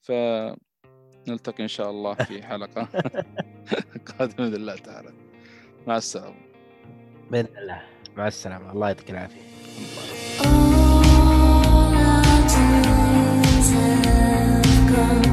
فنلتقي 0.01 1.63
إن 1.63 1.69
شاء 1.69 1.91
الله 1.91 2.15
في 2.15 2.43
حلقة 2.43 2.83
قادمة 4.19 4.37
بإذن 4.37 4.55
الله 4.55 4.77
تعالى. 4.77 5.13
مع 5.87 5.97
السلامة. 5.97 6.37
بإذن 7.31 7.59
الله. 7.59 7.83
مع 8.17 8.27
السلامة. 8.27 8.73
الله 8.73 8.87
يعطيك 8.89 9.11
العافية. 9.11 9.60
All 10.41 11.95
our 11.95 12.49
dreams 12.49 13.71
have 13.71 14.95
gone. 14.95 15.30